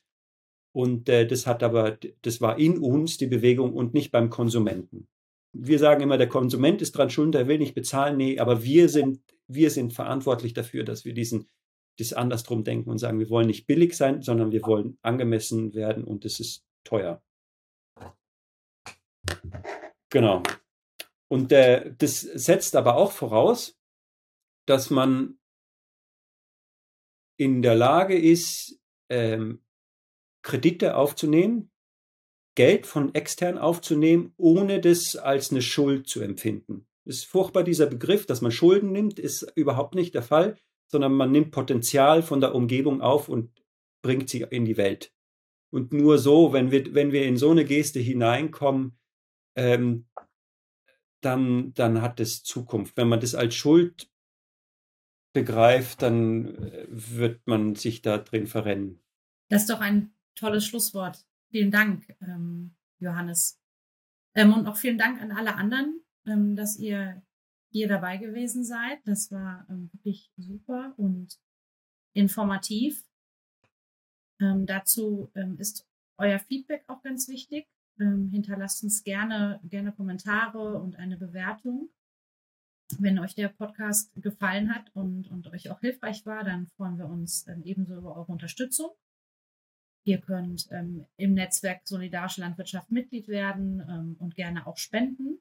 Und 0.74 1.08
äh, 1.08 1.26
das 1.26 1.46
hat 1.46 1.62
aber, 1.62 1.98
das 2.22 2.40
war 2.40 2.58
in 2.58 2.78
uns 2.78 3.18
die 3.18 3.26
Bewegung 3.26 3.74
und 3.74 3.94
nicht 3.94 4.10
beim 4.10 4.30
Konsumenten. 4.30 5.06
Wir 5.54 5.78
sagen 5.78 6.02
immer, 6.02 6.18
der 6.18 6.28
Konsument 6.28 6.80
ist 6.82 6.92
dran 6.92 7.10
schuld, 7.10 7.34
der 7.34 7.46
will 7.46 7.58
nicht 7.58 7.74
bezahlen. 7.74 8.16
Nee, 8.16 8.38
aber 8.38 8.62
wir 8.62 8.88
sind, 8.88 9.20
wir 9.48 9.70
sind 9.70 9.92
verantwortlich 9.92 10.54
dafür, 10.54 10.84
dass 10.84 11.04
wir 11.04 11.12
diesen 11.12 11.48
das 11.98 12.12
andersrum 12.12 12.64
denken 12.64 12.90
und 12.90 12.98
sagen, 12.98 13.18
wir 13.18 13.30
wollen 13.30 13.46
nicht 13.46 13.66
billig 13.66 13.96
sein, 13.96 14.22
sondern 14.22 14.52
wir 14.52 14.62
wollen 14.62 14.98
angemessen 15.02 15.74
werden 15.74 16.04
und 16.04 16.24
es 16.24 16.40
ist 16.40 16.64
teuer. 16.84 17.22
Genau. 20.10 20.42
Und 21.30 21.52
äh, 21.52 21.94
das 21.96 22.20
setzt 22.20 22.76
aber 22.76 22.96
auch 22.96 23.12
voraus, 23.12 23.78
dass 24.66 24.90
man 24.90 25.38
in 27.38 27.62
der 27.62 27.74
Lage 27.74 28.18
ist, 28.18 28.78
ähm, 29.10 29.64
Kredite 30.42 30.96
aufzunehmen, 30.96 31.70
Geld 32.54 32.86
von 32.86 33.14
extern 33.14 33.56
aufzunehmen, 33.56 34.34
ohne 34.36 34.80
das 34.80 35.16
als 35.16 35.50
eine 35.50 35.62
Schuld 35.62 36.08
zu 36.08 36.20
empfinden. 36.20 36.86
Das 37.04 37.16
ist 37.16 37.24
furchtbar, 37.24 37.64
dieser 37.64 37.86
Begriff, 37.86 38.26
dass 38.26 38.42
man 38.42 38.52
Schulden 38.52 38.92
nimmt, 38.92 39.18
ist 39.18 39.50
überhaupt 39.56 39.94
nicht 39.94 40.14
der 40.14 40.22
Fall 40.22 40.56
sondern 40.92 41.14
man 41.14 41.32
nimmt 41.32 41.50
Potenzial 41.50 42.22
von 42.22 42.40
der 42.40 42.54
Umgebung 42.54 43.00
auf 43.00 43.28
und 43.28 43.50
bringt 44.02 44.28
sie 44.28 44.42
in 44.42 44.64
die 44.66 44.76
Welt. 44.76 45.12
Und 45.72 45.92
nur 45.92 46.18
so, 46.18 46.52
wenn 46.52 46.70
wir, 46.70 46.94
wenn 46.94 47.12
wir 47.12 47.26
in 47.26 47.38
so 47.38 47.50
eine 47.50 47.64
Geste 47.64 47.98
hineinkommen, 47.98 48.98
ähm, 49.56 50.06
dann, 51.22 51.72
dann 51.72 52.02
hat 52.02 52.20
es 52.20 52.42
Zukunft. 52.42 52.96
Wenn 52.96 53.08
man 53.08 53.20
das 53.20 53.34
als 53.34 53.54
Schuld 53.54 54.10
begreift, 55.32 56.02
dann 56.02 56.56
äh, 56.56 56.86
wird 56.88 57.46
man 57.46 57.74
sich 57.74 58.02
da 58.02 58.18
drin 58.18 58.46
verrennen. 58.46 59.00
Das 59.48 59.62
ist 59.62 59.70
doch 59.70 59.80
ein 59.80 60.14
tolles 60.34 60.66
Schlusswort. 60.66 61.26
Vielen 61.50 61.70
Dank, 61.70 62.14
ähm, 62.20 62.74
Johannes. 62.98 63.58
Ähm, 64.34 64.52
und 64.52 64.66
auch 64.66 64.76
vielen 64.76 64.98
Dank 64.98 65.22
an 65.22 65.32
alle 65.32 65.54
anderen, 65.54 66.02
ähm, 66.26 66.54
dass 66.54 66.78
ihr 66.78 67.22
ihr 67.72 67.88
dabei 67.88 68.16
gewesen 68.18 68.64
seid. 68.64 68.98
Das 69.04 69.30
war 69.30 69.66
ähm, 69.68 69.90
wirklich 69.92 70.30
super 70.36 70.94
und 70.96 71.38
informativ. 72.14 73.04
Ähm, 74.40 74.66
dazu 74.66 75.30
ähm, 75.34 75.58
ist 75.58 75.86
euer 76.18 76.38
Feedback 76.38 76.84
auch 76.88 77.02
ganz 77.02 77.28
wichtig. 77.28 77.66
Ähm, 78.00 78.30
hinterlasst 78.30 78.82
uns 78.82 79.02
gerne, 79.02 79.60
gerne 79.64 79.92
Kommentare 79.92 80.78
und 80.78 80.96
eine 80.96 81.16
Bewertung. 81.16 81.90
Wenn 82.98 83.18
euch 83.18 83.34
der 83.34 83.48
Podcast 83.48 84.12
gefallen 84.16 84.74
hat 84.74 84.94
und, 84.94 85.30
und 85.30 85.48
euch 85.48 85.70
auch 85.70 85.80
hilfreich 85.80 86.26
war, 86.26 86.44
dann 86.44 86.66
freuen 86.66 86.98
wir 86.98 87.06
uns 87.06 87.46
ähm, 87.48 87.62
ebenso 87.64 87.96
über 87.96 88.16
eure 88.16 88.32
Unterstützung. 88.32 88.90
Ihr 90.04 90.20
könnt 90.20 90.68
ähm, 90.72 91.06
im 91.16 91.34
Netzwerk 91.34 91.86
Solidarische 91.86 92.40
Landwirtschaft 92.40 92.90
Mitglied 92.90 93.28
werden 93.28 94.16
und 94.18 94.34
gerne 94.34 94.66
auch 94.66 94.76
spenden. 94.76 95.38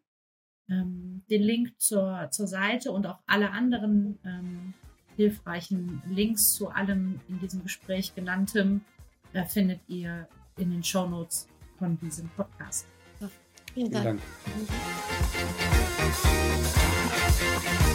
Ähm, 0.69 1.23
den 1.29 1.41
Link 1.41 1.79
zur, 1.79 2.29
zur 2.31 2.47
Seite 2.47 2.91
und 2.91 3.05
auch 3.05 3.19
alle 3.27 3.51
anderen 3.51 4.19
ähm, 4.23 4.73
hilfreichen 5.17 6.01
Links 6.09 6.53
zu 6.53 6.69
allem 6.69 7.19
in 7.27 7.39
diesem 7.39 7.63
Gespräch 7.63 8.15
genanntem 8.15 8.81
äh, 9.33 9.45
findet 9.45 9.81
ihr 9.87 10.27
in 10.57 10.71
den 10.71 10.83
Show 10.83 11.07
Notes 11.07 11.47
von 11.77 11.97
diesem 11.99 12.29
Podcast. 12.29 12.87
Vielen 13.73 13.91
Dank. 13.91 14.21
Vielen 14.45 14.67
Dank. 17.57 17.90